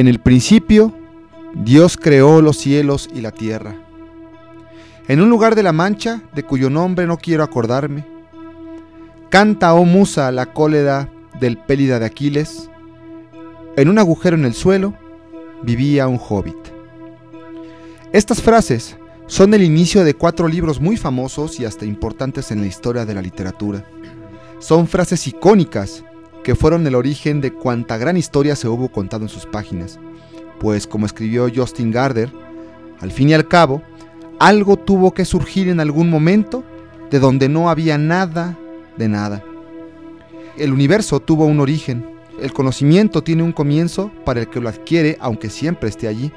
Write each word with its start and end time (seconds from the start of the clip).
En 0.00 0.08
el 0.08 0.18
principio, 0.18 0.94
Dios 1.52 1.98
creó 1.98 2.40
los 2.40 2.56
cielos 2.56 3.10
y 3.14 3.20
la 3.20 3.32
tierra. 3.32 3.74
En 5.08 5.20
un 5.20 5.28
lugar 5.28 5.54
de 5.54 5.62
la 5.62 5.74
Mancha, 5.74 6.22
de 6.34 6.42
cuyo 6.42 6.70
nombre 6.70 7.06
no 7.06 7.18
quiero 7.18 7.44
acordarme, 7.44 8.06
canta, 9.28 9.74
oh 9.74 9.84
musa, 9.84 10.32
la 10.32 10.54
cólera 10.54 11.10
del 11.38 11.58
pélida 11.58 11.98
de 11.98 12.06
Aquiles. 12.06 12.70
En 13.76 13.90
un 13.90 13.98
agujero 13.98 14.38
en 14.38 14.46
el 14.46 14.54
suelo 14.54 14.94
vivía 15.62 16.08
un 16.08 16.18
hobbit. 16.18 16.56
Estas 18.14 18.40
frases 18.40 18.96
son 19.26 19.52
el 19.52 19.62
inicio 19.62 20.02
de 20.02 20.14
cuatro 20.14 20.48
libros 20.48 20.80
muy 20.80 20.96
famosos 20.96 21.60
y 21.60 21.66
hasta 21.66 21.84
importantes 21.84 22.50
en 22.50 22.62
la 22.62 22.68
historia 22.68 23.04
de 23.04 23.12
la 23.12 23.20
literatura. 23.20 23.84
Son 24.60 24.88
frases 24.88 25.26
icónicas 25.26 26.04
que 26.44 26.54
fueron 26.54 26.86
el 26.86 26.94
origen 26.94 27.40
de 27.40 27.52
cuanta 27.52 27.98
gran 27.98 28.16
historia 28.16 28.56
se 28.56 28.68
hubo 28.68 28.90
contado 28.90 29.22
en 29.22 29.28
sus 29.28 29.46
páginas, 29.46 29.98
pues 30.58 30.86
como 30.86 31.06
escribió 31.06 31.48
Justin 31.54 31.90
Gardner, 31.90 32.32
al 33.00 33.12
fin 33.12 33.30
y 33.30 33.34
al 33.34 33.48
cabo, 33.48 33.82
algo 34.38 34.76
tuvo 34.76 35.12
que 35.12 35.24
surgir 35.24 35.68
en 35.68 35.80
algún 35.80 36.08
momento 36.10 36.64
de 37.10 37.18
donde 37.18 37.48
no 37.48 37.68
había 37.68 37.98
nada 37.98 38.58
de 38.96 39.08
nada. 39.08 39.44
El 40.56 40.72
universo 40.72 41.20
tuvo 41.20 41.46
un 41.46 41.60
origen, 41.60 42.04
el 42.40 42.52
conocimiento 42.52 43.22
tiene 43.22 43.42
un 43.42 43.52
comienzo 43.52 44.10
para 44.24 44.40
el 44.40 44.48
que 44.48 44.60
lo 44.60 44.68
adquiere 44.68 45.16
aunque 45.20 45.50
siempre 45.50 45.88
esté 45.88 46.08
allí. 46.08 46.32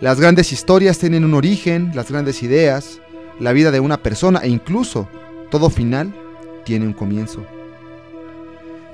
Las 0.00 0.18
grandes 0.18 0.52
historias 0.52 0.98
tienen 0.98 1.24
un 1.24 1.34
origen, 1.34 1.92
las 1.94 2.10
grandes 2.10 2.42
ideas, 2.42 3.00
la 3.38 3.52
vida 3.52 3.70
de 3.70 3.80
una 3.80 4.02
persona 4.02 4.40
e 4.40 4.48
incluso 4.48 5.08
todo 5.50 5.68
final 5.68 6.14
tiene 6.64 6.86
un 6.86 6.94
comienzo. 6.94 7.44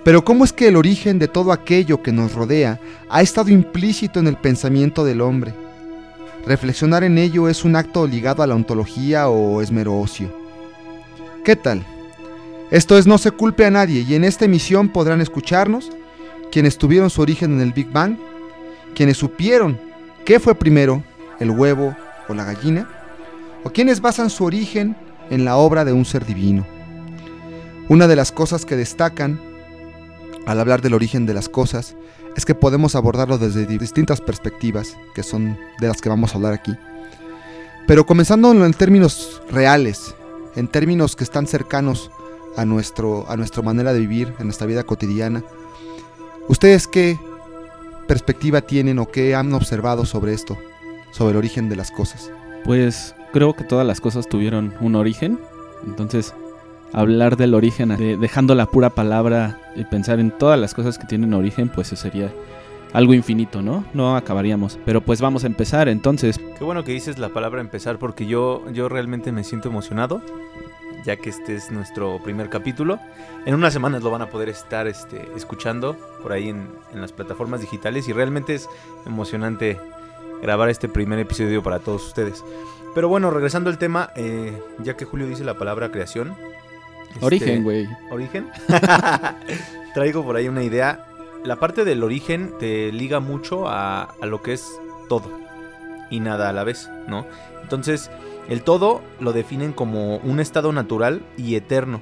Pero 0.06 0.24
¿cómo 0.24 0.44
es 0.44 0.52
que 0.52 0.68
el 0.68 0.76
origen 0.76 1.18
de 1.18 1.26
todo 1.26 1.50
aquello 1.50 2.00
que 2.00 2.12
nos 2.12 2.32
rodea 2.32 2.78
ha 3.10 3.22
estado 3.22 3.50
implícito 3.50 4.20
en 4.20 4.28
el 4.28 4.36
pensamiento 4.36 5.04
del 5.04 5.20
hombre? 5.20 5.52
¿Reflexionar 6.46 7.02
en 7.02 7.18
ello 7.18 7.48
es 7.48 7.64
un 7.64 7.74
acto 7.74 8.06
ligado 8.06 8.44
a 8.44 8.46
la 8.46 8.54
ontología 8.54 9.28
o 9.28 9.60
es 9.60 9.72
mero 9.72 9.98
ocio? 9.98 10.32
¿Qué 11.44 11.56
tal? 11.56 11.84
Esto 12.70 12.96
es 12.96 13.08
No 13.08 13.18
se 13.18 13.32
culpe 13.32 13.64
a 13.64 13.70
nadie 13.72 14.02
y 14.08 14.14
en 14.14 14.22
esta 14.22 14.44
emisión 14.44 14.90
podrán 14.90 15.20
escucharnos 15.20 15.90
quienes 16.52 16.78
tuvieron 16.78 17.10
su 17.10 17.20
origen 17.22 17.54
en 17.54 17.60
el 17.60 17.72
Big 17.72 17.91
Bang, 17.91 18.16
quienes 18.94 19.16
supieron 19.16 19.76
qué 20.24 20.38
fue 20.38 20.54
primero, 20.54 21.02
el 21.41 21.50
huevo 21.50 21.96
o 22.28 22.34
la 22.34 22.44
gallina, 22.44 22.88
o 23.64 23.70
quienes 23.70 24.00
basan 24.00 24.30
su 24.30 24.44
origen 24.44 24.94
en 25.30 25.44
la 25.44 25.56
obra 25.56 25.84
de 25.84 25.92
un 25.92 26.04
ser 26.04 26.24
divino. 26.24 26.64
Una 27.88 28.06
de 28.06 28.14
las 28.14 28.30
cosas 28.30 28.64
que 28.64 28.76
destacan 28.76 29.56
al 30.46 30.60
hablar 30.60 30.80
del 30.80 30.94
origen 30.94 31.26
de 31.26 31.34
las 31.34 31.48
cosas 31.48 31.96
es 32.36 32.44
que 32.44 32.54
podemos 32.54 32.94
abordarlo 32.94 33.36
desde 33.36 33.66
distintas 33.66 34.20
perspectivas, 34.20 34.96
que 35.14 35.22
son 35.22 35.58
de 35.80 35.88
las 35.88 36.00
que 36.00 36.08
vamos 36.08 36.32
a 36.32 36.36
hablar 36.36 36.52
aquí. 36.52 36.74
Pero 37.86 38.06
comenzando 38.06 38.52
en 38.52 38.72
términos 38.72 39.42
reales, 39.50 40.14
en 40.54 40.68
términos 40.68 41.16
que 41.16 41.24
están 41.24 41.46
cercanos 41.46 42.10
a, 42.56 42.64
nuestro, 42.64 43.28
a 43.30 43.36
nuestra 43.36 43.62
manera 43.62 43.92
de 43.92 44.00
vivir, 44.00 44.34
en 44.38 44.46
nuestra 44.46 44.66
vida 44.66 44.84
cotidiana, 44.84 45.42
¿ustedes 46.48 46.86
qué 46.86 47.18
perspectiva 48.06 48.60
tienen 48.60 48.98
o 48.98 49.10
qué 49.10 49.34
han 49.34 49.52
observado 49.52 50.04
sobre 50.04 50.32
esto, 50.32 50.56
sobre 51.10 51.32
el 51.32 51.38
origen 51.38 51.68
de 51.68 51.76
las 51.76 51.90
cosas? 51.90 52.30
Pues 52.64 53.14
creo 53.32 53.54
que 53.54 53.64
todas 53.64 53.86
las 53.86 54.00
cosas 54.00 54.28
tuvieron 54.28 54.74
un 54.80 54.94
origen, 54.94 55.40
entonces 55.86 56.34
hablar 56.96 57.36
del 57.36 57.54
origen, 57.54 57.94
dejando 58.18 58.54
la 58.54 58.66
pura 58.66 58.90
palabra 58.90 59.60
y 59.76 59.84
pensar 59.84 60.18
en 60.18 60.30
todas 60.30 60.58
las 60.58 60.72
cosas 60.72 60.98
que 60.98 61.06
tienen 61.06 61.34
origen, 61.34 61.68
pues 61.68 61.92
eso 61.92 62.02
sería 62.02 62.32
algo 62.94 63.12
infinito, 63.12 63.60
¿no? 63.60 63.84
No 63.92 64.16
acabaríamos. 64.16 64.78
Pero 64.86 65.02
pues 65.02 65.20
vamos 65.20 65.44
a 65.44 65.46
empezar 65.46 65.88
entonces. 65.88 66.40
Qué 66.58 66.64
bueno 66.64 66.84
que 66.84 66.92
dices 66.92 67.18
la 67.18 67.28
palabra 67.28 67.60
empezar 67.60 67.98
porque 67.98 68.26
yo, 68.26 68.64
yo 68.72 68.88
realmente 68.88 69.30
me 69.30 69.44
siento 69.44 69.68
emocionado, 69.68 70.22
ya 71.04 71.16
que 71.16 71.28
este 71.28 71.54
es 71.54 71.70
nuestro 71.70 72.18
primer 72.24 72.48
capítulo. 72.48 72.98
En 73.44 73.54
unas 73.54 73.74
semanas 73.74 74.02
lo 74.02 74.10
van 74.10 74.22
a 74.22 74.30
poder 74.30 74.48
estar 74.48 74.86
este, 74.86 75.28
escuchando 75.36 75.98
por 76.22 76.32
ahí 76.32 76.48
en, 76.48 76.66
en 76.94 77.02
las 77.02 77.12
plataformas 77.12 77.60
digitales 77.60 78.08
y 78.08 78.14
realmente 78.14 78.54
es 78.54 78.70
emocionante 79.04 79.78
grabar 80.40 80.70
este 80.70 80.88
primer 80.88 81.18
episodio 81.18 81.62
para 81.62 81.78
todos 81.78 82.06
ustedes. 82.06 82.42
Pero 82.94 83.10
bueno, 83.10 83.30
regresando 83.30 83.68
al 83.68 83.76
tema, 83.76 84.08
eh, 84.16 84.58
ya 84.82 84.96
que 84.96 85.04
Julio 85.04 85.26
dice 85.26 85.44
la 85.44 85.58
palabra 85.58 85.92
creación, 85.92 86.34
Origen, 87.21 87.49
este, 87.49 87.62
güey. 87.62 87.88
¿Origen? 88.10 88.47
Traigo 89.94 90.25
por 90.25 90.37
ahí 90.37 90.49
una 90.49 90.62
idea. 90.62 91.06
La 91.44 91.56
parte 91.56 91.84
del 91.84 92.03
origen 92.03 92.53
te 92.59 92.93
liga 92.93 93.21
mucho 93.21 93.69
a, 93.69 94.03
a 94.03 94.27
lo 94.27 94.43
que 94.43 94.53
es 94.53 94.66
todo 95.09 95.31
y 96.10 96.21
nada 96.21 96.49
a 96.49 96.53
la 96.53 96.65
vez, 96.65 96.91
¿no? 97.09 97.26
Entonces, 97.62 98.10
el 98.49 98.62
todo 98.62 99.03
lo 99.21 99.32
definen 99.32 99.72
como 99.72 100.19
un 100.19 100.41
estado 100.41 100.72
natural 100.72 101.22
y 101.37 101.56
eterno, 101.56 102.00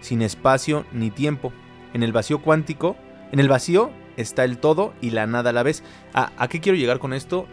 sin 0.00 0.22
espacio 0.22 0.84
ni 0.92 1.10
tiempo. 1.10 1.52
En 1.94 2.02
el 2.02 2.12
vacío 2.12 2.40
cuántico, 2.40 2.96
en 3.32 3.40
el 3.40 3.48
vacío 3.48 3.90
está 4.16 4.44
el 4.44 4.58
todo 4.58 4.92
y 5.00 5.10
la 5.10 5.26
nada 5.26 5.50
a 5.50 5.52
la 5.52 5.62
vez. 5.62 5.82
¿A, 6.12 6.48
qué 6.48 6.60
quiero 6.60 6.76
llegar 6.76 6.98
con 6.98 7.12
esto? 7.12 7.46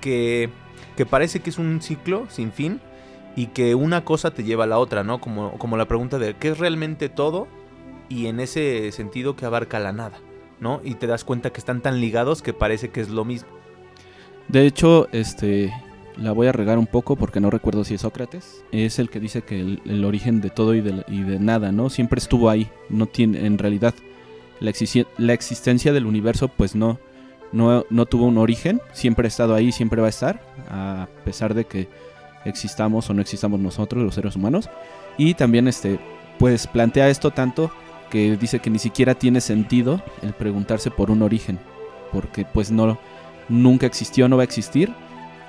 Que, 0.00 0.48
que 0.96 1.04
parece 1.04 1.40
que 1.40 1.50
es 1.50 1.58
un 1.58 1.82
ciclo 1.82 2.26
sin 2.30 2.52
fin, 2.52 2.80
y 3.36 3.46
que 3.46 3.74
una 3.74 4.04
cosa 4.04 4.32
te 4.32 4.44
lleva 4.44 4.64
a 4.64 4.66
la 4.66 4.78
otra, 4.78 5.04
¿no? 5.04 5.20
Como, 5.20 5.52
como 5.58 5.76
la 5.76 5.88
pregunta 5.88 6.18
de 6.18 6.34
qué 6.34 6.48
es 6.48 6.58
realmente 6.58 7.08
todo 7.08 7.48
y 8.08 8.26
en 8.26 8.40
ese 8.40 8.92
sentido 8.92 9.36
que 9.36 9.46
abarca 9.46 9.78
la 9.78 9.92
nada, 9.92 10.18
¿no? 10.60 10.80
Y 10.84 10.94
te 10.94 11.06
das 11.06 11.24
cuenta 11.24 11.50
que 11.50 11.58
están 11.58 11.80
tan 11.80 12.00
ligados 12.00 12.42
que 12.42 12.52
parece 12.52 12.90
que 12.90 13.00
es 13.00 13.08
lo 13.08 13.24
mismo. 13.24 13.48
De 14.48 14.66
hecho, 14.66 15.08
este 15.12 15.72
la 16.16 16.32
voy 16.32 16.46
a 16.46 16.52
regar 16.52 16.78
un 16.78 16.86
poco 16.86 17.16
porque 17.16 17.40
no 17.40 17.50
recuerdo 17.50 17.84
si 17.84 17.94
es 17.94 18.02
Sócrates. 18.02 18.64
Es 18.70 18.98
el 18.98 19.08
que 19.08 19.20
dice 19.20 19.42
que 19.42 19.60
el, 19.60 20.04
origen 20.04 20.40
de 20.40 20.50
todo 20.50 20.74
y 20.74 20.80
de, 20.80 21.38
nada, 21.40 21.72
¿no? 21.72 21.90
Siempre 21.90 22.18
estuvo 22.18 22.50
ahí. 22.50 22.68
No 22.88 23.06
tiene, 23.06 23.46
en 23.46 23.58
realidad, 23.58 23.94
la, 24.60 24.72
la 25.18 25.32
existencia 25.32 25.92
del 25.92 26.06
universo, 26.06 26.48
pues 26.48 26.74
no, 26.74 26.98
no, 27.52 27.84
no 27.88 28.06
tuvo 28.06 28.26
un 28.26 28.38
origen. 28.38 28.80
Siempre 28.92 29.26
ha 29.26 29.28
estado 29.28 29.54
ahí, 29.54 29.72
siempre 29.72 30.00
va 30.00 30.08
a 30.08 30.10
estar. 30.10 30.42
A 30.68 31.08
pesar 31.24 31.54
de 31.54 31.64
que 31.64 31.88
existamos 32.44 33.08
o 33.10 33.14
no 33.14 33.20
existamos 33.22 33.60
nosotros, 33.60 34.02
los 34.02 34.14
seres 34.14 34.36
humanos. 34.36 34.68
Y 35.16 35.34
también 35.34 35.68
este, 35.68 35.98
pues 36.38 36.66
plantea 36.66 37.08
esto 37.08 37.30
tanto 37.30 37.70
que 38.10 38.36
dice 38.36 38.60
que 38.60 38.70
ni 38.70 38.78
siquiera 38.78 39.14
tiene 39.14 39.40
sentido 39.40 40.02
el 40.22 40.34
preguntarse 40.34 40.90
por 40.90 41.10
un 41.10 41.22
origen, 41.22 41.58
porque 42.12 42.44
pues 42.44 42.70
no, 42.70 42.98
nunca 43.48 43.86
existió, 43.86 44.28
no 44.28 44.36
va 44.36 44.42
a 44.42 44.44
existir. 44.44 44.92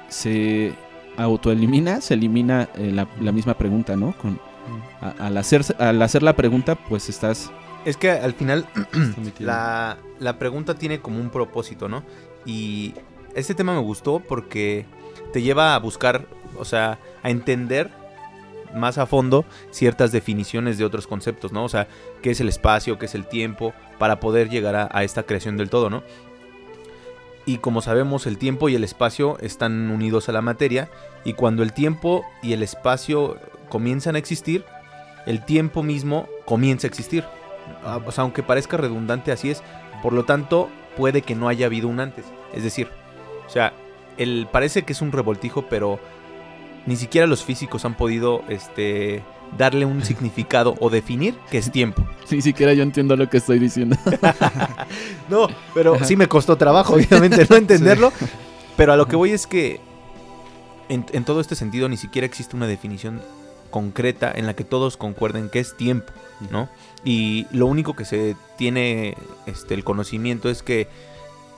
Se 0.07 0.73
autoelimina, 1.17 2.01
se 2.01 2.13
elimina 2.13 2.69
eh, 2.75 2.91
la, 2.91 3.31
misma 3.31 3.55
pregunta, 3.55 3.95
¿no? 3.95 4.13
Con, 4.17 4.39
al, 5.19 5.37
hacer, 5.37 5.63
al 5.79 6.01
hacer 6.01 6.23
la 6.23 6.35
pregunta, 6.35 6.75
pues 6.75 7.09
estás... 7.09 7.51
Es 7.85 7.97
que 7.97 8.11
al 8.11 8.33
final 8.33 8.65
la, 9.39 9.97
la 10.19 10.39
pregunta 10.39 10.75
tiene 10.75 11.01
como 11.01 11.19
un 11.19 11.29
propósito, 11.29 11.89
¿no? 11.89 12.03
Y 12.45 12.93
este 13.35 13.55
tema 13.55 13.73
me 13.73 13.81
gustó 13.81 14.19
porque 14.19 14.85
te 15.33 15.41
lleva 15.41 15.75
a 15.75 15.79
buscar 15.79 16.27
o 16.57 16.65
sea, 16.65 16.99
a 17.21 17.29
entender 17.29 17.89
más 18.73 18.97
a 18.97 19.05
fondo 19.05 19.45
ciertas 19.71 20.11
definiciones 20.11 20.77
de 20.77 20.85
otros 20.85 21.07
conceptos, 21.07 21.51
¿no? 21.51 21.63
O 21.63 21.69
sea, 21.69 21.87
qué 22.21 22.31
es 22.31 22.41
el 22.41 22.49
espacio, 22.49 22.97
qué 22.97 23.05
es 23.05 23.15
el 23.15 23.27
tiempo, 23.27 23.73
para 23.97 24.19
poder 24.19 24.49
llegar 24.49 24.75
a, 24.75 25.03
esta 25.03 25.23
creación 25.23 25.57
del 25.57 25.69
todo, 25.69 25.89
¿no? 25.89 26.03
Y 27.45 27.57
como 27.57 27.81
sabemos, 27.81 28.25
el 28.25 28.37
tiempo 28.37 28.69
y 28.69 28.75
el 28.75 28.83
espacio 28.83 29.37
están 29.39 29.91
unidos 29.91 30.29
a 30.29 30.31
la 30.31 30.41
materia, 30.41 30.89
y 31.23 31.33
cuando 31.33 31.63
el 31.63 31.73
tiempo 31.73 32.25
y 32.41 32.53
el 32.53 32.63
espacio 32.63 33.37
comienzan 33.69 34.15
a 34.15 34.19
existir, 34.19 34.65
el 35.25 35.43
tiempo 35.45 35.83
mismo 35.83 36.27
comienza 36.45 36.87
a 36.87 36.89
existir. 36.89 37.23
Ah, 37.85 37.99
o 38.05 38.11
sea, 38.11 38.23
aunque 38.23 38.43
parezca 38.43 38.77
redundante, 38.77 39.31
así 39.31 39.49
es. 39.49 39.61
Por 40.01 40.13
lo 40.13 40.25
tanto, 40.25 40.69
puede 40.97 41.21
que 41.21 41.35
no 41.35 41.47
haya 41.47 41.65
habido 41.65 41.87
un 41.87 41.99
antes. 41.99 42.25
Es 42.53 42.63
decir, 42.63 42.89
o 43.45 43.49
sea, 43.49 43.73
el, 44.17 44.47
parece 44.51 44.83
que 44.83 44.93
es 44.93 45.01
un 45.01 45.11
revoltijo, 45.11 45.63
pero 45.69 45.99
ni 46.85 46.95
siquiera 46.95 47.27
los 47.27 47.43
físicos 47.43 47.85
han 47.85 47.95
podido 47.95 48.43
este, 48.49 49.23
darle 49.57 49.85
un 49.85 50.03
significado 50.05 50.75
o 50.79 50.89
definir 50.89 51.35
que 51.49 51.57
es 51.57 51.71
tiempo. 51.71 52.03
Ni 52.29 52.41
siquiera 52.41 52.73
yo 52.73 52.83
entiendo 52.83 53.15
lo 53.15 53.29
que 53.29 53.37
estoy 53.37 53.59
diciendo. 53.59 53.95
no, 55.29 55.47
pero 55.73 56.03
sí 56.03 56.15
me 56.15 56.27
costó 56.27 56.57
trabajo, 56.57 56.95
obviamente, 56.95 57.45
no 57.49 57.55
entenderlo. 57.57 58.11
Pero 58.75 58.93
a 58.93 58.97
lo 58.97 59.07
que 59.07 59.15
voy 59.15 59.31
es 59.31 59.45
que 59.45 59.79
en, 60.89 61.03
todo 61.23 61.39
este 61.41 61.55
sentido 61.55 61.89
ni 61.89 61.97
siquiera 61.97 62.25
existe 62.25 62.55
una 62.55 62.67
definición 62.67 63.21
concreta 63.69 64.31
en 64.33 64.45
la 64.45 64.55
que 64.55 64.63
todos 64.63 64.97
concuerden 64.97 65.49
que 65.49 65.59
es 65.59 65.75
tiempo, 65.75 66.11
¿no? 66.51 66.69
Y 67.03 67.47
lo 67.51 67.65
único 67.65 67.95
que 67.95 68.05
se 68.05 68.35
tiene 68.57 69.17
este, 69.45 69.73
el 69.73 69.83
conocimiento 69.83 70.49
es 70.49 70.61
que 70.61 70.87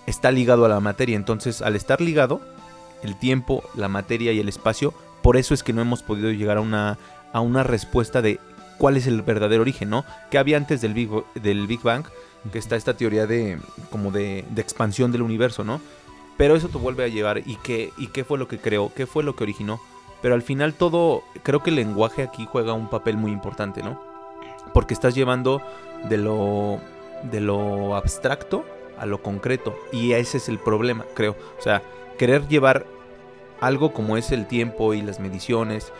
está 0.05 0.31
ligado 0.31 0.65
a 0.65 0.69
la 0.69 0.79
materia. 0.79 1.15
Entonces, 1.15 1.61
al 1.61 1.75
estar 1.75 1.99
ligado, 1.99 2.41
el 3.03 3.17
tiempo, 3.17 3.63
la 3.75 3.89
materia 3.89 4.31
y 4.31 4.39
el 4.39 4.47
espacio 4.47 4.93
por 5.25 5.37
eso 5.37 5.55
es 5.55 5.63
que 5.63 5.73
no 5.73 5.81
hemos 5.81 6.03
podido 6.03 6.29
llegar 6.29 6.57
a 6.57 6.61
una, 6.61 6.99
a 7.33 7.41
una 7.41 7.63
respuesta 7.63 8.21
de 8.21 8.39
cuál 8.77 8.95
es 8.95 9.07
el 9.07 9.23
verdadero 9.23 9.63
origen, 9.63 9.89
¿no? 9.89 10.05
¿Qué 10.29 10.37
había 10.37 10.55
antes 10.55 10.81
del 10.81 10.93
Big, 10.93 11.09
del 11.33 11.65
Big 11.65 11.81
Bang? 11.81 12.05
Que 12.51 12.59
está 12.59 12.75
esta 12.75 12.95
teoría 12.95 13.25
de 13.25 13.57
como 13.89 14.11
de, 14.11 14.45
de 14.51 14.61
expansión 14.61 15.11
del 15.11 15.23
universo, 15.23 15.63
¿no? 15.63 15.81
Pero 16.37 16.55
eso 16.55 16.67
te 16.67 16.77
vuelve 16.77 17.05
a 17.05 17.07
llevar 17.07 17.39
y 17.39 17.55
qué, 17.63 17.91
y 17.97 18.09
qué 18.09 18.23
fue 18.23 18.37
lo 18.37 18.47
que 18.47 18.59
creó, 18.59 18.91
qué 18.93 19.07
fue 19.07 19.23
lo 19.23 19.35
que 19.35 19.45
originó. 19.45 19.81
Pero 20.21 20.35
al 20.35 20.43
final 20.43 20.75
todo, 20.75 21.23
creo 21.41 21.63
que 21.63 21.71
el 21.71 21.77
lenguaje 21.77 22.21
aquí 22.21 22.47
juega 22.47 22.73
un 22.73 22.91
papel 22.91 23.17
muy 23.17 23.31
importante, 23.31 23.81
¿no? 23.81 23.99
Porque 24.75 24.93
estás 24.93 25.15
llevando 25.15 25.59
de 26.07 26.17
lo, 26.17 26.79
de 27.23 27.41
lo 27.41 27.95
abstracto 27.95 28.63
a 28.99 29.07
lo 29.07 29.23
concreto. 29.23 29.75
Y 29.91 30.11
ese 30.11 30.37
es 30.37 30.49
el 30.49 30.59
problema, 30.59 31.03
creo. 31.15 31.35
O 31.57 31.63
sea, 31.63 31.81
querer 32.19 32.47
llevar 32.47 32.85
algo 33.61 33.93
como 33.93 34.17
es 34.17 34.31
el 34.31 34.47
tiempo 34.47 34.93
y 34.93 35.01
las 35.01 35.19
mediciones 35.19 35.91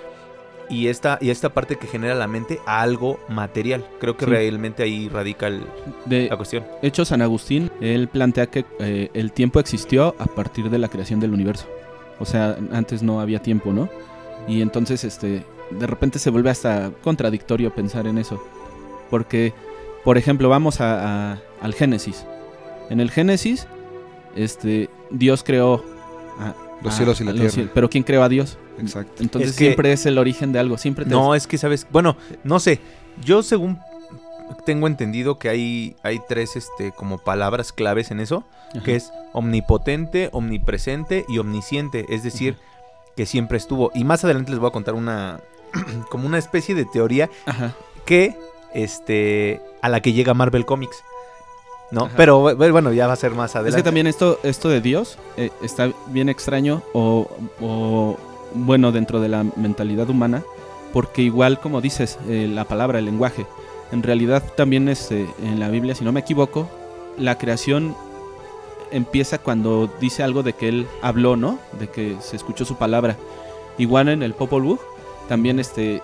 y 0.69 0.87
esta, 0.87 1.19
y 1.21 1.29
esta 1.29 1.49
parte 1.49 1.75
que 1.75 1.85
genera 1.87 2.15
la 2.15 2.27
mente 2.27 2.59
a 2.65 2.81
algo 2.81 3.19
material. 3.29 3.85
Creo 3.99 4.17
que 4.17 4.25
Sí. 4.25 4.31
realmente 4.31 4.81
ahí 4.83 5.09
radica 5.09 5.47
el- 5.47 5.65
De 6.05 6.27
la 6.29 6.37
cuestión. 6.37 6.65
hecho, 6.81 7.05
San 7.05 7.21
Agustín, 7.21 7.69
él 7.81 8.07
plantea 8.07 8.47
que 8.47 8.65
eh, 8.79 9.09
el 9.13 9.31
tiempo 9.31 9.59
existió 9.59 10.15
a 10.17 10.25
partir 10.25 10.69
de 10.71 10.79
la 10.79 10.87
creación 10.89 11.19
del 11.19 11.33
universo. 11.33 11.67
O 12.19 12.25
sea, 12.25 12.57
antes 12.71 13.03
no 13.03 13.19
había 13.19 13.39
tiempo, 13.41 13.73
¿no? 13.73 13.89
Y 14.47 14.61
entonces, 14.61 15.03
este, 15.03 15.43
de 15.69 15.87
repente 15.87 16.17
se 16.17 16.29
vuelve 16.31 16.49
hasta 16.49 16.91
contradictorio 17.03 17.73
pensar 17.73 18.07
en 18.07 18.17
eso. 18.17 18.41
Porque, 19.09 19.53
por 20.03 20.17
ejemplo, 20.17 20.49
vamos 20.49 20.81
a- 20.81 21.33
a- 21.33 21.37
al 21.61 21.73
Génesis. 21.73 22.25
En 22.89 22.99
el 22.99 23.11
Génesis, 23.11 23.67
este, 24.35 24.89
Dios 25.11 25.43
creó 25.43 25.83
a- 26.39 26.53
Los 26.85 26.95
cielos 26.95 27.21
y 27.21 27.23
la 27.23 27.29
a 27.31 27.33
los 27.33 27.39
tierra. 27.41 27.53
cielos. 27.53 27.71
Pero 27.73 27.89
¿quién 27.89 28.03
creó 28.03 28.23
a 28.23 28.29
Dios? 28.29 28.57
Exacto. 28.79 29.21
Entonces 29.23 29.51
Es 29.51 29.57
que- 29.57 29.65
siempre 29.65 29.91
es 29.91 30.05
el 30.05 30.17
origen 30.17 30.51
de 30.51 30.59
algo. 30.59 30.77
Siempre 30.77 31.05
te 31.05 31.11
No, 31.11 31.35
es 31.35 31.47
que 31.47 31.57
sabes, 31.57 31.87
bueno, 31.91 32.17
no 32.43 32.59
sé. 32.59 32.79
Yo 33.23 33.43
según 33.43 33.79
tengo 34.65 34.87
entendido 34.87 35.39
que 35.39 35.49
hay, 35.49 35.95
hay 36.03 36.19
tres 36.29 36.55
este, 36.55 36.91
como 36.91 37.17
palabras 37.17 37.71
claves 37.73 38.11
en 38.11 38.19
eso, 38.19 38.43
Ajá. 38.71 38.83
que 38.83 38.95
es 38.95 39.11
omnipotente, 39.33 40.29
omnipresente 40.31 41.25
y 41.27 41.37
omnisciente. 41.39 42.05
Es 42.09 42.23
decir, 42.23 42.57
que 43.15 43.25
siempre 43.25 43.57
estuvo. 43.57 43.91
Y 43.95 44.03
más 44.03 44.23
adelante 44.23 44.51
les 44.51 44.59
voy 44.59 44.67
a 44.69 44.71
contar 44.73 44.93
una 44.95 45.39
como 46.09 46.27
una 46.27 46.37
especie 46.37 46.75
de 46.75 46.85
teoría 46.85 47.29
Ajá. 47.45 47.73
que 48.05 48.37
este 48.73 49.61
a 49.81 49.89
la 49.89 50.01
que 50.01 50.13
llega 50.13 50.33
Marvel 50.33 50.65
Comics. 50.65 50.97
¿No? 51.91 52.05
Ajá. 52.05 52.13
Pero 52.17 52.43
bu- 52.55 52.71
bueno, 52.71 52.91
ya 52.93 53.07
va 53.07 53.13
a 53.13 53.17
ser 53.17 53.31
más 53.31 53.51
Es 53.51 53.55
adelante. 53.57 53.77
que 53.77 53.83
también 53.83 54.07
esto, 54.07 54.39
esto 54.43 54.69
de 54.69 54.81
Dios 54.81 55.17
eh, 55.37 55.49
está 55.61 55.91
bien 56.07 56.29
extraño 56.29 56.81
o, 56.93 57.27
o, 57.61 58.17
bueno 58.53 58.91
dentro 58.91 59.19
de 59.19 59.29
la 59.29 59.43
mentalidad 59.55 60.09
humana, 60.09 60.43
porque 60.93 61.21
igual 61.21 61.59
como 61.59 61.81
dices, 61.81 62.17
eh, 62.27 62.47
la 62.51 62.63
palabra, 62.65 62.99
el 62.99 63.05
lenguaje, 63.05 63.45
en 63.91 64.01
realidad 64.03 64.43
también 64.55 64.87
es, 64.89 65.11
eh, 65.11 65.27
en 65.43 65.59
la 65.59 65.69
Biblia, 65.69 65.93
si 65.95 66.03
no 66.03 66.11
me 66.11 66.21
equivoco, 66.21 66.69
la 67.17 67.37
creación 67.37 67.95
empieza 68.91 69.37
cuando 69.39 69.89
dice 69.99 70.23
algo 70.23 70.43
de 70.43 70.53
que 70.53 70.69
él 70.69 70.87
habló, 71.01 71.35
¿no? 71.35 71.59
De 71.79 71.87
que 71.89 72.15
se 72.21 72.35
escuchó 72.35 72.65
su 72.65 72.75
palabra. 72.77 73.17
Igual 73.77 74.07
en 74.09 74.23
el 74.23 74.33
Popol 74.33 74.63
Vuh, 74.63 74.79
también 75.27 75.59
este, 75.59 76.01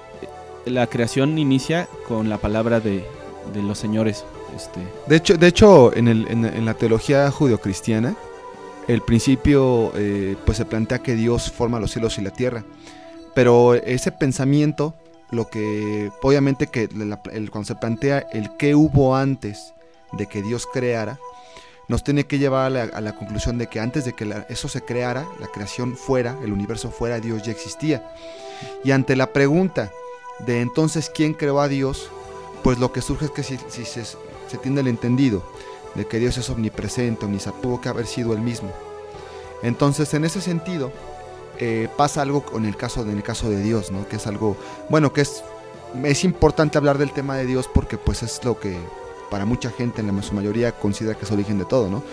la 0.66 0.88
creación 0.88 1.38
inicia 1.38 1.88
con 2.07 2.27
la 2.27 2.38
palabra 2.38 2.80
de, 2.80 3.06
de 3.54 3.62
los 3.63 3.77
señores. 3.77 4.25
Este, 4.56 4.80
De 5.07 5.15
hecho, 5.15 5.38
de 5.38 5.48
hecho 5.48 5.95
en, 5.95 6.65
la 6.65 6.74
teología 6.74 7.30
judeocristiana, 7.31 8.15
el 8.88 9.01
principio 9.01 9.92
eh, 9.95 10.36
pues 10.45 10.57
se 10.57 10.65
plantea 10.65 11.00
que 11.00 11.15
Dios 11.15 11.51
forma 11.51 11.80
los 11.80 11.92
cielos 11.92 12.18
y 12.18 12.21
la 12.21 12.31
tierra. 12.31 12.63
Pero 13.33 13.75
ese 13.75 14.12
pensamiento, 14.12 14.95
lo 15.31 15.50
que 15.50 16.12
obviamente 16.21 16.68
que 16.68 16.89
el, 17.31 17.51
cuando 17.51 17.68
se 17.68 17.75
plantea 17.75 18.19
el 18.33 18.56
qué 18.57 18.75
hubo 18.75 19.15
antes 19.15 19.74
de 20.12 20.27
que 20.27 20.42
Dios 20.42 20.68
creara, 20.71 21.18
nos 21.88 22.03
tiene 22.03 22.25
que 22.25 22.39
llevar 22.39 22.75
a 22.77 23.01
la, 23.01 23.15
conclusión 23.15 23.57
de 23.57 23.68
que 23.68 23.80
antes 23.80 24.06
de 24.06 24.13
que 24.13 24.45
eso 24.50 24.69
se 24.69 24.81
creara, 24.81 25.27
la 25.39 25.48
creación 25.48 25.98
fuera, 25.98 26.38
el 26.44 26.53
universo 26.53 26.89
fuera, 26.89 27.19
Dios 27.19 27.44
ya 27.44 27.51
existía. 27.51 28.13
Y 28.83 28.92
ante 28.92 29.15
la 29.15 29.33
pregunta 29.33 29.92
de 30.39 30.62
entonces 30.62 31.12
quién 31.13 31.33
creó 31.33 31.59
a 31.59 31.68
Dios, 31.68 32.09
pues 32.63 32.80
lo 32.80 32.92
que 32.94 33.01
surge 33.01 33.25
es 33.25 33.31
que 33.31 33.44
si, 33.44 33.57
si 33.69 33.83
se, 33.83 34.03
se 34.51 34.57
tiene 34.57 34.81
el 34.81 34.88
entendido 34.88 35.44
de 35.95 36.06
que 36.06 36.19
Dios 36.19 36.38
es 36.38 36.50
omnipresente, 36.50 37.25
tuvo 37.62 37.81
que 37.81 37.89
haber 37.89 38.06
sido 38.06 38.33
el 38.33 38.39
mismo. 38.39 38.71
Entonces, 39.63 40.13
en 40.13 40.25
ese 40.25 40.42
sentido, 40.42 40.92
eh, 41.59 41.88
pasa 41.98 42.21
algo 42.21 42.44
con 42.44 42.65
el 42.65 42.75
caso, 42.75 43.01
en 43.01 43.12
el 43.12 43.24
caso 43.24 43.50
de 43.50 43.62
Dios, 43.62 43.92
¿no? 43.92 44.07
Que 44.07 44.15
es 44.15 44.27
algo, 44.27 44.57
bueno, 44.89 45.13
que 45.13 45.21
es, 45.21 45.44
es 46.03 46.24
importante 46.24 46.77
hablar 46.77 46.98
del 46.98 47.12
tema 47.12 47.36
de 47.36 47.45
Dios 47.45 47.69
porque 47.71 47.98
pues 47.98 48.24
es 48.24 48.44
lo 48.44 48.59
que 48.59 48.77
para 49.30 49.45
mucha 49.45 49.69
gente, 49.69 50.01
en 50.01 50.15
la 50.15 50.21
su 50.24 50.33
mayoría, 50.33 50.74
considera 50.74 51.18
que 51.18 51.24
es 51.24 51.31
origen 51.31 51.57
de 51.57 51.65
todo, 51.65 51.89
¿no? 51.89 52.03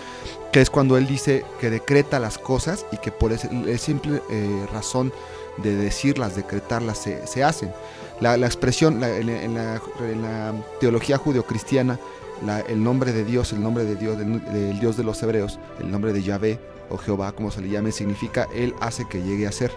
Que 0.53 0.61
es 0.61 0.69
cuando 0.69 0.97
Él 0.97 1.05
dice 1.05 1.43
que 1.59 1.69
decreta 1.69 2.17
las 2.17 2.37
cosas 2.37 2.85
y 2.91 2.97
que 2.97 3.11
por 3.11 3.33
esa 3.33 3.49
simple 3.77 4.21
eh, 4.29 4.65
razón 4.71 5.11
de 5.57 5.75
decirlas, 5.75 6.35
decretarlas, 6.35 6.97
se, 6.97 7.27
se 7.27 7.43
hacen. 7.43 7.73
La, 8.21 8.35
expresión 8.35 9.03
en 9.03 9.55
la, 9.55 9.81
en 10.01 10.21
la 10.21 10.53
teología 10.79 11.17
judeocristiana, 11.17 11.99
la- 12.45 12.61
el 12.61 12.83
nombre 12.83 13.11
de 13.11 13.23
Dios, 13.25 13.53
el 13.53 13.61
nombre 13.61 13.83
de 13.85 13.95
Dios, 13.95 14.17
del, 14.17 14.43
del 14.53 14.79
Dios 14.79 14.97
de 14.97 15.03
los 15.03 15.21
hebreos, 15.23 15.59
el 15.79 15.91
nombre 15.91 16.13
de 16.13 16.23
Yahvé 16.23 16.59
o 16.89 16.97
Jehová, 16.97 17.31
como 17.33 17.51
se 17.51 17.61
le 17.61 17.69
llame, 17.69 17.91
significa 17.91 18.47
Él 18.53 18.73
hace 18.81 19.07
que 19.07 19.21
llegue 19.21 19.47
a 19.47 19.51
ser. 19.51 19.71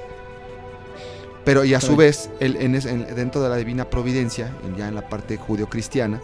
Pero 1.44 1.64
y 1.64 1.74
a 1.74 1.80
su 1.80 1.96
vez, 1.96 2.30
él, 2.38 2.56
en 2.60 2.74
en- 2.76 3.14
dentro 3.16 3.42
de 3.42 3.48
la 3.48 3.56
divina 3.56 3.90
providencia, 3.90 4.52
en- 4.64 4.76
ya 4.76 4.86
en 4.88 4.94
la 4.94 5.08
parte 5.08 5.36
judeocristiana, 5.36 6.20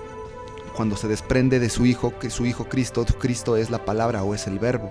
cuando 0.77 0.97
se 0.97 1.09
desprende 1.09 1.59
de 1.59 1.71
su 1.71 1.87
Hijo, 1.87 2.17
que 2.21 2.31
su 2.31 2.47
Hijo 2.47 2.67
Cristo, 2.69 3.05
Cristo 3.19 3.57
es 3.57 3.69
la 3.71 3.85
palabra 3.85 4.23
o 4.23 4.35
es 4.35 4.47
el 4.47 4.59
verbo. 4.61 4.91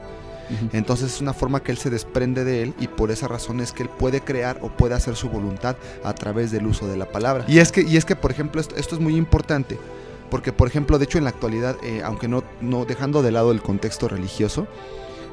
Entonces 0.72 1.13
es 1.16 1.20
una 1.22 1.34
forma 1.34 1.62
que 1.62 1.74
él 1.74 1.77
se 1.77 1.89
desprende 1.89 2.46
de 2.46 2.63
él 2.63 2.74
y 2.80 2.88
por 2.88 3.12
esa 3.12 3.27
razón 3.27 3.60
es 3.60 3.74
que 3.74 3.84
él 3.84 3.89
puede 3.89 4.22
crear 4.22 4.60
o 4.62 4.70
puede 4.70 4.96
hacer 4.96 5.18
su 5.18 5.27
voluntad 5.30 5.75
a 6.06 6.13
través 6.13 6.51
del 6.51 6.66
uso 6.68 6.88
de 6.88 6.96
la 6.96 7.06
palabra. 7.06 7.44
Y 7.50 7.60
es 7.60 7.74
que, 7.74 7.82
y 7.82 7.98
es 7.98 8.06
que 8.06 8.16
por 8.16 8.32
ejemplo, 8.32 8.62
esto, 8.62 8.75
esto 8.77 8.96
es 8.96 9.01
muy 9.01 9.18
importante, 9.18 9.77
porque 10.30 10.54
por 10.54 10.68
ejemplo, 10.68 10.98
de 10.98 11.06
hecho 11.06 11.18
en 11.18 11.24
la 11.24 11.30
actualidad, 11.30 11.76
eh, 11.84 12.02
aunque 12.04 12.28
no, 12.28 12.44
no 12.62 12.86
dejando 12.86 13.22
de 13.22 13.32
lado 13.32 13.52
el 13.52 13.62
contexto 13.62 14.08
religioso, 14.08 14.68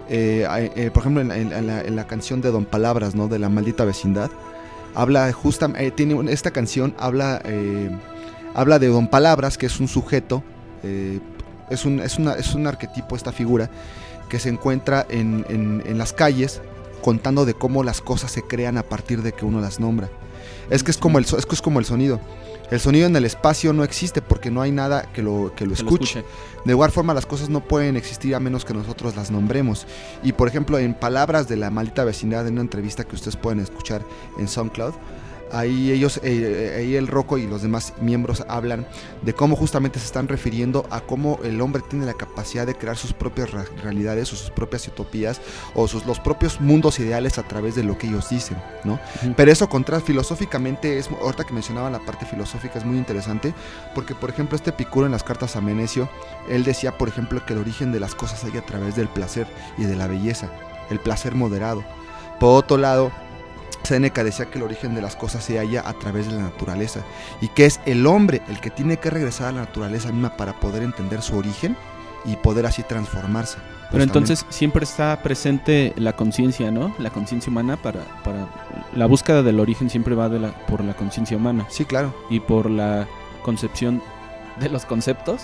eh, 0.09 0.47
eh, 0.77 0.91
por 0.93 1.03
ejemplo 1.03 1.23
en, 1.23 1.97
la- 1.97 2.07
canción 2.07 2.41
de 2.41 2.51
Don 2.51 2.65
Palabras, 2.65 3.15
¿no? 3.15 3.29
De 3.29 3.39
la 3.39 3.49
maldita 3.49 3.85
vecindad, 3.85 4.31
habla 4.95 5.33
justamente, 5.33 5.95
esta 6.33 6.51
canción 6.51 6.95
habla, 6.99 7.43
habla 8.55 8.79
de 8.79 8.89
Don 8.89 9.09
Palabras, 9.09 9.59
que 9.59 9.67
es 9.67 9.81
un 9.81 9.89
sujeto, 9.89 10.43
es, 11.71 11.85
un, 11.85 12.01
es, 12.01 12.19
una, 12.19 12.35
es 12.35 12.55
un 12.55 12.67
arquetipo, 12.67 13.17
esta 13.17 13.33
figura, 13.33 13.71
que 14.29 14.39
se 14.39 14.49
encuentra 14.49 15.07
en, 15.09 15.83
las 15.97 16.13
calles 16.13 16.61
contando 17.03 17.45
de 17.45 17.55
cómo 17.55 17.83
las 17.83 18.01
cosas 18.01 18.31
se 18.31 18.43
crean 18.43 18.79
a 18.79 18.83
partir 18.83 19.23
de 19.23 19.33
que 19.33 19.45
uno 19.45 19.61
las 19.61 19.81
nombra. 19.81 20.09
Es 20.71 20.83
que 20.83 20.91
es 20.91 20.97
como 20.97 21.19
el, 21.19 21.25
es 21.25 21.47
que 21.47 21.55
es 21.55 21.63
como 21.63 21.79
el 21.79 21.85
sonido. 21.85 22.21
El 22.75 22.81
sonido 22.81 23.07
en 23.07 23.15
el 23.15 23.25
espacio 23.25 23.73
no 23.73 23.85
existe 23.85 24.21
porque 24.21 24.51
no 24.51 24.61
hay 24.61 24.73
nada 24.73 25.03
que 25.13 25.23
lo, 25.23 25.53
que 25.55 25.65
lo 25.65 25.75
Que 25.75 25.83
lo 25.85 25.91
escuche. 25.91 26.25
De 26.65 26.73
igual 26.73 26.91
forma 26.91 27.15
las 27.15 27.25
cosas 27.25 27.49
no 27.49 27.61
pueden 27.61 27.97
existir 27.97 28.35
a 28.35 28.41
menos 28.41 28.65
que 28.65 28.75
nosotros 28.75 29.15
las 29.15 29.31
nombremos. 29.31 29.87
Y 30.25 30.33
por 30.33 30.49
ejemplo, 30.49 30.77
en 30.81 30.93
palabras 30.93 31.47
de 31.47 31.55
la 31.55 31.71
maldita 31.71 32.03
vecindad, 32.03 32.49
en 32.49 32.55
una 32.55 32.63
entrevista 32.63 33.05
que 33.05 33.15
ustedes 33.15 33.37
pueden 33.37 33.61
escuchar 33.61 34.03
en 34.41 34.49
SoundCloud, 34.49 34.93
ahí 35.55 35.93
ellos, 35.93 36.21
eh, 36.23 36.75
ahí 36.77 36.97
el 36.97 37.07
Rocco 37.07 37.39
y 37.39 37.47
los 37.47 37.63
demás 37.63 37.95
miembros 38.01 38.45
hablan 38.49 38.87
de 39.23 39.35
cómo 39.35 39.57
justamente 39.57 39.99
se 39.99 40.07
están 40.07 40.29
refiriendo 40.29 40.87
a 40.91 41.01
cómo 41.01 41.39
el 41.45 41.61
hombre 41.61 41.83
tiene 41.89 42.07
la 42.07 42.15
capacidad 42.15 42.67
de 42.67 42.75
crear 42.75 42.97
sus 42.97 43.13
propias 43.13 43.51
realidades 43.83 44.33
o 44.33 44.37
sus 44.37 44.51
propias 44.51 44.87
utopías 44.89 45.41
o 45.75 45.87
sus, 45.87 46.05
los 46.07 46.19
propios 46.19 46.61
mundos 46.61 46.99
ideales 46.99 47.39
a 47.39 47.45
través 47.45 47.75
de 47.75 47.85
lo 47.85 47.97
que 47.97 48.09
ellos 48.09 48.29
dicen, 48.29 48.57
¿no? 48.85 48.99
Pero 49.37 49.53
eso 49.53 49.69
contra 49.69 50.01
filosóficamente 50.01 50.99
es 50.99 51.09
ahorita 51.09 51.45
que 51.45 51.53
mencionaba 51.53 51.91
la 51.91 52.01
parte 52.01 52.27
filosófica 52.27 52.79
es 52.79 52.85
muy 52.85 52.99
interesante 52.99 53.55
porque 53.95 54.15
por 54.15 54.31
ejemplo 54.31 54.57
este 54.57 54.71
Epicuro 54.71 55.07
en 55.07 55.13
las 55.13 55.23
cartas 55.23 55.55
a 55.57 55.61
Menecio 55.61 56.09
él 56.49 56.65
decía 56.65 56.99
por 56.99 57.09
ejemplo 57.09 57.45
que 57.47 57.53
el 57.53 57.61
origen 57.61 57.93
de 57.93 58.01
las 58.01 58.15
cosas 58.15 58.43
hay 58.45 58.57
a 58.59 58.67
través 58.67 58.97
del 58.97 59.09
placer 59.09 59.47
y 59.79 59.85
de 59.85 59.97
la 59.97 60.09
belleza, 60.09 60.51
el 60.91 60.99
placer 60.99 61.35
moderado. 61.35 61.85
Por 62.41 62.59
otro 62.59 62.77
lado, 62.77 63.13
Séneca 63.83 64.23
decía 64.25 64.47
que 64.47 64.59
el 64.59 64.65
origen 64.65 64.95
de 64.95 65.03
las 65.03 65.17
cosas 65.17 65.45
se 65.45 65.59
halla 65.59 65.83
a 65.87 65.93
través 65.95 66.27
de 66.27 66.35
la 66.37 66.43
naturaleza 66.43 67.01
y 67.41 67.49
que 67.49 67.67
es 67.67 67.81
el 67.87 68.07
hombre 68.07 68.43
el 68.49 68.61
que 68.61 68.71
tiene 68.71 68.97
que 68.99 69.11
regresar 69.11 69.49
a 69.49 69.53
la 69.53 69.61
naturaleza 69.63 70.11
misma 70.13 70.37
para 70.37 70.55
poder 70.61 70.83
entender 70.83 71.21
su 71.23 71.37
origen 71.37 71.77
y 72.25 72.37
poder 72.37 72.67
así 72.67 72.83
transformarse. 72.83 73.59
Pero 73.91 74.03
entonces 74.03 74.45
siempre 74.49 74.85
está 74.85 75.21
presente 75.23 75.93
la 75.97 76.15
conciencia, 76.15 76.71
¿no? 76.71 76.95
La 76.99 77.11
conciencia 77.11 77.51
humana 77.51 77.77
para, 77.77 78.01
para... 78.25 78.49
La 78.95 79.07
búsqueda 79.07 79.43
del 79.43 79.61
origen 79.61 79.89
siempre 79.91 80.15
va 80.15 80.29
de 80.29 80.41
la, 80.41 80.53
por 80.67 80.83
la 80.83 80.95
conciencia 80.95 81.37
humana 81.37 81.67
Sí, 81.69 81.85
claro. 81.85 82.15
y 82.31 82.41
por 82.41 82.69
la 82.71 83.07
concepción 83.43 84.03
de 84.59 84.69
los 84.71 84.85
conceptos 84.85 85.43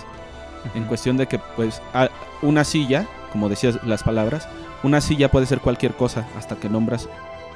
en 0.75 0.83
cuestión 0.85 1.17
de 1.17 1.27
que 1.27 1.39
pues 1.55 1.81
a- 1.93 2.09
una 2.41 2.63
silla, 2.63 3.05
como 3.31 3.47
decías 3.47 3.79
las 3.83 4.03
palabras, 4.03 4.47
una 4.83 4.99
silla 5.01 5.29
puede 5.31 5.45
ser 5.45 5.59
cualquier 5.59 5.95
cosa 5.95 6.27
hasta 6.37 6.55
que 6.55 6.67
nombras 6.69 7.07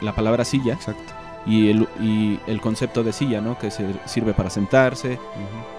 la 0.02 0.14
palabra 0.14 0.46
silla 0.46 0.74
Exacto. 0.74 1.14
y 1.46 1.70
el, 1.70 1.88
y 2.00 2.40
el 2.48 2.62
concepto 2.62 3.04
de 3.04 3.14
silla, 3.14 3.42
¿no? 3.42 3.58
Que 3.58 3.72
se 3.72 3.86
sirve 4.06 4.34
para 4.34 4.50
sentarse 4.50 5.20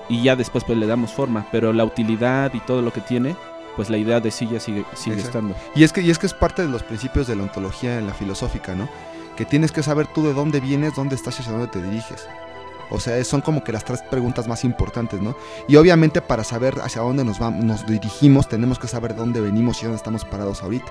y 0.09 0.23
ya 0.23 0.37
después 0.37 0.65
pues 0.65 0.79
le 0.79 0.87
damos 0.87 1.13
forma, 1.13 1.47
pero 1.51 1.73
la 1.73 1.85
utilidad 1.85 2.53
y 2.55 2.61
todo 2.61 2.83
lo 2.83 2.93
que 2.93 3.01
tiene, 3.01 3.37
pues 3.77 3.91
la 3.91 3.99
idea 3.99 4.21
de 4.21 4.31
silla 4.31 4.61
sigue, 4.61 4.85
sigue 4.95 5.17
Exacto. 5.17 5.39
estando. 5.39 5.55
Y 5.75 5.85
es, 5.85 5.93
que, 5.93 6.01
y 6.01 6.11
es 6.11 6.19
que 6.19 6.27
es 6.27 6.35
parte 6.35 6.63
de 6.63 6.69
los 6.69 6.83
principios 6.83 7.27
de 7.27 7.37
la 7.37 7.43
ontología 7.43 7.99
en 7.99 8.07
la 8.07 8.15
filosófica, 8.15 8.75
¿no? 8.75 8.89
Que 9.37 9.45
tienes 9.45 9.71
que 9.71 9.83
saber 9.83 10.07
tú 10.07 10.25
de 10.25 10.33
dónde 10.33 10.61
vienes, 10.61 10.95
dónde 10.95 11.15
estás 11.15 11.39
y 11.39 11.43
hacia 11.43 11.53
dónde 11.53 11.69
te 11.69 11.83
diriges. 11.83 12.27
O 12.91 13.01
sea, 13.01 13.23
son 13.25 13.41
como 13.41 13.65
que 13.65 13.73
las 13.73 13.85
tres 13.85 14.01
preguntas 14.03 14.47
más 14.47 14.63
importantes, 14.65 15.21
¿no? 15.21 15.37
Y 15.67 15.77
obviamente 15.77 16.21
para 16.23 16.45
saber 16.45 16.81
hacia 16.83 17.03
dónde 17.03 17.25
nos, 17.25 17.39
vamos, 17.39 17.65
nos 17.65 17.87
dirigimos, 17.87 18.49
tenemos 18.49 18.79
que 18.79 18.87
saber 18.87 19.15
de 19.15 19.21
dónde 19.21 19.41
venimos 19.41 19.81
y 19.81 19.87
dónde 19.87 19.97
estamos 19.97 20.25
parados 20.25 20.63
ahorita. 20.63 20.87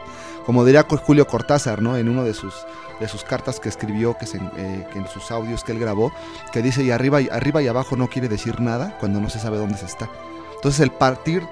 Como 0.46 0.66
diría 0.66 0.86
Julio 0.88 1.26
Cortázar, 1.26 1.82
¿no? 1.82 1.96
En 1.98 2.10
uno 2.10 2.24
de 2.24 2.34
sus, 2.34 2.54
de 3.00 3.08
sus 3.08 3.24
cartas 3.24 3.60
que 3.60 3.70
escribió, 3.70 4.18
que, 4.18 4.26
se- 4.26 4.38
eh, 4.58 4.88
que 4.92 5.00
en 5.00 5.08
sus 5.08 5.32
audios 5.32 5.64
que 5.64 5.72
él 5.72 5.80
grabó, 5.80 6.12
que 6.52 6.62
dice, 6.62 6.84
y 6.84 6.92
arriba, 6.92 7.22
y 7.22 7.30
arriba 7.30 7.62
y 7.62 7.68
abajo 7.68 7.96
no 7.96 8.08
quiere 8.10 8.28
decir 8.28 8.60
nada 8.60 8.98
cuando 9.00 9.22
no 9.22 9.30
se 9.30 9.40
sabe 9.40 9.58
dónde 9.58 9.78
se 9.78 9.86
está. 9.86 10.10
Entonces 10.56 10.82
el 10.82 10.92
partir 10.92 11.44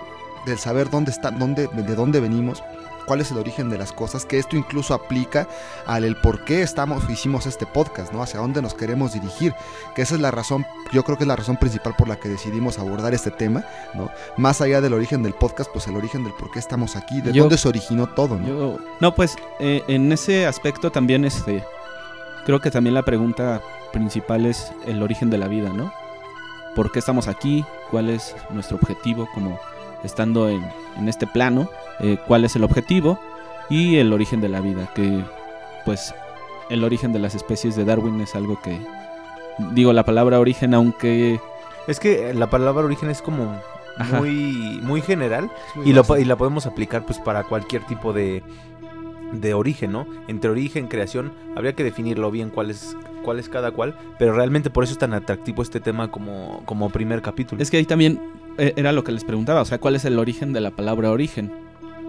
del 0.45 0.59
saber 0.59 0.89
dónde 0.89 1.11
está, 1.11 1.31
dónde, 1.31 1.67
de 1.67 1.95
dónde 1.95 2.19
venimos, 2.19 2.61
cuál 3.05 3.21
es 3.21 3.31
el 3.31 3.37
origen 3.37 3.69
de 3.69 3.77
las 3.77 3.91
cosas, 3.91 4.25
que 4.25 4.37
esto 4.39 4.55
incluso 4.55 4.93
aplica 4.93 5.47
al 5.85 6.03
el 6.03 6.15
por 6.15 6.43
qué 6.45 6.61
estamos, 6.61 7.09
hicimos 7.09 7.45
este 7.45 7.65
podcast, 7.65 8.11
¿no? 8.13 8.21
Hacia 8.23 8.39
dónde 8.39 8.61
nos 8.61 8.73
queremos 8.73 9.13
dirigir, 9.13 9.53
que 9.95 10.01
esa 10.01 10.15
es 10.15 10.21
la 10.21 10.31
razón, 10.31 10.65
yo 10.91 11.03
creo 11.03 11.17
que 11.17 11.23
es 11.23 11.27
la 11.27 11.35
razón 11.35 11.57
principal 11.57 11.95
por 11.97 12.07
la 12.07 12.17
que 12.17 12.29
decidimos 12.29 12.79
abordar 12.79 13.13
este 13.13 13.31
tema, 13.31 13.65
¿no? 13.93 14.09
Más 14.37 14.61
allá 14.61 14.81
del 14.81 14.93
origen 14.93 15.23
del 15.23 15.33
podcast, 15.33 15.69
pues 15.71 15.87
el 15.87 15.95
origen 15.95 16.23
del 16.23 16.33
por 16.33 16.51
qué 16.51 16.59
estamos 16.59 16.95
aquí, 16.95 17.21
de 17.21 17.33
Yo- 17.33 17.43
dónde 17.43 17.57
se 17.57 17.67
originó 17.67 18.07
todo, 18.07 18.37
¿no? 18.37 18.47
Yo- 18.47 18.77
no, 18.99 19.13
pues 19.15 19.35
eh, 19.59 19.83
en 19.87 20.11
ese 20.11 20.45
aspecto 20.45 20.91
también 20.91 21.25
este 21.25 21.63
creo 22.45 22.59
que 22.59 22.71
también 22.71 22.93
la 22.93 23.03
pregunta 23.03 23.61
principal 23.93 24.45
es 24.45 24.71
el 24.85 25.01
origen 25.01 25.29
de 25.29 25.37
la 25.37 25.47
vida, 25.47 25.69
¿no? 25.69 25.93
¿Por 26.75 26.91
qué 26.91 26.99
estamos 26.99 27.27
aquí? 27.27 27.63
¿Cuál 27.91 28.09
es 28.09 28.35
nuestro 28.49 28.77
objetivo 28.77 29.27
como 29.33 29.59
estando 30.03 30.49
en, 30.49 30.63
en 30.97 31.09
este 31.09 31.27
plano? 31.27 31.69
Eh, 31.99 32.17
¿Cuál 32.27 32.45
es 32.45 32.55
el 32.55 32.63
objetivo? 32.63 33.19
Y 33.69 33.97
el 33.97 34.13
origen 34.13 34.41
de 34.41 34.49
la 34.49 34.61
vida, 34.61 34.89
que 34.93 35.23
pues 35.85 36.13
el 36.69 36.83
origen 36.83 37.13
de 37.13 37.19
las 37.19 37.35
especies 37.35 37.75
de 37.75 37.85
Darwin 37.85 38.19
es 38.21 38.35
algo 38.35 38.59
que 38.61 38.79
digo 39.73 39.93
la 39.93 40.03
palabra 40.03 40.39
origen 40.39 40.73
aunque 40.73 41.39
Es 41.87 41.99
que 41.99 42.33
la 42.33 42.49
palabra 42.49 42.85
origen 42.85 43.09
es 43.09 43.21
como 43.21 43.55
Ajá. 43.97 44.17
muy, 44.17 44.79
muy 44.81 45.01
general 45.01 45.51
y, 45.85 45.93
lo 45.93 46.03
y 46.17 46.25
la 46.25 46.35
podemos 46.35 46.65
aplicar 46.65 47.05
pues 47.05 47.19
para 47.19 47.43
cualquier 47.43 47.83
tipo 47.83 48.11
de, 48.13 48.41
de 49.33 49.53
origen, 49.53 49.91
¿no? 49.91 50.07
Entre 50.27 50.49
origen, 50.49 50.87
creación, 50.87 51.33
habría 51.55 51.73
que 51.73 51.83
definirlo 51.83 52.31
bien 52.31 52.49
cuál 52.49 52.71
es, 52.71 52.95
cuál 53.23 53.39
es 53.39 53.49
cada 53.49 53.71
cual, 53.71 53.95
pero 54.17 54.33
realmente 54.33 54.69
por 54.69 54.83
eso 54.83 54.93
es 54.93 54.99
tan 54.99 55.13
atractivo 55.13 55.61
este 55.61 55.79
tema 55.79 56.09
como, 56.09 56.63
como 56.65 56.89
primer 56.89 57.21
capítulo. 57.21 57.61
Es 57.61 57.69
que 57.69 57.77
ahí 57.77 57.85
también 57.85 58.19
era 58.57 58.91
lo 58.91 59.03
que 59.03 59.11
les 59.11 59.23
preguntaba, 59.23 59.61
o 59.61 59.65
sea, 59.65 59.79
¿cuál 59.79 59.95
es 59.95 60.05
el 60.05 60.19
origen 60.19 60.53
de 60.53 60.61
la 60.61 60.71
palabra 60.71 61.11
origen? 61.11 61.51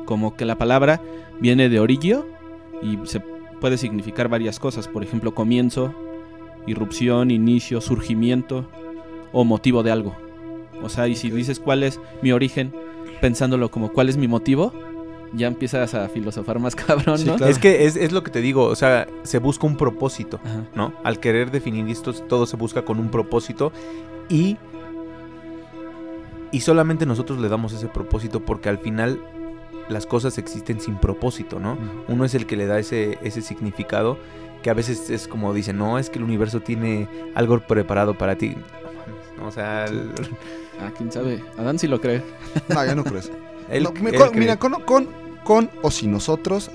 Como 0.04 0.36
que 0.36 0.44
la 0.44 0.56
palabra 0.56 1.00
viene 1.40 1.68
de 1.68 1.80
origio 1.80 2.26
y 2.82 2.98
se 3.06 3.20
puede 3.60 3.78
significar 3.78 4.28
varias 4.28 4.58
cosas, 4.60 4.88
por 4.88 5.02
ejemplo, 5.02 5.34
comienzo, 5.34 5.94
irrupción, 6.66 7.30
inicio, 7.30 7.80
surgimiento 7.80 8.68
o 9.32 9.44
motivo 9.44 9.82
de 9.82 9.90
algo. 9.90 10.14
O 10.82 10.88
sea, 10.88 11.08
y 11.08 11.16
si 11.16 11.30
dices 11.30 11.60
cuál 11.60 11.82
es 11.82 12.00
mi 12.20 12.32
origen, 12.32 12.74
pensándolo 13.20 13.70
como 13.70 13.92
cuál 13.92 14.08
es 14.08 14.16
mi 14.16 14.28
motivo, 14.28 14.72
ya 15.32 15.46
empiezas 15.46 15.94
a 15.94 16.08
filosofar 16.08 16.58
más 16.58 16.76
cabrón, 16.76 17.18
Sí, 17.18 17.24
¿no? 17.26 17.36
claro. 17.36 17.50
Es 17.50 17.58
que 17.58 17.86
es, 17.86 17.96
es 17.96 18.12
lo 18.12 18.22
que 18.22 18.30
te 18.30 18.40
digo, 18.40 18.64
o 18.64 18.76
sea, 18.76 19.06
se 19.22 19.38
busca 19.38 19.66
un 19.66 19.76
propósito, 19.76 20.40
Ajá. 20.44 20.64
¿no? 20.74 20.92
Al 21.02 21.18
querer 21.20 21.50
definir 21.50 21.88
esto, 21.88 22.12
todo 22.12 22.46
se 22.46 22.56
busca 22.56 22.82
con 22.82 22.98
un 22.98 23.08
propósito 23.10 23.72
y... 24.28 24.56
Y 26.54 26.60
solamente 26.60 27.04
nosotros 27.06 27.38
le 27.38 27.48
damos 27.48 27.72
ese 27.72 27.88
propósito 27.88 28.40
porque 28.40 28.68
al 28.68 28.78
final 28.78 29.20
las 29.88 30.06
cosas 30.06 30.38
existen 30.38 30.80
sin 30.80 30.96
propósito, 30.96 31.58
¿no? 31.60 31.76
Uno 32.08 32.24
es 32.24 32.34
el 32.34 32.46
que 32.46 32.56
le 32.56 32.66
da 32.66 32.78
ese, 32.78 33.18
ese 33.22 33.42
significado 33.42 34.18
que 34.62 34.70
a 34.70 34.74
veces 34.74 35.10
es 35.10 35.28
como 35.28 35.52
dicen, 35.52 35.76
no, 35.76 35.98
es 35.98 36.08
que 36.10 36.18
el 36.18 36.24
universo 36.24 36.60
tiene 36.60 37.08
algo 37.34 37.58
preparado 37.60 38.14
para 38.16 38.36
ti. 38.36 38.50
No 38.50 38.92
mames, 38.92 39.38
¿no? 39.38 39.46
O 39.48 39.50
sea, 39.52 39.84
el- 39.86 40.10
Ah, 40.80 40.90
quién 40.96 41.12
sabe. 41.12 41.42
Adán 41.58 41.78
sí 41.78 41.86
lo 41.86 42.00
cree. 42.00 42.22
No, 42.68 42.84
ya 42.84 42.94
no 42.94 43.04
crees. 43.04 43.30
él- 43.70 43.82
No, 43.84 43.92
mi- 43.92 44.10
él 44.10 44.16
con- 44.16 44.28
cree. 44.30 44.40
mira, 44.40 44.56
con, 44.58 44.72
con, 44.82 45.08
con 45.44 45.70
o 45.82 45.90
sin 45.90 46.12
nosotros, 46.12 46.70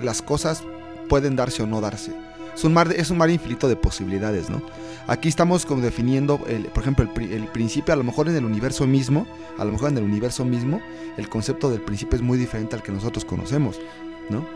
las 0.00 0.20
cosas 0.22 0.64
pueden 1.08 1.36
darse 1.36 1.62
o 1.62 1.66
no 1.66 1.80
darse. 1.80 2.12
Es 2.54 2.64
un 2.64 2.74
mar, 2.74 2.92
es 2.96 3.10
un 3.10 3.18
mar 3.18 3.30
infinito 3.30 3.68
de 3.68 3.76
posibilidades, 3.76 4.50
¿no? 4.50 4.60
Aquí 5.06 5.28
estamos 5.28 5.66
como 5.66 5.82
definiendo, 5.82 6.40
el, 6.46 6.64
por 6.66 6.82
ejemplo, 6.82 7.04
el, 7.04 7.10
pri- 7.10 7.32
el 7.32 7.44
principio, 7.48 7.92
a 7.92 7.96
lo 7.96 8.04
mejor 8.04 8.28
en 8.28 8.36
el 8.36 8.44
universo 8.44 8.86
mismo, 8.86 9.26
a 9.58 9.64
lo 9.64 9.72
mejor 9.72 9.90
en 9.90 9.98
el 9.98 10.04
universo 10.04 10.44
mismo, 10.44 10.80
el 11.16 11.28
concepto 11.28 11.70
del 11.70 11.80
principio 11.80 12.16
es 12.16 12.22
muy 12.22 12.38
diferente 12.38 12.76
al 12.76 12.82
que 12.82 12.92
nosotros 12.92 13.24
conocemos, 13.24 13.80
¿no? 14.28 14.46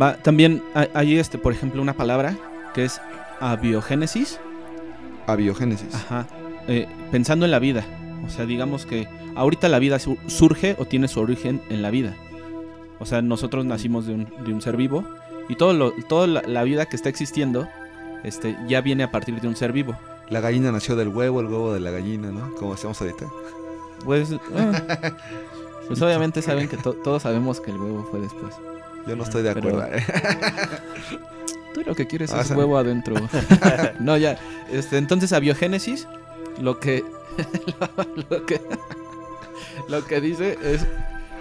Va, 0.00 0.16
también 0.16 0.62
hay, 0.94 1.18
este, 1.18 1.38
por 1.38 1.52
ejemplo, 1.52 1.80
una 1.82 1.92
palabra 1.92 2.36
que 2.74 2.84
es 2.84 3.00
abiogénesis. 3.40 4.40
A 5.26 5.36
biogénesis. 5.36 5.94
Ajá. 5.94 6.26
Eh, 6.66 6.86
pensando 7.10 7.44
en 7.44 7.50
la 7.50 7.58
vida. 7.58 7.84
O 8.26 8.30
sea, 8.30 8.46
digamos 8.46 8.86
que 8.86 9.06
ahorita 9.34 9.68
la 9.68 9.78
vida 9.78 9.98
su- 9.98 10.16
surge 10.26 10.76
o 10.78 10.84
tiene 10.86 11.08
su 11.08 11.20
origen 11.20 11.60
en 11.68 11.82
la 11.82 11.90
vida. 11.90 12.16
O 12.98 13.04
sea, 13.06 13.20
nosotros 13.20 13.64
nacimos 13.66 14.06
de 14.06 14.14
un, 14.14 14.28
de 14.44 14.52
un 14.52 14.62
ser 14.62 14.76
vivo 14.76 15.04
y 15.48 15.56
todo 15.56 15.72
lo, 15.74 15.92
toda 16.08 16.26
la, 16.26 16.42
la 16.46 16.62
vida 16.62 16.86
que 16.86 16.96
está 16.96 17.08
existiendo 17.08 17.68
este, 18.24 18.56
ya 18.66 18.80
viene 18.80 19.02
a 19.04 19.10
partir 19.10 19.40
de 19.40 19.48
un 19.48 19.56
ser 19.56 19.72
vivo. 19.72 19.96
La 20.28 20.40
gallina 20.40 20.72
nació 20.72 20.96
del 20.96 21.08
huevo, 21.08 21.40
el 21.40 21.46
huevo 21.46 21.72
de 21.74 21.80
la 21.80 21.90
gallina, 21.90 22.30
¿no? 22.30 22.54
Como 22.54 22.74
hacemos 22.74 23.00
ahorita. 23.00 23.26
Pues, 24.04 24.30
eh, 24.32 24.38
pues 25.88 26.00
obviamente 26.02 26.42
saben 26.42 26.68
que 26.68 26.76
to- 26.76 26.94
todos 26.94 27.22
sabemos 27.22 27.60
que 27.60 27.70
el 27.70 27.78
huevo 27.78 28.06
fue 28.10 28.20
después. 28.20 28.54
Yo 29.06 29.16
no 29.16 29.24
estoy 29.24 29.42
de 29.42 29.52
Pero- 29.54 29.68
acuerdo. 29.78 29.94
¿eh? 29.96 30.04
Tú 31.74 31.82
lo 31.86 31.94
que 31.94 32.06
quieres 32.06 32.32
Ah, 32.32 32.42
es 32.42 32.48
sa- 32.48 32.56
huevo 32.56 32.76
adentro. 32.78 33.14
no, 34.00 34.16
ya. 34.16 34.38
Este, 34.70 34.98
entonces, 34.98 35.32
abiogénesis, 35.32 36.06
lo 36.60 36.78
que. 36.80 37.02
lo 38.30 38.44
que. 38.46 38.60
Lo 39.88 40.04
que 40.04 40.20
dice 40.20 40.58
es. 40.62 40.86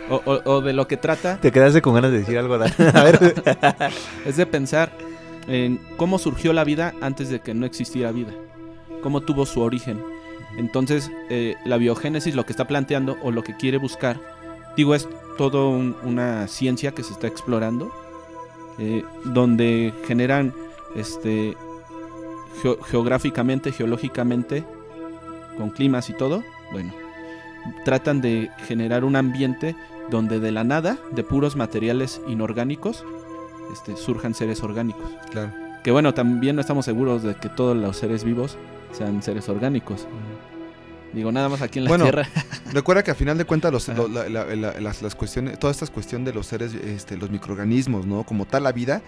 O, 0.09 0.21
o- 0.25 0.41
o 0.55 0.61
de 0.61 0.73
lo 0.73 0.87
que 0.87 0.97
trata 0.97 1.37
Te 1.39 1.51
quedaste 1.51 1.81
con 1.81 1.93
ganas 1.93 2.11
de 2.11 2.19
decir 2.19 2.37
algo, 2.37 2.57
Dan. 2.57 2.71
A 2.95 3.03
ver. 3.03 3.35
es 4.25 4.35
de 4.37 4.45
pensar 4.45 4.91
en 5.47 5.79
cómo 5.97 6.19
surgió 6.19 6.53
la 6.53 6.63
vida 6.63 6.93
antes 7.01 7.29
de 7.29 7.41
que 7.41 7.53
no 7.53 7.65
existiera 7.65 8.11
vida. 8.11 8.31
Cómo 9.01 9.21
tuvo 9.21 9.45
su 9.45 9.61
origen. 9.61 9.99
Entonces, 10.57 11.09
eh, 11.29 11.55
la 11.65 11.77
biogénesis 11.77 12.35
lo 12.35 12.45
que 12.45 12.51
está 12.53 12.67
planteando 12.67 13.17
o 13.23 13.31
lo 13.31 13.41
que 13.43 13.55
quiere 13.55 13.77
buscar, 13.77 14.19
digo, 14.75 14.93
es 14.95 15.07
todo 15.37 15.69
un- 15.69 15.95
una 16.03 16.47
ciencia 16.47 16.91
que 16.91 17.03
se 17.03 17.13
está 17.13 17.27
explorando, 17.27 17.91
eh, 18.79 19.03
donde 19.25 19.93
generan 20.07 20.53
este, 20.95 21.55
geo- 22.61 22.81
geográficamente, 22.83 23.71
geológicamente, 23.71 24.65
con 25.57 25.69
climas 25.69 26.09
y 26.09 26.13
todo, 26.13 26.43
bueno, 26.73 26.93
tratan 27.85 28.19
de 28.21 28.49
generar 28.67 29.03
un 29.05 29.15
ambiente 29.15 29.75
donde 30.09 30.39
de 30.41 30.51
la 30.51 30.63
nada, 30.65 30.97
de 31.11 31.23
puros 31.23 31.55
materiales 31.55 32.19
inorgánicos, 32.27 33.05
este, 33.71 33.95
surjan 33.97 34.33
seres 34.33 34.61
orgánicos. 34.63 35.09
Claro. 35.31 35.51
Que 35.83 35.91
bueno, 35.91 36.13
también 36.13 36.55
no 36.55 36.61
estamos 36.61 36.85
seguros 36.85 37.23
de 37.23 37.35
que 37.35 37.49
todos 37.49 37.75
los 37.75 37.97
seres 37.97 38.23
vivos 38.23 38.57
sean 38.91 39.23
seres 39.23 39.49
orgánicos. 39.49 40.07
Digo, 41.13 41.29
nada 41.29 41.49
más 41.49 41.61
aquí 41.61 41.79
en 41.79 41.85
la 41.85 41.89
Bueno, 41.89 42.05
Tierra. 42.05 42.25
Recuerda 42.71 43.03
que 43.03 43.11
a 43.11 43.15
final 43.15 43.37
de 43.37 43.43
cuentas 43.43 43.69
los, 43.73 43.89
lo- 43.89 44.07
la- 44.07 44.29
la- 44.29 44.45
la- 44.55 44.79
las, 44.79 45.01
las 45.01 45.13
cuestiones, 45.13 45.59
toda 45.59 45.71
esta 45.71 45.85
cuestión 45.87 46.23
de 46.23 46.31
los 46.33 46.47
seres, 46.47 46.73
este, 46.73 47.17
los 47.17 47.29
microorganismos, 47.29 48.05
¿no? 48.05 48.23
Como 48.23 48.45
tal 48.45 48.63
la 48.63 48.71
vida, 48.71 49.01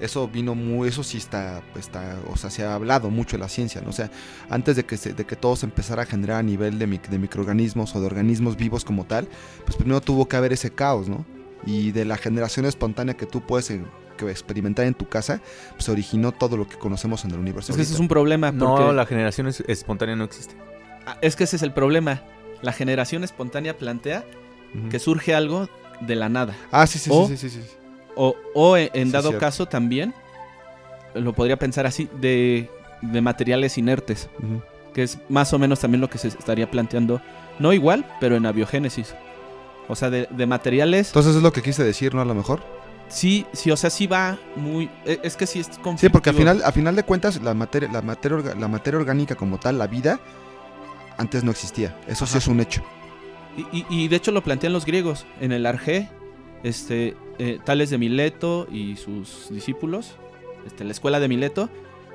eso 0.00 0.26
vino 0.26 0.56
muy, 0.56 0.88
eso 0.88 1.04
sí 1.04 1.18
está, 1.18 1.62
está, 1.78 2.16
o 2.28 2.36
sea, 2.36 2.50
se 2.50 2.64
ha 2.64 2.74
hablado 2.74 3.08
mucho 3.10 3.36
en 3.36 3.42
la 3.42 3.48
ciencia, 3.48 3.80
¿no? 3.82 3.90
O 3.90 3.92
sea, 3.92 4.10
antes 4.50 4.74
de 4.74 4.84
que, 4.84 4.96
se- 4.96 5.12
de 5.12 5.24
que 5.26 5.36
todo 5.36 5.54
se 5.54 5.66
empezara 5.66 6.02
a 6.02 6.06
generar 6.06 6.38
a 6.38 6.42
nivel 6.42 6.76
de, 6.80 6.88
mic- 6.88 7.06
de 7.08 7.20
microorganismos 7.20 7.94
o 7.94 8.00
de 8.00 8.06
organismos 8.06 8.56
vivos 8.56 8.84
como 8.84 9.04
tal, 9.04 9.28
pues 9.64 9.76
primero 9.76 10.00
tuvo 10.00 10.26
que 10.26 10.36
haber 10.36 10.52
ese 10.54 10.70
caos, 10.72 11.08
¿no? 11.08 11.24
Y 11.66 11.92
de 11.92 12.04
la 12.04 12.16
generación 12.16 12.66
espontánea 12.66 13.14
que 13.14 13.26
tú 13.26 13.42
puedes 13.46 13.70
eh, 13.70 13.80
que 14.16 14.30
experimentar 14.30 14.84
en 14.86 14.94
tu 14.94 15.08
casa, 15.08 15.40
pues 15.72 15.88
originó 15.88 16.32
todo 16.32 16.56
lo 16.56 16.66
que 16.68 16.76
conocemos 16.76 17.24
en 17.24 17.32
el 17.32 17.38
universo. 17.38 17.72
Es 17.72 17.76
que 17.76 17.82
ese 17.82 17.94
es 17.94 18.00
un 18.00 18.08
problema. 18.08 18.48
Porque 18.52 18.64
No, 18.84 18.92
la 18.92 19.06
generación 19.06 19.46
es- 19.48 19.62
espontánea 19.66 20.16
no 20.16 20.24
existe. 20.24 20.54
Ah, 21.06 21.16
es 21.20 21.36
que 21.36 21.44
ese 21.44 21.56
es 21.56 21.62
el 21.62 21.72
problema. 21.72 22.22
La 22.62 22.72
generación 22.72 23.24
espontánea 23.24 23.76
plantea 23.76 24.24
que 24.90 24.98
surge 24.98 25.34
algo 25.34 25.68
de 26.00 26.16
la 26.16 26.28
nada. 26.28 26.54
Ah, 26.72 26.86
sí, 26.86 26.98
sí, 26.98 27.10
o- 27.12 27.28
sí, 27.28 27.36
sí, 27.36 27.48
sí, 27.50 27.60
sí. 27.62 27.76
O, 28.16 28.34
o 28.54 28.76
en, 28.76 28.90
Sí, 29.06 29.12
dado 29.12 29.36
caso 29.38 29.66
también, 29.66 30.14
lo 31.14 31.32
podría 31.32 31.58
pensar 31.58 31.86
así, 31.86 32.08
de, 32.20 32.70
de 33.02 33.20
materiales 33.20 33.76
inertes. 33.78 34.28
Que 34.92 35.02
es 35.02 35.18
más 35.28 35.52
o 35.52 35.58
menos 35.58 35.80
también 35.80 36.00
lo 36.00 36.08
que 36.08 36.18
se 36.18 36.28
estaría 36.28 36.70
planteando. 36.70 37.20
No 37.58 37.72
igual, 37.72 38.06
pero 38.20 38.36
en 38.36 38.46
abiogénesis. 38.46 39.14
O 39.88 39.96
sea, 39.96 40.08
de, 40.10 40.26
de 40.30 40.46
materiales. 40.46 41.08
Entonces 41.08 41.36
es 41.36 41.42
lo 41.42 41.52
que 41.52 41.60
quise 41.62 41.82
decir, 41.84 42.14
¿no? 42.14 42.20
A 42.20 42.24
lo 42.24 42.34
mejor. 42.34 42.62
Sí, 43.14 43.46
sí, 43.52 43.70
o 43.70 43.76
sea, 43.76 43.90
sí 43.90 44.06
va 44.06 44.38
muy... 44.56 44.90
e- 45.06 45.20
Es 45.22 45.36
que 45.36 45.46
sí 45.46 45.60
es 45.60 45.68
conflictivo. 45.68 45.98
Sí, 45.98 46.08
porque 46.10 46.30
al 46.30 46.36
final, 46.36 46.62
a 46.64 46.72
final 46.72 46.96
de 46.96 47.02
cuentas, 47.04 47.40
la 47.42 47.54
materia, 47.54 47.88
la, 47.92 48.02
materia, 48.02 48.54
la 48.58 48.68
materia 48.68 48.98
orgánica 49.00 49.34
como 49.34 49.58
tal, 49.58 49.78
la 49.78 49.86
vida, 49.86 50.20
antes 51.16 51.44
no 51.44 51.50
existía. 51.50 51.96
Eso 52.08 52.26
sí 52.26 52.38
es 52.38 52.46
un 52.48 52.60
hecho. 52.60 52.82
Y, 53.56 53.78
y- 53.78 53.86
y 53.88 54.08
de 54.08 54.16
hecho 54.16 54.32
lo 54.32 54.42
plantean 54.42 54.72
los 54.72 54.84
griegos 54.84 55.26
en 55.40 55.52
el 55.52 55.64
Arge, 55.66 56.08
este, 56.62 57.16
eh, 57.38 57.58
Tales 57.64 57.90
de 57.90 57.98
Mileto 57.98 58.66
y 58.70 58.96
sus 58.96 59.48
discípulos, 59.50 60.16
este, 60.66 60.82
la 60.84 60.90
escuela 60.92 61.20
de 61.20 61.28
Mileto, 61.28 61.68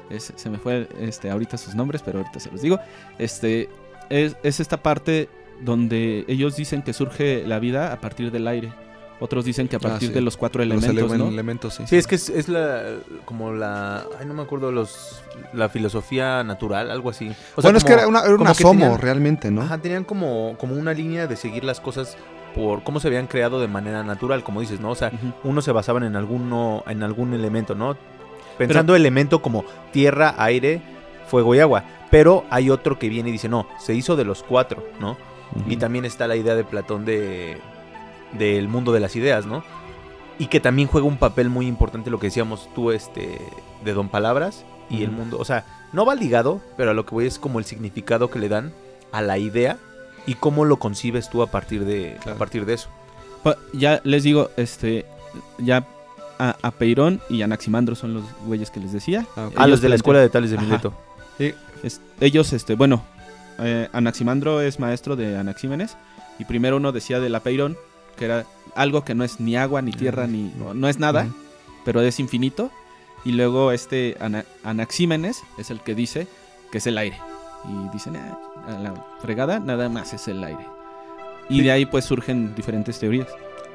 es- 0.09 0.33
se 0.35 0.49
me 0.49 0.57
fue 0.57 0.89
este, 0.99 1.29
ahorita 1.29 1.57
sus 1.57 1.75
nombres, 1.75 2.01
pero 2.03 2.19
ahorita 2.19 2.39
se 2.39 2.51
los 2.51 2.61
digo, 2.61 2.79
este, 3.19 3.69
es, 4.09 4.35
es 4.43 4.59
esta 4.59 4.81
parte 4.83 5.29
donde 5.61 6.25
ellos 6.27 6.55
dicen 6.55 6.81
que 6.81 6.93
surge 6.93 7.43
la 7.45 7.59
vida 7.59 7.93
a 7.93 8.01
partir 8.01 8.31
del 8.31 8.47
aire, 8.47 8.73
otros 9.19 9.45
dicen 9.45 9.67
que 9.67 9.75
a 9.75 9.79
Ah, 9.79 9.81
partir 9.81 10.09
sí. 10.09 10.13
de 10.13 10.21
los 10.21 10.37
cuatro 10.37 10.63
Los 10.63 10.83
elementos, 10.83 11.11
elemen- 11.11 11.17
¿no? 11.17 11.27
elementos, 11.27 11.73
sí. 11.75 11.83
Sí, 11.87 11.97
es 11.97 12.07
que 12.07 12.15
es, 12.15 12.29
es 12.29 12.47
la 12.49 12.83
como 13.25 13.51
la 13.53 14.05
ay 14.19 14.25
no 14.25 14.33
me 14.33 14.41
acuerdo 14.43 14.71
los 14.71 15.21
la 15.53 15.69
filosofía 15.69 16.43
natural, 16.43 16.89
algo 16.91 17.09
así. 17.09 17.29
O 17.55 17.61
sea, 17.61 17.69
bueno, 17.69 17.77
es 17.79 17.83
que 17.83 17.93
era 17.93 18.07
una, 18.07 18.21
era 18.21 18.35
un 18.35 18.47
asomo 18.47 18.71
tenían- 18.81 18.97
realmente, 19.01 19.51
¿no? 19.51 19.61
Ajá, 19.61 19.77
tenían 19.77 20.03
como 20.03 20.55
como 20.57 20.75
una 20.75 20.93
línea 20.93 21.27
de 21.27 21.35
seguir 21.35 21.63
las 21.63 21.79
cosas 21.79 22.17
por 22.55 22.83
cómo 22.83 22.99
se 22.99 23.07
habían 23.07 23.27
creado 23.27 23.59
de 23.61 23.67
manera 23.67 24.03
natural, 24.03 24.43
como 24.43 24.61
dices, 24.61 24.79
¿no? 24.79 24.89
O 24.91 24.95
sea, 24.95 25.09
Ujú. 25.13 25.49
unos 25.49 25.65
se 25.65 25.71
basaban 25.71 26.03
en 26.03 26.15
alguno 26.15 26.83
en 26.87 27.03
algún 27.03 27.33
elemento, 27.33 27.75
¿no? 27.75 27.95
Pensando 28.57 28.95
elemento 28.95 29.41
como 29.41 29.63
tierra, 29.91 30.33
aire, 30.37 30.81
fuego 31.27 31.53
y 31.55 31.59
agua, 31.59 31.83
pero 32.11 32.43
hay 32.49 32.69
otro 32.69 32.97
que 32.99 33.07
viene 33.07 33.29
y 33.29 33.31
dice, 33.33 33.47
"No, 33.47 33.67
se 33.79 33.93
hizo 33.93 34.15
de 34.15 34.25
los 34.25 34.43
cuatro", 34.43 34.83
¿no? 34.99 35.15
Y 35.67 35.77
también 35.77 36.05
está 36.05 36.27
la 36.27 36.35
idea 36.35 36.55
de 36.55 36.63
Platón 36.63 37.05
de 37.05 37.57
del 38.33 38.67
mundo 38.67 38.91
de 38.91 38.99
las 38.99 39.15
ideas, 39.15 39.45
¿no? 39.45 39.63
Y 40.37 40.47
que 40.47 40.59
también 40.59 40.87
juega 40.87 41.07
un 41.07 41.17
papel 41.17 41.49
muy 41.49 41.67
importante 41.67 42.09
lo 42.09 42.19
que 42.19 42.27
decíamos 42.27 42.69
tú, 42.75 42.91
este, 42.91 43.39
de 43.83 43.93
Don 43.93 44.09
Palabras 44.09 44.63
y 44.89 45.03
el 45.03 45.11
mundo. 45.11 45.37
O 45.39 45.45
sea, 45.45 45.65
no 45.91 46.05
va 46.05 46.15
ligado, 46.15 46.61
pero 46.77 46.91
a 46.91 46.93
lo 46.93 47.05
que 47.05 47.13
voy 47.15 47.25
es 47.27 47.39
como 47.39 47.59
el 47.59 47.65
significado 47.65 48.29
que 48.29 48.39
le 48.39 48.47
dan 48.49 48.71
a 49.11 49.21
la 49.21 49.37
idea 49.37 49.77
y 50.25 50.35
cómo 50.35 50.63
lo 50.65 50.77
concibes 50.77 51.29
tú 51.29 51.41
a 51.41 51.47
partir 51.47 51.83
de, 51.85 52.15
Claro. 52.21 52.35
a 52.35 52.39
partir 52.39 52.65
de 52.65 52.73
eso. 52.75 52.89
Pa- 53.43 53.57
Ya 53.73 53.99
les 54.03 54.23
digo, 54.23 54.49
este, 54.57 55.05
ya 55.57 55.85
a, 56.37 56.55
a 56.61 56.71
Peirón 56.71 57.19
y 57.29 57.41
Anaximandro 57.41 57.95
son 57.95 58.13
los 58.13 58.23
güeyes 58.45 58.69
que 58.71 58.79
les 58.79 58.93
decía. 58.93 59.25
Ah, 59.35 59.47
ok. 59.47 59.53
Ah, 59.57 59.61
Ellos 59.63 59.69
los 59.71 59.81
de 59.81 59.89
la 59.89 59.95
escuela 59.95 60.19
de 60.21 60.29
Tales 60.29 60.51
de. 60.51 60.57
Mileto. 60.57 60.93
Es- 61.83 62.01
ellos, 62.21 62.51
este, 62.53 62.75
bueno, 62.75 63.03
eh, 63.59 63.87
Anaximandro 63.93 64.61
es 64.61 64.79
maestro 64.79 65.15
de 65.15 65.37
Anaxímenes 65.37 65.97
y 66.37 66.45
primero 66.45 66.77
uno 66.77 66.91
decía 66.91 67.19
de 67.19 67.29
la 67.29 67.39
Peirón, 67.41 67.77
que 68.19 68.25
era 68.25 68.45
algo 68.75 69.03
que 69.03 69.15
no 69.15 69.23
es 69.23 69.39
ni 69.39 69.55
agua, 69.55 69.81
ni 69.81 69.91
tierra, 69.93 70.27
ni 70.27 70.53
no, 70.57 70.73
no 70.75 70.87
es 70.89 70.99
nada, 70.99 71.27
pero 71.85 72.01
es 72.01 72.19
infinito. 72.19 72.69
Y 73.25 73.31
luego 73.31 73.71
este 73.71 74.15
Ana- 74.19 74.45
Anaxímenes 74.63 75.41
es 75.57 75.71
el 75.71 75.79
que 75.81 75.95
dice 75.95 76.27
que 76.71 76.77
es 76.77 76.85
el 76.87 76.97
aire. 76.97 77.17
Y 77.67 77.89
dicen, 77.91 78.15
"Ah, 78.15 78.37
a 78.67 78.71
la 78.79 78.93
fregada, 79.21 79.59
nada 79.59 79.89
más 79.89 80.13
es 80.13 80.27
el 80.27 80.43
aire. 80.43 80.65
Y 81.49 81.57
Sí. 81.57 81.63
de 81.63 81.71
ahí 81.71 81.85
pues 81.85 82.05
surgen 82.05 82.53
diferentes 82.55 82.99
teorías. 82.99 83.27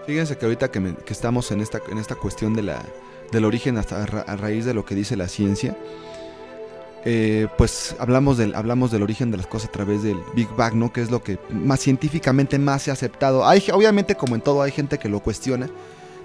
Fíjense 0.06 0.36
que 0.38 0.44
ahorita 0.46 0.70
que, 0.70 0.80
me- 0.80 0.94
que 0.94 1.12
estamos 1.12 1.50
en 1.50 1.60
esta, 1.60 1.80
en 1.90 1.98
esta 1.98 2.14
cuestión 2.14 2.54
de 2.54 2.62
la, 2.62 2.82
del 3.32 3.44
origen 3.44 3.76
hasta 3.78 4.02
a, 4.02 4.06
ra- 4.06 4.20
a 4.26 4.36
raíz 4.36 4.64
de 4.64 4.74
lo 4.74 4.84
que 4.84 4.94
dice 4.94 5.16
la 5.16 5.28
ciencia, 5.28 5.76
eh, 7.04 7.48
pues 7.58 7.94
hablamos 7.98 8.38
del, 8.38 8.54
hablamos 8.54 8.90
del 8.90 9.02
origen 9.02 9.30
de 9.30 9.36
las 9.36 9.46
cosas 9.46 9.68
a 9.68 9.72
través 9.72 10.02
del 10.02 10.16
Big 10.34 10.48
Bang, 10.56 10.74
¿no? 10.74 10.92
Que 10.92 11.02
es 11.02 11.10
lo 11.10 11.22
que 11.22 11.38
más 11.50 11.80
científicamente 11.80 12.58
más 12.58 12.82
se 12.82 12.90
ha 12.90 12.94
aceptado. 12.94 13.46
Hay, 13.46 13.62
obviamente, 13.72 14.14
como 14.14 14.34
en 14.34 14.40
todo, 14.40 14.62
hay 14.62 14.70
gente 14.72 14.98
que 14.98 15.08
lo 15.08 15.20
cuestiona, 15.20 15.68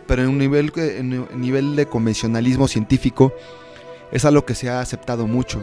pero 0.08 0.24
en 0.24 0.30
un 0.30 0.38
nivel, 0.38 0.72
en 0.78 1.20
un 1.20 1.42
nivel 1.42 1.76
de 1.76 1.86
convencionalismo 1.86 2.68
científico 2.68 3.34
es 4.12 4.24
algo 4.26 4.46
que 4.46 4.56
se 4.56 4.70
ha 4.70 4.80
aceptado 4.82 5.28
mucho. 5.28 5.62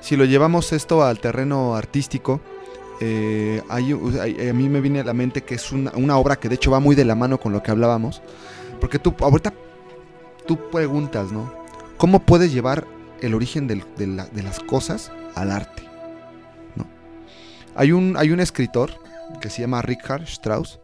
Si 0.00 0.16
lo 0.16 0.24
llevamos 0.24 0.72
esto 0.72 1.02
al 1.04 1.18
terreno 1.18 1.74
artístico, 1.74 2.40
eh, 3.00 3.60
hay- 3.68 3.92
a 3.92 4.52
mí 4.54 4.68
me 4.68 4.80
viene 4.80 5.00
a 5.00 5.04
la 5.04 5.12
mente 5.12 5.42
que 5.42 5.56
es 5.56 5.72
una, 5.72 5.90
una 5.96 6.16
obra 6.16 6.36
que 6.36 6.48
de 6.48 6.54
hecho 6.54 6.70
va 6.70 6.80
muy 6.80 6.94
de 6.94 7.04
la 7.04 7.14
mano 7.14 7.38
con 7.38 7.52
lo 7.52 7.62
que 7.62 7.70
hablábamos. 7.72 8.22
Porque 8.80 8.98
tú, 8.98 9.14
ahorita, 9.20 9.52
tú 10.46 10.58
preguntas, 10.70 11.32
¿no? 11.32 11.52
¿Cómo 11.96 12.20
puedes 12.20 12.52
llevar 12.52 12.86
el 13.20 13.34
origen 13.34 13.66
de, 13.66 13.82
la- 14.06 14.26
de 14.26 14.42
las 14.42 14.60
cosas 14.60 15.10
al 15.34 15.50
arte? 15.50 15.86
Hay, 17.76 17.92
un, 17.92 18.40
escritor 18.40 18.90
que 19.40 19.50
se 19.50 19.60
llama 19.60 19.82
Richard 19.82 20.22
Strauss, 20.22 20.80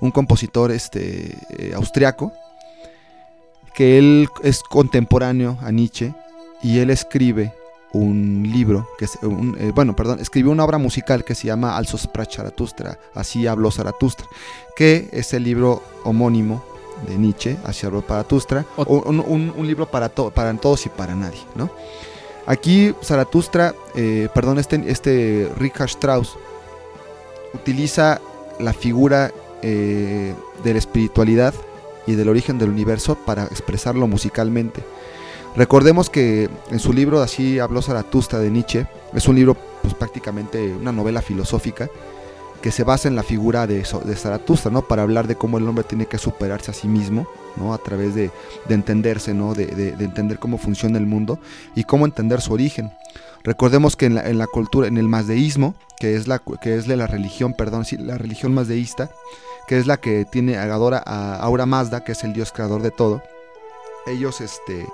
un 0.00 0.12
compositor 0.12 0.70
este, 0.70 1.36
eh, 1.58 1.72
austriaco, 1.74 2.32
que 3.74 3.98
él 3.98 4.28
es 4.44 4.62
contemporáneo 4.62 5.58
a 5.60 5.72
Nietzsche 5.72 6.14
y 6.62 6.78
él 6.78 6.90
escribe 6.90 7.52
un 7.92 8.48
libro, 8.52 8.88
que 8.98 9.06
es 9.06 9.18
un, 9.22 9.56
eh, 9.58 9.72
bueno, 9.74 9.96
perdón, 9.96 10.20
escribió 10.20 10.52
una 10.52 10.64
obra 10.64 10.78
musical 10.78 11.24
que 11.24 11.34
se 11.34 11.48
llama 11.48 11.76
Alzo 11.76 11.98
sprach 11.98 12.36
Zaratustra, 12.36 12.98
así 13.14 13.46
habló 13.46 13.70
Zaratustra, 13.70 14.26
que 14.76 15.08
es 15.12 15.32
el 15.34 15.44
libro 15.44 15.82
homónimo 16.04 16.62
de 17.06 17.16
Nietzsche, 17.18 17.56
habló 17.84 18.02
Zaratustra, 18.02 18.64
un, 18.76 19.20
un- 19.20 19.52
un 19.56 19.66
libro 19.66 19.86
para, 19.86 20.08
to- 20.08 20.30
para 20.30 20.52
todos 20.54 20.86
y 20.86 20.88
para 20.88 21.14
nadie, 21.14 21.40
¿no? 21.54 21.70
Aquí 22.46 22.94
Zaratustra, 23.02 23.74
eh, 23.94 24.28
perdón, 24.34 24.58
este, 24.58 24.82
este 24.86 25.50
Richard 25.58 25.88
Strauss 25.88 26.36
utiliza 27.54 28.20
la 28.60 28.72
figura 28.72 29.32
eh, 29.62 30.34
de 30.62 30.72
la 30.72 30.78
espiritualidad 30.78 31.54
y 32.06 32.14
del 32.14 32.28
origen 32.28 32.58
del 32.58 32.70
universo 32.70 33.16
para 33.16 33.44
expresarlo 33.44 34.06
musicalmente. 34.06 34.84
Recordemos 35.56 36.10
que 36.10 36.48
en 36.70 36.78
su 36.78 36.92
libro 36.92 37.20
Así 37.20 37.58
habló 37.58 37.82
Zaratustra 37.82 38.38
de 38.38 38.50
Nietzsche, 38.50 38.86
es 39.14 39.26
un 39.26 39.36
libro 39.36 39.56
pues 39.82 39.94
prácticamente 39.94 40.72
una 40.74 40.92
novela 40.92 41.22
filosófica 41.22 41.88
que 42.66 42.72
se 42.72 42.82
basa 42.82 43.06
en 43.06 43.14
la 43.14 43.22
figura 43.22 43.68
de, 43.68 43.86
de 44.04 44.16
Zaratustra, 44.16 44.72
¿no? 44.72 44.82
Para 44.82 45.02
hablar 45.02 45.28
de 45.28 45.36
cómo 45.36 45.56
el 45.56 45.68
hombre 45.68 45.84
tiene 45.84 46.06
que 46.06 46.18
superarse 46.18 46.72
a 46.72 46.74
sí 46.74 46.88
mismo, 46.88 47.28
¿no? 47.54 47.72
A 47.72 47.78
través 47.78 48.12
de, 48.16 48.32
de 48.66 48.74
entenderse, 48.74 49.34
¿no? 49.34 49.54
De, 49.54 49.66
de- 49.66 49.92
de 49.92 50.04
entender 50.04 50.40
cómo 50.40 50.58
funciona 50.58 50.98
el 50.98 51.06
mundo 51.06 51.38
y 51.76 51.84
cómo 51.84 52.06
entender 52.06 52.40
su 52.40 52.52
origen. 52.52 52.90
Recordemos 53.44 53.94
que 53.94 54.06
en 54.06 54.38
la, 54.38 54.46
cultura, 54.48 54.88
en 54.88 54.96
el 54.96 55.06
mazdeísmo, 55.06 55.76
que 56.00 56.16
es 56.16 56.26
la 56.26 56.40
que 56.40 56.74
es 56.74 56.88
la 56.88 57.06
religión, 57.06 57.54
perdón, 57.54 57.84
sí, 57.84 57.98
la 57.98 58.18
religión 58.18 58.52
mazdeísta, 58.52 59.10
que 59.68 59.78
es 59.78 59.86
la 59.86 59.98
que 59.98 60.24
tiene 60.24 60.56
adora 60.58 61.00
a 61.06 61.36
Aura 61.36 61.66
Mazda, 61.66 62.02
que 62.02 62.10
es 62.12 62.24
el 62.24 62.32
dios 62.32 62.50
creador 62.50 62.82
de 62.82 62.90
todo. 62.90 63.22
Ellos, 64.08 64.40
este, 64.40 64.86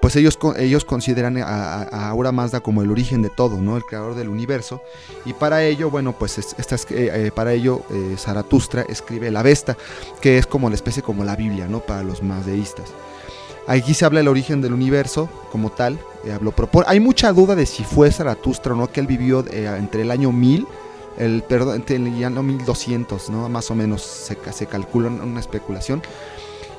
pues 0.00 0.16
ellos, 0.16 0.38
ellos 0.56 0.84
consideran 0.84 1.36
a, 1.38 1.44
a- 1.82 2.08
Aura 2.08 2.32
Mazda 2.32 2.60
como 2.60 2.82
el 2.82 2.90
origen 2.90 3.20
de 3.22 3.30
todo, 3.30 3.60
¿no? 3.60 3.76
El 3.76 3.84
creador 3.84 4.14
del 4.14 4.28
universo. 4.28 4.82
Y 5.24 5.32
para 5.34 5.62
ello, 5.64 5.90
bueno, 5.90 6.12
pues 6.18 6.38
es- 6.38 6.54
esta 6.58 6.74
es- 6.74 6.86
eh, 6.90 7.26
eh, 7.26 7.30
para 7.34 7.52
ello 7.52 7.82
eh, 7.90 8.16
Zaratustra 8.18 8.82
escribe 8.88 9.30
la 9.30 9.42
Vesta, 9.42 9.76
que 10.20 10.38
es 10.38 10.46
como 10.46 10.68
la 10.70 10.74
especie 10.74 11.02
como 11.02 11.24
la 11.24 11.36
Biblia, 11.36 11.66
¿no? 11.68 11.80
Para 11.80 12.02
los 12.02 12.22
mazdeístas. 12.22 12.90
Aquí 13.66 13.94
se 13.94 14.04
habla 14.04 14.20
del 14.20 14.28
origen 14.28 14.60
del 14.62 14.72
universo 14.72 15.28
como 15.52 15.70
tal. 15.70 15.98
eh, 16.24 16.32
habló 16.32 16.52
Hay 16.86 16.98
mucha 17.00 17.32
duda 17.32 17.54
de 17.54 17.66
si 17.66 17.84
fue 17.84 18.10
Zaratustra 18.10 18.72
o 18.72 18.76
no, 18.76 18.90
que 18.90 19.00
él 19.00 19.06
vivió 19.06 19.44
eh, 19.50 19.66
entre 19.78 20.02
el 20.02 20.10
año 20.10 20.32
1000, 20.32 20.66
el, 21.18 21.42
perdón, 21.42 21.76
entre 21.76 21.96
el 21.96 22.06
año 22.24 22.42
1200, 22.42 23.28
¿no? 23.30 23.48
Más 23.50 23.70
o 23.70 23.74
menos 23.74 24.02
se, 24.02 24.36
se 24.52 24.66
calcula 24.66 25.08
una 25.08 25.40
especulación. 25.40 26.02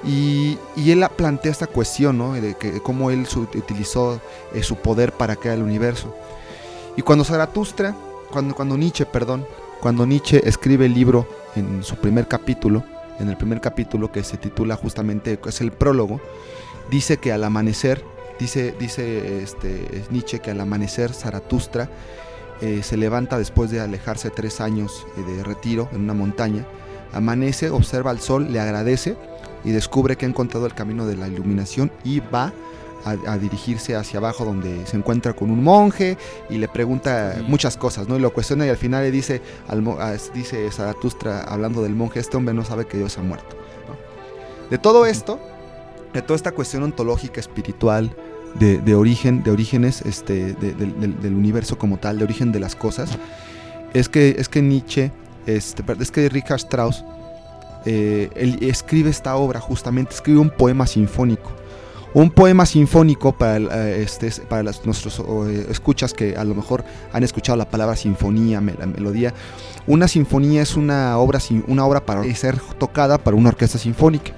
Y, 0.04 0.58
y 0.76 0.92
él 0.92 1.06
plantea 1.16 1.52
esta 1.52 1.68
cuestión, 1.68 2.18
¿no? 2.18 2.34
De 2.34 2.56
que 2.56 2.82
cómo 2.82 3.12
él 3.12 3.28
su- 3.28 3.42
utilizó 3.42 4.20
eh, 4.54 4.64
su 4.64 4.78
poder 4.78 5.12
para 5.12 5.36
crear 5.36 5.58
el 5.58 5.64
universo. 5.64 6.16
Y 6.98 7.04
cuando 7.04 7.24
Zaratustra, 7.24 7.96
cuando, 8.32 8.56
cuando 8.56 8.78
Nietzsche, 8.78 9.06
perdón, 9.06 9.46
cuando 9.80 10.06
Nietzsche 10.06 10.42
escribe 10.48 10.86
el 10.88 10.94
libro 10.94 11.28
en 11.56 11.84
su 11.84 11.96
primer 11.98 12.28
capítulo, 12.28 12.84
en 13.20 13.30
el 13.30 13.38
primer 13.38 13.62
capítulo 13.62 14.12
que 14.12 14.24
se 14.24 14.38
titula 14.38 14.76
justamente, 14.76 15.40
es 15.46 15.62
el 15.62 15.72
prólogo, 15.72 16.20
dice 16.90 17.18
que 17.18 17.32
al 17.32 17.44
amanecer, 17.44 18.04
dice, 18.40 18.74
dice 18.80 19.44
este, 19.44 20.04
Nietzsche 20.10 20.40
que 20.40 20.52
al 20.52 20.62
amanecer 20.62 21.14
Zaratustra 21.14 21.90
eh, 22.62 22.82
se 22.84 22.98
levanta 22.98 23.38
después 23.38 23.70
de 23.70 23.80
alejarse 23.80 24.32
tres 24.32 24.62
años 24.62 25.06
eh, 25.18 25.32
de 25.32 25.44
retiro 25.44 25.90
en 25.94 26.02
una 26.02 26.14
montaña, 26.14 26.66
amanece, 27.14 27.70
observa 27.70 28.10
al 28.12 28.20
sol, 28.20 28.52
le 28.52 28.60
agradece 28.60 29.16
y 29.64 29.72
descubre 29.72 30.16
que 30.16 30.26
ha 30.26 30.30
encontrado 30.30 30.66
el 30.66 30.74
camino 30.74 31.06
de 31.06 31.16
la 31.16 31.28
iluminación 31.28 31.92
y 32.04 32.20
va 32.20 32.52
a, 33.04 33.12
a 33.32 33.38
dirigirse 33.38 33.96
hacia 33.96 34.20
abajo 34.20 34.46
donde 34.46 34.86
se 34.86 34.96
encuentra 34.98 35.34
con 35.34 35.50
un 35.50 35.64
monje 35.64 36.18
y 36.50 36.58
le 36.58 36.68
pregunta 36.68 37.36
Sí. 37.38 37.44
muchas 37.48 37.76
cosas, 37.78 38.08
¿no? 38.08 38.16
Y 38.16 38.20
lo 38.20 38.32
cuestiona 38.32 38.66
y 38.66 38.70
al 38.70 38.78
final 38.78 39.04
le 39.04 39.12
dice, 39.12 39.42
al, 39.68 39.84
a- 40.00 40.16
dice 40.34 40.70
Zaratustra 40.72 41.42
hablando 41.44 41.82
del 41.82 41.96
monje, 41.96 42.20
este 42.20 42.38
hombre 42.38 42.54
no 42.54 42.64
sabe 42.64 42.86
que 42.86 42.98
Dios 42.98 43.18
ha 43.18 43.24
muerto. 43.24 43.56
¿no? 43.88 43.96
De 44.70 44.78
todo 44.78 45.06
esto, 45.08 45.40
de 46.14 46.22
toda 46.22 46.36
esta 46.36 46.52
cuestión 46.52 46.84
ontológica, 46.84 47.40
espiritual, 47.40 48.16
de, 48.60 48.80
de 48.80 48.96
origen, 48.96 49.44
de 49.44 49.52
orígenes 49.52 50.02
este, 50.02 50.54
de- 50.56 50.74
del- 50.74 51.00
del- 51.00 51.22
del 51.22 51.34
universo 51.34 51.78
como 51.78 51.98
tal, 51.98 52.18
de 52.20 52.26
origen 52.26 52.52
de 52.52 52.60
las 52.60 52.76
cosas, 52.76 53.10
es 53.94 54.10
que, 54.10 54.36
es 54.38 54.48
que 54.50 54.62
Nietzsche, 54.62 55.12
este, 55.46 55.84
es 56.00 56.12
que 56.12 56.28
Richard 56.30 56.58
Strauss 56.60 57.04
eh, 57.86 58.30
él 58.36 58.58
escribe 58.62 59.10
esta 59.10 59.36
obra, 59.36 59.60
justamente 59.60 60.14
escribe 60.14 60.40
un 60.40 60.50
poema 60.50 60.86
sinfónico. 60.88 61.52
Un 62.14 62.30
poema 62.30 62.66
sinfónico 62.66 63.32
para, 63.32 63.58
eh, 63.58 64.04
este, 64.04 64.28
es- 64.28 64.42
para 64.42 64.64
nuestros 64.64 65.20
eh, 65.48 65.68
escuchas 65.70 66.14
que 66.14 66.36
a 66.36 66.44
lo 66.44 66.54
mejor 66.54 66.84
han 67.14 67.24
escuchado 67.24 67.58
la 67.58 67.70
palabra 67.70 67.96
sinfonía, 67.96 68.60
la 68.60 68.86
melodía. 68.86 69.34
Una 69.88 70.08
sinfonía 70.10 70.62
es 70.62 70.76
una 70.76 71.18
obra, 71.18 71.40
una 71.68 71.86
obra 71.86 72.06
para 72.06 72.24
ser 72.36 72.60
tocada 72.78 73.18
para 73.18 73.38
una 73.38 73.50
orquesta 73.50 73.78
sinfónica. 73.78 74.34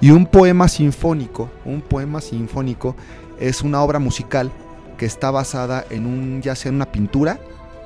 Y 0.00 0.10
un 0.10 0.26
poema 0.26 0.66
sinfónico, 0.68 1.48
un 1.64 1.80
poema 1.82 2.20
sinfónico 2.20 2.96
es 3.38 3.62
una 3.62 3.80
obra 3.82 4.00
musical 4.00 4.50
que 4.98 5.06
está 5.06 5.30
basada 5.30 5.84
en 5.90 6.06
un, 6.06 6.42
ya 6.42 6.56
sea 6.56 6.70
en 6.70 6.74
una 6.76 6.86
pintura, 6.90 7.38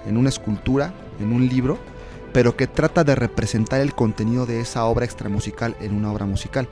en 0.07 0.17
una 0.17 0.31
escultura, 0.31 0.93
en 1.21 1.33
un 1.33 1.47
libro, 1.49 1.79
pero 2.33 2.57
que 2.57 2.67
trata 2.67 3.05
de 3.05 3.15
representar 3.15 3.81
el 3.81 3.95
contenido 3.95 4.47
de 4.47 4.61
esa 4.61 4.85
obra 4.85 5.05
extramusical 5.05 5.77
en 5.81 5.95
una 5.95 6.11
obra 6.13 6.27
musical. 6.27 6.69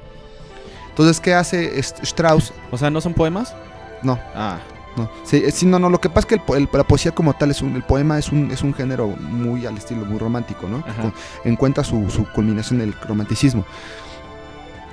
Entonces, 0.90 1.20
¿qué 1.20 1.34
hace 1.34 1.78
St- 1.78 2.02
Strauss? 2.04 2.52
O 2.70 2.78
sea, 2.78 2.90
¿no 2.90 3.00
son 3.00 3.14
poemas? 3.14 3.54
No. 4.02 4.18
Ah, 4.34 4.58
No, 4.96 5.10
sí, 5.24 5.42
eh, 5.44 5.50
sí, 5.50 5.66
no, 5.66 5.78
no, 5.78 5.90
lo 5.90 6.00
que 6.00 6.08
pasa 6.08 6.20
es 6.20 6.26
que 6.26 6.34
el 6.36 6.40
po- 6.40 6.56
el- 6.56 6.68
la 6.72 6.84
poesía 6.84 7.12
como 7.12 7.34
tal 7.34 7.50
es 7.50 7.60
un, 7.60 7.76
el 7.76 7.82
poema 7.82 8.18
es 8.18 8.32
un, 8.32 8.50
es 8.50 8.62
un 8.62 8.72
género 8.72 9.08
muy 9.08 9.66
al 9.66 9.76
estilo, 9.76 10.06
muy 10.06 10.18
romántico, 10.18 10.66
¿no? 10.68 10.82
Con- 11.02 11.12
encuentra 11.44 11.84
su, 11.84 12.08
su 12.08 12.24
culminación 12.32 12.80
en 12.80 12.88
el 12.88 12.94
romanticismo. 13.06 13.66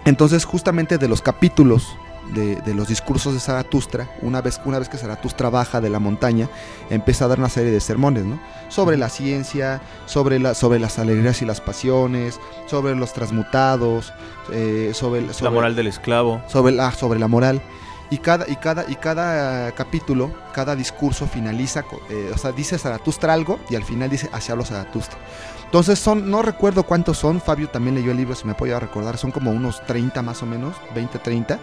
Entonces, 0.06 0.44
justamente 0.44 0.98
de 0.98 1.08
los 1.08 1.22
capítulos 1.22 1.96
de, 2.34 2.56
de 2.58 2.74
los 2.74 2.88
discursos 2.88 3.34
de 3.34 3.40
Zaratustra, 3.40 4.10
una 4.22 4.42
vez, 4.42 4.60
una 4.66 4.80
vez 4.80 4.90
que 4.90 4.98
Zaratustra 4.98 5.50
baja 5.50 5.82
de 5.82 5.90
la 5.90 6.00
montaña, 6.00 6.50
empieza 6.90 7.26
a 7.26 7.28
dar 7.28 7.40
una 7.40 7.50
serie 7.50 7.72
de 7.72 7.80
sermones, 7.80 8.26
¿no? 8.26 8.40
Sobre 8.70 8.98
la 8.98 9.10
ciencia, 9.10 9.82
sobre, 10.06 10.40
la, 10.40 10.54
sobre 10.54 10.80
las 10.80 11.00
alegrías 11.00 11.42
y 11.42 11.46
las 11.46 11.62
pasiones, 11.62 12.40
sobre 12.68 12.96
los 12.96 13.14
transmutados, 13.14 14.14
eh, 14.52 14.92
sobre, 14.94 15.20
el- 15.22 15.28
La 15.28 15.34
sobre- 15.34 15.52
moral 15.52 15.76
del 15.76 15.88
esclavo. 15.88 16.42
sobre 16.48 16.74
la, 16.74 16.92
sobre 16.92 17.20
la 17.20 17.28
moral. 17.28 17.62
Y 18.10 18.18
cada, 18.20 18.48
y 18.48 18.56
cada, 18.58 18.86
y 18.88 18.96
cada 18.96 19.72
capítulo, 19.72 20.32
cada 20.54 20.76
discurso 20.76 21.26
finaliza, 21.26 21.84
eh, 22.10 22.32
o 22.34 22.38
sea, 22.38 22.52
dice 22.52 22.78
Zaratustra 22.78 23.34
algo 23.34 23.60
y 23.70 23.76
al 23.76 23.84
final 23.84 24.10
dice 24.10 24.30
hacia 24.32 24.56
los 24.56 24.68
Zaratustra. 24.70 25.18
Entonces 25.66 25.98
son, 25.98 26.30
no 26.30 26.44
recuerdo 26.44 26.84
cuántos 26.84 27.18
son, 27.18 27.42
Fabio 27.42 27.70
también 27.70 27.96
leyó 27.96 28.12
el 28.12 28.18
libro, 28.18 28.36
si 28.36 28.46
me 28.46 28.52
apoya 28.52 28.78
a 28.78 28.80
recordar, 28.80 29.18
son 29.18 29.32
como 29.32 29.50
unos 29.50 29.84
30 29.88 30.22
más 30.22 30.44
o 30.44 30.46
menos, 30.46 30.76
20, 30.94 31.18
30. 31.18 31.58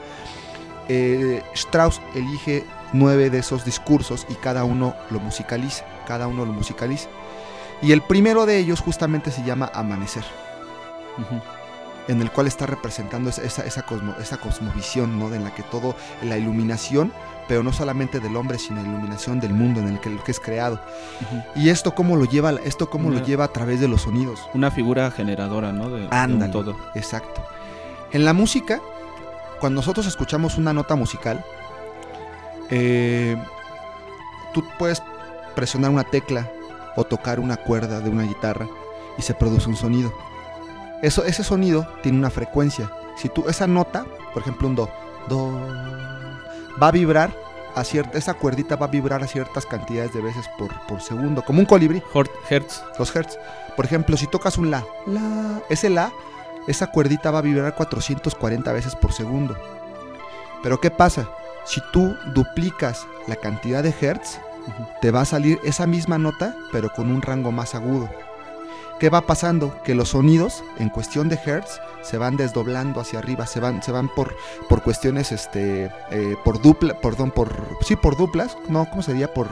Eh, 0.93 1.41
Strauss 1.55 2.01
elige 2.17 2.65
nueve 2.93 3.31
de 3.31 3.39
esos 3.39 3.65
discursos 3.65 4.27
y 4.29 4.35
cada 4.35 4.65
uno 4.65 4.97
lo 5.11 5.21
musicaliza, 5.21 5.85
cada 6.05 6.27
uno 6.27 6.45
lo 6.45 6.53
musicaliza. 6.53 7.09
Y 7.81 7.93
el 7.93 8.03
primero 8.03 8.45
de 8.45 8.59
ellos 8.59 8.81
justamente 8.81 9.31
se 9.31 9.45
llama 9.45 9.71
Amanecer 9.73 10.25
en 12.09 12.21
el 12.21 12.31
cual 12.33 12.47
está 12.49 12.67
representando 12.67 13.31
esa, 13.31 13.63
esa, 13.65 13.83
cosmo- 13.87 14.17
esa 14.21 14.39
cosmovisión, 14.39 15.19
¿no? 15.19 15.33
En 15.33 15.45
la 15.45 15.55
que 15.55 15.63
todo, 15.63 15.95
la 16.23 16.37
iluminación, 16.39 17.13
pero 17.47 17.63
no 17.63 17.73
solamente 17.73 18.19
del 18.19 18.35
hombre, 18.37 18.59
sino 18.59 18.83
la 18.83 18.89
iluminación 18.89 19.39
del 19.39 19.53
mundo 19.55 19.81
en 19.81 19.89
el 19.89 20.01
que, 20.01 20.09
el 20.09 20.21
que 20.23 20.33
es 20.33 20.41
creado. 20.41 20.81
Y 21.55 21.69
esto 21.69 21.95
cómo 21.95 22.17
lo 22.17 22.25
lleva, 22.25 22.51
esto 22.65 22.91
cómo 22.91 23.11
lo 23.11 23.23
lleva 23.25 23.45
a 23.45 23.49
través 23.53 23.79
de 23.81 23.87
los 23.87 24.03
sonidos. 24.03 24.41
Una 24.55 24.71
figura 24.73 25.11
generadora, 25.13 25.73
¿no? 25.73 25.89
De, 25.89 26.01
de 26.01 26.07
un 26.07 26.13
Ándale. 26.15 26.53
todo. 26.53 26.77
Exacto. 26.95 27.45
En 28.13 28.25
la 28.25 28.33
música, 28.33 28.81
cuando 29.61 29.81
nosotros 29.81 30.07
escuchamos 30.07 30.59
una 30.59 30.73
nota 30.73 30.97
musical, 30.97 31.45
eh, 32.71 33.37
tú 34.53 34.65
puedes 34.79 35.03
presionar 35.55 35.91
una 35.91 36.05
tecla 36.05 36.51
o 36.97 37.05
tocar 37.05 37.39
una 37.39 37.57
cuerda 37.57 38.01
de 38.01 38.11
una 38.11 38.25
guitarra 38.25 38.67
y 39.19 39.23
se 39.23 39.35
produce 39.35 39.69
un 39.69 39.77
sonido. 39.77 40.13
Eso, 41.03 41.25
ese 41.25 41.45
sonido 41.45 41.87
tiene 42.03 42.19
una 42.19 42.31
frecuencia. 42.31 42.91
Si 43.17 43.29
tú 43.29 43.45
esa 43.49 43.67
nota, 43.67 44.05
por 44.33 44.43
ejemplo 44.43 44.69
un 44.69 44.77
do, 44.77 44.89
do, 45.29 45.53
va 46.83 46.89
a 46.89 46.93
vibrar 46.93 47.31
a 47.75 47.85
cierta, 47.85 48.19
esa 48.19 48.35
cuerdita 48.35 48.77
va 48.77 48.87
a 48.87 48.91
vibrar 48.91 49.23
a 49.23 49.27
ciertas 49.27 49.67
cantidades 49.67 50.13
de 50.13 50.21
veces 50.21 50.47
por, 50.59 50.71
por 50.87 51.01
segundo, 51.01 51.43
como 51.43 51.61
un 51.61 51.67
colibrí 51.67 52.03
Hertz. 52.49 52.83
los 52.99 53.15
hertz. 53.15 53.39
Por 53.77 53.85
ejemplo, 53.85 54.17
si 54.17 54.27
tocas 54.27 54.59
un 54.59 54.71
la, 54.71 54.85
la, 55.07 55.63
ese 55.69 55.89
la, 55.89 56.13
esa 56.71 56.87
cuerdita 56.89 57.31
va 57.31 57.41
a 57.41 57.43
vibrar 57.43 57.75
440 57.75 58.73
veces 58.73 58.97
por 58.97 59.13
segundo. 59.13 59.57
Pero 60.63 60.81
¿qué 60.81 60.91
pasa? 60.91 61.29
Si 61.65 61.81
tú 61.93 62.17
duplicas 62.35 63.07
la 63.27 63.37
cantidad 63.37 63.83
de 63.83 63.95
hertz, 64.01 64.39
te 65.01 65.11
va 65.11 65.23
a 65.23 65.27
salir 65.27 65.59
esa 65.65 65.87
misma 65.87 66.19
nota, 66.19 66.55
pero 66.73 66.91
con 66.93 67.11
un 67.11 67.23
rango 67.23 67.53
más 67.53 67.75
agudo. 67.75 68.09
¿Qué 68.99 69.09
va 69.09 69.23
pasando? 69.23 69.83
Que 69.83 69.95
los 69.95 70.11
sonidos, 70.11 70.63
en 70.79 70.91
cuestión 70.91 71.29
de 71.31 71.39
hertz, 71.43 71.81
se 72.03 72.19
van 72.19 72.37
desdoblando 72.37 73.01
hacia 73.01 73.19
arriba, 73.19 73.47
se 73.47 73.59
van, 73.59 73.83
se 73.83 73.93
van 73.93 74.09
por, 74.09 74.37
por 74.69 74.83
cuestiones, 74.83 75.33
este, 75.33 75.91
eh, 76.11 76.37
por 76.45 76.61
dupla, 76.61 77.01
perdón, 77.01 77.31
por, 77.31 77.79
sí, 77.81 77.97
por 77.97 78.17
duplas, 78.17 78.59
no, 78.69 78.89
¿cómo 78.91 79.03
sería? 79.03 79.33
Por, 79.33 79.49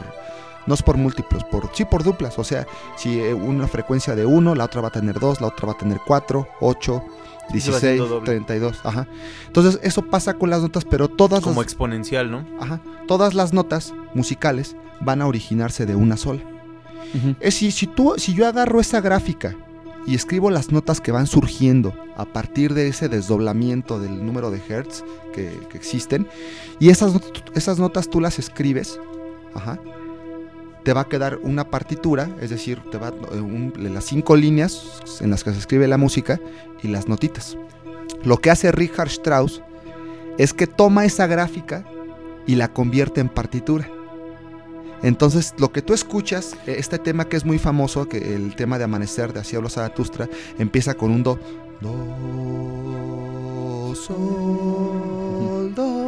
no 0.69 0.75
es 0.75 0.83
por 0.83 0.99
múltiplos, 0.99 1.45
por, 1.45 1.71
sí, 1.73 1.87
por 1.87 2.05
duplas, 2.05 2.39
o 2.39 2.45
sea, 2.45 2.67
si 2.97 3.19
eh, 3.21 3.33
una 3.33 3.67
frecuencia 3.67 4.15
de 4.15 4.27
1, 4.27 4.55
la 4.55 4.65
otra 4.67 4.83
va 4.83 4.89
a 4.89 4.93
tener 4.93 5.19
2, 5.19 5.41
la 5.41 5.47
otra 5.47 5.67
va 5.67 5.73
a 5.73 5.79
tener 5.79 5.99
4, 6.07 6.47
8, 6.61 7.03
Sí, 7.51 7.63
se 7.63 7.71
va 7.71 7.79
16, 7.81 7.85
haciendo 8.01 8.07
doble. 8.07 8.27
32, 8.27 8.81
ajá. 8.85 9.07
Entonces, 9.47 9.81
eso 9.83 10.03
pasa 10.03 10.35
con 10.35 10.51
las 10.51 10.61
notas, 10.61 10.85
pero 10.85 11.09
todas 11.09 11.41
Como 11.41 11.63
las, 11.63 11.65
exponencial, 11.65 12.31
¿no? 12.31 12.45
ajá, 12.61 12.83
todas 13.07 13.33
las 13.33 13.55
notas 13.55 13.95
musicales 14.13 14.77
van 15.01 15.23
a 15.23 15.27
originarse 15.27 15.87
de 15.87 15.97
una 15.97 16.19
sola. 16.19 16.43
Ujú. 17.15 17.37
Es 17.41 17.55
si, 17.55 17.71
si, 17.71 17.87
tú, 17.87 18.17
si 18.19 18.35
yo 18.35 18.47
agarro 18.47 18.81
esa 18.81 19.01
gráfica 19.01 19.57
y 20.07 20.15
escribo 20.15 20.51
las 20.51 20.71
notas 20.73 21.01
que 21.01 21.11
van 21.11 21.27
surgiendo 21.27 21.95
a 22.19 22.27
partir 22.27 22.75
de 22.75 22.89
ese 22.89 23.09
desdoblamiento 23.09 23.99
del 23.99 24.27
número 24.27 24.51
de 24.51 24.61
hertz 24.69 25.03
que, 25.33 25.51
que 25.71 25.79
existen, 25.79 26.29
y 26.79 26.91
esas, 26.91 27.15
esas 27.55 27.79
notas 27.79 28.11
tú 28.11 28.21
las 28.21 28.39
escribes, 28.39 29.01
ajá, 29.55 29.79
te 30.85 30.93
va 30.93 31.03
a 31.03 31.09
quedar 31.09 31.39
una 31.43 31.71
partitura, 31.71 32.31
es 32.41 32.51
decir, 32.51 32.81
te 32.91 32.99
va 32.99 33.09
eh, 33.09 33.73
las 33.77 34.05
cinco 34.05 34.37
líneas 34.37 35.01
en 35.21 35.31
las 35.31 35.45
que 35.45 35.53
se 35.53 35.59
escribe 35.59 35.89
la 35.89 35.99
música 35.99 36.41
y 36.83 36.89
las 36.89 37.09
notitas. 37.09 37.57
Lo 38.25 38.39
que 38.39 38.51
hace 38.51 38.73
Richard 38.73 39.09
Strauss 39.09 39.63
es 40.39 40.53
que 40.53 40.67
toma 40.67 41.05
esa 41.05 41.27
gráfica 41.27 41.85
y 42.47 42.55
la 42.55 42.73
convierte 42.73 43.21
en 43.21 43.29
partitura. 43.29 43.89
Entonces, 45.03 45.55
lo 45.59 45.71
que 45.71 45.83
tú 45.83 45.95
escuchas, 45.95 46.55
eh, 46.67 46.77
este 46.79 46.99
tema 46.99 47.29
que 47.29 47.37
es 47.37 47.45
muy 47.45 47.59
famoso, 47.59 48.09
que 48.09 48.35
el 48.35 48.57
tema 48.57 48.79
de 48.79 48.85
Amanecer 48.85 49.33
de 49.33 49.41
Así 49.41 49.57
Zaratustra, 49.69 50.29
empieza 50.59 50.95
con 50.95 51.11
un 51.13 51.23
do. 51.23 51.39
Do, 51.81 51.95
sol, 53.95 55.73
do. 55.75 56.08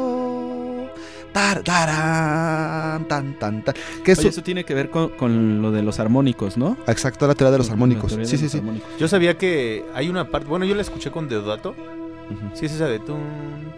Tar, 1.33 1.63
tarán, 1.63 3.05
tan, 3.07 3.35
tan, 3.39 3.63
tan. 3.63 3.75
Que 4.05 4.13
eso, 4.13 4.23
Oye, 4.23 4.31
eso 4.31 4.43
tiene 4.43 4.65
que 4.65 4.75
ver 4.75 4.91
con, 4.91 5.11
con 5.11 5.63
lo 5.63 5.71
de 5.71 5.83
los 5.83 6.01
armónicos, 6.01 6.57
¿no? 6.57 6.77
exacto, 6.89 7.27
la 7.29 7.35
teoría 7.35 7.53
de 7.53 7.59
los 7.59 7.69
La 7.69 7.75
armónicos. 7.75 8.13
Sí, 8.13 8.25
sí, 8.37 8.43
los 8.43 8.53
sí. 8.53 8.59
armónicos. 8.59 8.89
Yo 8.99 9.07
sabía 9.09 9.39
que 9.39 9.85
hay 9.95 10.09
una 10.09 10.29
parte. 10.29 10.49
Bueno, 10.49 10.65
yo 10.65 10.75
la 10.75 10.83
escuché 10.83 11.11
con 11.11 11.29
Deodato. 11.29 11.71
Ujú. 11.71 12.51
Sí, 12.55 12.67
es 12.67 12.73
esa 12.73 12.87
de. 12.87 12.99
tun, 12.99 13.19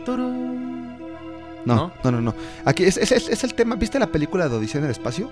turun. 0.05 0.99
No, 1.65 1.75
¿No? 1.77 1.93
no, 2.05 2.11
no, 2.11 2.21
no. 2.21 2.35
Aquí 2.65 2.85
es, 2.85 2.97
es- 2.97 3.13
es- 3.13 3.29
es 3.29 3.45
el 3.45 3.55
tema. 3.55 3.77
¿Viste 3.77 3.99
la 3.99 4.07
película 4.09 4.49
de 4.49 4.57
Odisea 4.57 4.79
en 4.81 4.87
el 4.87 4.91
espacio? 4.91 5.31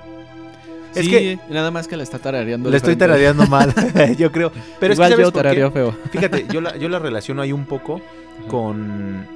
Es 0.95 1.05
Sí, 1.05 1.11
que- 1.11 1.39
nada 1.49 1.71
más 1.71 1.89
que 1.89 1.97
la 1.97 2.03
está 2.03 2.19
tarareando. 2.19 2.69
Le 2.71 2.77
estoy 2.77 2.97
tarareando 2.97 3.47
mal, 3.47 3.73
yo 4.19 4.31
creo. 4.31 4.53
Pero 4.79 4.93
Igual 4.95 5.13
es 5.13 5.17
que, 5.17 5.23
¿sabes 5.23 5.27
yo 5.27 5.33
tarareo 5.33 5.71
feo. 5.71 5.97
Fíjate, 6.13 6.47
yo 6.53 6.61
la, 6.61 6.77
yo 6.77 6.89
la 6.89 6.99
relaciono 6.99 7.43
ahí 7.43 7.53
un 7.53 7.65
poco 7.65 8.01
con... 8.49 9.27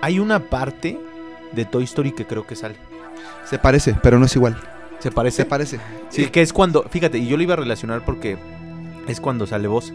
Hay 0.00 0.18
una 0.18 0.38
parte 0.40 0.98
de 1.54 1.64
Toy 1.64 1.84
Story 1.84 2.12
que 2.12 2.26
creo 2.26 2.46
que 2.46 2.56
sale. 2.56 2.76
Se 3.48 3.58
parece, 3.58 3.94
pero 4.02 4.18
no 4.18 4.26
es 4.26 4.34
igual. 4.36 4.56
¿Se 5.00 5.10
parece? 5.10 5.38
Se 5.38 5.44
parece. 5.44 5.76
Sí, 6.08 6.24
Sí. 6.24 6.30
que 6.30 6.40
es 6.42 6.52
cuando... 6.52 6.84
Fíjate, 6.84 7.18
y 7.18 7.26
yo 7.26 7.36
lo 7.36 7.42
iba 7.42 7.54
a 7.54 7.56
relacionar 7.58 8.04
porque 8.04 8.38
es 9.06 9.20
cuando 9.20 9.46
sale 9.46 9.68
voz. 9.68 9.92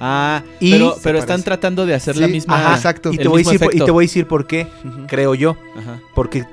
Ah, 0.00 0.42
Y- 0.60 0.72
pero, 1.02 1.18
están 1.18 1.42
tratando 1.42 1.86
de 1.86 1.94
hacer 1.94 2.16
la 2.16 2.26
misma. 2.28 2.56
ajá, 2.58 2.74
exacto. 2.74 3.12
Y 3.12 3.18
te, 3.18 3.28
voy 3.28 3.42
decir, 3.44 3.60
por- 3.60 3.74
y 3.74 3.78
te 3.78 3.90
voy 3.90 4.04
a 4.04 4.06
decir 4.06 4.26
por 4.26 4.46
qué, 4.46 4.66
creo 5.06 5.34
yo. 5.34 5.56
Ajá. 5.78 6.00
Porque 6.14 6.44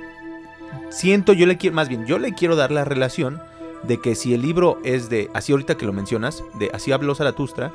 siento, 0.92 1.34
yo 1.34 1.46
le 1.46 1.58
quiero... 1.58 1.76
Más 1.76 1.90
bien, 1.90 2.06
yo 2.06 2.20
le 2.20 2.34
quiero 2.34 2.56
dar 2.56 2.72
la 2.72 2.86
relación 2.86 3.42
de 3.84 4.00
que 4.00 4.16
si 4.16 4.34
el 4.34 4.42
libro 4.44 4.80
es 4.86 5.10
de... 5.10 5.30
Así 5.34 5.52
ahorita 5.52 5.76
que 5.76 5.86
lo 5.86 5.94
mencionas, 5.94 6.44
de 6.60 6.70
Así 6.74 6.92
habló 6.92 7.16
Zaratustra, 7.16 7.72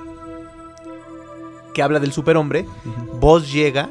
que 1.75 1.83
habla 1.83 2.01
del 2.01 2.13
superhombre, 2.13 2.63
Ujú. 2.85 3.19
Voz 3.19 3.53
llega 3.53 3.89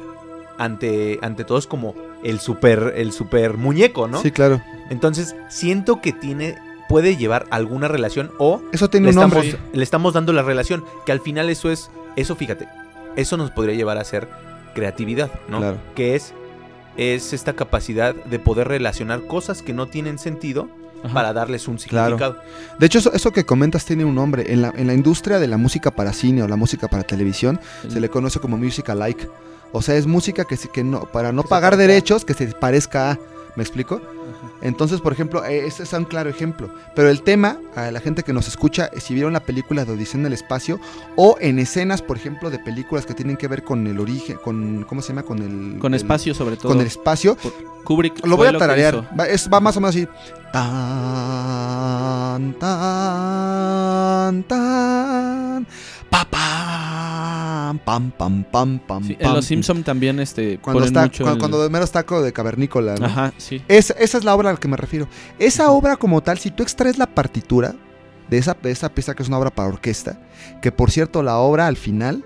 ante, 0.58 1.18
ante 1.22 1.44
todos 1.44 1.66
como 1.66 1.94
el 2.24 2.40
super, 2.40 2.94
el 2.96 3.12
super 3.12 3.56
muñeco, 3.56 4.08
¿no? 4.08 4.20
Sí, 4.20 4.30
claro. 4.30 4.60
Entonces, 4.90 5.36
siento 5.48 6.00
que 6.00 6.12
tiene, 6.12 6.56
puede 6.88 7.16
llevar 7.16 7.46
alguna 7.50 7.88
relación 7.88 8.30
o 8.38 8.62
Eso 8.72 8.88
tiene 8.90 9.06
le 9.06 9.10
un 9.12 9.22
estamos, 9.24 9.44
nombre. 9.46 9.58
le 9.72 9.82
estamos 9.82 10.12
dando 10.14 10.32
la 10.32 10.42
relación, 10.42 10.84
que 11.06 11.12
al 11.12 11.20
final 11.20 11.50
eso 11.50 11.70
es, 11.70 11.90
eso 12.16 12.34
fíjate, 12.36 12.68
eso 13.16 13.36
nos 13.36 13.50
podría 13.50 13.74
llevar 13.74 13.98
a 13.98 14.04
ser 14.04 14.28
creatividad, 14.74 15.30
¿no? 15.48 15.58
Claro. 15.58 15.78
Que 15.94 16.14
es, 16.14 16.32
es 16.96 17.32
esta 17.32 17.52
capacidad 17.52 18.14
de 18.14 18.38
poder 18.38 18.68
relacionar 18.68 19.26
cosas 19.26 19.62
que 19.62 19.72
no 19.72 19.86
tienen 19.86 20.18
sentido 20.18 20.68
Ajá. 21.04 21.14
para 21.14 21.32
darles 21.32 21.68
un 21.68 21.76
Claro. 21.76 22.16
significado. 22.18 22.36
De 22.78 22.86
hecho, 22.86 22.98
eso, 22.98 23.12
eso 23.12 23.30
que 23.32 23.44
comentas 23.44 23.84
tiene 23.84 24.04
un 24.04 24.14
nombre. 24.14 24.52
En 24.52 24.62
la, 24.62 24.72
en 24.76 24.86
la 24.86 24.94
industria 24.94 25.38
de 25.38 25.46
la 25.46 25.56
música 25.56 25.90
para 25.90 26.12
cine 26.12 26.42
o 26.42 26.48
la 26.48 26.56
música 26.56 26.88
para 26.88 27.02
televisión, 27.04 27.60
se 27.88 28.00
le 28.00 28.08
conoce 28.08 28.40
como 28.40 28.56
music 28.58 28.88
alike. 28.90 29.28
O 29.72 29.82
sea, 29.82 29.96
es 29.96 30.06
música 30.06 30.44
que, 30.44 30.56
se- 30.56 30.68
que 30.70 30.82
no, 30.82 31.02
para 31.02 31.30
no 31.32 31.42
pagar 31.42 31.76
derechos, 31.76 32.24
que 32.24 32.34
se 32.34 32.46
parezca 32.48 33.12
a. 33.12 33.18
¿Me 33.58 33.64
explico? 33.64 33.96
Ajá. 33.96 34.52
Entonces, 34.62 35.00
por 35.00 35.12
ejemplo, 35.12 35.44
eh, 35.44 35.66
ese 35.66 35.82
es 35.82 35.92
un 35.92 36.04
claro 36.04 36.30
ejemplo. 36.30 36.70
Pero 36.94 37.08
el 37.10 37.22
tema, 37.22 37.58
a 37.74 37.90
la 37.90 37.98
gente 37.98 38.22
que 38.22 38.32
nos 38.32 38.46
escucha, 38.46 38.88
si 39.00 39.12
vieron 39.14 39.32
la 39.32 39.40
película 39.40 39.84
de 39.84 39.94
Odisea 39.94 40.20
en 40.20 40.26
el 40.26 40.32
espacio, 40.32 40.78
o 41.16 41.36
en 41.40 41.58
escenas, 41.58 42.00
por 42.00 42.16
ejemplo, 42.16 42.50
de 42.50 42.60
películas 42.60 43.04
que 43.04 43.14
tienen 43.14 43.36
que 43.36 43.48
ver 43.48 43.64
con 43.64 43.84
el 43.88 43.98
origen, 43.98 44.36
con, 44.44 44.84
¿cómo 44.88 45.02
se 45.02 45.08
llama? 45.08 45.24
Con 45.24 45.38
el... 45.42 45.80
Con 45.80 45.92
el- 45.92 46.00
espacio 46.00 46.34
sobre 46.34 46.56
todo. 46.56 46.68
Con 46.68 46.80
el 46.80 46.86
espacio. 46.86 47.36
Kubrick 47.82 48.24
Lo 48.24 48.36
voy 48.36 48.46
a 48.46 48.56
tararear. 48.56 49.10
Va, 49.18 49.26
es- 49.26 49.50
va 49.52 49.58
más 49.58 49.76
o 49.76 49.80
menos 49.80 49.96
así. 49.96 50.06
Tan, 50.52 52.52
tan, 52.60 54.42
tan. 54.44 55.66
Pa, 56.10 56.24
pam, 56.24 57.78
pam, 57.80 58.10
pam, 58.12 58.44
pam, 58.44 58.78
pam. 58.78 59.04
Sí, 59.04 59.16
en. 59.18 59.34
Los 59.34 59.44
Simpson 59.44 59.82
también 59.82 60.18
este 60.20 60.58
Cuando 60.58 60.80
ponen 60.80 60.88
está, 60.88 61.02
mucho 61.02 61.24
cuando, 61.24 61.34
el- 61.34 61.38
cuando 61.40 61.62
de 61.62 61.70
mero 61.70 61.84
está 61.84 62.04
co- 62.04 62.22
de 62.22 62.32
cavernícola. 62.32 62.94
¿no? 62.96 63.06
Ajá, 63.06 63.32
sí. 63.36 63.62
Es- 63.68 63.94
esa 63.98 64.18
es 64.18 64.24
la 64.24 64.34
obra 64.34 64.50
a 64.50 64.52
la 64.54 64.58
que 64.58 64.68
me 64.68 64.76
refiero. 64.76 65.08
Esa 65.38 65.70
obra 65.70 65.96
como 65.96 66.22
tal, 66.22 66.38
si 66.38 66.50
tú 66.50 66.62
extraes 66.62 66.98
la 66.98 67.06
partitura 67.06 67.74
de 68.30 68.38
esa, 68.38 68.56
de 68.60 68.70
esa 68.70 68.88
pieza 68.90 69.14
que 69.14 69.22
es 69.22 69.28
una 69.28 69.38
obra 69.38 69.50
para 69.50 69.68
orquesta, 69.68 70.20
que 70.62 70.72
por 70.72 70.90
cierto 70.90 71.22
la 71.22 71.38
obra 71.38 71.66
al 71.66 71.76
final 71.76 72.24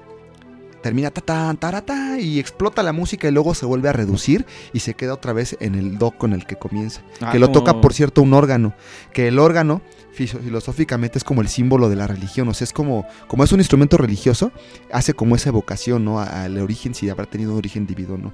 termina 0.83 1.11
ta 1.11 1.21
tan 1.21 1.57
tarata 1.57 2.19
y 2.19 2.39
explota 2.41 2.83
la 2.83 2.93
música 2.93 3.29
y 3.29 3.31
luego 3.31 3.55
se 3.55 3.65
vuelve 3.67 3.89
a 3.89 3.93
reducir 3.93 4.45
y 4.73 4.81
se 4.81 4.95
queda 4.95 5.15
otra 5.15 5.33
vez 5.33 5.57
en 5.61 5.75
el 5.75 5.97
do 5.99 6.11
con 6.11 6.33
el 6.33 6.45
que 6.47 6.57
comienza. 6.57 7.01
Ah, 7.21 7.31
que 7.33 7.39
lo 7.39 7.47
como- 7.47 7.61
toca 7.61 7.81
por 7.81 7.95
cierto 7.95 8.21
un 8.23 8.35
órgano, 8.35 8.75
que 9.13 9.29
el 9.29 9.39
órgano 9.39 9.81
filo- 10.13 10.41
filosóficamente 10.41 11.19
es 11.19 11.25
como 11.25 11.41
el 11.41 11.49
símbolo 11.49 11.89
de 11.89 11.97
la 11.97 12.07
religión, 12.07 12.49
o 12.49 12.55
sea, 12.55 12.65
es 12.65 12.73
como 12.73 13.07
como 13.29 13.45
es 13.45 13.53
un 13.53 13.61
instrumento 13.61 13.97
religioso, 13.97 14.53
hace 14.93 15.15
como 15.15 15.37
esa 15.37 15.49
evocación, 15.51 16.05
¿no? 16.05 16.21
Al 16.21 16.59
origen 16.59 16.95
si 16.95 17.09
habrá 17.09 17.27
tenido 17.27 17.53
un 17.53 17.59
origen 17.59 17.87
divino, 17.87 18.15
o 18.15 18.19
¿no? 18.19 18.33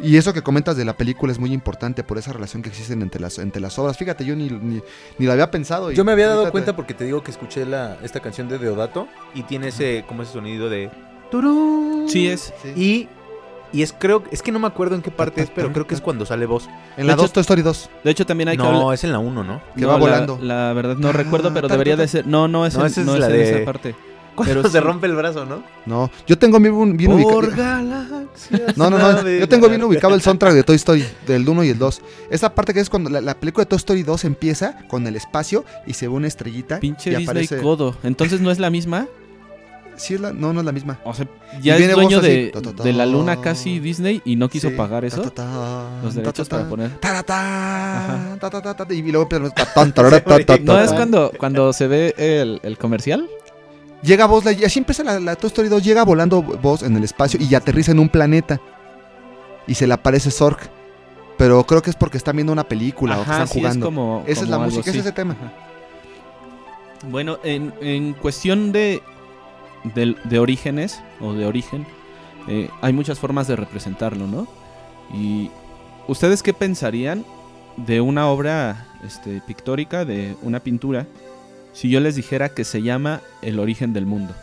Y 0.00 0.16
eso 0.16 0.32
que 0.32 0.42
comentas 0.42 0.76
de 0.76 0.84
la 0.84 0.96
película 0.96 1.32
es 1.32 1.40
muy 1.40 1.52
importante 1.52 2.04
por 2.04 2.18
esa 2.18 2.32
relación 2.32 2.62
que 2.62 2.68
existen 2.68 3.02
entre 3.02 3.20
las, 3.20 3.36
entre 3.40 3.60
las 3.60 3.76
obras. 3.80 3.96
Fíjate, 3.96 4.24
yo 4.24 4.36
ni, 4.36 4.48
ni, 4.48 4.80
ni 5.18 5.26
lo 5.26 5.32
había 5.32 5.50
pensado. 5.50 5.90
y 5.90 5.96
Yo 5.96 6.04
me 6.04 6.12
había 6.12 6.28
dado 6.28 6.52
cuenta 6.52 6.76
porque 6.76 6.94
te 6.94 7.02
digo 7.04 7.24
que 7.24 7.32
escuché 7.32 7.66
la, 7.66 7.98
esta 8.04 8.20
canción 8.20 8.48
de 8.48 8.58
Deodato 8.58 9.08
y 9.34 9.42
tiene 9.42 9.68
ese, 9.68 10.04
como 10.06 10.22
ese 10.22 10.32
sonido 10.34 10.68
de... 10.70 10.88
turú. 11.30 12.06
Sí 12.08 12.28
es. 12.28 12.52
Sí. 12.62 12.68
Y, 12.76 13.08
y 13.72 13.82
es 13.82 13.92
creo, 13.92 14.22
es 14.30 14.42
que 14.42 14.50
no 14.52 14.58
me 14.58 14.66
acuerdo 14.66 14.94
en 14.94 15.02
qué 15.02 15.10
parte 15.10 15.42
es, 15.42 15.50
pero 15.50 15.72
creo 15.72 15.86
que 15.86 15.94
es 15.94 16.00
cuando 16.00 16.24
sale 16.26 16.46
voz. 16.46 16.68
En 16.96 17.06
la 17.06 17.12
de 17.14 17.16
hecho- 17.16 17.22
2, 17.22 17.32
Toy 17.32 17.40
Story 17.42 17.62
2. 17.62 17.90
De 18.04 18.10
hecho 18.10 18.24
también 18.26 18.48
hay 18.48 18.56
que 18.56 18.62
No, 18.62 18.80
hablar- 18.80 18.94
es 18.94 19.04
en 19.04 19.12
la 19.12 19.18
1, 19.18 19.44
¿no? 19.44 19.60
que 19.74 19.82
no, 19.82 19.88
va 19.88 19.92
la- 19.94 19.98
volando. 20.00 20.38
La, 20.42 20.72
verdad 20.72 20.96
no 20.96 21.08
Ah, 21.08 21.12
recuerdo, 21.12 21.48
pero 21.52 21.68
ta, 21.68 21.68
ta, 21.68 21.74
debería 21.74 21.96
ta. 21.96 22.02
de 22.02 22.08
ser. 22.08 22.26
No, 22.26 22.48
no 22.48 22.64
es, 22.66 22.74
No, 22.74 22.80
en, 22.80 22.86
esa 22.86 23.00
es 23.00 23.06
no 23.06 23.14
es 23.14 23.20
la 23.20 23.26
en 23.26 23.32
de- 23.32 23.56
esa 23.56 23.64
parte. 23.64 23.94
Cuando 24.38 24.54
Pero 24.54 24.68
se 24.70 24.78
sí. 24.78 24.84
rompe 24.84 25.08
el 25.08 25.16
brazo, 25.16 25.44
¿no? 25.46 25.64
No, 25.84 26.12
yo 26.24 26.38
tengo 26.38 26.60
bien, 26.60 26.96
bien 26.96 27.10
ubicado. 27.12 27.34
Por 27.40 27.56
galaxias 27.56 28.76
No, 28.76 28.88
no, 28.88 28.96
no. 28.96 29.28
Yo 29.28 29.48
tengo 29.48 29.68
bien 29.68 29.82
ubicado 29.82 30.14
el 30.14 30.22
soundtrack 30.22 30.54
de 30.54 30.62
Toy 30.62 30.76
Story, 30.76 31.04
del 31.26 31.48
1 31.48 31.64
y 31.64 31.70
el 31.70 31.78
2. 31.78 32.00
Esa 32.30 32.54
parte 32.54 32.72
que 32.72 32.78
es 32.78 32.88
cuando 32.88 33.10
la, 33.10 33.20
la 33.20 33.34
película 33.34 33.64
de 33.64 33.68
Toy 33.70 33.78
Story 33.78 34.04
2 34.04 34.24
empieza 34.26 34.78
con 34.86 35.08
el 35.08 35.16
espacio 35.16 35.64
y 35.88 35.94
se 35.94 36.06
ve 36.06 36.14
una 36.14 36.28
estrellita. 36.28 36.78
Pinche 36.78 37.10
y 37.10 37.16
Disney 37.16 37.24
aparece. 37.26 37.58
codo. 37.60 37.96
Entonces 38.04 38.40
no 38.40 38.52
es 38.52 38.60
la 38.60 38.70
misma. 38.70 39.08
Sí, 39.98 40.14
es 40.14 40.20
la- 40.20 40.32
no, 40.32 40.52
no 40.52 40.60
es 40.60 40.66
la 40.66 40.72
misma. 40.72 40.98
O 41.04 41.12
sea, 41.12 41.26
ya 41.60 41.76
es 41.76 41.92
dueño 41.92 42.18
así, 42.18 42.26
de, 42.28 42.46
ta, 42.48 42.62
ta, 42.62 42.72
ta. 42.72 42.82
de 42.84 42.92
la 42.92 43.04
luna 43.04 43.40
casi 43.40 43.80
Disney 43.80 44.22
y 44.24 44.36
no 44.36 44.48
quiso 44.48 44.70
Sí. 44.70 44.74
pagar 44.76 45.04
eso. 45.04 45.22
Los 46.02 46.14
derechos 46.14 46.48
para 46.48 46.68
poner. 46.68 46.90
Taratán, 47.00 47.36
Ajá. 47.36 48.36
ta, 48.40 48.50
ta, 48.50 48.62
ta, 48.62 48.86
ta, 48.86 48.94
y 48.94 49.02
luego 49.02 49.28
¿No 50.62 50.78
es 50.80 50.92
cuando, 50.92 51.32
cuando 51.38 51.72
se 51.72 51.86
ve 51.88 52.14
el, 52.16 52.60
el 52.62 52.78
comercial? 52.78 53.28
Llega 54.02 54.26
Buzz 54.26 54.44
Lightyear, 54.44 54.68
así 54.68 54.78
empieza 54.78 55.02
la, 55.02 55.18
la 55.18 55.34
Toy 55.34 55.48
Story 55.48 55.68
2, 55.68 55.82
llega 55.82 56.04
volando 56.04 56.40
Buzz 56.42 56.84
en 56.84 56.96
el 56.96 57.02
espacio 57.02 57.40
y 57.42 57.52
aterriza 57.54 57.90
en 57.90 57.98
un 57.98 58.08
planeta. 58.08 58.60
Y 59.66 59.74
se 59.74 59.86
le 59.88 59.94
aparece 59.94 60.30
Zork. 60.30 60.70
Pero 61.36 61.64
creo 61.64 61.82
que 61.82 61.90
es 61.90 61.96
porque 61.96 62.16
están 62.16 62.36
viendo 62.36 62.52
una 62.52 62.64
película 62.64 63.14
o 63.18 63.24
que 63.24 63.30
están 63.30 63.48
sí, 63.48 63.58
jugando. 63.58 63.78
es 63.78 63.84
como. 63.84 64.24
Esa 64.26 64.42
es 64.44 64.48
la 64.48 64.58
música, 64.58 64.80
ese 64.82 65.00
es 65.00 65.06
ese 65.06 65.12
tema. 65.12 65.36
Bueno, 67.10 67.38
en, 67.44 67.72
en 67.80 68.12
cuestión 68.14 68.72
de, 68.72 69.02
de, 69.84 70.14
de 70.24 70.38
orígenes 70.38 71.00
o 71.20 71.32
de 71.34 71.46
origen, 71.46 71.86
eh, 72.48 72.70
hay 72.80 72.92
muchas 72.92 73.18
formas 73.18 73.46
de 73.48 73.56
representarlo, 73.56 74.26
¿no? 74.26 74.46
Y 75.12 75.50
ustedes 76.06 76.42
qué 76.42 76.52
pensarían 76.54 77.24
de 77.76 78.00
una 78.00 78.28
obra 78.28 78.86
este, 79.04 79.40
pictórica, 79.46 80.04
de 80.04 80.36
una 80.42 80.60
pintura, 80.60 81.06
si 81.72 81.88
yo 81.90 82.00
les 82.00 82.16
dijera 82.16 82.48
que 82.48 82.64
se 82.64 82.82
llama 82.82 83.20
El 83.42 83.58
origen 83.60 83.92
del 83.92 84.06
mundo? 84.06 84.34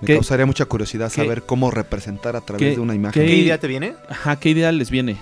Me 0.00 0.06
¿Qué- 0.06 0.14
causaría 0.14 0.46
mucha 0.46 0.64
curiosidad 0.64 1.10
qué- 1.12 1.22
saber 1.22 1.42
cómo 1.44 1.70
representar 1.70 2.36
a 2.36 2.40
través 2.40 2.68
qué- 2.70 2.74
de 2.76 2.80
una 2.80 2.94
imagen. 2.94 3.20
¿Qué 3.22 3.28
qué- 3.28 3.36
idea 3.36 3.58
te 3.58 3.66
viene? 3.66 3.94
Ajá, 4.08 4.36
¿qué 4.36 4.50
idea 4.50 4.70
les 4.72 4.90
viene? 4.90 5.16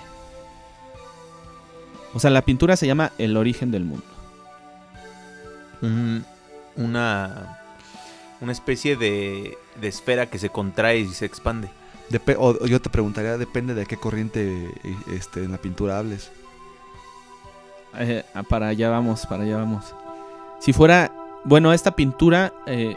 O 2.13 2.19
sea, 2.19 2.29
la 2.31 2.41
pintura 2.43 2.75
se 2.77 2.87
llama 2.87 3.11
El 3.17 3.37
origen 3.37 3.69
del 3.71 3.83
mundo. 3.85 4.05
Un- 5.81 6.25
una, 6.75 7.59
una 8.41 8.51
especie 8.51 8.95
de, 8.95 9.57
de 9.79 9.87
esfera 9.87 10.29
que 10.29 10.39
se 10.39 10.49
contrae 10.49 10.99
y 10.99 11.07
se 11.07 11.25
expande. 11.25 11.69
O, 12.37 12.49
o 12.49 12.65
yo 12.67 12.81
te 12.81 12.89
preguntaría, 12.89 13.37
depende 13.37 13.73
de 13.73 13.85
qué 13.85 13.97
corriente 13.97 14.67
eh, 14.83 14.95
este, 15.13 15.43
en 15.43 15.51
la 15.51 15.57
pintura 15.57 15.99
hables. 15.99 16.31
Eh, 17.97 18.23
para 18.47 18.67
allá 18.67 18.89
vamos, 18.89 19.25
para 19.25 19.43
allá 19.43 19.57
vamos. 19.57 19.93
Si 20.59 20.73
fuera, 20.73 21.11
bueno, 21.43 21.73
esta 21.73 21.95
pintura 21.95 22.53
eh, 22.65 22.95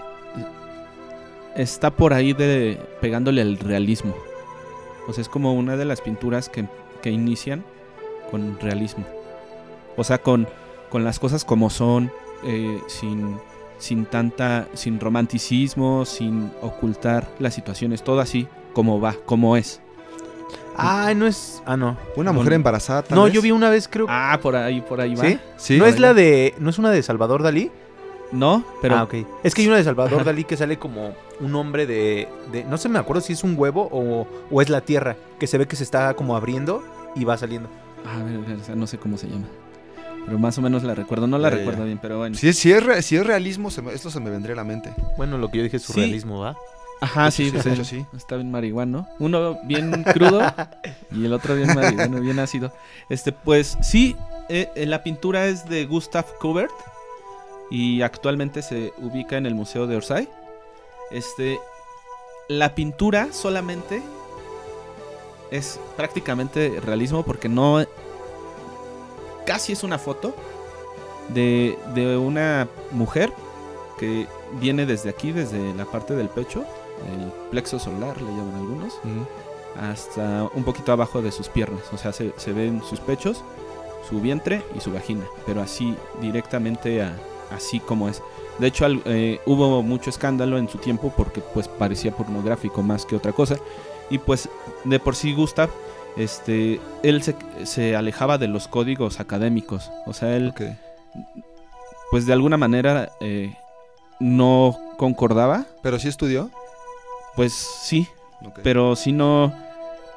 está 1.56 1.90
por 1.90 2.12
ahí 2.12 2.32
de 2.32 2.80
pegándole 3.00 3.42
al 3.42 3.58
realismo. 3.58 4.14
O 5.08 5.12
sea, 5.12 5.22
es 5.22 5.28
como 5.28 5.54
una 5.54 5.76
de 5.76 5.84
las 5.84 6.00
pinturas 6.00 6.48
que, 6.48 6.66
que 7.02 7.10
inician 7.10 7.64
con 8.30 8.58
realismo. 8.60 9.06
O 9.96 10.04
sea, 10.04 10.18
con, 10.18 10.46
con 10.88 11.04
las 11.04 11.18
cosas 11.18 11.44
como 11.44 11.70
son, 11.70 12.12
eh, 12.44 12.80
sin, 12.86 13.38
sin 13.80 14.04
tanta, 14.06 14.68
sin 14.74 15.00
romanticismo, 15.00 16.04
sin 16.04 16.52
ocultar 16.62 17.28
las 17.40 17.54
situaciones, 17.54 18.04
todo 18.04 18.20
así 18.20 18.46
como 18.72 19.00
va, 19.00 19.14
como 19.26 19.56
es. 19.56 19.80
Ah, 20.76 21.12
no 21.16 21.26
es. 21.26 21.62
Ah, 21.66 21.76
no. 21.76 21.96
Una 22.16 22.32
mujer 22.32 22.52
embarazada, 22.54 23.02
tal 23.02 23.16
No, 23.18 23.24
vez. 23.24 23.32
yo 23.34 23.42
vi 23.42 23.50
una 23.50 23.68
vez, 23.68 23.88
creo. 23.88 24.06
Ah, 24.08 24.38
por 24.40 24.54
ahí, 24.56 24.80
por 24.80 25.00
ahí 25.00 25.14
va. 25.14 25.24
¿Sí? 25.24 25.38
Sí, 25.56 25.78
¿No 25.78 25.84
es 25.86 25.98
la 25.98 26.14
de. 26.14 26.54
¿No 26.58 26.70
es 26.70 26.78
una 26.78 26.90
de 26.90 27.02
Salvador 27.02 27.42
Dalí? 27.42 27.70
No, 28.32 28.64
pero 28.80 28.96
ah, 28.96 29.02
ok. 29.02 29.14
Es 29.42 29.54
que 29.56 29.62
hay 29.62 29.66
una 29.68 29.76
de 29.76 29.82
Salvador 29.84 30.14
Ajá. 30.20 30.24
Dalí 30.24 30.44
que 30.44 30.56
sale 30.56 30.78
como 30.78 31.12
un 31.40 31.54
hombre 31.56 31.84
de, 31.86 32.28
de- 32.52 32.62
No 32.64 32.78
sé, 32.78 32.88
me 32.88 33.00
acuerdo 33.00 33.20
si 33.22 33.32
es 33.32 33.42
un 33.42 33.56
huevo 33.58 33.88
o, 33.90 34.26
o 34.50 34.62
es 34.62 34.68
la 34.70 34.80
tierra. 34.82 35.16
Que 35.40 35.48
se 35.48 35.58
ve 35.58 35.66
que 35.66 35.74
se 35.74 35.82
está 35.82 36.14
como 36.14 36.36
abriendo 36.36 36.82
y 37.16 37.24
va 37.24 37.36
saliendo. 37.36 37.68
A 38.06 38.22
ver, 38.22 38.36
a 38.36 38.38
ver, 38.68 38.76
no 38.76 38.86
sé 38.86 38.98
cómo 38.98 39.18
se 39.18 39.26
llama. 39.28 39.46
Pero 40.30 40.38
más 40.38 40.56
o 40.58 40.62
menos 40.62 40.84
la 40.84 40.94
recuerdo. 40.94 41.26
No 41.26 41.38
la 41.38 41.50
Ya, 41.50 41.56
recuerdo 41.56 41.80
ya. 41.80 41.86
bien, 41.86 41.98
pero 42.00 42.18
bueno. 42.18 42.36
Si 42.36 42.46
es, 42.46 42.56
si 42.56 42.70
es, 42.70 42.80
re- 42.84 43.02
si 43.02 43.16
es 43.16 43.26
realismo, 43.26 43.68
se 43.72 43.82
me- 43.82 43.92
esto 43.92 44.12
se 44.12 44.20
me 44.20 44.30
vendría 44.30 44.52
a 44.52 44.56
la 44.58 44.62
mente. 44.62 44.92
Bueno, 45.16 45.38
lo 45.38 45.48
que 45.50 45.58
yo 45.58 45.64
dije 45.64 45.78
es 45.78 45.82
Sí. 45.82 45.92
surrealismo, 45.92 46.38
¿va? 46.38 46.56
Ajá, 47.00 47.32
sí, 47.32 47.46
Sí, 47.46 47.50
pues 47.50 47.66
hecho, 47.66 47.84
sí. 47.84 48.06
está 48.16 48.36
bien 48.36 48.48
marihuano. 48.52 49.08
Uno 49.18 49.58
bien 49.64 50.04
crudo 50.04 50.40
y 51.10 51.24
el 51.24 51.32
otro 51.32 51.56
bien 51.56 51.74
marihuano, 51.74 52.20
bien 52.20 52.38
ácido. 52.38 52.72
Este, 53.08 53.32
pues 53.32 53.76
sí, 53.82 54.14
eh, 54.48 54.70
eh, 54.76 54.86
la 54.86 55.02
pintura 55.02 55.46
es 55.46 55.68
de 55.68 55.84
Gustav 55.86 56.26
Kubert 56.40 56.70
y 57.72 58.02
actualmente 58.02 58.62
se 58.62 58.92
ubica 58.98 59.36
en 59.36 59.46
el 59.46 59.56
Museo 59.56 59.88
de 59.88 59.96
Orsay. 59.96 60.28
Este, 61.10 61.58
la 62.48 62.76
pintura 62.76 63.32
solamente 63.32 64.00
es 65.50 65.80
prácticamente 65.96 66.78
realismo 66.80 67.24
porque 67.24 67.48
no 67.48 67.84
casi 69.50 69.72
es 69.72 69.82
una 69.82 69.98
foto 69.98 70.32
de, 71.30 71.76
de 71.92 72.16
una 72.16 72.68
mujer 72.92 73.32
que 73.98 74.28
viene 74.60 74.86
desde 74.86 75.10
aquí, 75.10 75.32
desde 75.32 75.74
la 75.74 75.86
parte 75.86 76.14
del 76.14 76.28
pecho, 76.28 76.60
el 77.12 77.32
plexo 77.50 77.80
solar, 77.80 78.20
le 78.22 78.30
llaman 78.30 78.54
algunos, 78.54 78.94
hasta 79.80 80.48
un 80.54 80.62
poquito 80.62 80.92
abajo 80.92 81.20
de 81.20 81.32
sus 81.32 81.48
piernas. 81.48 81.82
O 81.92 81.98
sea, 81.98 82.12
se, 82.12 82.32
se 82.36 82.52
ven 82.52 82.80
sus 82.88 83.00
pechos, 83.00 83.42
su 84.08 84.20
vientre 84.20 84.62
y 84.76 84.80
su 84.80 84.92
vagina, 84.92 85.24
pero 85.46 85.60
así 85.62 85.96
directamente 86.20 87.02
a, 87.02 87.12
así 87.50 87.80
como 87.80 88.08
es. 88.08 88.22
De 88.60 88.68
hecho, 88.68 88.84
al- 88.84 89.02
eh, 89.04 89.40
hubo 89.46 89.82
mucho 89.82 90.10
escándalo 90.10 90.58
en 90.58 90.68
su 90.68 90.78
tiempo 90.78 91.12
porque 91.16 91.40
pues 91.40 91.66
parecía 91.66 92.12
pornográfico 92.12 92.82
más 92.82 93.04
que 93.04 93.16
otra 93.16 93.32
cosa. 93.32 93.56
Y 94.10 94.18
pues 94.18 94.48
de 94.84 94.98
por 95.00 95.16
sí 95.16 95.32
Gustav, 95.34 95.70
este, 96.16 96.80
él 97.02 97.22
se, 97.22 97.34
se 97.64 97.96
alejaba 97.96 98.38
de 98.38 98.48
los 98.48 98.68
códigos 98.68 99.20
académicos. 99.20 99.90
O 100.06 100.12
sea, 100.12 100.36
él 100.36 100.52
pues 102.10 102.26
de 102.26 102.32
alguna 102.32 102.56
manera 102.56 103.10
eh, 103.20 103.54
no 104.18 104.76
concordaba. 104.96 105.64
¿Pero 105.82 105.98
sí 105.98 106.08
estudió? 106.08 106.50
Pues 107.36 107.52
sí, 107.52 108.06
pero 108.62 108.96
si 108.96 109.12
no 109.12 109.52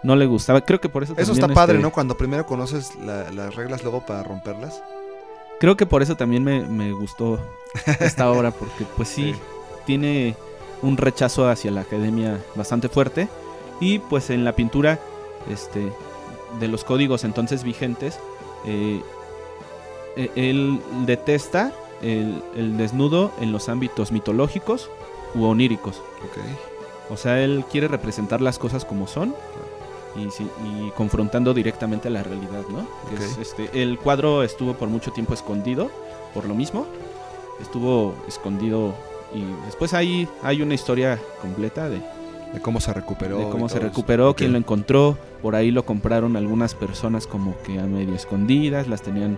no 0.01 0.15
le 0.17 0.25
gustaba. 0.25 0.61
Creo 0.61 0.81
que 0.81 0.89
por 0.89 1.03
eso 1.03 1.13
Eso 1.13 1.31
también, 1.31 1.51
está 1.51 1.53
padre, 1.53 1.75
este, 1.75 1.83
¿no? 1.83 1.91
Cuando 1.93 2.17
primero 2.17 2.45
conoces 2.45 2.93
la- 2.95 3.31
las 3.31 3.55
reglas 3.55 3.83
luego 3.83 4.05
para 4.05 4.21
romperlas. 4.23 4.81
Creo 5.61 5.77
que 5.77 5.85
por 5.85 6.01
eso 6.01 6.17
también 6.17 6.43
me, 6.43 6.61
me 6.61 6.91
gustó 6.91 7.39
esta 8.01 8.29
obra, 8.29 8.51
porque 8.59 8.85
pues 8.97 9.07
sí, 9.07 9.33
Sí. 9.33 9.39
tiene 9.85 10.35
un 10.81 10.97
rechazo 10.97 11.47
hacia 11.47 11.71
la 11.71 11.81
academia 11.81 12.43
bastante 12.55 12.89
fuerte. 12.89 13.29
Y 13.79 13.99
pues 13.99 14.29
en 14.29 14.43
la 14.43 14.53
pintura 14.53 14.99
este, 15.49 15.91
de 16.59 16.67
los 16.67 16.83
códigos 16.83 17.23
entonces 17.23 17.63
vigentes, 17.63 18.19
eh, 18.65 19.01
e- 20.15 20.31
él 20.35 20.79
detesta 21.05 21.71
el, 22.01 22.41
el 22.55 22.77
desnudo 22.77 23.31
en 23.41 23.51
los 23.51 23.69
ámbitos 23.69 24.11
mitológicos 24.11 24.89
u 25.35 25.45
oníricos. 25.45 25.97
Ok. 25.97 26.37
O 27.09 27.17
sea, 27.17 27.41
él 27.43 27.65
quiere 27.71 27.87
representar 27.87 28.41
las 28.41 28.57
cosas 28.59 28.85
como 28.85 29.07
son 29.07 29.35
y, 30.15 30.21
y 30.23 30.91
confrontando 30.95 31.53
directamente 31.53 32.07
a 32.07 32.11
la 32.11 32.23
realidad, 32.23 32.63
¿no? 32.69 32.87
Que 33.09 33.23
es, 33.23 33.33
Ok. 33.33 33.39
este, 33.41 33.81
el 33.83 33.97
cuadro 33.99 34.43
estuvo 34.43 34.73
por 34.75 34.87
mucho 34.89 35.11
tiempo 35.11 35.33
escondido, 35.33 35.89
por 36.33 36.45
lo 36.45 36.53
mismo. 36.55 36.85
Estuvo 37.61 38.13
escondido 38.27 38.93
y 39.33 39.43
después 39.65 39.93
ahí 39.93 40.27
hay 40.41 40.61
una 40.61 40.73
historia 40.75 41.19
completa 41.41 41.89
de, 41.89 42.01
De 42.53 42.59
cómo 42.61 42.79
se 42.79 42.93
recuperó. 42.93 43.39
de 43.39 43.49
cómo 43.49 43.67
se 43.67 43.79
recuperó, 43.79 44.35
quién 44.35 44.51
lo 44.51 44.57
encontró. 44.59 45.17
Por 45.41 45.55
ahí 45.55 45.71
lo 45.71 45.85
compraron 45.85 46.35
algunas 46.37 46.75
personas 46.75 47.25
como 47.27 47.55
que 47.63 47.79
a 47.79 47.83
medio 47.83 48.13
escondidas, 48.15 48.87
las 48.87 49.01
tenían, 49.01 49.37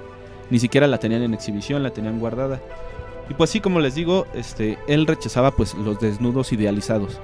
ni 0.49 0.59
siquiera 0.59 0.85
la 0.87 0.97
tenían 0.99 1.21
en 1.23 1.33
exhibición, 1.33 1.81
la 1.81 1.91
tenían 1.91 2.19
guardada. 2.19 2.59
Y 3.29 3.33
pues 3.33 3.49
sí, 3.49 3.59
como 3.61 3.79
les 3.79 3.95
digo, 3.95 4.27
este, 4.35 4.77
él 4.87 5.07
rechazaba 5.07 5.51
pues 5.51 5.73
los 5.75 5.99
desnudos 5.99 6.51
idealizados, 6.51 7.17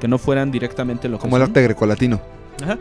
que 0.00 0.08
no 0.08 0.18
fueran 0.18 0.50
directamente 0.50 1.08
lo 1.08 1.18
que 1.18 1.22
Como 1.22 1.36
el 1.36 1.42
arte 1.44 1.62
grecolatino. 1.62 2.20
Ajá. 2.62 2.76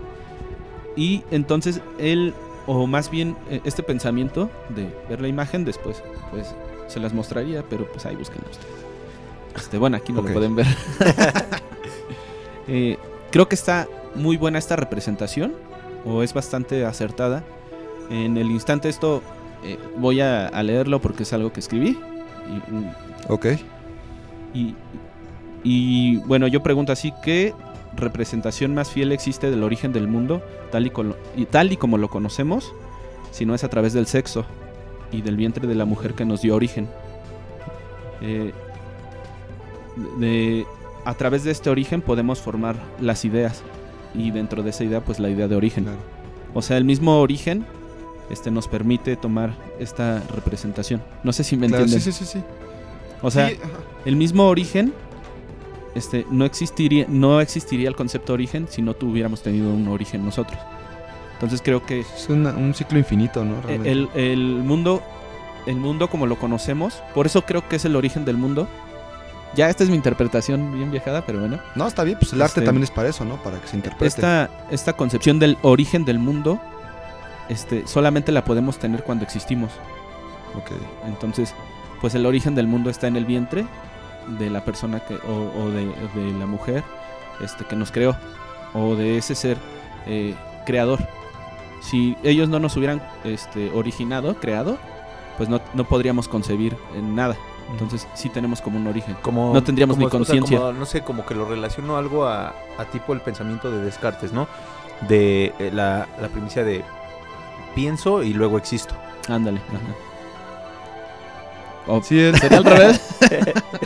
Y 0.96 1.24
entonces 1.32 1.80
él, 2.00 2.34
o 2.66 2.88
más 2.88 3.12
bien 3.12 3.38
eh, 3.52 3.62
este 3.64 3.84
pensamiento 3.84 4.50
de 4.76 4.92
ver 5.08 5.22
la 5.22 5.28
imagen 5.28 5.64
después, 5.64 6.02
pues 6.32 6.54
se 6.88 7.00
las 7.00 7.14
mostraría, 7.14 7.64
pero 7.70 7.86
pues 7.86 8.06
ahí 8.08 8.16
búsquenlo 8.16 8.50
ustedes. 8.50 8.74
Este, 9.56 9.78
bueno, 9.78 9.98
aquí 9.98 10.12
no 10.12 10.20
Ok. 10.22 10.28
lo 10.28 10.34
pueden 10.34 10.56
ver. 10.56 10.66
Eh, 12.68 12.98
creo 13.32 13.48
que 13.48 13.56
está 13.56 13.88
muy 14.16 14.38
buena 14.38 14.60
esta 14.60 14.76
representación, 14.76 15.54
o 16.06 16.24
es 16.24 16.34
bastante 16.34 16.86
acertada. 16.86 17.44
En 18.10 18.38
el 18.38 18.50
instante 18.52 18.90
esto 18.90 19.22
eh, 19.64 19.78
voy 19.98 20.22
a, 20.22 20.48
a 20.48 20.64
leerlo 20.64 21.02
porque 21.02 21.24
es 21.24 21.34
algo 21.34 21.52
que 21.52 21.60
escribí. 21.60 21.90
Y, 21.90 23.32
Ok. 23.32 23.46
y, 24.54 24.74
y, 25.64 26.18
bueno, 26.18 26.48
yo 26.48 26.64
pregunto 26.64 26.92
así, 26.94 27.14
¿qué 27.24 27.54
representación 27.96 28.74
más 28.74 28.90
fiel 28.92 29.12
existe 29.12 29.50
del 29.50 29.64
origen 29.64 29.92
del 29.92 30.08
mundo, 30.08 30.42
tal 30.72 30.88
y 31.36 31.46
tal 31.46 31.72
y 31.74 31.78
como 31.78 31.98
lo 31.98 32.10
conocemos, 32.10 32.72
si 33.32 33.46
no 33.46 33.54
es 33.56 33.64
a 33.64 33.70
través 33.70 33.92
del 33.94 34.06
sexo 34.08 34.46
y 35.12 35.22
del 35.22 35.36
vientre 35.36 35.68
de 35.68 35.76
la 35.76 35.84
mujer 35.86 36.14
que 36.14 36.24
nos 36.24 36.42
dio 36.42 36.56
origen? 36.56 36.88
Eh, 38.22 38.52
de- 40.20 40.66
a 41.10 41.14
través 41.14 41.44
de 41.44 41.52
este 41.52 41.70
origen 41.70 42.02
podemos 42.02 42.40
formar 42.40 42.76
las 43.00 43.24
ideas 43.26 43.64
y 44.14 44.32
dentro 44.32 44.62
de 44.64 44.72
esa 44.72 44.84
idea 44.84 45.02
pues 45.04 45.20
la 45.20 45.30
idea 45.30 45.48
de 45.48 45.56
origen. 45.56 45.86
Claro. 45.86 46.00
O 46.54 46.62
sea, 46.62 46.78
el 46.78 46.84
mismo 46.86 47.20
origen 47.22 47.66
este, 48.30 48.52
nos 48.52 48.68
permite 48.68 49.16
tomar 49.16 49.52
esta 49.80 50.22
representación. 50.36 51.02
No 51.24 51.32
sé 51.32 51.44
si 51.44 51.56
me 51.56 51.68
Claro, 51.68 51.84
entienden. 51.84 52.04
sí, 52.04 52.12
sí, 52.12 52.26
sí, 52.26 52.40
sí. 52.40 52.44
O 53.22 53.32
sea, 53.32 53.50
Sí, 53.50 53.58
el 54.06 54.16
mismo 54.16 54.48
origen 54.48 54.94
este, 55.96 56.26
no, 56.30 56.46
existiría, 56.46 57.06
no 57.08 57.40
existiría 57.42 57.88
el 57.90 57.96
concepto 57.96 58.34
origen 58.34 58.68
si 58.70 58.82
no 58.82 58.94
tuviéramos 58.94 59.42
tenido 59.42 59.72
un 59.74 59.88
origen 59.88 60.26
nosotros. 60.26 60.60
Entonces 61.34 61.62
creo 61.64 61.86
que 61.86 62.02
es 62.02 62.28
una- 62.30 62.52
un 62.52 62.74
ciclo 62.74 62.98
infinito, 63.00 63.46
¿no? 63.46 63.56
El, 63.70 64.10
el 64.16 64.40
mundo, 64.40 65.02
el 65.68 65.76
mundo 65.78 66.10
como 66.10 66.26
lo 66.28 66.38
conocemos, 66.38 67.02
por 67.16 67.26
eso 67.28 67.44
creo 67.44 67.68
que 67.70 67.78
es 67.78 67.86
el 67.86 67.96
origen 67.96 68.26
del 68.26 68.38
mundo. 68.38 68.68
Ya 69.56 69.70
esta 69.70 69.84
es 69.84 69.90
mi 69.90 69.96
interpretación 69.96 70.74
bien 70.74 70.92
viajada, 70.92 71.26
pero 71.26 71.40
bueno. 71.40 71.60
No, 71.76 71.88
está 71.88 72.04
bien, 72.04 72.18
pues 72.20 72.34
el 72.34 72.42
arte 72.42 72.60
Este- 72.60 72.66
también 72.66 72.84
es 72.84 72.92
para 72.92 73.10
eso, 73.10 73.26
¿no? 73.26 73.38
Para 73.38 73.60
que 73.60 73.68
se 73.68 73.76
interprete. 73.76 74.06
Esta, 74.08 74.50
esta 74.70 74.94
concepción 74.94 75.40
del 75.40 75.58
origen 75.62 76.06
del 76.06 76.20
mundo 76.20 76.60
este, 77.50 77.88
solamente 77.88 78.32
la 78.32 78.44
podemos 78.44 78.78
tener 78.78 79.04
cuando 79.04 79.24
existimos. 79.24 79.72
Ok. 80.56 80.72
Entonces, 81.06 81.54
pues 82.02 82.14
el 82.14 82.26
origen 82.26 82.56
del 82.56 82.68
mundo 82.68 82.90
está 82.90 83.08
en 83.08 83.16
el 83.16 83.26
vientre 83.26 83.66
de 84.38 84.50
la 84.50 84.64
persona 84.66 85.00
que, 85.00 85.16
o, 85.16 85.52
o 85.64 85.72
de, 85.72 85.86
de 85.86 86.38
la 86.38 86.46
mujer 86.46 86.84
este, 87.40 87.64
que 87.66 87.76
nos 87.76 87.92
creó, 87.92 88.16
o 88.74 88.96
de 88.96 89.18
ese 89.18 89.34
ser 89.34 89.58
eh, 90.06 90.36
creador. 90.66 91.00
Si 91.82 92.18
ellos 92.24 92.50
no 92.50 92.60
nos 92.60 92.76
hubieran 92.76 93.02
este, 93.24 93.72
originado, 93.72 94.36
creado, 94.40 94.78
pues 95.38 95.48
no, 95.48 95.62
no 95.74 95.86
podríamos 95.86 96.28
concebir 96.28 96.76
nada. 97.02 97.38
Entonces 97.72 98.08
sí 98.14 98.30
tenemos 98.30 98.62
como 98.62 98.78
un 98.78 98.88
origen. 98.88 99.16
Como, 99.22 99.54
No 99.54 99.62
tendríamos 99.64 99.96
como- 99.98 100.06
ni 100.06 100.08
o 100.08 100.10
sea, 100.10 100.18
conciencia. 100.20 100.60
no 100.74 100.86
sé, 100.86 101.02
como 101.02 101.26
que 101.26 101.36
lo 101.36 101.46
relaciono 101.46 101.98
algo 101.98 102.26
a, 102.26 102.54
a 102.78 102.86
tipo 102.92 103.14
el 103.14 103.22
pensamiento 103.22 103.70
de 103.70 103.82
Descartes, 103.84 104.32
¿no? 104.32 104.48
De 105.08 105.54
eh, 105.60 105.70
la, 105.74 106.08
la 106.22 106.28
primicia 106.30 106.64
de 106.64 106.84
pienso 107.76 108.24
y 108.24 108.34
luego 108.34 108.58
existo. 108.58 108.96
Ándale. 109.30 109.60
ajá. 109.70 109.80
Sí, 112.04 112.20
es- 112.20 112.38
¿Sería 112.40 112.58
al 112.58 112.66
revés? 112.66 113.02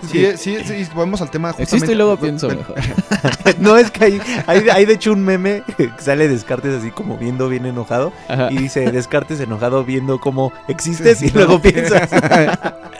sí, 0.10 0.26
sí, 0.36 0.58
sí, 0.66 0.88
volvemos 0.96 1.22
al 1.22 1.30
tema 1.30 1.50
justamente. 1.50 1.64
Existo 1.76 1.92
y 1.92 1.96
luego 1.96 2.18
pienso 2.18 2.48
mejor. 2.50 2.76
no, 3.60 3.78
es 3.78 3.92
que 3.92 4.06
hay, 4.06 4.22
hay, 4.48 4.70
hay 4.70 4.86
de 4.86 4.94
hecho 4.94 5.12
un 5.12 5.24
meme 5.24 5.62
que 5.78 5.92
sale 6.00 6.28
Descartes 6.28 6.74
así 6.80 6.90
como 6.90 7.18
viendo 7.18 7.48
bien 7.48 7.68
enojado 7.68 8.12
Ajá. 8.28 8.48
y 8.52 8.58
dice 8.58 8.92
Descartes 8.92 9.40
enojado 9.40 9.84
viendo 9.86 10.20
cómo 10.20 10.52
existes 10.68 11.22
y 11.22 11.28
No. 11.28 11.32
luego 11.36 11.62
piensas. 11.62 12.10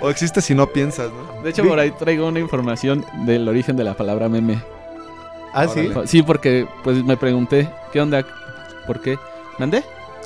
o 0.00 0.10
existe 0.10 0.40
si 0.40 0.54
no 0.54 0.66
piensas, 0.68 1.10
¿no? 1.10 1.42
De 1.42 1.50
hecho, 1.50 1.64
por 1.64 1.78
ahí 1.78 1.90
traigo 1.92 2.26
una 2.28 2.40
información 2.40 3.04
del 3.26 3.48
origen 3.48 3.76
de 3.76 3.84
la 3.84 3.94
palabra 3.94 4.28
meme. 4.28 4.62
Ah, 5.52 5.66
sí. 5.68 5.88
Órale. 5.88 6.06
Sí, 6.06 6.22
porque 6.22 6.66
pues 6.84 7.02
me 7.04 7.16
pregunté, 7.16 7.68
¿qué 7.92 8.00
onda? 8.00 8.24
¿Por 8.86 9.00
qué? 9.00 9.18
¿Mandé? 9.58 9.82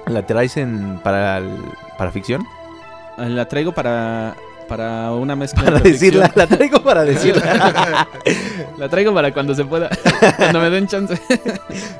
¿La 0.06 0.26
traes 0.26 0.56
en, 0.58 1.00
para, 1.02 1.38
el- 1.38 1.58
para 1.96 2.10
ficción? 2.12 2.46
Ah, 3.16 3.24
La 3.28 3.48
traigo 3.48 3.72
para, 3.72 4.34
para 4.68 5.12
una 5.12 5.34
mezcla. 5.34 5.64
Para 5.64 5.80
decirla, 5.80 6.26
ficción. 6.26 6.48
la 6.48 6.56
traigo 6.56 6.82
para 6.82 7.04
decirla. 7.04 8.08
La 8.76 8.88
traigo 8.88 9.14
para 9.14 9.32
cuando 9.32 9.54
se 9.54 9.64
pueda. 9.64 9.88
cuando 10.36 10.60
me 10.60 10.68
den 10.70 10.86
chance. 10.86 11.16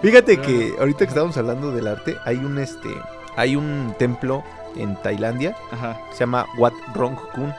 Fíjate 0.02 0.38
que 0.40 0.74
ahorita 0.78 0.98
que 0.98 1.04
estábamos 1.04 1.36
hablando 1.36 1.72
del 1.72 1.86
arte, 1.86 2.16
hay 2.24 2.36
un 2.36 2.58
este 2.58 2.88
hay 3.36 3.56
un 3.56 3.94
templo 3.98 4.44
en 4.76 4.96
Tailandia 4.96 5.56
Ajá. 5.72 5.98
que 6.10 6.14
se 6.16 6.20
llama 6.20 6.46
Wat 6.56 6.72
Rong 6.94 7.16
Kun. 7.34 7.52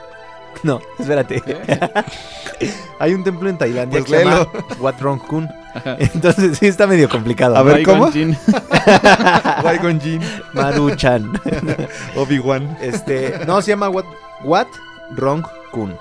No, 0.62 0.80
espérate. 0.98 1.42
hay 2.98 3.12
un 3.12 3.22
templo 3.22 3.48
en 3.50 3.58
Tailandia 3.58 4.00
Pues 4.00 4.10
que 4.10 4.18
se 4.18 4.24
llama. 4.24 4.48
Wat 4.80 5.00
Rong 5.00 5.20
Kun. 5.20 5.48
Ajá. 5.74 5.96
Entonces 5.98 6.58
sí 6.58 6.66
está 6.66 6.86
medio 6.86 7.08
complicado. 7.08 7.56
A 7.56 7.62
ver, 7.62 7.82
¿cómo? 7.82 8.10
Jinn. 8.10 8.36
Qui-Gon 9.62 10.00
Jinn, 10.00 10.22
Maru-chan. 10.54 11.30
Obi-Wan. 12.16 12.78
Este, 12.80 13.38
no, 13.46 13.60
se 13.60 13.72
llama 13.72 13.88
Wat, 13.90 14.06
Wat 14.44 14.68
Rong 15.14 15.44
Kun. 15.72 15.96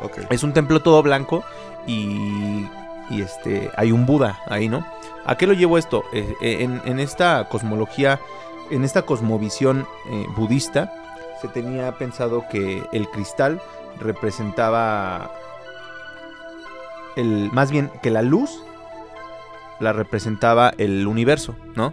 Ok. 0.00 0.18
Es 0.30 0.44
un 0.44 0.52
templo 0.52 0.80
todo 0.80 1.02
blanco 1.02 1.42
y, 1.86 2.66
y 3.10 3.20
este 3.22 3.70
hay 3.76 3.90
un 3.90 4.06
Buda 4.06 4.38
ahí, 4.46 4.68
¿no? 4.68 4.86
¿A 5.26 5.36
qué 5.36 5.46
lo 5.46 5.52
llevo 5.54 5.76
esto? 5.76 6.04
Eh, 6.12 6.34
eh, 6.40 6.58
en, 6.60 6.80
en 6.84 7.00
esta 7.00 7.48
cosmología, 7.48 8.20
en 8.70 8.84
esta 8.84 9.02
cosmovisión 9.02 9.86
eh, 10.10 10.26
budista, 10.36 10.92
se 11.42 11.48
tenía 11.48 11.92
pensado 11.98 12.44
que 12.50 12.82
el 12.92 13.08
cristal 13.08 13.60
representaba 14.00 15.30
el, 17.16 17.50
más 17.52 17.70
bien 17.70 17.90
que 18.02 18.10
la 18.10 18.22
luz 18.22 18.62
la 19.80 19.92
representaba 19.92 20.72
el 20.78 21.06
universo, 21.06 21.54
¿no? 21.76 21.92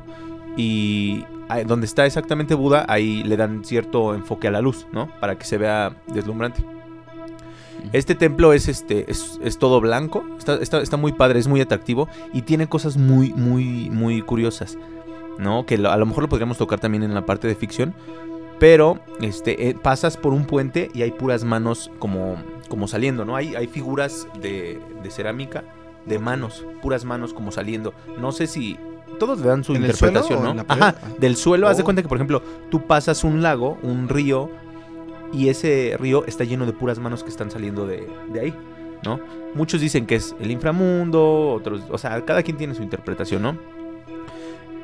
Y 0.58 1.24
donde 1.68 1.86
está 1.86 2.08
exactamente 2.08 2.56
Buda, 2.56 2.86
ahí 2.88 3.24
le 3.24 3.38
dan 3.38 3.64
cierto 3.64 4.16
enfoque 4.16 4.48
a 4.48 4.52
la 4.52 4.62
luz, 4.62 4.88
¿no? 4.92 5.08
Para 5.20 5.38
que 5.38 5.46
se 5.46 5.60
vea 5.60 5.96
deslumbrante. 6.08 6.66
Este 7.94 8.16
templo 8.16 8.52
es 8.54 8.68
este 8.68 9.10
es, 9.12 9.40
es 9.44 9.60
todo 9.60 9.80
blanco, 9.80 10.24
está, 10.40 10.56
está- 10.56 10.82
está 10.82 10.98
muy 10.98 11.12
padre, 11.12 11.38
es 11.38 11.48
muy 11.48 11.62
atractivo 11.62 12.10
y 12.34 12.42
tiene 12.42 12.68
cosas 12.68 12.98
muy, 12.98 13.32
muy, 13.34 13.92
muy 13.92 14.24
curiosas, 14.24 14.76
¿no? 15.40 15.66
Que 15.66 15.76
a 15.76 15.98
lo 15.98 16.06
mejor 16.06 16.24
lo 16.24 16.30
podríamos 16.30 16.58
tocar 16.58 16.80
también 16.80 17.04
en 17.04 17.14
la 17.14 17.26
parte 17.26 17.48
de 17.48 17.56
ficción, 17.56 17.94
pero 18.60 19.00
este 19.22 19.70
eh, 19.70 19.76
pasas 19.76 20.18
por 20.18 20.34
un 20.34 20.46
puente 20.46 20.90
y 20.94 21.02
hay 21.02 21.12
puras 21.12 21.44
manos 21.44 21.92
como, 22.00 22.36
como 22.70 22.88
saliendo, 22.88 23.26
¿no? 23.26 23.36
Hay, 23.36 23.56
hay 23.56 23.68
figuras 23.68 24.28
de, 24.42 24.80
de 25.04 25.12
cerámica 25.12 25.64
de 26.06 26.20
manos, 26.20 26.66
puras 26.82 27.04
manos 27.04 27.34
como 27.34 27.52
saliendo. 27.52 27.94
No 28.20 28.32
sé 28.32 28.48
si 28.48 28.78
todos 29.20 29.40
le 29.40 29.48
dan 29.48 29.64
su 29.64 29.74
¿En 29.74 29.84
el 29.84 29.90
interpretación, 29.92 30.44
¿no? 30.44 30.64
Ajá, 30.68 30.96
Ah. 31.02 31.08
del 31.20 31.36
suelo, 31.36 31.68
haz 31.68 31.78
de 31.78 31.84
Oh. 31.84 31.86
cuenta 31.86 32.02
que 32.02 32.08
por 32.08 32.18
ejemplo, 32.18 32.42
tú 32.70 32.82
pasas 32.86 33.24
un 33.24 33.42
lago, 33.42 33.78
un 33.82 34.08
río 34.08 34.50
y 35.34 35.50
ese 35.50 35.96
río 36.00 36.24
está 36.26 36.44
lleno 36.44 36.66
de 36.66 36.74
puras 36.74 37.00
manos 37.00 37.24
que 37.24 37.30
están 37.30 37.50
saliendo 37.52 37.86
de, 37.88 38.08
de 38.32 38.40
ahí, 38.40 38.54
¿no? 39.04 39.20
Muchos 39.54 39.82
dicen 39.82 40.06
que 40.06 40.16
es 40.16 40.36
el 40.40 40.52
inframundo, 40.52 41.50
otros, 41.54 41.82
o 41.90 41.98
sea, 41.98 42.24
cada 42.24 42.44
quien 42.44 42.56
tiene 42.58 42.74
su 42.76 42.84
interpretación, 42.84 43.42
¿no? 43.42 43.58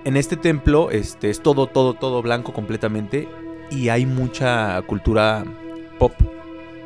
En 0.06 0.18
este 0.18 0.36
templo 0.38 0.90
este, 0.92 1.30
es 1.30 1.42
todo, 1.42 1.68
todo, 1.68 1.94
todo 1.94 2.22
blanco 2.22 2.54
completamente 2.54 3.28
y 3.70 3.90
hay 3.90 4.06
mucha 4.06 4.82
cultura 4.84 5.44
pop, 6.00 6.14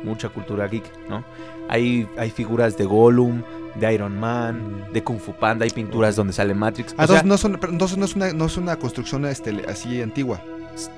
mucha 0.04 0.28
cultura 0.28 0.66
geek, 0.68 0.84
¿no? 1.08 1.24
Hay, 1.68 2.06
hay 2.16 2.30
figuras 2.30 2.76
de 2.76 2.84
Gollum, 2.84 3.42
de 3.74 3.92
Iron 3.92 4.18
Man, 4.20 4.86
de 4.92 5.02
Kung 5.02 5.18
Fu 5.18 5.32
Panda, 5.32 5.64
hay 5.64 5.70
pinturas 5.70 6.14
donde 6.16 6.32
sale 6.32 6.54
Matrix. 6.54 6.94
Ah, 6.96 7.04
O 7.04 7.06
sea, 7.08 7.22
no, 7.24 7.36
son, 7.36 7.58
pero 7.60 7.72
entonces 7.72 7.98
no 7.98 8.04
es 8.04 8.14
una, 8.14 8.32
no 8.32 8.46
es 8.46 8.56
una 8.56 8.76
construcción 8.76 9.24
este, 9.26 9.62
así 9.68 10.00
antigua. 10.00 10.40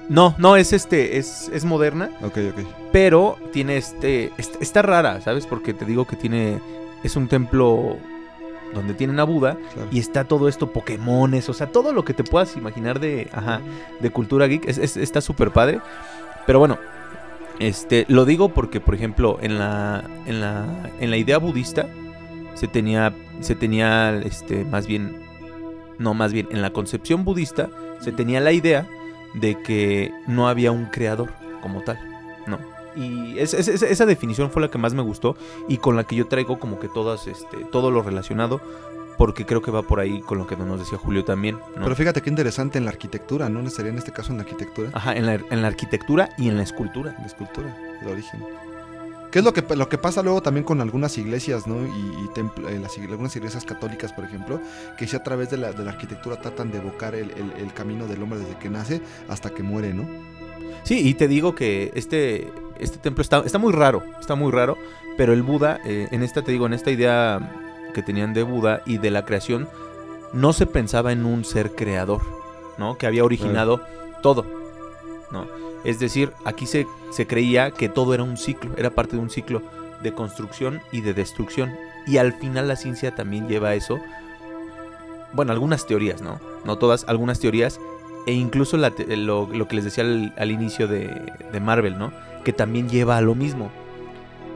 no, 0.09 0.35
no, 0.39 0.57
es 0.57 0.73
este, 0.73 1.17
es, 1.19 1.49
es 1.55 1.65
moderna, 1.65 2.11
Ok, 2.23 2.37
ok. 2.53 2.65
pero 2.93 3.37
tiene 3.53 3.79
este, 3.79 4.31
est- 4.37 4.61
está 4.61 4.83
rara, 4.83 5.21
¿sabes? 5.23 5.47
Porque 5.47 5.73
te 5.73 5.85
digo 5.87 6.05
que 6.07 6.17
tiene, 6.17 6.61
es 7.03 7.17
un 7.17 7.29
templo 7.29 7.97
donde 8.75 8.95
tienen 8.95 9.19
a 9.21 9.25
Buda 9.25 9.57
Claro. 9.75 9.89
y 9.91 9.99
está 9.99 10.25
todo 10.25 10.49
esto, 10.49 10.73
Pokémones, 10.73 11.49
o 11.49 11.53
sea, 11.55 11.69
todo 11.69 11.93
lo 11.93 12.05
que 12.05 12.15
te 12.15 12.25
puedas 12.25 12.57
imaginar 12.57 13.01
de, 13.01 13.29
ajá, 13.33 13.61
de 14.01 14.11
cultura 14.11 14.47
geek, 14.47 14.67
es- 14.69 14.79
es- 14.79 14.97
está 14.97 15.21
súper 15.21 15.51
padre. 15.51 15.81
Pero 16.47 16.59
bueno, 16.59 16.79
este, 17.59 18.05
lo 18.09 18.25
digo 18.25 18.51
porque, 18.51 18.81
por 18.81 18.95
ejemplo, 18.95 19.39
en 19.41 19.59
la, 19.59 20.05
en 20.27 20.41
la, 20.41 20.67
en 21.01 21.11
la 21.11 21.17
idea 21.17 21.39
budista 21.39 21.87
se 22.55 22.69
tenía, 22.69 23.13
se 23.41 23.55
tenía, 23.55 24.15
este, 24.19 24.65
más 24.65 24.87
bien, 24.87 25.17
no, 25.99 26.15
más 26.15 26.33
bien, 26.33 26.47
en 26.51 26.63
la 26.63 26.71
concepción 26.71 27.25
budista 27.25 27.69
se 28.01 28.13
tenía 28.13 28.41
la 28.41 28.53
idea 28.53 28.87
de 29.35 29.61
que 29.63 30.13
no 30.27 30.49
había 30.49 30.71
un 30.73 30.87
creador 30.87 31.33
como 31.61 31.83
tal. 31.83 31.99
Y 32.99 33.39
es- 33.39 33.55
es- 33.55 33.69
es- 33.69 33.83
esa 33.83 34.07
definición 34.07 34.51
fue 34.51 34.61
la 34.63 34.69
que 34.71 34.79
más 34.79 34.93
me 34.95 35.03
gustó 35.03 35.37
y 35.69 35.77
con 35.79 35.95
la 35.97 36.05
que 36.05 36.17
yo 36.17 36.27
traigo 36.27 36.59
como 36.59 36.81
que 36.81 36.89
todas, 36.89 37.27
este, 37.27 37.59
todo 37.71 37.91
lo 37.91 38.03
relacionado, 38.03 38.61
porque 39.17 39.45
creo 39.47 39.63
que 39.63 39.71
va 39.71 39.83
por 39.83 40.01
ahí 40.01 40.21
con 40.21 40.39
lo 40.39 40.47
que 40.47 40.57
nos 40.57 40.79
decía 40.79 40.97
Julio 40.99 41.25
también, 41.25 41.57
¿no? 41.77 41.83
Pero 41.85 41.97
fíjate 41.97 42.23
qué 42.23 42.31
interesante 42.31 42.79
en 42.79 42.85
la 42.85 42.91
arquitectura, 42.91 43.49
¿no? 43.49 43.69
Sería 43.71 43.91
en 43.93 43.99
este 43.99 44.13
caso 44.13 44.31
en 44.33 44.39
la 44.39 44.43
arquitectura, 44.45 44.91
Ajá, 44.93 45.15
en 45.15 45.27
la, 45.27 45.35
en 45.35 45.63
la 45.63 45.69
arquitectura 45.69 46.31
y 46.39 46.49
en 46.49 46.57
la 46.57 46.63
escultura. 46.63 47.15
la 47.19 47.27
escultura, 47.27 47.77
el 48.03 48.09
origen. 48.09 48.45
¿Qué 49.31 49.41
es 49.41 49.45
lo 49.45 49.53
que, 49.53 49.63
lo 49.77 49.89
que 49.91 49.99
pasa 49.99 50.23
luego 50.23 50.41
también 50.41 50.65
con 50.65 50.81
algunas 50.81 51.19
iglesias, 51.19 51.67
¿no? 51.67 51.77
Y, 51.85 52.25
y 52.25 52.29
templo- 52.35 52.67
eh, 52.71 52.79
las 52.79 52.97
algunas 52.97 53.37
iglesias 53.37 53.65
católicas, 53.65 54.13
por 54.13 54.25
ejemplo, 54.25 54.59
que 54.97 55.07
si 55.07 55.17
a 55.17 55.23
través 55.23 55.51
de 55.51 55.59
la, 55.59 55.73
de 55.73 55.85
la 55.85 55.91
arquitectura 55.91 56.41
tratan 56.41 56.71
de 56.71 56.79
evocar 56.79 57.15
el, 57.15 57.31
el- 57.33 57.53
el 57.59 57.73
camino 57.75 58.07
del 58.07 58.23
hombre 58.23 58.39
desde 58.39 58.57
que 58.59 58.71
nace 58.71 59.03
hasta 59.29 59.51
que 59.51 59.63
muere, 59.63 59.93
¿no? 59.93 60.07
Sí, 60.83 61.07
y 61.07 61.15
te 61.15 61.29
digo 61.29 61.55
que 61.55 61.91
este, 61.95 62.51
este 62.79 62.99
templo 62.99 63.23
está, 63.23 63.43
está 63.45 63.59
muy 63.59 63.73
raro, 63.73 64.03
está 64.21 64.35
muy 64.35 64.53
raro, 64.53 64.77
pero 65.17 65.33
el 65.33 65.43
Buda, 65.43 65.81
eh, 65.85 66.09
en 66.11 66.23
esta, 66.23 66.43
te 66.43 66.53
digo, 66.53 66.67
en 66.67 66.73
esta 66.73 66.91
idea 66.91 67.91
que 67.95 68.03
tenían 68.03 68.35
de 68.35 68.43
Buda 68.43 68.83
y 68.87 68.99
de 68.99 69.11
la 69.11 69.25
creación, 69.25 69.69
no 70.33 70.53
se 70.53 70.67
pensaba 70.67 71.13
en 71.13 71.27
un 71.27 71.45
ser 71.45 71.75
creador, 71.75 72.23
¿no? 72.79 72.99
Que 72.99 73.07
había 73.07 73.25
originado 73.25 73.81
todo, 74.23 74.47
¿no? 75.31 75.47
Es 75.85 75.99
decir, 75.99 76.33
aquí 76.45 76.67
se, 76.67 76.87
se 77.13 77.27
creía 77.27 77.71
que 77.71 77.89
todo 77.89 78.15
era 78.15 78.23
un 78.23 78.37
ciclo, 78.37 78.71
era 78.77 78.91
parte 78.91 79.17
de 79.17 79.23
un 79.23 79.31
ciclo 79.31 79.63
de 80.03 80.13
construcción 80.13 80.81
y 80.93 81.01
de 81.01 81.15
destrucción. 81.15 81.77
Y 82.07 82.19
al 82.19 82.33
final 82.33 82.69
la 82.69 82.77
ciencia 82.77 83.15
también 83.15 83.49
lleva 83.49 83.71
a 83.71 83.75
eso. 83.75 83.99
Bueno, 85.33 85.53
algunas 85.53 85.87
teorías, 85.87 86.23
¿no? 86.23 86.41
No 86.65 86.79
todas, 86.79 87.05
algunas 87.09 87.41
teorías. 87.41 87.81
E 88.29 88.33
incluso 88.33 88.77
la 88.77 88.93
lo, 89.17 89.49
lo 89.51 89.67
que 89.69 89.77
les 89.77 89.85
decía 89.85 90.05
al, 90.05 90.35
al 90.37 90.51
inicio 90.51 90.87
de, 90.87 91.09
de 91.51 91.61
Marvel, 91.61 91.99
¿no? 91.99 92.13
Que 92.45 92.53
también 92.53 92.89
lleva 92.91 93.17
a 93.17 93.23
lo 93.23 93.35
mismo. 93.35 93.71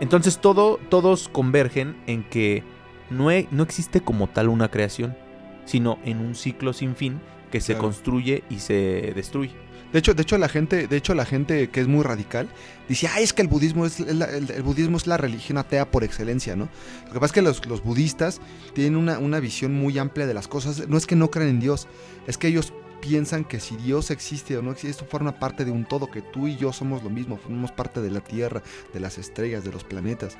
Entonces 0.00 0.38
todo, 0.38 0.78
todos 0.90 1.28
convergen 1.28 1.96
en 2.06 2.22
que 2.22 2.64
no, 3.08 3.28
no 3.50 3.62
existe 3.62 4.02
como 4.02 4.26
tal 4.26 4.48
una 4.48 4.68
creación, 4.70 5.16
sino 5.64 5.98
en 6.04 6.18
un 6.18 6.34
ciclo 6.34 6.72
sin 6.74 6.96
fin 6.96 7.20
que 7.50 7.60
se 7.62 7.72
Claro. 7.72 7.84
construye 7.88 8.44
y 8.50 8.58
se 8.58 9.12
destruye. 9.14 9.52
De 9.92 9.98
hecho, 9.98 10.12
de 10.14 10.22
hecho 10.22 10.38
la 10.38 10.48
gente, 10.48 10.86
de 10.86 10.96
hecho 10.96 11.14
la 11.14 11.24
gente 11.26 11.68
que 11.68 11.80
es 11.80 11.86
muy 11.86 12.02
radical 12.02 12.48
dice, 12.88 13.08
ay, 13.08 13.24
es 13.24 13.32
que 13.32 13.42
el 13.42 13.48
budismo 13.48 13.84
es 13.86 14.00
el 14.00 14.62
budismo 14.62 14.96
es 14.96 15.06
la 15.06 15.18
religión 15.18 15.58
atea 15.58 15.90
por 15.90 16.02
excelencia, 16.02 16.56
¿no? 16.56 16.68
Lo 17.06 17.12
que 17.12 17.20
pasa 17.20 17.26
es 17.26 17.32
que 17.32 17.42
los, 17.42 17.64
los 17.66 17.82
budistas 17.82 18.40
tienen 18.74 18.96
una, 18.96 19.18
una 19.18 19.38
visión 19.38 19.74
muy 19.74 19.98
amplia 19.98 20.26
de 20.26 20.34
las 20.34 20.48
cosas. 20.48 20.88
No 20.88 20.96
es 20.96 21.06
que 21.06 21.14
no 21.14 21.30
crean 21.30 21.50
en 21.50 21.60
Dios, 21.60 21.88
es 22.26 22.38
que 22.38 22.48
ellos 22.48 22.72
piensan 23.02 23.44
que 23.44 23.60
si 23.60 23.76
Dios 23.76 24.10
existe 24.10 24.56
o 24.56 24.62
no 24.62 24.70
existe, 24.70 24.90
esto 24.92 25.04
forma 25.04 25.32
parte 25.38 25.66
de 25.66 25.70
un 25.70 25.84
todo, 25.84 26.10
que 26.10 26.22
tú 26.22 26.46
y 26.48 26.56
yo 26.56 26.72
somos 26.72 27.02
lo 27.02 27.10
mismo, 27.10 27.36
formamos 27.36 27.70
parte 27.72 28.00
de 28.00 28.10
la 28.10 28.20
Tierra, 28.20 28.62
de 28.94 29.00
las 29.00 29.18
estrellas, 29.18 29.62
de 29.64 29.72
los 29.72 29.84
planetas. 29.84 30.38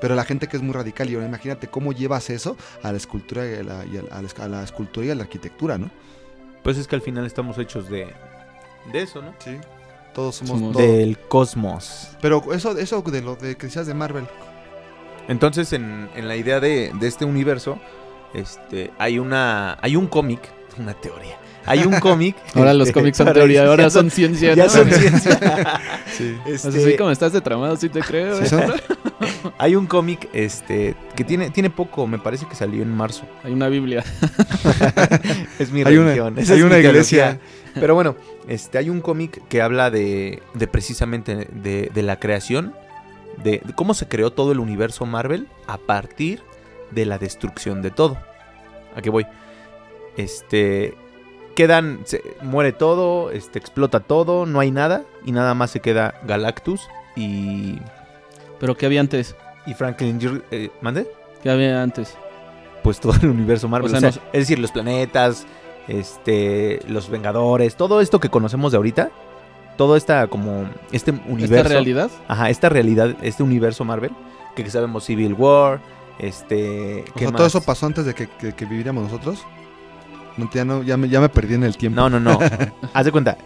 Pero 0.00 0.14
la 0.14 0.24
gente 0.24 0.46
que 0.46 0.56
es 0.56 0.62
muy 0.62 0.72
radical, 0.72 1.10
y 1.10 1.14
ahora 1.14 1.26
imagínate 1.26 1.66
cómo 1.68 1.92
llevas 1.92 2.30
eso 2.30 2.56
a 2.82 2.92
la 2.92 2.96
escultura 2.96 3.44
y 3.50 3.54
a 3.56 3.62
la, 3.62 3.84
y 3.84 3.96
a 3.98 4.02
la- 4.02 4.44
a 4.44 4.48
la 4.48 4.62
escultura 4.62 5.06
y 5.06 5.10
a 5.10 5.14
la 5.14 5.24
arquitectura, 5.24 5.76
¿no? 5.76 5.90
Pues 6.62 6.78
es 6.78 6.86
que 6.86 6.94
al 6.96 7.02
final 7.02 7.26
estamos 7.26 7.58
hechos 7.58 7.88
de, 7.90 8.12
de 8.92 9.02
eso, 9.02 9.20
¿no? 9.22 9.34
Sí. 9.38 9.56
Todos 10.14 10.36
somos, 10.36 10.58
Somos- 10.60 10.72
todo. 10.72 10.82
Del 10.82 11.18
cosmos. 11.18 12.08
Pero 12.22 12.52
eso, 12.52 12.76
eso 12.78 13.02
de 13.02 13.20
lo 13.22 13.36
de 13.36 13.56
que 13.56 13.66
decías 13.66 13.86
de 13.86 13.94
Marvel. 13.94 14.26
Entonces, 15.28 15.72
en, 15.72 16.08
en 16.14 16.28
la 16.28 16.36
idea 16.36 16.60
de, 16.60 16.92
de 16.98 17.06
este 17.06 17.24
universo, 17.24 17.78
este, 18.34 18.92
hay 18.98 19.18
una. 19.18 19.76
hay 19.82 19.96
un 19.96 20.06
cómic, 20.06 20.40
una 20.78 20.94
teoría. 20.94 21.38
Hay 21.64 21.80
un 21.84 21.98
cómic. 21.98 22.36
Ahora 22.54 22.72
los 22.74 22.88
este, 22.88 23.00
cómics 23.00 23.16
son 23.16 23.32
teoría, 23.32 23.66
ahora 23.66 23.90
son 23.90 24.08
ciencia. 24.10 24.54
Ya 24.54 24.64
¿no? 24.64 24.70
son 24.70 24.90
ciencia. 24.92 25.80
Sí. 26.16 26.36
O 26.46 26.48
Este, 26.48 26.70
sea, 26.72 26.80
así 26.80 26.96
como 26.96 27.10
estás 27.10 27.32
de 27.32 27.40
tramado, 27.40 27.76
sí 27.76 27.88
te 27.88 28.00
creo. 28.00 28.44
Sí, 28.44 28.54
¿eh? 28.54 28.66
Hay 29.58 29.74
un 29.74 29.86
cómic 29.86 30.28
este, 30.32 30.94
que 31.16 31.24
tiene, 31.24 31.50
tiene 31.50 31.68
poco, 31.70 32.06
me 32.06 32.18
parece 32.18 32.46
que 32.46 32.54
salió 32.54 32.82
en 32.82 32.94
marzo. 32.96 33.24
Hay 33.42 33.52
una 33.52 33.68
Biblia. 33.68 34.04
Es 35.58 35.70
mi 35.72 35.82
Hay 35.82 35.96
una- 35.96 36.06
religión. 36.10 36.38
esa 36.38 36.54
hay 36.54 36.62
una 36.62 36.78
iglesia. 36.78 37.40
Pero 37.74 37.94
bueno, 37.94 38.16
este, 38.48 38.78
hay 38.78 38.88
un 38.90 39.00
cómic 39.00 39.42
que 39.48 39.60
habla 39.60 39.90
de, 39.90 40.42
de 40.54 40.66
precisamente 40.66 41.48
de, 41.52 41.90
de 41.92 42.02
la 42.02 42.18
creación, 42.18 42.74
de, 43.42 43.60
de 43.64 43.72
cómo 43.74 43.92
se 43.94 44.06
creó 44.08 44.30
todo 44.32 44.52
el 44.52 44.60
universo 44.60 45.04
Marvel 45.04 45.46
a 45.66 45.76
partir 45.78 46.40
de 46.90 47.04
la 47.06 47.18
destrucción 47.18 47.82
de 47.82 47.90
todo. 47.90 48.16
¿A 48.94 49.02
qué 49.02 49.10
voy? 49.10 49.26
Este, 50.16 50.94
quedan, 51.54 52.00
se- 52.04 52.22
muere 52.42 52.72
todo, 52.72 53.30
este, 53.30 53.58
explota 53.58 54.00
todo, 54.00 54.46
no 54.46 54.60
hay 54.60 54.70
nada 54.70 55.02
y 55.24 55.32
nada 55.32 55.54
más 55.54 55.70
se 55.70 55.80
queda 55.80 56.20
Galactus 56.26 56.88
y, 57.16 57.78
Pero 58.58 58.76
¿qué 58.76 58.86
había 58.86 59.00
antes? 59.00 59.36
y 59.66 59.74
Franklin. 59.74 60.42
Eh, 60.50 60.70
¿Mande? 60.80 61.06
¿Qué 61.42 61.50
había 61.50 61.82
antes? 61.82 62.16
pues 62.82 63.00
todo 63.00 63.14
el 63.20 63.30
universo 63.30 63.66
Marvel. 63.68 63.86
O 63.86 63.90
sea, 63.90 63.98
O 63.98 64.12
sea, 64.12 64.22
nos- 64.22 64.32
Es 64.32 64.42
decir, 64.42 64.60
los 64.60 64.70
planetas, 64.70 65.44
este, 65.88 66.78
los 66.86 67.08
Vengadores, 67.10 67.74
todo 67.74 68.00
esto 68.00 68.20
que 68.20 68.28
conocemos 68.28 68.70
de 68.70 68.76
ahorita, 68.76 69.10
todo 69.76 69.96
esta 69.96 70.28
como 70.28 70.66
este 70.92 71.10
universo, 71.26 71.56
¿Esta 71.56 71.68
realidad? 71.68 72.10
ajá, 72.28 72.48
esta 72.48 72.68
realidad, 72.68 73.16
este 73.22 73.42
universo 73.42 73.84
Marvel, 73.84 74.12
que 74.54 74.70
sabemos 74.70 75.04
Civil 75.04 75.34
War, 75.34 75.80
este, 76.20 77.00
O 77.10 77.14
¿qué 77.14 77.18
sea, 77.20 77.30
más? 77.32 77.36
todo 77.38 77.46
eso 77.48 77.60
pasó 77.62 77.86
antes 77.86 78.04
de 78.06 78.14
que, 78.14 78.28
que- 78.28 78.52
que 78.54 78.64
viviéramos 78.66 79.02
nosotros. 79.02 79.44
No, 80.36 80.50
ya, 80.52 80.64
no, 80.64 80.82
ya, 80.82 80.96
me, 80.96 81.08
ya 81.08 81.20
me 81.20 81.28
perdí 81.28 81.54
en 81.54 81.64
el 81.64 81.76
tiempo. 81.76 81.96
No, 82.00 82.10
no, 82.10 82.20
no. 82.20 82.38
Haz 82.94 83.04
de 83.04 83.12
cuenta, 83.12 83.38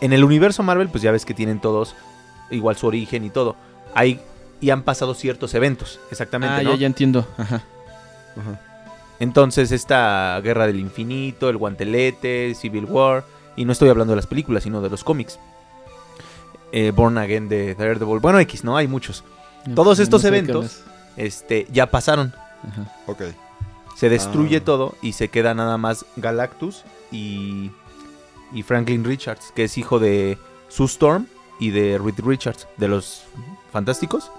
en 0.00 0.12
el 0.12 0.24
universo 0.24 0.62
Marvel, 0.62 0.88
pues 0.88 1.02
ya 1.02 1.12
ves 1.12 1.24
que 1.24 1.34
tienen 1.34 1.60
todos 1.60 1.94
igual 2.50 2.76
su 2.76 2.86
origen 2.86 3.24
y 3.24 3.30
todo. 3.30 3.56
Hay 3.94 4.20
y 4.60 4.70
han 4.70 4.82
pasado 4.82 5.14
ciertos 5.14 5.54
eventos, 5.54 6.00
exactamente, 6.10 6.54
Ah, 6.56 6.62
¿no? 6.62 6.70
ya, 6.72 6.76
ya 6.80 6.86
entiendo. 6.86 7.26
Ajá. 7.36 7.62
Ajá. 8.36 8.60
Entonces, 9.20 9.70
esta 9.72 10.40
Guerra 10.42 10.66
del 10.66 10.80
Infinito, 10.80 11.48
el 11.48 11.56
Guantelete, 11.56 12.54
Civil 12.54 12.84
War, 12.86 13.24
y 13.56 13.64
no 13.64 13.72
estoy 13.72 13.88
hablando 13.88 14.12
de 14.12 14.16
las 14.16 14.26
películas, 14.26 14.64
sino 14.64 14.80
de 14.80 14.90
los 14.90 15.04
cómics. 15.04 15.38
Eh, 16.72 16.90
Born 16.94 17.16
Again 17.18 17.48
de 17.48 17.74
Daredevil. 17.76 18.18
Bueno, 18.18 18.40
X, 18.40 18.64
¿no? 18.64 18.76
Hay 18.76 18.88
muchos. 18.88 19.22
No, 19.66 19.74
Todos 19.76 19.98
no 19.98 20.04
estos 20.04 20.22
sé 20.22 20.28
eventos-. 20.28 20.82
Este, 21.16 21.66
ya 21.70 21.86
pasaron. 21.86 22.34
Ajá. 22.68 22.92
Ok. 23.06 23.22
Se 23.94 24.08
destruye 24.08 24.58
Ah. 24.58 24.64
todo 24.64 24.94
y 25.02 25.12
se 25.12 25.28
queda 25.28 25.54
nada 25.54 25.78
más 25.78 26.04
Galactus 26.16 26.84
y, 27.12 27.70
y 28.52 28.62
Franklin 28.62 29.04
Richards, 29.04 29.52
que 29.54 29.64
es 29.64 29.78
hijo 29.78 29.98
de 29.98 30.38
Sue 30.68 30.86
Storm 30.86 31.26
y 31.60 31.70
de 31.70 31.98
Reed 31.98 32.20
Richards, 32.24 32.66
de 32.76 32.88
los 32.88 33.24
Fantásticos. 33.72 34.30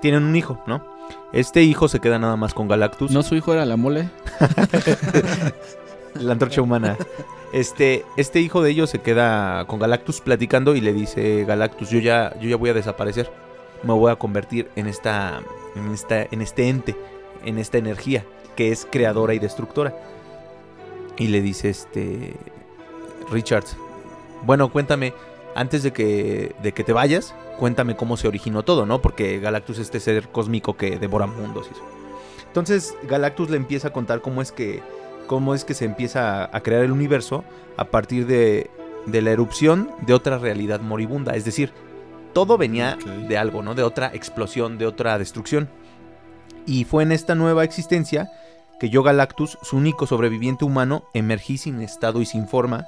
Tienen 0.00 0.22
un 0.24 0.36
hijo, 0.36 0.60
¿no? 0.66 0.84
Este 1.32 1.62
hijo 1.62 1.88
se 1.88 2.00
queda 2.00 2.18
nada 2.18 2.36
más 2.36 2.54
con 2.54 2.68
Galactus. 2.68 3.10
¿No 3.10 3.22
su 3.22 3.34
hijo 3.34 3.52
era 3.52 3.64
la 3.64 3.76
mole? 3.76 4.10
La 6.14 6.32
antorcha 6.32 6.62
humana. 6.62 6.96
Este, 7.52 8.04
este 8.16 8.40
hijo 8.40 8.62
de 8.62 8.70
ellos 8.70 8.90
se 8.90 9.00
queda 9.00 9.64
con 9.66 9.78
Galactus 9.78 10.20
platicando 10.20 10.74
y 10.74 10.80
le 10.80 10.92
dice 10.92 11.44
Galactus, 11.44 11.90
yo 11.90 11.98
ya, 11.98 12.34
yo 12.40 12.48
ya 12.48 12.56
voy 12.56 12.70
a 12.70 12.74
desaparecer. 12.74 13.30
Me 13.82 13.92
voy 13.92 14.10
a 14.10 14.16
convertir 14.16 14.70
en 14.76 14.86
esta, 14.86 15.40
en 15.74 15.92
esta, 15.92 16.22
en 16.22 16.40
este 16.40 16.68
ente, 16.68 16.96
en 17.44 17.58
esta 17.58 17.78
energía 17.78 18.24
que 18.56 18.72
es 18.72 18.86
creadora 18.90 19.34
y 19.34 19.38
destructora. 19.38 19.94
Y 21.16 21.28
le 21.28 21.40
dice 21.40 21.70
este 21.70 22.34
Richards, 23.30 23.76
bueno, 24.44 24.70
cuéntame, 24.70 25.14
antes 25.54 25.82
de 25.82 25.92
que, 25.92 26.54
de 26.62 26.72
que 26.72 26.84
te 26.84 26.92
vayas, 26.92 27.34
cuéntame 27.58 27.96
cómo 27.96 28.16
se 28.16 28.28
originó 28.28 28.64
todo, 28.64 28.86
¿no? 28.86 29.00
Porque 29.00 29.38
Galactus 29.38 29.78
es 29.78 29.84
este 29.84 30.00
ser 30.00 30.28
cósmico 30.28 30.76
que 30.76 30.98
devora 30.98 31.26
mundos 31.26 31.68
y 31.70 31.74
eso. 31.74 31.82
Entonces 32.46 32.94
Galactus 33.08 33.50
le 33.50 33.56
empieza 33.56 33.88
a 33.88 33.92
contar 33.92 34.20
cómo 34.20 34.42
es 34.42 34.52
que 34.52 34.82
cómo 35.26 35.54
es 35.54 35.64
que 35.64 35.74
se 35.74 35.84
empieza 35.84 36.44
a 36.56 36.60
crear 36.60 36.84
el 36.84 36.92
universo 36.92 37.44
a 37.76 37.86
partir 37.86 38.26
de, 38.26 38.70
de 39.06 39.22
la 39.22 39.32
erupción 39.32 39.90
de 40.06 40.14
otra 40.14 40.38
realidad 40.38 40.80
moribunda. 40.80 41.34
Es 41.34 41.44
decir, 41.44 41.72
todo 42.32 42.56
venía 42.56 42.96
de 43.28 43.36
algo, 43.36 43.62
¿no? 43.62 43.74
De 43.74 43.82
otra 43.82 44.10
explosión, 44.14 44.78
de 44.78 44.86
otra 44.86 45.18
destrucción. 45.18 45.68
Y 46.64 46.84
fue 46.84 47.02
en 47.02 47.12
esta 47.12 47.34
nueva 47.34 47.64
existencia 47.64 48.30
que 48.80 48.90
yo 48.90 49.02
Galactus, 49.02 49.58
su 49.62 49.76
único 49.76 50.06
sobreviviente 50.06 50.64
humano, 50.64 51.04
emergí 51.14 51.58
sin 51.58 51.80
estado 51.80 52.20
y 52.20 52.26
sin 52.26 52.46
forma. 52.48 52.86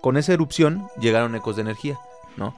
Con 0.00 0.16
esa 0.16 0.32
erupción 0.32 0.88
llegaron 1.00 1.34
ecos 1.34 1.56
de 1.56 1.62
energía, 1.62 1.98
¿no? 2.36 2.54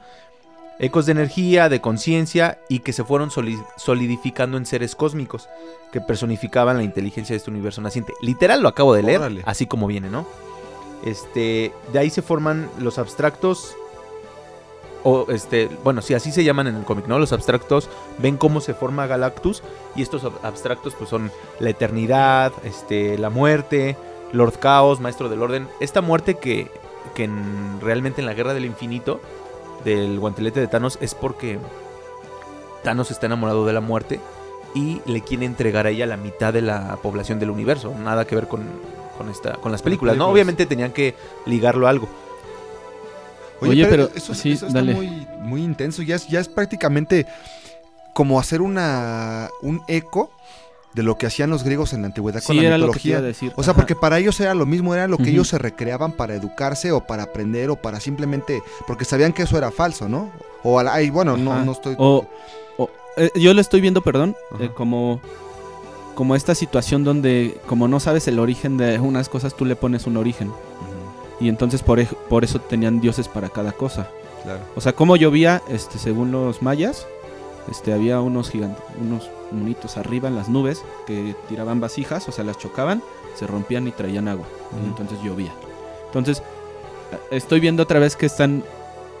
Ecos 0.79 1.05
de 1.05 1.11
energía, 1.11 1.69
de 1.69 1.79
conciencia 1.79 2.57
y 2.67 2.79
que 2.79 2.91
se 2.93 3.03
fueron 3.03 3.29
soli- 3.29 3.61
solidificando 3.77 4.57
en 4.57 4.65
seres 4.65 4.95
cósmicos 4.95 5.47
que 5.91 6.01
personificaban 6.01 6.77
la 6.77 6.83
inteligencia 6.83 7.33
de 7.33 7.37
este 7.37 7.51
universo 7.51 7.81
naciente. 7.81 8.13
Literal 8.21 8.61
lo 8.61 8.69
acabo 8.69 8.93
de 8.95 9.03
leer, 9.03 9.19
Órale. 9.19 9.43
así 9.45 9.67
como 9.67 9.85
viene, 9.85 10.09
¿no? 10.09 10.25
Este, 11.05 11.71
de 11.93 11.99
ahí 11.99 12.09
se 12.09 12.21
forman 12.21 12.69
los 12.79 12.97
abstractos 12.97 13.75
o 15.03 15.25
este, 15.29 15.69
bueno, 15.83 16.01
sí, 16.01 16.13
así 16.13 16.31
se 16.31 16.43
llaman 16.43 16.67
en 16.67 16.75
el 16.75 16.83
cómic, 16.83 17.07
¿no? 17.07 17.17
Los 17.19 17.33
abstractos 17.33 17.89
ven 18.19 18.37
cómo 18.37 18.61
se 18.61 18.73
forma 18.73 19.07
Galactus 19.07 19.63
y 19.95 20.01
estos 20.01 20.23
ab- 20.23 20.33
abstractos 20.43 20.93
pues 20.95 21.09
son 21.09 21.31
la 21.59 21.69
eternidad, 21.71 22.51
este, 22.63 23.17
la 23.17 23.29
muerte, 23.29 23.97
Lord 24.31 24.59
Caos, 24.59 24.99
Maestro 24.99 25.27
del 25.29 25.41
Orden. 25.41 25.67
Esta 25.79 26.01
muerte 26.01 26.35
que, 26.35 26.69
que 27.15 27.23
en- 27.23 27.79
realmente 27.81 28.21
en 28.21 28.27
la 28.27 28.33
Guerra 28.33 28.53
del 28.53 28.65
Infinito 28.65 29.19
del 29.83 30.19
guantelete 30.19 30.59
de 30.59 30.67
Thanos 30.67 30.97
es 31.01 31.15
porque 31.15 31.57
Thanos 32.83 33.11
está 33.11 33.25
enamorado 33.27 33.65
de 33.65 33.73
la 33.73 33.81
muerte 33.81 34.19
y 34.73 35.01
le 35.05 35.21
quiere 35.21 35.45
entregar 35.45 35.85
a 35.85 35.89
ella 35.89 36.05
la 36.05 36.17
mitad 36.17 36.53
de 36.53 36.61
la 36.61 36.97
población 37.01 37.39
del 37.39 37.49
universo. 37.49 37.93
Nada 37.97 38.25
que 38.25 38.35
ver 38.35 38.47
con, 38.47 38.63
con, 39.17 39.29
esta, 39.29 39.53
con 39.53 39.71
las 39.71 39.81
películas, 39.81 40.15
¿no? 40.17 40.25
Obviamente 40.29 40.65
tenían 40.65 40.91
que 40.91 41.15
ligarlo 41.45 41.87
a 41.87 41.89
algo. 41.89 42.07
Oye, 43.61 43.85
pero- 43.85 44.09
eso, 44.15 44.33
sí, 44.33 44.51
eso 44.53 44.67
está 44.67 44.83
muy, 44.83 45.27
muy 45.39 45.63
intenso. 45.63 46.01
Ya 46.01 46.15
es, 46.15 46.27
ya 46.27 46.39
es 46.39 46.47
prácticamente 46.47 47.25
como 48.13 48.39
hacer 48.39 48.61
una 48.61 49.49
un 49.61 49.81
eco 49.87 50.31
de 50.93 51.03
lo 51.03 51.17
que 51.17 51.25
hacían 51.25 51.49
los 51.49 51.63
griegos 51.63 51.93
en 51.93 52.01
la 52.01 52.07
antigüedad 52.07 52.43
con 52.43 52.57
la 52.57 52.63
era 52.63 52.77
lo 52.77 52.91
que 52.91 52.99
te 52.99 53.07
iba 53.07 53.17
mitología. 53.19 53.21
decir. 53.21 53.53
O 53.55 53.63
sea, 53.63 53.71
Ajá. 53.71 53.79
porque 53.79 53.95
para 53.95 54.19
ellos 54.19 54.37
era 54.41 54.53
lo 54.53 54.65
mismo, 54.65 54.93
era 54.93 55.07
lo 55.07 55.17
que 55.17 55.29
ellos 55.29 55.47
se 55.47 55.57
recreaban 55.57 56.11
para 56.11 56.35
educarse 56.35 56.91
o 56.91 56.99
para 57.07 57.23
aprender 57.23 57.69
o 57.69 57.77
para 57.77 58.01
simplemente, 58.01 58.61
porque 58.87 59.05
sabían 59.05 59.31
que 59.31 59.43
eso 59.43 59.57
era 59.57 59.71
falso, 59.71 60.09
¿no? 60.09 60.29
O 60.63 60.79
a 60.79 60.83
la- 60.83 60.93
ay, 60.93 61.09
bueno, 61.09 61.37
no, 61.37 61.53
Ajá. 61.53 61.63
no 61.63 61.71
estoy... 61.71 61.95
O, 61.97 62.27
o- 62.77 62.89
eh, 63.15 63.29
yo 63.35 63.53
lo 63.53 63.61
estoy 63.61 63.79
viendo, 63.79 64.01
perdón, 64.01 64.35
eh, 64.59 64.69
como, 64.73 65.21
como 66.13 66.35
esta 66.35 66.55
situación 66.55 67.05
donde 67.05 67.57
como 67.67 67.87
no 67.87 68.01
sabes 68.01 68.27
el 68.27 68.37
origen 68.37 68.75
de 68.75 68.99
unas 68.99 69.29
cosas, 69.29 69.55
tú 69.55 69.63
le 69.63 69.77
pones 69.77 70.05
un 70.07 70.17
origen. 70.17 70.51
Y 71.41 71.49
entonces 71.49 71.81
por, 71.81 72.05
por 72.05 72.43
eso 72.43 72.59
tenían 72.59 73.01
dioses 73.01 73.27
para 73.27 73.49
cada 73.49 73.71
cosa. 73.71 74.09
claro. 74.43 74.61
O 74.75 74.81
sea, 74.81 74.93
como 74.93 75.15
llovía, 75.15 75.61
este, 75.67 75.97
según 75.97 76.31
los 76.31 76.61
mayas, 76.61 77.07
este, 77.69 77.93
había 77.93 78.21
unos 78.21 78.49
gigantes, 78.49 78.83
unos 78.99 79.29
monitos 79.51 79.97
arriba 79.97 80.29
en 80.29 80.35
las 80.35 80.49
nubes 80.49 80.83
que 81.05 81.35
tiraban 81.49 81.79
vasijas, 81.79 82.27
o 82.29 82.31
sea, 82.31 82.43
las 82.43 82.57
chocaban, 82.57 83.03
se 83.35 83.47
rompían 83.47 83.87
y 83.87 83.91
traían 83.91 84.27
agua. 84.27 84.45
Y 84.81 84.87
entonces 84.87 85.19
llovía. 85.23 85.51
Entonces, 86.07 86.39
eh, 87.11 87.17
estoy 87.31 87.59
viendo 87.59 87.83
otra 87.83 87.99
vez 87.99 88.15
que 88.15 88.27
están, 88.27 88.63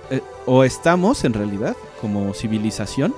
eh, 0.09 0.21
o 0.45 0.63
estamos 0.63 1.23
en 1.23 1.33
realidad, 1.33 1.75
como 1.99 2.33
civilización, 2.33 3.13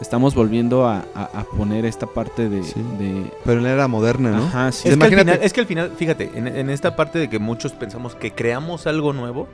estamos 0.00 0.34
volviendo 0.34 0.86
a, 0.86 1.04
a- 1.14 1.30
a 1.40 1.44
poner 1.44 1.84
esta 1.84 2.06
parte 2.06 2.48
de... 2.48 2.62
Sí. 2.62 2.74
de- 2.98 3.32
Pero 3.44 3.58
en 3.58 3.64
la 3.64 3.72
era 3.72 3.88
moderna, 3.88 4.30
¿no? 4.30 4.44
Ajá, 4.44 4.72
sí. 4.72 4.88
Es 4.88 4.96
que, 4.96 5.04
al 5.04 5.10
final, 5.10 5.38
es 5.42 5.52
que 5.52 5.60
al 5.60 5.66
final, 5.66 5.92
fíjate, 5.96 6.30
en, 6.34 6.46
en 6.46 6.70
esta 6.70 6.94
parte 6.96 7.18
de 7.18 7.28
que 7.28 7.38
muchos 7.38 7.72
pensamos 7.72 8.14
que 8.14 8.32
creamos 8.32 8.86
algo 8.86 9.12
nuevo, 9.12 9.48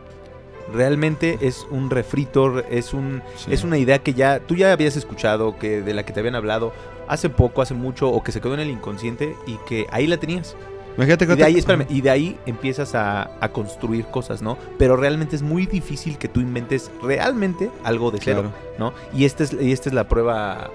realmente 0.73 1.39
es 1.43 1.67
un 1.71 1.91
refrito, 1.91 2.61
es 2.71 2.95
un 2.95 3.23
Sí. 3.37 3.53
es 3.53 3.65
una 3.65 3.79
idea 3.79 3.99
que 3.99 4.15
ya 4.15 4.41
tú 4.41 4.55
ya 4.57 4.73
habías 4.73 4.97
escuchado, 4.97 5.59
que 5.59 5.83
de 5.83 5.95
la 5.95 6.05
que 6.05 6.13
te 6.13 6.21
habían 6.21 6.35
hablado 6.35 6.73
hace 7.07 7.29
poco, 7.29 7.61
hace 7.61 7.75
mucho, 7.75 8.09
o 8.09 8.23
que 8.23 8.33
se 8.33 8.41
quedó 8.41 8.55
en 8.55 8.61
el 8.61 8.71
inconsciente 8.71 9.37
y 9.47 9.57
que 9.69 9.87
ahí 9.91 10.07
la 10.07 10.17
tenías. 10.17 10.57
Imagínate 10.97 11.27
que 11.27 11.33
Y 11.33 11.37
de 11.37 11.45
ahí, 11.45 11.59
espérame, 11.59 11.87
y 11.89 12.01
de 12.01 12.11
ahí 12.11 12.39
empiezas 12.47 12.95
a, 12.95 13.31
a 13.41 13.49
construir 13.49 14.07
cosas, 14.07 14.43
¿no? 14.43 14.57
Pero 14.79 14.97
realmente 14.97 15.35
es 15.37 15.43
muy 15.43 15.67
difícil 15.67 16.19
que 16.19 16.29
tú 16.29 16.41
inventes 16.41 16.91
realmente 17.03 17.71
algo 17.83 18.11
de 18.11 18.19
cero, 18.23 18.43
Claro. 18.43 18.55
¿no? 18.79 19.19
Y 19.19 19.25
esta 19.25 19.45
es, 19.45 19.53
y 19.53 19.73
esta 19.73 19.89
es 19.89 19.95
la 19.95 20.09
prueba 20.09 20.71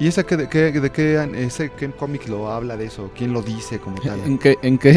¿Y 0.00 0.06
esa 0.06 0.22
que, 0.22 0.36
de, 0.36 0.48
qué, 0.48 0.70
de 0.70 0.90
qué, 0.90 1.28
ese, 1.38 1.70
qué 1.76 1.90
cómic 1.90 2.28
lo 2.28 2.52
habla 2.52 2.76
de 2.76 2.84
eso? 2.84 3.10
¿Quién 3.16 3.32
lo 3.32 3.42
dice 3.42 3.80
como 3.80 4.00
tal? 4.00 4.20
¿En 4.24 4.38
qué, 4.38 4.56
en, 4.62 4.78
qué, 4.78 4.92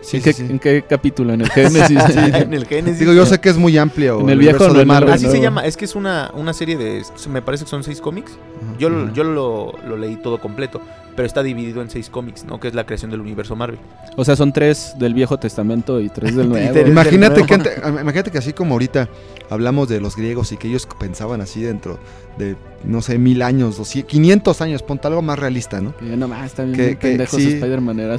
Sí, 0.00 0.16
en, 0.16 0.22
sí, 0.22 0.22
qué, 0.22 0.32
sí. 0.32 0.46
en 0.48 0.58
qué 0.58 0.80
capítulo? 0.88 1.34
¿En 1.34 1.42
el 1.42 1.50
Génesis? 1.52 1.90
en 2.16 2.54
el 2.54 2.66
Génesis. 2.66 2.98
Digo, 2.98 3.12
yo 3.12 3.26
sé 3.26 3.38
que 3.38 3.50
es 3.50 3.58
muy 3.58 3.76
amplio. 3.76 4.18
En 4.18 4.30
el 4.30 4.38
viejo 4.38 4.64
universo 4.64 4.68
no, 4.68 4.72
de 4.72 4.78
en 4.78 4.80
el 4.80 4.86
Marvel. 4.86 5.12
Así 5.12 5.26
se 5.28 5.42
llama, 5.42 5.66
es 5.66 5.76
que 5.76 5.84
es 5.84 5.94
una, 5.94 6.30
una 6.32 6.54
serie 6.54 6.78
de, 6.78 7.02
me 7.28 7.42
parece 7.42 7.64
que 7.64 7.70
son 7.70 7.84
seis 7.84 8.00
cómics. 8.00 8.32
Yo, 8.78 8.88
lo- 8.88 9.02
Ajá. 9.04 9.12
yo 9.12 9.24
lo, 9.24 9.74
lo 9.86 9.96
leí 9.98 10.16
todo 10.16 10.38
completo, 10.40 10.80
pero 11.16 11.26
está 11.26 11.42
dividido 11.42 11.82
en 11.82 11.90
seis 11.90 12.10
cómics, 12.10 12.44
¿no? 12.44 12.60
Que 12.60 12.68
es 12.68 12.74
la 12.74 12.84
creación 12.86 13.10
del 13.10 13.20
universo 13.20 13.56
Marvel. 13.56 13.78
O 14.16 14.24
sea, 14.24 14.36
son 14.36 14.52
tres 14.52 14.94
del 14.98 15.14
Viejo 15.14 15.38
Testamento 15.38 16.00
y 16.00 16.08
tres 16.10 16.36
del 16.36 16.46
Y 16.46 16.48
Nuevo. 16.50 16.72
tres- 16.72 16.88
Imagínate 16.88 17.40
nuevo. 17.42 17.64
que, 17.64 17.80
imagínate 18.02 18.30
que 18.30 18.38
así 18.38 18.52
como 18.52 18.74
ahorita 18.74 19.08
hablamos 19.50 19.88
de 19.88 20.00
los 20.00 20.14
griegos 20.16 20.52
y 20.52 20.56
que 20.56 20.68
ellos 20.68 20.86
pensaban 21.00 21.40
así 21.40 21.62
dentro 21.62 21.98
de, 22.38 22.54
no 22.84 23.00
sé, 23.00 23.18
mil 23.18 23.40
años, 23.42 23.78
200, 23.78 24.10
500 24.10 24.60
años, 24.60 24.82
ponte 24.82 25.06
algo 25.08 25.22
más 25.22 25.38
realista, 25.38 25.80
¿no? 25.80 25.96
Que 25.96 26.04
no 26.16 26.28
más, 26.28 26.52
también 26.52 26.76
Que- 26.76 26.90
que 26.98 27.08
pendejos 27.08 27.40
sí, 27.40 27.60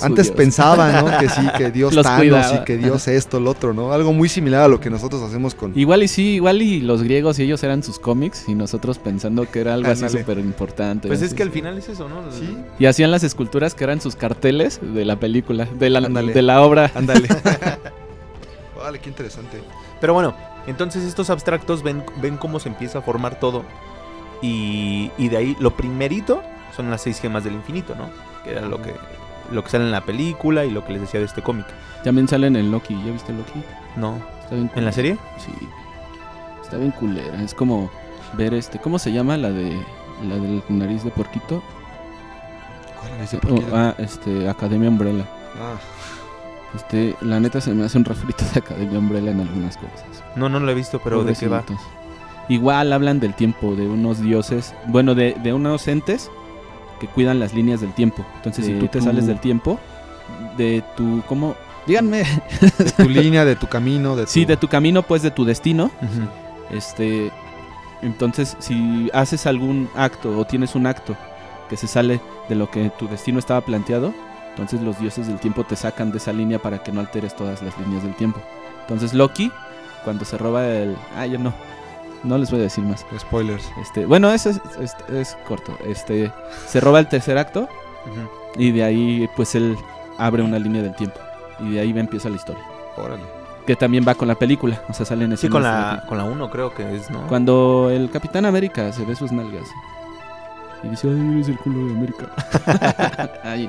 Antes 0.01 0.25
Dios. 0.25 0.35
pensaban, 0.35 1.05
¿no? 1.05 1.17
Que 1.19 1.29
sí, 1.29 1.41
que 1.57 1.71
Dios 1.71 1.93
Thanos 1.93 2.17
cuidaba. 2.19 2.55
y 2.55 2.63
que 2.65 2.77
Dios 2.77 3.07
esto, 3.07 3.39
lo 3.39 3.51
otro, 3.51 3.73
¿no? 3.73 3.93
Algo 3.93 4.13
muy 4.13 4.27
similar 4.27 4.63
a 4.63 4.67
lo 4.67 4.79
que 4.79 4.89
nosotros 4.89 5.21
hacemos 5.21 5.53
con... 5.55 5.77
Igual 5.77 6.03
y 6.03 6.07
sí, 6.07 6.35
igual 6.35 6.61
y 6.61 6.81
los 6.81 7.03
griegos 7.03 7.37
y 7.39 7.43
ellos 7.43 7.61
eran 7.63 7.83
sus 7.83 7.99
cómics 7.99 8.45
y 8.47 8.55
nosotros 8.55 8.97
pensando 8.97 9.49
que 9.49 9.59
era 9.59 9.73
algo 9.75 9.91
así 9.91 10.09
súper 10.09 10.39
importante. 10.39 11.07
Pues 11.07 11.21
es 11.21 11.33
que 11.33 11.43
al 11.43 11.51
final 11.51 11.77
es 11.77 11.89
eso, 11.89 12.09
¿no? 12.09 12.21
Sí, 12.31 12.57
Y 12.79 12.85
hacían 12.87 13.11
las 13.11 13.23
esculturas 13.23 13.75
que 13.75 13.83
eran 13.83 14.01
sus 14.01 14.15
carteles 14.15 14.79
de 14.81 15.05
la 15.05 15.19
película, 15.19 15.65
de 15.77 15.89
la, 15.91 15.99
Ándale. 15.99 16.33
de 16.33 16.41
la 16.41 16.61
obra. 16.61 16.91
ándale. 16.95 17.27
vale, 18.77 18.99
qué 18.99 19.09
interesante. 19.09 19.61
Pero 19.99 20.13
bueno, 20.13 20.35
entonces 20.67 21.03
estos 21.03 21.29
abstractos 21.29 21.83
ven, 21.83 22.03
ven 22.21 22.37
cómo 22.37 22.59
se 22.59 22.69
empieza 22.69 22.99
a 22.99 23.01
formar 23.01 23.39
todo. 23.39 23.63
Y, 24.41 25.11
y 25.17 25.29
de 25.29 25.37
ahí 25.37 25.57
lo 25.59 25.71
primerito 25.71 26.41
son 26.75 26.89
las 26.91 27.01
seis 27.01 27.19
gemas 27.19 27.43
del 27.43 27.53
infinito, 27.53 27.95
¿no? 27.95 28.09
Que 28.43 28.51
era 28.51 28.61
lo 28.61 28.81
que, 28.81 28.93
lo 29.51 29.63
que 29.63 29.69
sale 29.69 29.85
en 29.85 29.91
la 29.91 30.01
película 30.01 30.63
y 30.65 30.71
lo 30.71 30.85
que 30.85 30.93
les 30.93 31.01
decía 31.01 31.19
de 31.19 31.25
este 31.25 31.41
cómic. 31.41 31.65
También 32.03 32.27
salen 32.27 32.55
en 32.55 32.69
Loki, 32.71 32.95
¿ya 33.05 33.11
viste 33.11 33.33
Loki? 33.33 33.63
No. 33.95 34.17
Está 34.43 34.55
bien 34.55 34.71
¿En 34.75 34.85
la 34.85 34.91
serie? 34.91 35.17
Sí. 35.37 35.51
Está 36.61 36.77
bien 36.77 36.91
culera. 36.91 37.41
Es 37.41 37.53
como 37.53 37.89
ver 38.33 38.53
este. 38.53 38.77
¿Cómo 38.79 38.99
se 38.99 39.11
llama 39.11 39.37
la 39.37 39.49
de. 39.49 39.79
la 40.27 40.35
del 40.35 40.61
nariz 40.69 41.03
de 41.03 41.11
porquito? 41.11 41.63
¿Cuál 42.99 43.11
es 43.21 43.33
ese 43.33 43.37
Oh, 43.37 43.39
por 43.55 43.59
qué? 43.59 43.65
ah, 43.73 43.95
este. 43.97 44.49
Academia 44.49 44.89
Umbrella. 44.89 45.25
Ah, 45.59 45.75
Este. 46.75 47.15
La 47.21 47.39
neta 47.39 47.59
se 47.61 47.73
me 47.73 47.85
hace 47.85 47.97
un 47.97 48.05
refrito 48.05 48.43
de 48.53 48.59
Academia 48.59 48.99
Umbrella 48.99 49.31
en 49.31 49.39
algunas 49.41 49.77
cosas. 49.77 50.23
No, 50.35 50.49
no 50.49 50.59
lo 50.59 50.69
he 50.71 50.75
visto, 50.75 50.99
pero 50.99 51.23
¿de 51.23 51.33
qué 51.35 51.47
va? 51.47 51.63
Igual 52.49 52.93
hablan 52.93 53.19
del 53.19 53.33
tiempo, 53.33 53.75
de 53.75 53.87
unos 53.87 54.21
dioses. 54.21 54.73
Bueno, 54.87 55.15
de, 55.15 55.35
de 55.43 55.53
unos 55.53 55.87
entes 55.87 56.31
que 56.99 57.07
cuidan 57.07 57.39
las 57.39 57.53
líneas 57.53 57.81
del 57.81 57.93
tiempo. 57.93 58.25
Entonces, 58.37 58.65
si 58.65 58.73
tú 58.73 58.87
te 58.87 58.99
tu- 58.99 59.05
sales 59.05 59.27
del 59.27 59.39
tiempo, 59.39 59.79
de 60.57 60.83
tu. 60.95 61.21
¿Cómo? 61.27 61.55
Díganme. 61.85 62.23
de 62.77 62.91
tu 62.91 63.09
línea, 63.09 63.45
de 63.45 63.55
tu 63.55 63.67
camino, 63.67 64.15
de 64.15 64.23
tu... 64.25 64.31
Sí, 64.31 64.45
de 64.45 64.57
tu 64.57 64.67
camino, 64.67 65.03
pues 65.03 65.21
de 65.21 65.31
tu 65.31 65.45
destino. 65.45 65.89
Este, 66.69 67.31
entonces, 68.01 68.55
si 68.59 69.09
haces 69.13 69.45
algún 69.47 69.89
acto 69.95 70.37
o 70.37 70.45
tienes 70.45 70.75
un 70.75 70.85
acto 70.87 71.15
que 71.69 71.77
se 71.77 71.87
sale 71.87 72.19
de 72.49 72.55
lo 72.55 72.69
que 72.69 72.89
tu 72.97 73.07
destino 73.07 73.39
estaba 73.39 73.61
planteado, 73.61 74.13
entonces 74.49 74.81
los 74.81 74.99
dioses 74.99 75.27
del 75.27 75.39
tiempo 75.39 75.63
te 75.63 75.75
sacan 75.75 76.11
de 76.11 76.17
esa 76.17 76.33
línea 76.33 76.59
para 76.59 76.81
que 76.83 76.91
no 76.91 76.99
alteres 77.01 77.35
todas 77.35 77.61
las 77.61 77.77
líneas 77.79 78.03
del 78.03 78.15
tiempo. 78.15 78.41
Entonces 78.81 79.13
Loki, 79.13 79.51
cuando 80.03 80.25
se 80.25 80.37
roba 80.37 80.67
el, 80.67 80.95
ah, 81.15 81.25
yo 81.25 81.37
no, 81.39 81.53
no 82.23 82.37
les 82.37 82.49
voy 82.51 82.59
a 82.59 82.63
decir 82.63 82.83
más. 82.83 83.05
Spoilers. 83.19 83.69
Este, 83.81 84.05
bueno, 84.05 84.31
eso 84.31 84.49
es, 84.49 84.59
es, 84.81 84.95
es 85.11 85.37
corto. 85.47 85.77
Este, 85.85 86.31
se 86.67 86.79
roba 86.79 86.99
el 86.99 87.07
tercer 87.07 87.37
acto 87.37 87.67
y 88.55 88.71
de 88.71 88.83
ahí, 88.83 89.29
pues 89.35 89.55
él 89.55 89.77
abre 90.17 90.41
una 90.43 90.59
línea 90.59 90.81
del 90.81 90.95
tiempo 90.95 91.19
y 91.59 91.71
de 91.71 91.79
ahí 91.79 91.93
va- 91.93 91.99
empieza 91.99 92.29
la 92.29 92.35
historia. 92.37 92.63
Órale. 92.97 93.23
Que 93.65 93.75
también 93.75 94.05
va 94.07 94.15
con 94.15 94.27
la 94.29 94.35
película, 94.35 94.81
o 94.87 94.93
sea, 94.93 95.05
salen 95.05 95.27
Sí, 95.31 95.33
escenas 95.47 95.51
con 95.51 95.61
de 95.63 95.67
la, 95.67 96.03
con 96.07 96.17
la 96.17 96.23
1 96.23 96.49
creo 96.49 96.73
que 96.73 96.95
es, 96.95 97.09
¿no? 97.11 97.27
Cuando 97.27 97.89
el 97.91 98.09
Capitán 98.09 98.45
América 98.45 98.91
se 98.93 99.03
ve 99.03 99.13
sus 99.15 99.31
nalgas. 99.33 99.67
Y 100.83 100.89
dice, 100.89 101.07
ay, 101.09 101.31
eres 101.33 101.49
el 101.49 101.57
culo 101.57 101.87
de 101.87 101.91
América. 101.91 102.27
Ay, 103.43 103.67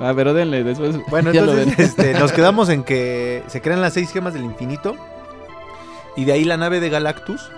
ah, 0.00 0.12
pero 0.16 0.32
denle, 0.32 0.64
después. 0.64 0.96
Bueno, 1.08 1.30
ya 1.30 1.42
lo 1.42 1.52
entonces 1.52 1.76
ven. 1.96 2.06
este, 2.06 2.18
nos 2.18 2.32
quedamos 2.36 2.70
en 2.70 2.82
que 2.82 3.44
se 3.46 3.60
crean 3.60 3.80
las 3.82 3.92
seis 3.92 4.10
gemas 4.10 4.32
del 4.34 4.42
infinito. 4.44 4.96
Y 6.16 6.24
de 6.24 6.32
ahí 6.32 6.44
la 6.44 6.56
nave 6.56 6.80
de 6.80 6.88
Galactus 6.88 7.50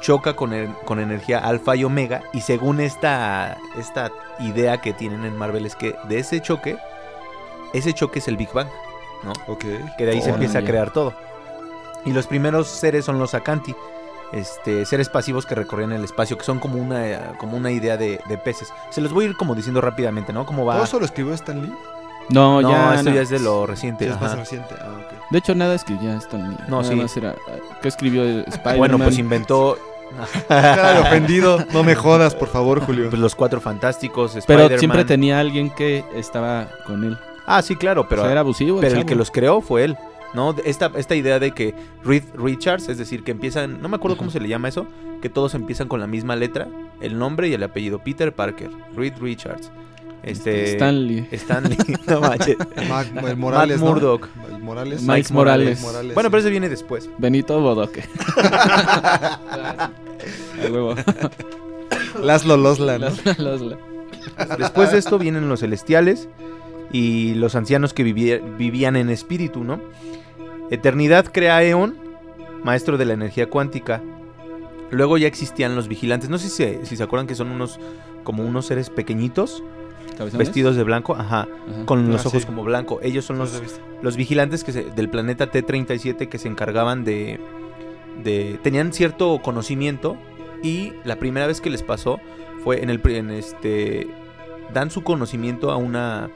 choca 0.00 0.34
con, 0.34 0.52
el- 0.52 0.72
con 0.84 0.98
energía 1.00 1.38
alfa 1.38 1.76
y 1.76 1.84
omega. 1.84 2.22
Y 2.32 2.40
según 2.42 2.80
esta, 2.80 3.56
esta 3.78 4.10
idea 4.40 4.80
que 4.80 4.92
tienen 4.92 5.24
en 5.24 5.36
Marvel 5.36 5.66
es 5.66 5.74
que 5.76 5.96
de 6.08 6.18
ese 6.18 6.40
choque, 6.40 6.78
ese 7.72 7.92
choque 7.92 8.18
es 8.20 8.28
el 8.28 8.36
Big 8.36 8.52
Bang. 8.52 8.68
¿no? 9.24 9.32
Ok. 9.52 9.64
Que 9.96 10.06
de 10.06 10.12
ahí 10.12 10.20
se 10.22 10.30
empieza 10.30 10.60
a 10.60 10.62
crear 10.64 10.92
todo. 10.92 11.12
Y 12.04 12.12
los 12.12 12.26
primeros 12.26 12.68
seres 12.68 13.04
son 13.04 13.18
los 13.18 13.34
Acanti. 13.34 13.74
Este, 14.30 14.84
seres 14.84 15.08
pasivos 15.08 15.46
que 15.46 15.54
recorrían 15.54 15.90
el 15.92 16.04
espacio, 16.04 16.36
que 16.36 16.44
son 16.44 16.58
como 16.58 16.76
una, 16.76 17.32
como 17.38 17.56
una 17.56 17.70
idea 17.70 17.96
de, 17.96 18.20
de 18.28 18.36
peces. 18.38 18.68
Se 18.90 19.00
los 19.00 19.12
voy 19.12 19.24
a 19.24 19.28
ir 19.28 19.36
como 19.36 19.54
diciendo 19.54 19.80
rápidamente, 19.80 20.32
¿no? 20.34 20.44
Cómo 20.44 20.64
va. 20.66 20.74
¿Todo 20.74 20.84
eso 20.84 20.98
lo 21.00 21.06
escribió 21.06 21.32
Stan 21.34 21.60
Lee? 21.62 21.72
No, 22.28 22.60
no, 22.60 22.70
ya. 22.70 22.94
esto 22.96 23.08
no. 23.08 23.16
ya 23.16 23.22
es 23.22 23.30
de 23.30 23.38
lo 23.40 23.66
reciente. 23.66 24.04
Sí, 24.04 24.10
es 24.10 24.20
más 24.20 24.36
reciente. 24.36 24.74
Ah, 24.78 24.90
ok. 25.00 25.30
De 25.30 25.38
hecho, 25.38 25.54
nada 25.54 25.74
escribía 25.74 26.14
Stan 26.18 26.46
Lee. 26.50 26.56
No, 26.68 26.82
Nada 26.82 26.92
sí. 26.92 26.94
más 27.00 27.16
era. 27.16 27.34
ah, 27.48 27.52
¿Qué 27.80 27.88
escribió 27.88 28.22
Spider-Man? 28.22 28.76
Bueno, 28.78 28.98
pues 28.98 29.16
inventó 29.18 29.78
Cara 30.48 30.94
de 30.94 31.00
ofendido. 31.00 31.64
No 31.72 31.82
me 31.82 31.94
jodas, 31.94 32.34
por 32.34 32.48
favor, 32.48 32.80
Julio. 32.80 33.10
pues, 33.10 33.20
los 33.20 33.34
cuatro 33.34 33.60
fantásticos, 33.60 34.38
Pero 34.46 34.78
siempre 34.78 35.04
tenía 35.04 35.40
alguien 35.40 35.70
que 35.70 36.04
estaba 36.14 36.68
con 36.86 37.04
él. 37.04 37.18
Ah, 37.46 37.62
sí, 37.62 37.76
claro, 37.76 38.06
pero, 38.08 38.22
o 38.22 38.24
sea, 38.24 38.32
era 38.32 38.40
abusivo. 38.40 38.80
pero 38.80 38.96
el 38.96 39.06
que 39.06 39.14
los 39.14 39.30
creó 39.30 39.60
fue 39.60 39.84
él. 39.84 39.96
¿no? 40.34 40.54
Esta, 40.64 40.90
esta 40.96 41.14
idea 41.14 41.38
de 41.38 41.52
que 41.52 41.74
Reed 42.04 42.24
Richards, 42.34 42.88
es 42.88 42.98
decir, 42.98 43.24
que 43.24 43.30
empiezan, 43.30 43.80
no 43.80 43.88
me 43.88 43.96
acuerdo 43.96 44.16
cómo 44.16 44.30
se 44.30 44.40
le 44.40 44.48
llama 44.48 44.68
eso, 44.68 44.86
que 45.22 45.28
todos 45.28 45.54
empiezan 45.54 45.88
con 45.88 46.00
la 46.00 46.06
misma 46.06 46.36
letra, 46.36 46.68
el 47.00 47.18
nombre 47.18 47.48
y 47.48 47.54
el 47.54 47.62
apellido, 47.62 47.98
Peter 47.98 48.32
Parker, 48.32 48.70
Reed 48.94 49.14
Richards, 49.20 49.70
este, 50.22 50.72
Stanley. 50.72 51.28
Stanley, 51.32 51.76
no 52.06 52.20
manches. 52.20 52.56
Mac- 52.88 53.08
el 53.26 53.36
Morales, 53.36 53.78
Matt 53.78 53.84
¿no? 53.86 53.92
Murdock. 53.94 54.28
El 54.52 54.58
Morales. 54.62 55.04
Bueno, 56.14 56.30
pero 56.30 56.38
ese 56.38 56.50
viene 56.50 56.68
después. 56.68 57.08
Benito 57.18 57.60
Bodoque. 57.60 58.04
Huevo. 60.70 60.94
Laszlo 62.22 62.56
Losla, 62.56 62.98
Después 64.58 64.92
de 64.92 64.98
esto 64.98 65.18
vienen 65.18 65.48
los 65.48 65.60
celestiales 65.60 66.28
y 66.92 67.34
los 67.34 67.54
ancianos 67.54 67.94
que 67.94 68.02
vivían 68.02 68.96
en 68.96 69.10
espíritu, 69.10 69.64
¿no? 69.64 69.80
Eternidad 70.70 71.26
crea 71.32 71.56
a 71.56 71.62
Eon, 71.62 71.96
maestro 72.64 72.98
de 72.98 73.04
la 73.04 73.14
energía 73.14 73.48
cuántica. 73.48 74.02
Luego 74.90 75.18
ya 75.18 75.26
existían 75.26 75.76
los 75.76 75.88
vigilantes. 75.88 76.30
No 76.30 76.38
sé 76.38 76.48
si, 76.48 76.56
se- 76.56 76.86
si 76.86 76.96
se 76.96 77.02
acuerdan 77.02 77.26
que 77.26 77.34
son 77.34 77.50
unos 77.50 77.78
como 78.24 78.42
unos 78.44 78.66
seres 78.66 78.90
pequeñitos, 78.90 79.62
¿Cabezones? 80.18 80.46
vestidos 80.48 80.76
de 80.76 80.82
blanco, 80.82 81.14
ajá, 81.14 81.42
Ajá. 81.42 81.48
con 81.86 82.10
los 82.10 82.24
Ah, 82.26 82.28
ojos 82.28 82.42
sí. 82.42 82.46
como 82.46 82.64
blanco. 82.64 82.98
Ellos 83.02 83.24
son 83.24 83.38
los, 83.38 83.62
los 84.02 84.16
vigilantes 84.16 84.64
que 84.64 84.72
se- 84.72 84.84
del 84.90 85.08
planeta 85.08 85.50
T37 85.50 86.28
que 86.28 86.38
se 86.38 86.48
encargaban 86.48 87.04
de, 87.04 87.40
de 88.22 88.58
tenían 88.62 88.92
cierto 88.92 89.40
conocimiento 89.42 90.16
y 90.62 90.92
la 91.04 91.16
primera 91.16 91.46
vez 91.46 91.60
que 91.60 91.70
les 91.70 91.82
pasó 91.82 92.18
fue 92.64 92.82
en 92.82 92.90
el 92.90 93.00
en 93.08 93.30
este 93.30 94.08
dan 94.74 94.90
su 94.90 95.02
conocimiento 95.02 95.70
a 95.70 95.76
una 95.76 96.28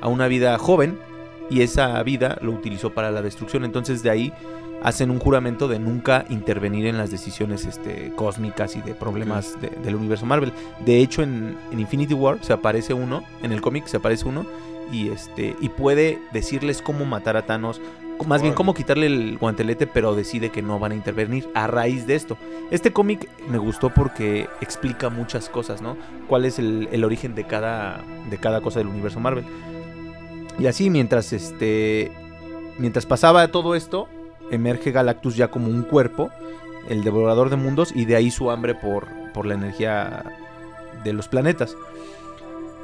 a 0.00 0.08
una 0.08 0.26
vida 0.28 0.56
joven 0.58 0.98
y 1.50 1.60
esa 1.62 2.02
vida 2.02 2.38
lo 2.40 2.52
utilizó 2.52 2.90
para 2.94 3.10
la 3.10 3.20
destrucción 3.22 3.64
entonces 3.64 4.02
de 4.02 4.08
ahí 4.10 4.32
hacen 4.82 5.10
un 5.10 5.18
juramento 5.18 5.68
de 5.68 5.78
nunca 5.78 6.24
intervenir 6.30 6.86
en 6.86 6.96
las 6.98 7.10
decisiones 7.10 7.66
este, 7.66 8.12
cósmicas 8.16 8.76
y 8.76 8.80
de 8.80 8.94
problemas 8.94 9.60
de- 9.60 9.68
del 9.70 9.94
universo 9.94 10.26
Marvel. 10.26 10.52
De 10.84 10.98
hecho, 11.00 11.22
en, 11.22 11.56
en 11.70 11.80
Infinity 11.80 12.14
War 12.14 12.38
se 12.42 12.52
aparece 12.52 12.94
uno, 12.94 13.22
en 13.42 13.52
el 13.52 13.60
cómic 13.60 13.86
se 13.86 13.98
aparece 13.98 14.26
uno, 14.28 14.46
y, 14.92 15.08
este, 15.10 15.54
y 15.60 15.68
puede 15.68 16.18
decirles 16.32 16.82
cómo 16.82 17.04
matar 17.04 17.36
a 17.36 17.42
Thanos, 17.42 17.80
más 18.26 18.42
bien 18.42 18.52
cómo 18.52 18.74
quitarle 18.74 19.06
el 19.06 19.38
guantelete, 19.38 19.86
pero 19.86 20.14
decide 20.14 20.50
que 20.50 20.60
no 20.60 20.78
van 20.78 20.92
a 20.92 20.94
intervenir 20.94 21.48
a 21.54 21.66
raíz 21.68 22.06
de 22.06 22.16
esto. 22.16 22.36
Este 22.70 22.92
cómic 22.92 23.28
me 23.48 23.56
gustó 23.56 23.88
porque 23.94 24.46
explica 24.60 25.08
muchas 25.08 25.48
cosas, 25.48 25.80
¿no? 25.80 25.96
Cuál 26.28 26.44
es 26.44 26.58
el, 26.58 26.88
el 26.92 27.04
origen 27.04 27.34
de 27.34 27.44
cada, 27.44 28.02
de 28.28 28.36
cada 28.36 28.60
cosa 28.60 28.78
del 28.80 28.88
universo 28.88 29.20
Marvel. 29.20 29.44
Y 30.58 30.66
así, 30.66 30.90
mientras 30.90 31.32
este. 31.32 32.12
Mientras 32.76 33.06
pasaba 33.06 33.48
todo 33.48 33.74
esto, 33.74 34.06
emerge 34.50 34.90
Galactus 34.92 35.36
ya 35.36 35.48
como 35.48 35.68
un 35.68 35.82
cuerpo, 35.82 36.30
el 36.88 37.04
devorador 37.04 37.50
de 37.50 37.56
mundos, 37.56 37.92
y 37.94 38.04
de 38.04 38.16
ahí 38.16 38.30
su 38.30 38.50
hambre 38.50 38.74
por, 38.74 39.06
por 39.32 39.46
la 39.46 39.54
energía 39.54 40.24
de 41.04 41.12
los 41.12 41.28
planetas. 41.28 41.76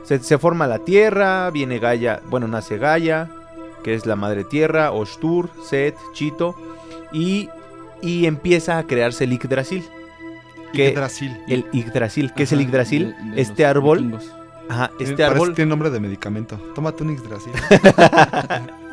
Se, 0.04 0.18
se 0.20 0.38
forma 0.38 0.66
la 0.66 0.78
Tierra, 0.80 1.50
viene 1.50 1.78
Gaia, 1.78 2.20
bueno, 2.30 2.46
nace 2.46 2.78
Gaia, 2.78 3.28
que 3.82 3.94
es 3.94 4.06
la 4.06 4.16
madre 4.16 4.44
Tierra, 4.44 4.92
Oshtur, 4.92 5.50
Set, 5.68 5.96
Chito, 6.12 6.54
y, 7.12 7.48
y 8.02 8.26
empieza 8.26 8.78
a 8.78 8.84
crearse 8.84 9.24
el 9.24 9.32
Yggdrasil. 9.32 9.84
Que- 10.72 10.92
Brasil. 10.92 11.36
El 11.48 11.64
Yggdrasil, 11.72 12.32
¿qué 12.34 12.42
es 12.44 12.52
el 12.52 12.60
Yggdrasil? 12.60 13.14
de- 13.24 13.30
de 13.36 13.40
este 13.40 13.64
árbol, 13.66 13.98
vikingos. 13.98 14.30
ajá, 14.68 14.90
este 15.00 15.24
árbol 15.24 15.54
tiene 15.54 15.68
nombre 15.70 15.90
de 15.90 16.00
medicamento. 16.00 16.56
Tómate 16.74 17.02
un 17.02 17.16
Yggdrasil. 17.16 17.52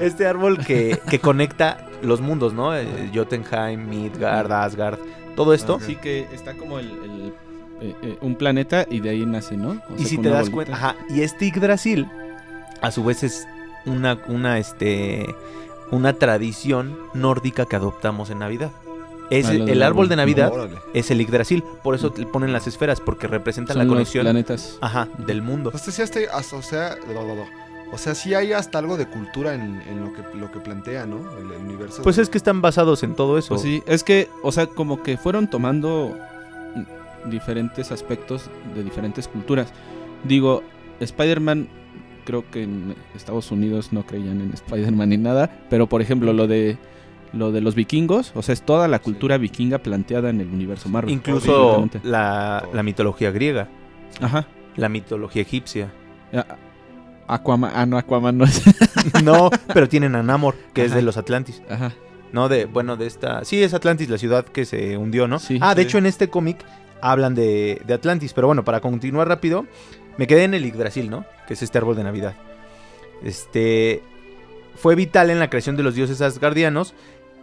Este 0.00 0.26
árbol 0.26 0.58
que, 0.64 0.98
que 1.08 1.18
conecta 1.20 1.86
los 2.02 2.20
mundos, 2.20 2.52
¿no? 2.52 2.76
Eh, 2.76 3.10
Jotunheim, 3.14 3.88
Midgard, 3.88 4.50
Asgard, 4.52 4.98
todo 5.34 5.54
esto. 5.54 5.78
Sí 5.80 5.96
que 5.96 6.26
está 6.32 6.54
como 6.54 6.78
el, 6.78 6.86
el, 6.86 7.32
eh, 7.80 7.94
eh, 8.02 8.18
un 8.20 8.34
planeta 8.36 8.86
y 8.90 9.00
de 9.00 9.10
ahí 9.10 9.26
nace, 9.26 9.56
¿no? 9.56 9.70
O 9.90 9.94
Y 9.96 10.00
sea, 10.00 10.06
si 10.08 10.18
te 10.18 10.28
das 10.28 10.50
bolita. 10.50 10.52
cuenta, 10.52 10.74
ajá, 10.74 10.96
y 11.10 11.22
este 11.22 11.46
Yggdrasil, 11.46 12.06
a 12.80 12.90
su 12.90 13.04
vez 13.04 13.22
es 13.22 13.46
una, 13.84 14.18
una, 14.28 14.58
este, 14.58 15.26
una 15.90 16.12
tradición 16.14 16.96
nórdica 17.14 17.64
que 17.66 17.76
adoptamos 17.76 18.30
en 18.30 18.38
Navidad. 18.40 18.70
Es 19.28 19.46
Ah, 19.46 19.52
el, 19.54 19.68
el 19.68 19.82
árbol 19.82 20.08
de 20.08 20.14
Navidad 20.16 20.52
es 20.94 21.10
el 21.10 21.18
Yggdrasil, 21.18 21.64
por 21.82 21.96
eso 21.96 22.14
le 22.16 22.26
ponen 22.26 22.52
las 22.52 22.66
esferas 22.68 23.00
porque 23.00 23.26
representa 23.26 23.72
Son 23.72 23.78
la 23.80 23.84
los 23.84 23.92
conexión, 23.94 24.22
planetas. 24.24 24.78
ajá, 24.80 25.08
del 25.18 25.42
mundo. 25.42 25.72
O 25.74 25.78
sea, 25.78 25.92
sí 25.92 26.00
hasta- 26.02 26.20
hasta- 26.32 26.56
o 26.56 26.62
sea, 26.62 26.96
lo- 27.08 27.14
lo- 27.26 27.34
lo- 27.34 27.65
o 27.92 27.98
sea, 27.98 28.14
sí 28.14 28.34
hay 28.34 28.52
hasta 28.52 28.78
algo 28.78 28.96
de 28.96 29.06
cultura 29.06 29.54
en, 29.54 29.80
en 29.88 30.04
lo, 30.04 30.12
que, 30.12 30.22
lo 30.36 30.50
que 30.50 30.60
plantea, 30.60 31.06
¿no? 31.06 31.18
El, 31.38 31.52
el 31.52 31.60
universo. 31.62 32.02
Pues 32.02 32.18
es 32.18 32.28
que 32.28 32.38
están 32.38 32.60
basados 32.60 33.02
en 33.02 33.14
todo 33.14 33.38
eso. 33.38 33.50
Pues 33.50 33.62
sí, 33.62 33.82
es 33.86 34.02
que, 34.04 34.28
o 34.42 34.52
sea, 34.52 34.66
como 34.66 35.02
que 35.02 35.16
fueron 35.16 35.48
tomando 35.48 36.16
diferentes 37.30 37.92
aspectos 37.92 38.50
de 38.74 38.82
diferentes 38.84 39.28
culturas. 39.28 39.68
Digo, 40.24 40.62
Spider-Man, 41.00 41.68
creo 42.24 42.48
que 42.50 42.64
en 42.64 42.94
Estados 43.14 43.50
Unidos 43.50 43.92
no 43.92 44.04
creían 44.04 44.40
en 44.40 44.52
Spider-Man 44.52 45.08
ni 45.10 45.16
nada, 45.18 45.50
pero 45.70 45.88
por 45.88 46.02
ejemplo, 46.02 46.32
lo 46.32 46.46
de 46.46 46.78
lo 47.32 47.52
de 47.52 47.60
los 47.60 47.74
vikingos, 47.74 48.32
o 48.34 48.42
sea, 48.42 48.52
es 48.52 48.62
toda 48.62 48.88
la 48.88 49.00
cultura 49.00 49.36
vikinga 49.36 49.78
planteada 49.78 50.30
en 50.30 50.40
el 50.40 50.48
universo 50.48 50.88
Marvel. 50.88 51.12
Incluso 51.12 51.88
la, 52.02 52.66
la 52.72 52.82
mitología 52.82 53.30
griega, 53.30 53.68
Ajá. 54.20 54.46
la 54.76 54.88
mitología 54.88 55.42
egipcia. 55.42 55.92
Aquaman, 57.28 57.72
ah, 57.74 57.86
no, 57.86 57.98
Aquaman 57.98 58.36
no 58.38 58.44
es. 58.44 58.62
No, 59.22 59.50
pero 59.72 59.88
tienen 59.88 60.16
a 60.16 60.22
Namor, 60.22 60.56
que 60.72 60.84
es 60.84 60.92
de 60.92 61.02
los 61.02 61.16
Atlantis. 61.16 61.62
Ajá. 61.70 61.92
No, 62.32 62.48
de, 62.48 62.64
bueno, 62.64 62.96
de 62.96 63.06
esta. 63.06 63.44
Sí, 63.44 63.62
es 63.62 63.72
Atlantis, 63.72 64.08
la 64.08 64.18
ciudad 64.18 64.44
que 64.44 64.64
se 64.64 64.96
hundió, 64.96 65.28
¿no? 65.28 65.38
Sí, 65.38 65.58
ah, 65.62 65.74
de 65.74 65.82
sí. 65.82 65.88
hecho, 65.88 65.98
en 65.98 66.06
este 66.06 66.28
cómic 66.28 66.58
hablan 67.00 67.34
de, 67.34 67.80
de 67.86 67.94
Atlantis. 67.94 68.32
Pero 68.32 68.48
bueno, 68.48 68.64
para 68.64 68.80
continuar 68.80 69.28
rápido, 69.28 69.64
me 70.16 70.26
quedé 70.26 70.44
en 70.44 70.54
el 70.54 70.64
Yggdrasil, 70.64 71.08
¿no? 71.08 71.24
Que 71.46 71.54
es 71.54 71.62
este 71.62 71.78
árbol 71.78 71.96
de 71.96 72.04
Navidad. 72.04 72.34
Este. 73.22 74.02
Fue 74.74 74.94
vital 74.94 75.30
en 75.30 75.38
la 75.38 75.48
creación 75.48 75.76
de 75.76 75.82
los 75.82 75.94
dioses 75.94 76.20
asgardianos, 76.20 76.94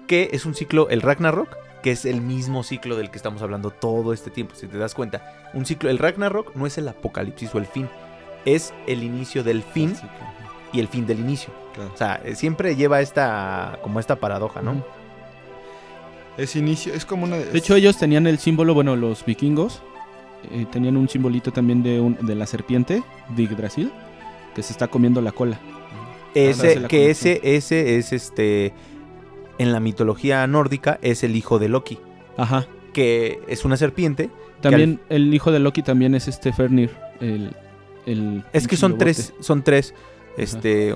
que 0.06 0.30
es 0.34 0.46
un 0.46 0.54
ciclo, 0.54 0.90
el 0.90 1.02
Ragnarok, 1.02 1.58
que 1.82 1.92
es 1.92 2.06
el 2.06 2.22
mismo 2.22 2.64
ciclo 2.64 2.96
del 2.96 3.10
que 3.10 3.18
estamos 3.18 3.42
hablando 3.42 3.72
todo 3.72 4.14
este 4.14 4.30
tiempo, 4.30 4.54
si 4.56 4.68
te 4.68 4.78
das 4.78 4.94
cuenta. 4.94 5.50
Un 5.54 5.66
ciclo, 5.66 5.90
el 5.90 5.98
Ragnarok 5.98 6.56
no 6.56 6.68
es 6.68 6.78
el 6.78 6.88
apocalipsis 6.88 7.54
o 7.56 7.58
el 7.58 7.66
fin, 7.66 7.90
es 8.46 8.74
el 8.88 9.04
inicio 9.04 9.44
del 9.44 9.64
fin 9.64 9.96
Sí, 9.96 10.08
y 10.74 10.80
el 10.80 10.88
fin 10.88 11.06
del 11.06 11.20
inicio. 11.20 11.54
Claro. 11.74 11.92
O 11.94 11.98
sea, 11.98 12.22
eh, 12.26 12.36
siempre 12.36 12.76
lleva 12.76 13.02
esta, 13.02 13.80
como 13.82 14.00
esta 14.00 14.18
paradoja, 14.18 14.62
¿no? 14.62 14.84
Es 16.38 16.56
inicio, 16.56 16.94
es 16.94 17.06
como 17.06 17.26
una. 17.26 17.38
De 17.38 17.58
hecho, 17.58 17.76
ellos 17.76 17.98
tenían 17.98 18.26
el 18.26 18.40
símbolo, 18.40 18.74
bueno, 18.74 18.96
los 18.96 19.24
vikingos 19.24 19.84
eh, 20.52 20.66
tenían 20.72 20.98
un 20.98 21.08
simbolito 21.08 21.52
también 21.52 21.84
de, 21.84 22.00
un, 22.00 22.18
de 22.22 22.36
la 22.36 22.48
serpiente, 22.48 23.04
de 23.30 23.44
Yggdrasil, 23.44 23.92
que 24.56 24.64
se 24.64 24.74
está 24.74 24.88
comiendo 24.88 25.22
la 25.22 25.32
cola. 25.32 25.60
Ese, 26.34 26.68
hace 26.68 26.80
la 26.80 26.88
que 26.88 27.12
ese, 27.12 27.40
ese 27.44 27.98
es 27.98 28.12
este, 28.12 28.74
en 29.60 29.72
la 29.72 29.80
mitología 29.80 30.46
nórdica, 30.48 31.00
es 31.04 31.24
el 31.24 31.36
hijo 31.36 31.60
de 31.60 31.70
Loki, 31.70 32.00
Ajá. 32.38 32.66
que 32.94 33.40
es 33.48 33.64
una 33.66 33.78
serpiente. 33.78 34.32
También 34.62 35.02
el 35.10 35.32
hijo 35.34 35.52
de 35.52 35.60
Loki 35.60 35.84
también 35.84 36.16
es 36.16 36.28
este 36.28 36.54
Fernir, 36.54 36.92
el... 37.20 37.56
el 38.06 38.44
Es 38.54 38.68
que 38.68 38.76
son 38.78 38.98
tres, 38.98 39.34
son 39.40 39.64
tres, 39.64 39.94
este, 40.38 40.96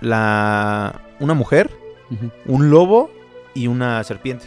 la, 0.00 1.00
una 1.20 1.34
mujer, 1.34 1.70
un 2.46 2.70
lobo 2.70 3.10
y 3.54 3.66
una 3.66 4.02
serpiente. 4.04 4.46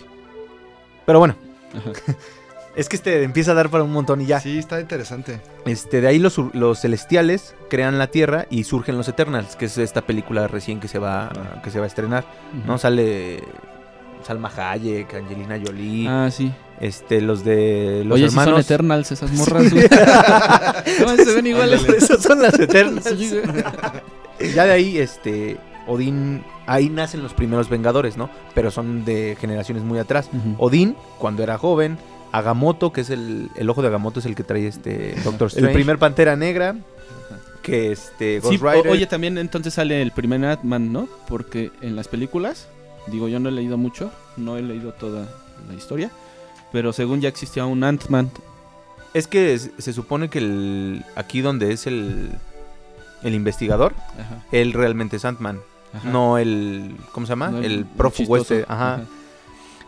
Pero 1.06 1.20
bueno, 1.20 1.36
es 2.76 2.90
que 2.90 2.96
este 2.96 3.24
empieza 3.24 3.52
a 3.52 3.56
dar 3.56 3.70
para 3.70 3.84
un 3.84 3.92
montón 3.92 4.22
y 4.22 4.26
ya. 4.26 4.40
Sí, 4.40 4.58
está 4.58 4.80
interesante. 4.80 5.40
Este, 5.66 6.02
de 6.02 6.08
ahí 6.08 6.20
los, 6.20 6.38
los 6.54 6.80
celestiales 6.80 7.56
crean 7.70 7.98
la 7.98 8.08
Tierra 8.08 8.46
y 8.50 8.64
surgen 8.66 8.98
los 8.98 9.08
Eternals, 9.08 9.56
que 9.56 9.66
es 9.66 9.78
esta 9.78 10.02
película 10.02 10.48
recién 10.48 10.80
que 10.80 10.88
se 10.88 11.00
va, 11.00 11.32
que 11.64 11.72
se 11.72 11.80
va 11.80 11.86
a 11.86 11.88
estrenar. 11.88 12.26
¿no? 12.66 12.78
Sale 12.78 13.44
Salma 14.24 14.52
Hayek, 14.56 15.14
Angelina 15.14 15.58
Jolie, 15.64 16.08
Ah, 16.10 16.30
sí. 16.32 16.52
Este, 16.80 17.22
los 17.22 17.44
de 17.44 18.04
los 18.06 18.16
Oye, 18.16 18.30
si 18.30 18.36
son 18.36 18.44
hermanos. 18.44 18.66
Eternals 18.66 19.12
esas 19.12 19.32
morras. 19.32 19.64
no, 21.02 21.16
se 21.16 21.34
ven 21.36 21.48
iguales. 21.48 21.84
Esas 21.90 22.22
son 22.22 22.42
las 22.42 22.60
Eternals. 22.60 23.06
Ya 24.54 24.66
de 24.66 24.72
ahí, 24.72 24.98
este, 25.00 25.58
Odín, 25.88 26.44
ahí 26.68 26.90
nacen 26.90 27.24
los 27.24 27.34
primeros 27.34 27.70
Vengadores, 27.70 28.18
¿no? 28.18 28.30
Pero 28.54 28.70
son 28.72 29.04
de 29.06 29.36
generaciones 29.40 29.84
muy 29.84 30.00
atrás. 30.00 30.30
Ujú. 30.32 30.56
Odín, 30.64 30.96
cuando 31.18 31.42
era 31.44 31.58
joven, 31.58 31.98
Agamotto, 32.32 32.92
que 32.94 33.02
es 33.02 33.10
el, 33.10 33.50
el 33.56 33.70
ojo 33.70 33.82
de 33.82 33.88
Agamotto, 33.88 34.20
es 34.20 34.26
el 34.28 34.36
que 34.36 34.44
trae 34.44 34.68
este 34.68 35.16
Doctor 35.24 35.48
El 35.54 35.58
Strange. 35.58 35.74
primer 35.74 35.98
Pantera 35.98 36.36
Negra, 36.36 36.76
que 37.64 37.92
este 37.92 38.40
Ghost 38.40 38.52
Sí, 38.54 38.58
Rider. 38.62 38.88
o- 38.88 38.92
oye, 38.92 39.08
también 39.08 39.38
entonces 39.40 39.74
sale 39.74 40.02
el 40.02 40.12
primer 40.12 40.44
Ant-Man, 40.46 40.94
¿no? 40.94 41.08
Porque 41.28 41.72
en 41.82 41.96
las 41.96 42.08
películas, 42.08 42.68
digo, 43.08 43.28
yo 43.28 43.40
no 43.40 43.50
he 43.50 43.52
leído 43.52 43.78
mucho, 43.78 44.12
no 44.36 44.58
he 44.58 44.62
leído 44.62 44.92
toda 44.94 45.26
la 45.68 45.74
historia, 45.74 46.12
pero 46.72 46.94
según 46.94 47.22
ya 47.22 47.30
existía 47.30 47.66
un 47.66 47.84
Ant-Man. 47.84 48.32
Es 49.14 49.28
que 49.28 49.54
es- 49.54 49.72
se 49.78 49.94
supone 49.94 50.30
que 50.30 50.40
el, 50.40 51.06
aquí 51.16 51.42
donde 51.42 51.72
es 51.72 51.88
el, 51.88 52.30
el 53.24 53.34
investigador, 53.34 53.94
Ajá, 54.20 54.44
él 54.52 54.74
realmente 54.74 55.18
es 55.18 55.26
Ant-Man, 55.26 55.60
ajá. 55.94 56.10
no 56.10 56.38
el, 56.38 56.96
¿cómo 57.12 57.26
se 57.26 57.32
llama? 57.32 57.50
No 57.50 57.60
el 57.60 57.86
prófugo 57.86 58.38
este, 58.38 58.66
ajá. 58.68 59.02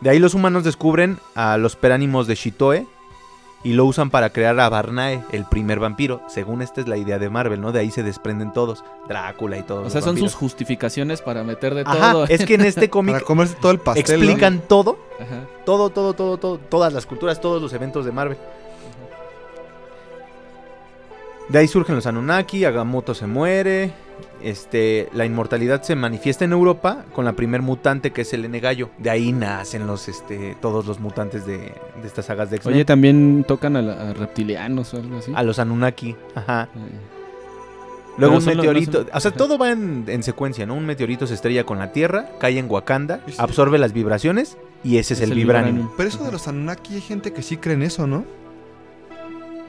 De 0.00 0.08
ahí 0.10 0.18
los 0.18 0.32
humanos 0.34 0.64
descubren 0.64 1.18
a 1.34 1.58
los 1.58 1.76
peránimos 1.76 2.26
de 2.26 2.34
Shitoe 2.34 2.86
y 3.62 3.74
lo 3.74 3.84
usan 3.84 4.08
para 4.10 4.30
crear 4.30 4.58
a 4.58 4.68
Barnae, 4.68 5.22
el 5.32 5.44
primer 5.44 5.78
vampiro. 5.80 6.22
Según 6.28 6.62
esta 6.62 6.80
es 6.80 6.88
la 6.88 6.96
idea 6.96 7.18
de 7.18 7.28
Marvel, 7.28 7.60
¿no? 7.60 7.72
De 7.72 7.80
ahí 7.80 7.90
se 7.90 8.02
desprenden 8.02 8.52
todos, 8.52 8.84
Drácula 9.08 9.58
y 9.58 9.62
todos. 9.62 9.80
O 9.80 9.84
los 9.84 9.92
sea, 9.92 10.00
son 10.00 10.10
vampiros. 10.10 10.32
sus 10.32 10.38
justificaciones 10.40 11.20
para 11.20 11.44
meter 11.44 11.74
de 11.74 11.82
Ajá, 11.86 12.12
todo. 12.12 12.24
es 12.26 12.44
que 12.46 12.54
en 12.54 12.62
este 12.62 12.88
cómic 12.90 13.14
Para 13.16 13.24
comerse 13.24 13.56
todo 13.60 13.72
el 13.72 13.78
pastel. 13.78 14.04
¿no? 14.20 14.24
explican 14.26 14.60
todo, 14.66 14.98
Ajá. 15.20 15.44
todo, 15.66 15.90
todo, 15.90 16.14
todo, 16.14 16.38
todo, 16.38 16.58
todas 16.58 16.92
las 16.92 17.04
culturas, 17.06 17.40
todos 17.40 17.60
los 17.60 17.72
eventos 17.72 18.04
de 18.06 18.12
Marvel. 18.12 18.38
De 21.50 21.58
ahí 21.58 21.66
surgen 21.66 21.96
los 21.96 22.06
Anunnaki, 22.06 22.64
Agamotto 22.64 23.12
se 23.12 23.26
muere, 23.26 23.90
este, 24.42 25.08
la 25.12 25.24
inmortalidad 25.26 25.82
se 25.82 25.96
manifiesta 25.96 26.44
en 26.44 26.52
Europa 26.52 27.04
con 27.12 27.24
la 27.24 27.32
primer 27.32 27.60
mutante 27.60 28.12
que 28.12 28.20
es 28.22 28.32
el 28.32 28.44
N-Gallo. 28.44 28.90
De 28.98 29.10
ahí 29.10 29.32
nacen 29.32 29.86
los, 29.86 30.08
este, 30.08 30.56
todos 30.60 30.86
los 30.86 31.00
mutantes 31.00 31.44
de, 31.46 31.58
de 31.58 32.06
estas 32.06 32.26
sagas 32.26 32.50
de 32.50 32.56
X-Men. 32.56 32.74
Oye, 32.76 32.84
también 32.84 33.44
tocan 33.48 33.76
a, 33.76 33.82
la- 33.82 34.10
a 34.10 34.12
reptilianos 34.14 34.94
o 34.94 34.98
algo 34.98 35.18
así. 35.18 35.32
a 35.34 35.42
los 35.42 35.58
Anunnaki, 35.58 36.14
ajá. 36.36 36.68
Ay. 36.74 36.80
Luego 38.16 38.16
Pero 38.16 38.28
un 38.28 38.34
los- 38.34 38.46
meteorito, 38.56 38.98
no 38.98 39.04
son- 39.06 39.16
o 39.16 39.20
sea, 39.20 39.28
ajá. 39.30 39.38
todo 39.38 39.58
va 39.58 39.72
en, 39.72 40.04
en 40.06 40.22
secuencia, 40.22 40.66
¿no? 40.66 40.74
Un 40.74 40.86
meteorito 40.86 41.26
se 41.26 41.34
estrella 41.34 41.64
con 41.64 41.78
la 41.80 41.90
Tierra, 41.92 42.30
cae 42.38 42.58
en 42.58 42.70
Wakanda, 42.70 43.20
absorbe 43.38 43.78
las 43.78 43.92
vibraciones 43.92 44.56
y 44.84 44.98
ese 44.98 45.14
es, 45.14 45.20
Es 45.20 45.24
el, 45.24 45.32
el 45.32 45.38
vibranium. 45.38 45.70
vibranium. 45.74 45.96
Pero 45.96 46.08
eso 46.08 46.22
de 46.24 46.30
los 46.30 46.46
Anunnaki 46.46 46.94
hay 46.94 47.00
gente 47.00 47.32
que 47.32 47.42
sí 47.42 47.56
cree 47.56 47.74
en 47.74 47.82
eso, 47.82 48.06
¿no? 48.06 48.24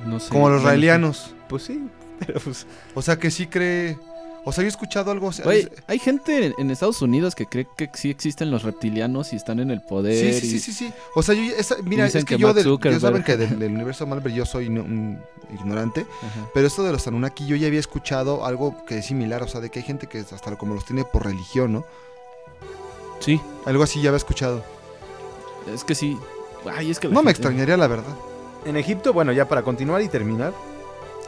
No 0.06 0.20
sé. 0.20 0.30
Como 0.30 0.50
los 0.50 0.64
raelianos. 0.64 1.34
Pues 1.48 1.64
sí, 1.64 1.88
pero 2.20 2.40
pues... 2.40 2.66
O 2.96 3.02
sea, 3.02 3.18
que 3.18 3.30
sí 3.32 3.48
cree... 3.48 3.98
O 4.44 4.52
sea, 4.52 4.64
yo 4.64 4.68
he 4.68 4.70
escuchado 4.70 5.12
algo... 5.12 5.28
o 5.28 5.32
sea, 5.32 5.46
Güey, 5.46 5.70
hay 5.86 6.00
gente 6.00 6.48
en, 6.48 6.56
en 6.58 6.72
Estados 6.72 7.02
Unidos 7.04 7.36
que 7.36 7.46
cree 7.46 7.68
que 7.78 7.92
sí 7.94 8.10
existen 8.10 8.50
los 8.50 8.64
reptilianos 8.64 9.34
y 9.34 9.36
están 9.36 9.60
en 9.60 9.70
el 9.70 9.82
poder. 9.82 10.34
Sí, 10.34 10.40
sí, 10.42 10.48
y- 10.48 10.50
sí, 10.50 10.60
sí, 10.60 10.74
sí. 10.74 10.94
O 11.14 11.22
sea, 11.22 11.36
yo, 11.36 11.44
esa- 11.56 11.78
mira, 11.84 12.06
Dicen 12.06 12.20
es 12.20 12.26
que, 12.26 12.36
que 12.38 12.42
yo, 12.42 12.52
del, 12.54 13.00
saben 13.00 13.24
que 13.24 13.38
del, 13.38 13.60
del 13.60 13.72
universo 13.74 14.08
Marvel 14.08 14.34
yo 14.34 14.46
soy 14.48 14.70
no- 14.70 14.82
un 14.82 15.20
ignorante, 15.54 16.08
Ajá. 16.24 16.48
pero 16.56 16.66
esto 16.66 16.82
de 16.84 16.92
los 16.92 17.06
Anunnaki 17.08 17.46
yo 17.46 17.56
ya 17.56 17.68
había 17.68 17.80
escuchado 17.80 18.44
algo 18.46 18.84
que 18.86 18.98
es 19.00 19.06
similar, 19.06 19.44
o 19.44 19.48
sea, 19.48 19.62
de 19.62 19.70
que 19.70 19.80
hay 19.80 19.86
gente 19.86 20.08
que 20.08 20.20
hasta 20.20 20.58
como 20.58 20.74
los 20.74 20.86
tiene 20.86 21.04
por 21.04 21.26
religión, 21.26 21.74
¿no? 21.74 21.86
Sí, 23.20 23.40
Algo 23.66 23.84
así 23.84 24.02
ya 24.02 24.10
había 24.10 24.18
escuchado. 24.18 24.64
es 25.72 25.84
que 25.84 25.94
sí. 25.94 26.18
Ay, 26.76 26.90
es 26.90 27.00
que 27.00 27.08
No 27.10 27.22
me 27.22 27.30
extrañaría, 27.30 27.78
la 27.78 27.86
verdad. 27.88 28.16
En 28.66 28.78
Egipto, 28.78 29.14
bueno, 29.14 29.32
ya 29.32 29.48
para 29.48 29.64
continuar 29.64 30.02
y 30.02 30.08
terminar. 30.08 30.54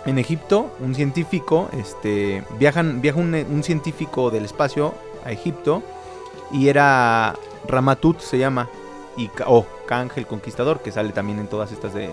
En 0.05 0.17
Egipto, 0.17 0.71
un 0.79 0.93
científico, 0.93 1.69
este, 1.73 2.43
viajan, 2.59 3.01
viaja 3.01 3.19
un, 3.19 3.33
un 3.33 3.63
científico 3.63 4.29
del 4.29 4.45
espacio 4.45 4.93
a 5.23 5.31
Egipto 5.31 5.81
y 6.51 6.67
era 6.67 7.35
Ramatut, 7.67 8.19
se 8.19 8.37
llama, 8.37 8.69
y 9.17 9.29
o 9.45 9.65
Kang 9.87 10.11
el 10.15 10.27
Conquistador, 10.27 10.81
que 10.81 10.91
sale 10.91 11.11
también 11.13 11.39
en 11.39 11.47
todas 11.47 11.71
estas 11.71 11.93
de 11.93 12.09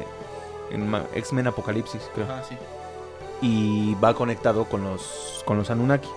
en 0.70 0.94
X-Men 1.14 1.48
Apocalipsis, 1.48 2.02
creo. 2.14 2.26
Ajá, 2.26 2.44
sí. 2.48 2.56
y 3.42 3.94
va 3.96 4.14
conectado 4.14 4.64
con 4.66 4.84
los 4.84 5.42
con 5.44 5.56
los 5.56 5.70
Anunnaki. 5.70 6.08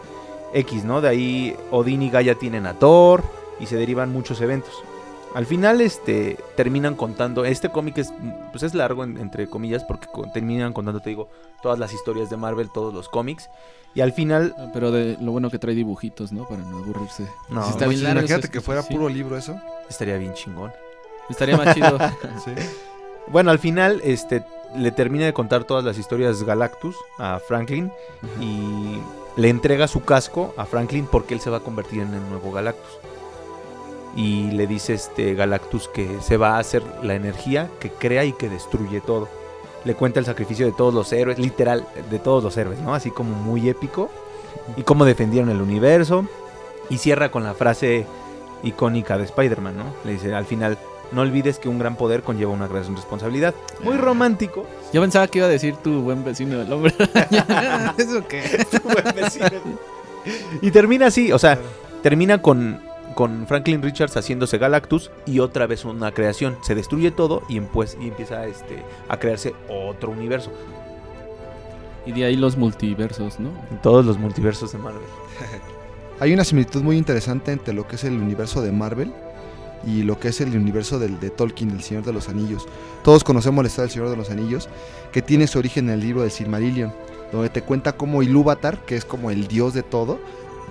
X, 0.53 0.83
¿no? 0.85 1.01
De 1.01 1.09
ahí 1.09 1.57
Odín 1.71 2.03
y 2.03 2.11
Gaia 2.11 2.35
tienen 2.35 2.67
a 2.67 2.75
Thor 2.75 3.23
y 3.59 3.65
se 3.65 3.75
derivan 3.75 4.11
muchos 4.11 4.39
eventos. 4.41 4.83
Al 5.35 5.45
final 5.47 5.81
este 5.81 6.37
terminan 6.55 6.95
contando, 6.95 7.43
este 7.45 7.69
cómic 7.69 7.97
es 7.97 8.13
pues 8.51 8.61
es 8.63 8.73
largo 8.75 9.03
en- 9.03 9.17
entre 9.17 9.49
comillas 9.49 9.83
porque 9.83 10.07
terminan 10.33 10.73
contando 10.73 10.99
te 11.01 11.09
digo 11.09 11.27
todas 11.63 11.79
las 11.79 11.91
historias 11.93 12.29
de 12.29 12.37
Marvel, 12.37 12.69
todos 12.71 12.93
los 12.93 13.09
cómics 13.09 13.49
y 13.95 14.01
al 14.01 14.13
final 14.13 14.53
Ah, 14.57 14.67
Pero 14.73 14.91
de 14.91 15.17
lo 15.19 15.31
bueno 15.31 15.49
que 15.49 15.57
trae 15.59 15.73
dibujitos, 15.75 16.31
¿no? 16.31 16.47
Para 16.47 16.61
no 16.61 16.77
aburrirse. 16.79 17.27
no, 17.49 17.67
está 17.67 17.87
bien 17.87 18.03
largo 18.03 18.19
Imagínate 18.21 18.49
que 18.49 18.61
fuera 18.61 18.81
sí. 18.83 18.93
puro 18.93 19.09
libro 19.09 19.35
eso. 19.37 19.55
estaría 19.89 20.17
bien 20.17 20.33
chingón. 20.33 20.71
Estaría 21.29 21.57
más 21.57 21.73
chido. 21.73 21.97
Sí. 22.43 22.51
Bueno, 23.27 23.51
al 23.51 23.59
final 23.59 24.01
este 24.03 24.43
le 24.75 24.91
termina 24.91 25.25
de 25.25 25.33
contar 25.33 25.63
todas 25.63 25.83
las 25.83 25.97
historias 25.97 26.43
Galactus 26.43 26.95
a 27.19 27.39
Franklin 27.47 27.91
y 28.41 28.97
le 29.37 29.49
entrega 29.49 29.87
su 29.87 30.03
casco 30.03 30.53
a 30.57 30.65
Franklin 30.65 31.07
porque 31.11 31.33
él 31.33 31.39
se 31.39 31.49
va 31.49 31.57
a 31.57 31.59
convertir 31.61 32.01
en 32.01 32.13
el 32.13 32.29
nuevo 32.29 32.51
Galactus. 32.51 32.91
Y 34.15 34.51
le 34.51 34.67
dice 34.67 34.93
este 34.93 35.33
Galactus 35.33 35.87
que 35.87 36.21
se 36.21 36.37
va 36.37 36.55
a 36.55 36.59
hacer 36.59 36.83
la 37.01 37.15
energía 37.15 37.69
que 37.79 37.89
crea 37.89 38.25
y 38.25 38.33
que 38.33 38.49
destruye 38.49 39.01
todo. 39.01 39.27
Le 39.85 39.95
cuenta 39.95 40.19
el 40.19 40.25
sacrificio 40.25 40.65
de 40.65 40.71
todos 40.71 40.93
los 40.93 41.11
héroes, 41.11 41.39
literal, 41.39 41.85
de 42.09 42.19
todos 42.19 42.43
los 42.43 42.55
héroes, 42.57 42.79
¿no? 42.79 42.93
Así 42.93 43.11
como 43.11 43.35
muy 43.35 43.69
épico. 43.69 44.09
Y 44.77 44.83
cómo 44.83 45.03
defendieron 45.03 45.49
el 45.49 45.61
universo. 45.61 46.25
Y 46.89 46.97
cierra 46.97 47.31
con 47.31 47.43
la 47.43 47.53
frase 47.53 48.05
icónica 48.61 49.17
de 49.17 49.25
Spider-Man, 49.25 49.77
¿no? 49.77 49.85
Le 50.05 50.13
dice 50.13 50.33
al 50.33 50.45
final, 50.45 50.77
no 51.13 51.21
olvides 51.21 51.59
que 51.59 51.69
un 51.69 51.79
gran 51.79 51.95
poder 51.95 52.23
conlleva 52.23 52.51
una 52.51 52.67
gran 52.67 52.95
responsabilidad. 52.95 53.53
Muy 53.81 53.97
romántico. 53.97 54.65
Yo 54.91 55.01
pensaba 55.01 55.27
que 55.27 55.39
iba 55.39 55.47
a 55.47 55.49
decir 55.49 55.75
tu 55.77 56.01
buen 56.01 56.23
vecino 56.23 56.57
del 56.57 56.71
hombre. 56.71 56.93
¿Eso 57.97 58.27
qué? 58.27 58.65
Buen 58.83 59.15
vecino. 59.15 59.47
y 60.61 60.71
termina 60.71 61.07
así, 61.07 61.31
o 61.31 61.39
sea, 61.39 61.59
termina 62.01 62.41
con, 62.41 62.81
con 63.13 63.47
Franklin 63.47 63.81
Richards 63.81 64.15
haciéndose 64.17 64.57
Galactus 64.57 65.11
y 65.25 65.39
otra 65.39 65.67
vez 65.67 65.85
una 65.85 66.11
creación. 66.11 66.57
Se 66.61 66.75
destruye 66.75 67.11
todo 67.11 67.43
y, 67.49 67.59
pues, 67.59 67.97
y 67.99 68.07
empieza 68.07 68.45
este, 68.45 68.83
a 69.09 69.17
crearse 69.17 69.53
otro 69.69 70.11
universo. 70.11 70.51
Y 72.05 72.11
de 72.11 72.25
ahí 72.25 72.35
los 72.35 72.57
multiversos, 72.57 73.39
¿no? 73.39 73.49
Todos 73.81 74.05
los 74.05 74.17
multiversos 74.17 74.71
de 74.71 74.77
Marvel. 74.77 75.01
Hay 76.19 76.33
una 76.33 76.43
similitud 76.43 76.81
muy 76.83 76.97
interesante 76.97 77.51
entre 77.51 77.73
lo 77.73 77.87
que 77.87 77.95
es 77.95 78.03
el 78.03 78.13
universo 78.13 78.61
de 78.61 78.71
Marvel 78.71 79.11
y 79.85 80.03
lo 80.03 80.19
que 80.19 80.29
es 80.29 80.41
el 80.41 80.55
universo 80.55 80.99
del, 80.99 81.19
de 81.19 81.29
Tolkien, 81.29 81.71
el 81.71 81.81
Señor 81.81 82.03
de 82.03 82.13
los 82.13 82.29
Anillos. 82.29 82.67
Todos 83.03 83.23
conocemos 83.23 83.63
la 83.63 83.67
historia 83.67 83.83
del 83.85 83.91
Señor 83.91 84.09
de 84.09 84.17
los 84.17 84.29
Anillos, 84.29 84.69
que 85.11 85.21
tiene 85.21 85.47
su 85.47 85.59
origen 85.59 85.89
en 85.89 85.95
el 85.95 85.99
libro 86.01 86.21
del 86.21 86.31
Silmarillion, 86.31 86.93
donde 87.31 87.49
te 87.49 87.61
cuenta 87.61 87.93
cómo 87.93 88.23
Ilúvatar, 88.23 88.77
que 88.85 88.95
es 88.95 89.05
como 89.05 89.31
el 89.31 89.47
dios 89.47 89.73
de 89.73 89.83
todo, 89.83 90.19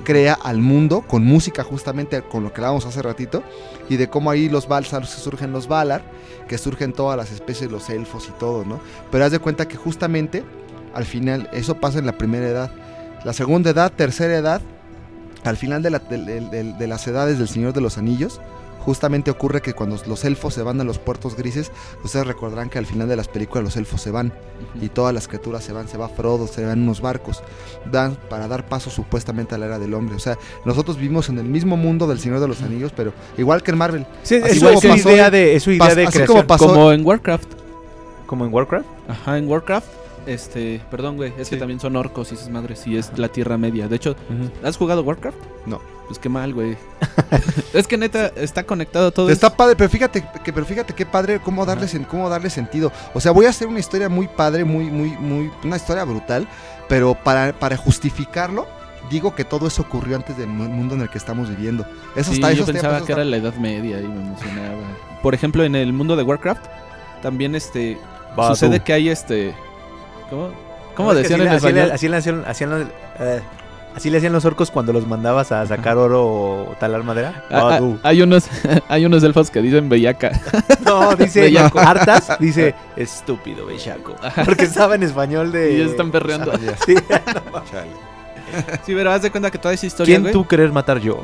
crea 0.04 0.34
al 0.34 0.58
mundo 0.58 1.02
con 1.02 1.24
música 1.24 1.62
justamente 1.62 2.22
con 2.22 2.42
lo 2.42 2.52
que 2.52 2.60
hablábamos 2.60 2.86
hace 2.86 3.02
ratito, 3.02 3.42
y 3.88 3.96
de 3.96 4.08
cómo 4.08 4.30
ahí 4.30 4.48
los 4.48 4.66
Balsar 4.68 5.06
surgen 5.06 5.52
los 5.52 5.68
Valar, 5.68 6.02
que 6.48 6.58
surgen 6.58 6.92
todas 6.92 7.16
las 7.16 7.30
especies, 7.30 7.70
los 7.70 7.88
elfos 7.90 8.28
y 8.28 8.32
todo, 8.38 8.64
¿no? 8.64 8.80
Pero 9.10 9.24
haz 9.24 9.32
de 9.32 9.38
cuenta 9.38 9.68
que 9.68 9.76
justamente 9.76 10.42
al 10.94 11.04
final 11.04 11.48
eso 11.52 11.76
pasa 11.76 11.98
en 11.98 12.06
la 12.06 12.18
primera 12.18 12.46
edad. 12.48 12.70
La 13.24 13.32
segunda 13.32 13.70
edad, 13.70 13.92
tercera 13.92 14.36
edad, 14.36 14.60
al 15.44 15.56
final 15.56 15.82
de, 15.82 15.90
la- 15.90 15.98
de 16.00 16.86
las 16.86 17.06
edades 17.06 17.38
del 17.38 17.48
Señor 17.48 17.72
de 17.72 17.80
los 17.80 17.96
Anillos, 17.98 18.40
justamente 18.84 19.30
ocurre 19.30 19.62
que 19.62 19.72
cuando 19.74 19.96
los 20.06 20.24
elfos 20.24 20.54
se 20.54 20.62
van 20.62 20.80
a 20.80 20.84
los 20.84 20.98
puertos 20.98 21.36
grises, 21.36 21.70
ustedes 22.04 22.26
recordarán 22.26 22.68
que 22.68 22.78
al 22.78 22.86
final 22.86 23.08
de 23.08 23.16
las 23.16 23.28
películas 23.28 23.64
los 23.64 23.76
elfos 23.76 24.00
se 24.02 24.10
van 24.10 24.32
y 24.80 24.88
todas 24.88 25.14
las 25.14 25.28
criaturas 25.28 25.62
se 25.64 25.72
van, 25.72 25.88
se 25.88 25.96
va 25.96 26.08
Frodo, 26.08 26.46
se 26.46 26.62
van 26.64 26.78
en 26.78 26.82
unos 26.84 27.00
barcos, 27.00 27.42
dan 27.90 28.16
para 28.28 28.48
dar 28.48 28.66
paso 28.66 28.90
supuestamente 28.90 29.54
a 29.54 29.58
la 29.58 29.66
era 29.66 29.78
del 29.78 29.94
hombre. 29.94 30.16
O 30.16 30.20
sea, 30.20 30.36
nosotros 30.64 30.96
vivimos 30.96 31.28
en 31.28 31.38
el 31.38 31.44
mismo 31.46 31.76
mundo 31.76 32.06
del 32.06 32.18
Señor 32.18 32.40
de 32.40 32.48
los 32.48 32.60
Anillos, 32.62 32.92
pero 32.94 33.12
igual 33.38 33.62
que 33.62 33.70
en 33.70 33.78
Marvel. 33.78 34.06
Sí, 34.22 34.36
Así 34.36 34.58
es, 34.58 34.62
como 34.64 34.80
su 34.80 34.88
pasó 34.88 35.10
idea 35.10 35.26
en- 35.26 35.32
de, 35.32 35.56
es 35.56 35.62
su 35.62 35.70
idea 35.70 35.86
pas- 35.86 35.94
de 35.94 36.06
creación. 36.06 36.26
como 36.26 36.46
pasó- 36.46 36.66
Como 36.68 36.92
en 36.92 37.06
Warcraft. 37.06 37.48
Como 38.26 38.44
en 38.46 38.52
Warcraft. 38.52 38.86
Ajá, 39.08 39.38
en 39.38 39.48
Warcraft. 39.48 39.86
Este, 40.26 40.80
perdón, 40.90 41.16
güey, 41.16 41.32
es 41.36 41.48
que 41.50 41.56
también 41.56 41.80
son 41.80 41.96
orcos 41.96 42.30
y 42.30 42.36
esas 42.36 42.48
madres, 42.48 42.86
y 42.86 42.96
es 42.96 43.10
la 43.18 43.28
Tierra 43.28 43.58
Media. 43.58 43.88
De 43.88 43.96
hecho, 43.96 44.14
¿has 44.62 44.76
jugado 44.76 45.02
Warcraft? 45.02 45.36
No. 45.66 45.80
Pues 46.12 46.18
qué 46.20 46.28
mal, 46.28 46.52
güey. 46.52 46.76
es 47.72 47.86
que 47.86 47.96
neta, 47.96 48.26
está 48.36 48.64
conectado 48.64 49.12
todo. 49.12 49.30
Está 49.30 49.46
es- 49.46 49.52
padre, 49.54 49.76
pero 49.76 49.88
fíjate, 49.88 50.22
que, 50.44 50.52
pero 50.52 50.66
fíjate 50.66 50.92
qué 50.94 51.06
padre 51.06 51.40
cómo 51.40 51.64
darle, 51.64 51.86
sen- 51.86 52.06
cómo 52.06 52.28
darle 52.28 52.50
sentido. 52.50 52.92
O 53.14 53.20
sea, 53.20 53.32
voy 53.32 53.46
a 53.46 53.48
hacer 53.48 53.66
una 53.66 53.80
historia 53.80 54.10
muy 54.10 54.28
padre, 54.28 54.62
muy, 54.66 54.84
muy, 54.90 55.08
muy, 55.12 55.50
una 55.64 55.76
historia 55.76 56.04
brutal, 56.04 56.46
pero 56.86 57.14
para, 57.14 57.54
para 57.58 57.78
justificarlo, 57.78 58.66
digo 59.10 59.34
que 59.34 59.46
todo 59.46 59.66
eso 59.68 59.80
ocurrió 59.80 60.16
antes 60.16 60.36
del 60.36 60.48
mu- 60.48 60.68
mundo 60.68 60.96
en 60.96 61.00
el 61.00 61.08
que 61.08 61.16
estamos 61.16 61.48
viviendo. 61.48 61.86
Eso 62.14 62.30
Sí, 62.32 62.34
está, 62.36 62.48
yo 62.52 62.64
eso 62.64 62.64
está- 62.64 62.72
pensaba 62.74 62.96
eso 62.98 63.06
que 63.06 63.12
está- 63.12 63.22
era 63.22 63.30
la 63.30 63.36
Edad 63.38 63.54
Media 63.54 63.98
y 63.98 64.06
me 64.06 64.20
emocionaba. 64.20 64.76
Por 65.22 65.34
ejemplo, 65.34 65.64
en 65.64 65.74
el 65.76 65.94
mundo 65.94 66.14
de 66.14 66.24
Warcraft, 66.24 66.66
también 67.22 67.54
este 67.54 67.96
sucede 68.36 68.80
que 68.80 68.92
hay 68.92 69.08
este. 69.08 69.54
¿Cómo? 70.28 70.50
¿Cómo 70.94 71.14
No, 71.14 71.18
es 71.18 71.26
que 71.26 71.34
decían 71.38 71.48
así 71.48 71.66
en 71.68 71.74
le- 71.74 71.80
así 71.90 72.08
le- 72.08 72.18
español? 72.18 72.44
Así 72.46 72.64
Así 73.94 74.08
le 74.08 74.18
hacían 74.18 74.32
los 74.32 74.44
orcos 74.46 74.70
cuando 74.70 74.92
los 74.92 75.06
mandabas 75.06 75.52
a 75.52 75.66
sacar 75.66 75.98
oro 75.98 76.24
o 76.24 76.76
talar 76.80 77.02
madera. 77.04 77.44
Ah, 77.50 77.70
Ah, 77.72 77.80
ah, 77.82 77.96
hay 78.04 78.22
unos 78.22 78.46
hay 78.88 79.04
unos 79.04 79.22
elfos 79.22 79.50
que 79.50 79.60
dicen 79.60 79.88
bellaca. 79.88 80.30
No, 80.84 81.14
dice 81.14 81.42
Bellaco. 81.42 81.78
hartas, 81.78 82.36
dice 82.40 82.74
estúpido 82.96 83.66
bellaco. 83.66 84.14
Porque 84.44 84.64
estaba 84.64 84.94
en 84.96 85.02
español 85.04 85.52
de. 85.52 85.74
Y 85.74 85.78
ya 85.78 85.84
están 85.84 86.10
perreando. 86.10 86.52
Sí. 86.84 86.94
Chale. 87.70 87.90
Sí, 88.84 88.92
pero 88.94 89.10
haz 89.12 89.22
de 89.22 89.30
cuenta 89.30 89.50
que 89.50 89.56
toda 89.58 89.72
esa 89.74 89.86
historia, 89.86 90.12
¿Quién 90.14 90.22
güey, 90.22 90.32
tú 90.32 90.46
querer 90.46 90.70
matar 90.72 90.98
yo? 90.98 91.20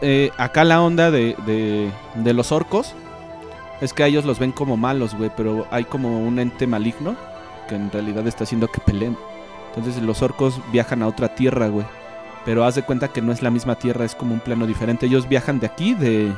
eh, 0.00 0.30
acá 0.36 0.64
la 0.64 0.82
onda 0.82 1.10
de, 1.10 1.36
de, 1.46 1.90
de 2.16 2.32
los 2.34 2.52
orcos 2.52 2.94
es 3.80 3.92
que 3.92 4.02
a 4.02 4.06
ellos 4.06 4.24
los 4.24 4.38
ven 4.38 4.52
como 4.52 4.76
malos, 4.76 5.14
güey, 5.14 5.30
pero 5.36 5.66
hay 5.70 5.84
como 5.84 6.20
un 6.20 6.38
ente 6.38 6.66
maligno 6.66 7.16
que 7.68 7.74
en 7.76 7.90
realidad 7.90 8.26
está 8.26 8.44
haciendo 8.44 8.68
que 8.68 8.80
peleen. 8.80 9.16
Entonces 9.76 10.02
los 10.02 10.22
orcos 10.22 10.60
viajan 10.72 11.02
a 11.02 11.08
otra 11.08 11.34
tierra, 11.34 11.68
güey. 11.68 11.86
Pero 12.44 12.64
haz 12.64 12.74
de 12.74 12.82
cuenta 12.82 13.08
que 13.08 13.22
no 13.22 13.32
es 13.32 13.42
la 13.42 13.50
misma 13.50 13.76
tierra, 13.76 14.04
es 14.04 14.14
como 14.14 14.34
un 14.34 14.40
plano 14.40 14.66
diferente. 14.66 15.06
Ellos 15.06 15.28
viajan 15.28 15.60
de 15.60 15.66
aquí, 15.66 15.94
de, 15.94 16.32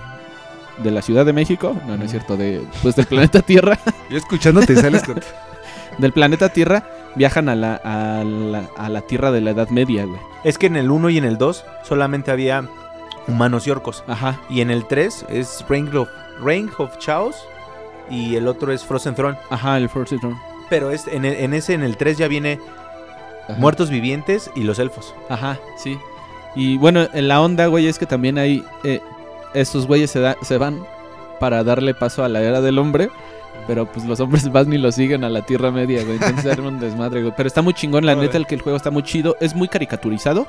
de 0.79 0.91
la 0.91 1.03
Ciudad 1.03 1.27
de 1.27 1.33
México, 1.33 1.77
no, 1.87 1.97
no 1.97 2.05
es 2.05 2.11
cierto, 2.11 2.37
de, 2.37 2.65
pues 2.83 2.97
del 2.97 3.07
planeta 3.07 3.43
Tierra. 3.43 3.79
Yo 4.11 4.17
escuchándote 4.17 4.77
sales 4.77 5.03
con... 5.03 5.21
del 5.99 6.13
planeta 6.13 6.49
Tierra 6.51 6.85
viajan 7.17 7.49
a 7.49 7.55
la, 7.55 7.75
a 7.75 8.25
la, 8.25 8.69
a 8.77 8.89
la 8.89 9.01
Tierra 9.03 9.33
de 9.33 9.41
la 9.41 9.51
Edad 9.51 9.71
Media, 9.71 10.05
güey. 10.05 10.21
Es 10.45 10.59
que 10.59 10.67
en 10.67 10.77
el 10.77 10.91
1 10.91 11.11
y 11.11 11.19
en 11.19 11.25
el 11.25 11.39
2 11.39 11.65
solamente 11.83 12.31
había 12.31 12.69
humanos 13.27 13.67
y 13.67 13.71
orcos. 13.71 14.05
Ajá. 14.07 14.41
Y 14.49 14.61
en 14.61 14.71
el 14.71 14.87
3 14.87 15.27
es 15.29 15.65
Reign 15.69 15.95
of, 15.97 16.09
Reign 16.41 16.71
of 16.79 16.97
Chaos 16.99 17.37
y 18.11 18.37
el 18.37 18.47
otro 18.47 18.73
es 18.73 18.85
Frozen 18.85 19.15
Throne. 19.15 19.39
Ajá, 19.51 19.77
el 19.79 19.89
Force 19.89 20.19
Throne. 20.19 20.37
Pero 20.69 20.91
es, 20.91 21.07
en, 21.09 21.25
en 21.25 21.55
ese, 21.55 21.75
en 21.75 21.83
el 21.83 21.97
3 21.97 22.19
ya 22.19 22.29
viene 22.29 22.61
Ajá. 23.49 23.59
muertos 23.61 23.91
vivientes 23.91 24.51
y 24.55 24.63
los 24.63 24.79
elfos. 24.79 25.15
Ajá, 25.29 25.59
sí. 25.77 25.99
Y 26.55 26.79
bueno, 26.79 27.07
en 27.13 27.29
la 27.29 27.41
onda, 27.41 27.67
güey, 27.67 27.87
es 27.87 27.99
que 27.99 28.07
también 28.07 28.39
hay. 28.39 28.65
eh, 28.85 29.01
estos 29.55 29.87
güeyes 29.87 30.11
se, 30.11 30.21
da- 30.21 30.37
se 30.43 30.59
van 30.59 30.85
para 31.41 31.63
darle 31.65 31.95
paso 31.95 32.25
a 32.25 32.29
la 32.29 32.43
era 32.43 32.61
del 32.61 32.79
hombre. 32.79 33.09
Pero 33.67 33.87
pues 33.87 34.07
los 34.07 34.21
hombres 34.21 34.49
van 34.53 34.73
y 34.73 34.79
lo 34.79 34.93
siguen 34.93 35.25
a 35.25 35.29
la 35.29 35.43
Tierra 35.43 35.71
Media, 35.71 36.03
güey. 36.05 36.15
Entonces 36.17 36.45
era 36.47 36.63
un 36.63 36.79
desmadre, 36.79 37.23
güey. 37.23 37.33
Pero 37.37 37.47
está 37.47 37.63
muy 37.63 37.75
chingón, 37.75 38.07
la 38.07 38.15
neta, 38.15 38.37
el 38.37 38.47
que 38.47 38.55
el 38.55 38.61
juego 38.63 38.77
está 38.77 38.91
muy 38.91 39.03
chido. 39.03 39.37
Es 39.41 39.55
muy 39.55 39.69
caricaturizado. 39.69 40.47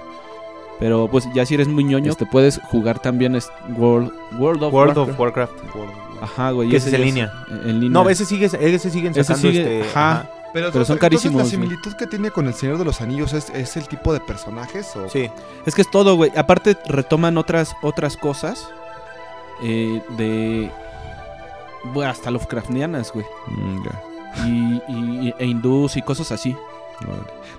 Pero 0.80 1.08
pues 1.10 1.28
ya 1.34 1.44
si 1.46 1.56
eres 1.56 1.68
muy 1.68 1.84
ñoño, 1.84 2.14
te 2.14 2.26
puedes 2.28 2.60
jugar 2.70 3.00
también 3.00 3.36
es 3.36 3.50
World, 3.76 4.12
World 4.38 4.62
of 4.64 4.74
World 4.74 4.98
Warcraft. 4.98 5.10
of 5.12 5.20
Warcraft. 5.20 5.54
Ajá, 6.22 6.52
güey. 6.52 6.70
Que 6.70 6.78
ese 6.78 6.90
es 6.90 6.94
en 6.96 7.02
línea. 7.02 7.34
En 7.50 7.80
línea. 7.80 7.90
No, 8.04 8.08
ese 8.10 8.26
sigue, 8.26 8.46
ese 8.46 8.90
siguen 8.92 9.12
Ese 9.12 9.24
sacando 9.24 9.50
sigue- 9.50 9.80
este. 9.82 9.90
ajá. 9.90 10.12
ajá. 10.12 10.30
Pero, 10.58 10.72
Pero 10.72 10.86
son 10.86 10.98
carísimos, 10.98 11.44
La 11.44 11.48
similitud 11.48 11.94
que 11.94 12.08
tiene 12.08 12.32
con 12.32 12.48
el 12.48 12.54
Señor 12.56 12.80
de 12.80 12.86
los 12.86 13.00
Anillos 13.00 13.34
es, 13.34 13.52
es 13.52 13.78
el 13.78 13.88
tipo 13.88 14.12
de 14.12 14.20
personajes 14.20 14.96
o 14.96 15.08
Sí. 15.08 15.30
Es 15.68 15.76
que 15.76 15.84
es 15.84 15.92
todo, 15.92 16.16
güey. 16.16 16.32
Aparte 16.36 16.76
retoman 16.88 17.38
otras 17.38 17.76
otras 17.84 18.18
cosas 18.18 18.68
eh, 19.62 20.02
de 20.18 20.72
bueno, 21.94 22.10
hasta 22.12 22.32
Lovecraftianas, 22.32 23.12
güey. 23.14 23.26
Mm, 23.48 23.84
ya. 23.86 24.04
Y, 24.48 24.82
y- 24.88 25.34
e 25.38 25.46
hindús 25.46 25.96
y 25.96 26.02
cosas 26.02 26.32
así. 26.32 26.56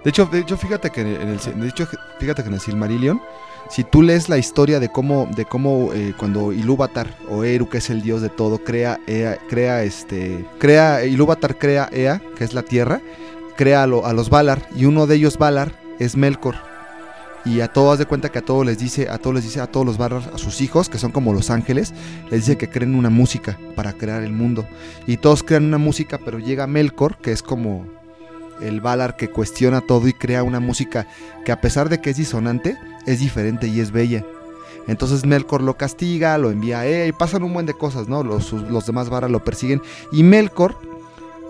De 0.05 0.11
hecho, 0.11 0.27
de 0.27 0.41
hecho 0.41 0.57
fíjate 0.57 0.91
que 0.91 1.01
en 1.03 1.09
el 1.29 1.39
de 1.61 1.69
hecho 1.69 1.87
fíjate 2.19 2.43
que 2.43 2.49
en 2.49 2.55
el 2.55 2.61
Silmarillion 2.61 3.21
si 3.71 3.85
tú 3.85 4.03
lees 4.03 4.29
la 4.29 4.39
historia 4.39 4.81
de 4.81 4.89
cómo 4.91 5.29
de 5.37 5.45
cómo 5.45 5.91
eh, 5.93 6.15
cuando 6.19 6.53
Ilúvatar 6.53 7.15
o 7.31 7.45
Eru 7.45 7.69
que 7.69 7.79
es 7.79 7.91
el 7.91 8.03
dios 8.03 8.23
de 8.23 8.31
todo 8.31 8.59
crea 8.65 8.99
Ea- 9.07 9.39
crea 9.49 9.83
este 9.85 10.45
crea 10.59 11.05
Ilúvatar 11.05 11.57
crea 11.59 11.89
Ea 11.93 12.21
que 12.37 12.45
es 12.45 12.55
la 12.55 12.63
tierra 12.63 13.01
crea 13.57 13.83
a, 13.83 13.87
lo- 13.87 14.07
a 14.07 14.13
los 14.13 14.31
Valar 14.31 14.67
y 14.75 14.85
uno 14.87 15.07
de 15.07 15.17
ellos 15.17 15.37
Valar 15.39 15.73
es 15.99 16.17
Melkor. 16.17 16.55
Y 17.45 17.61
a 17.61 17.69
todos 17.69 17.99
de 17.99 18.05
cuenta 18.07 18.29
que 18.31 18.39
a 18.41 18.43
todos 18.45 18.65
les 18.67 18.79
dice 18.79 19.09
a 19.09 19.19
todos 19.19 19.35
les 19.37 19.45
dice 19.45 19.61
a 19.61 19.67
todos 19.67 19.85
los 19.87 19.97
Valar 19.99 20.23
a 20.35 20.39
sus 20.39 20.61
hijos 20.61 20.89
que 20.89 20.99
son 20.99 21.13
como 21.13 21.33
los 21.33 21.51
ángeles 21.51 21.93
les 22.31 22.41
dice 22.47 22.57
que 22.59 22.69
creen 22.69 22.95
una 22.95 23.11
música 23.11 23.59
para 23.75 23.93
crear 23.95 24.23
el 24.23 24.33
mundo. 24.33 24.67
Y 25.07 25.17
todos 25.19 25.43
crean 25.43 25.65
una 25.65 25.79
música 25.79 26.19
pero 26.25 26.39
llega 26.39 26.67
Melkor 26.67 27.17
que 27.19 27.33
es 27.33 27.43
como 27.43 27.87
el 28.61 28.81
Valar 28.81 29.17
que 29.17 29.31
cuestiona 29.31 29.81
todo 29.81 30.09
y 30.09 30.13
crea 30.13 30.43
una 30.43 30.61
música 30.61 31.07
que 31.45 31.53
a 31.53 31.61
pesar 31.61 31.89
de 31.89 32.01
que 32.01 32.11
es 32.11 32.17
disonante, 32.17 32.77
es 33.07 33.21
diferente 33.21 33.67
y 33.69 33.81
es 33.81 33.91
bella. 33.91 34.25
Entonces 34.87 35.27
Melkor 35.27 35.63
lo 35.63 35.77
castiga, 35.77 36.39
lo 36.39 36.51
envía 36.51 36.81
a 36.81 36.87
él 36.87 37.09
y 37.09 37.13
pasan 37.13 37.43
un 37.43 37.53
buen 37.53 37.67
de 37.67 37.75
cosas, 37.75 38.09
¿no? 38.09 38.23
Los, 38.23 38.53
los 38.53 38.87
demás 38.87 39.11
Valar 39.11 39.31
lo 39.31 39.45
persiguen 39.45 39.83
y 40.13 40.23
Melkor 40.23 40.77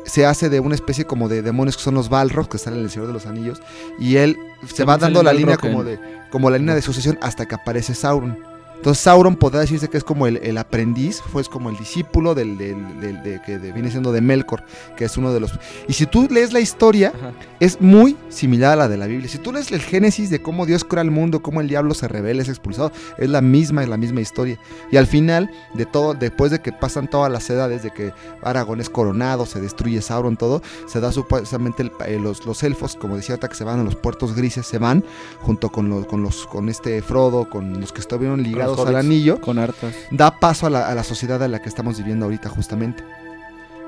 se 0.04 0.26
hace 0.26 0.48
de 0.48 0.61
una 0.61 0.74
especie 0.74 1.04
como 1.04 1.28
de 1.28 1.42
demonios 1.42 1.76
que 1.76 1.82
son 1.82 1.94
los 1.94 2.09
Balrogs 2.09 2.48
que 2.48 2.56
están 2.56 2.74
en 2.74 2.80
el 2.80 2.90
Señor 2.90 3.09
de 3.09 3.12
los 3.12 3.26
Anillos 3.26 3.61
y 3.98 4.16
él 4.16 4.36
se 4.62 4.68
También 4.68 4.88
va 4.88 4.98
dando 4.98 5.22
la 5.22 5.32
línea 5.32 5.56
como 5.56 5.84
de 5.84 6.00
como 6.30 6.50
la 6.50 6.59
línea 6.59 6.74
de 6.74 6.82
sucesión 6.82 7.18
hasta 7.22 7.46
que 7.46 7.54
aparece 7.54 7.94
Sauron. 7.94 8.57
Entonces 8.79 9.03
Sauron 9.03 9.37
podría 9.37 9.61
decirse 9.61 9.89
que 9.89 9.97
es 9.99 10.05
como 10.05 10.26
el, 10.26 10.37
el 10.39 10.57
aprendiz, 10.57 11.20
fue 11.20 11.45
como 11.45 11.68
el 11.68 11.76
discípulo 11.76 12.35
del, 12.35 12.57
del- 12.57 13.01
del- 13.01 13.22
de, 13.22 13.41
que 13.45 13.59
viene 13.59 13.91
siendo 13.91 14.12
de 14.12 14.20
Melkor, 14.20 14.62
que 14.97 15.05
es 15.05 15.16
uno 15.16 15.33
de 15.33 15.41
los... 15.41 15.53
Y 15.89 15.93
si 15.95 16.07
tú 16.07 16.29
lees 16.31 16.53
la 16.53 16.61
historia, 16.61 17.12
Ajá. 17.14 17.33
es 17.61 17.81
muy 17.81 18.16
similar 18.29 18.72
a 18.74 18.76
la 18.76 18.89
de 18.89 18.97
la 18.97 19.07
Biblia. 19.07 19.29
Si 19.29 19.39
tú 19.39 19.53
lees 19.53 19.72
el 19.72 19.81
Génesis 19.81 20.31
de 20.31 20.41
cómo 20.41 20.64
Dios 20.64 20.85
crea 20.85 21.03
el 21.03 21.11
mundo, 21.11 21.43
cómo 21.43 21.61
el 21.61 21.68
diablo 21.68 21.93
se 21.95 22.07
revela, 22.09 22.41
es 22.41 22.49
expulsado, 22.49 22.93
es 23.18 23.29
la 23.29 23.41
misma, 23.41 23.83
es 23.83 23.89
la 23.89 23.97
misma 23.97 24.20
historia. 24.20 24.59
Y 24.93 24.97
al 24.97 25.07
final 25.09 25.51
de 25.74 25.85
todo, 25.85 26.14
después 26.14 26.51
de 26.53 26.61
que 26.61 26.70
pasan 26.72 27.09
todas 27.11 27.33
las 27.33 27.51
edades, 27.51 27.83
de 27.83 27.91
que 27.91 28.12
Aragón 28.43 28.81
es 28.81 28.89
coronado, 28.89 29.45
se 29.45 29.61
destruye 29.61 30.01
Sauron, 30.03 30.37
todo, 30.37 30.62
se 30.87 31.01
da 31.01 31.11
supuestamente 31.11 31.83
el- 31.83 31.93
eh, 32.07 32.18
los, 32.20 32.47
los 32.47 32.62
elfos, 32.62 32.95
como 32.97 33.16
decía 33.16 33.35
ahorita, 33.35 33.49
que 33.49 33.57
se 33.57 33.64
van 33.64 33.81
a 33.81 33.85
los 33.85 33.97
puertos 33.97 34.35
grises, 34.37 34.66
se 34.66 34.79
van 34.79 35.05
junto 35.41 35.68
con 35.70 35.89
los, 35.89 36.07
con 36.07 36.22
los, 36.22 36.47
con 36.47 36.68
este 36.68 37.03
Frodo, 37.03 37.51
con 37.51 37.81
los 37.81 37.93
que 37.93 38.01
estuvieron 38.01 38.41
ligados 38.43 38.67
al 38.76 38.96
anillo, 38.96 39.40
Con 39.40 39.58
hartas. 39.58 39.94
da 40.10 40.38
paso 40.38 40.66
a 40.66 40.70
la, 40.70 40.88
a 40.88 40.94
la 40.94 41.04
sociedad 41.04 41.42
a 41.42 41.48
la 41.48 41.60
que 41.60 41.68
estamos 41.68 41.98
viviendo 41.98 42.24
ahorita 42.26 42.48
justamente. 42.48 43.02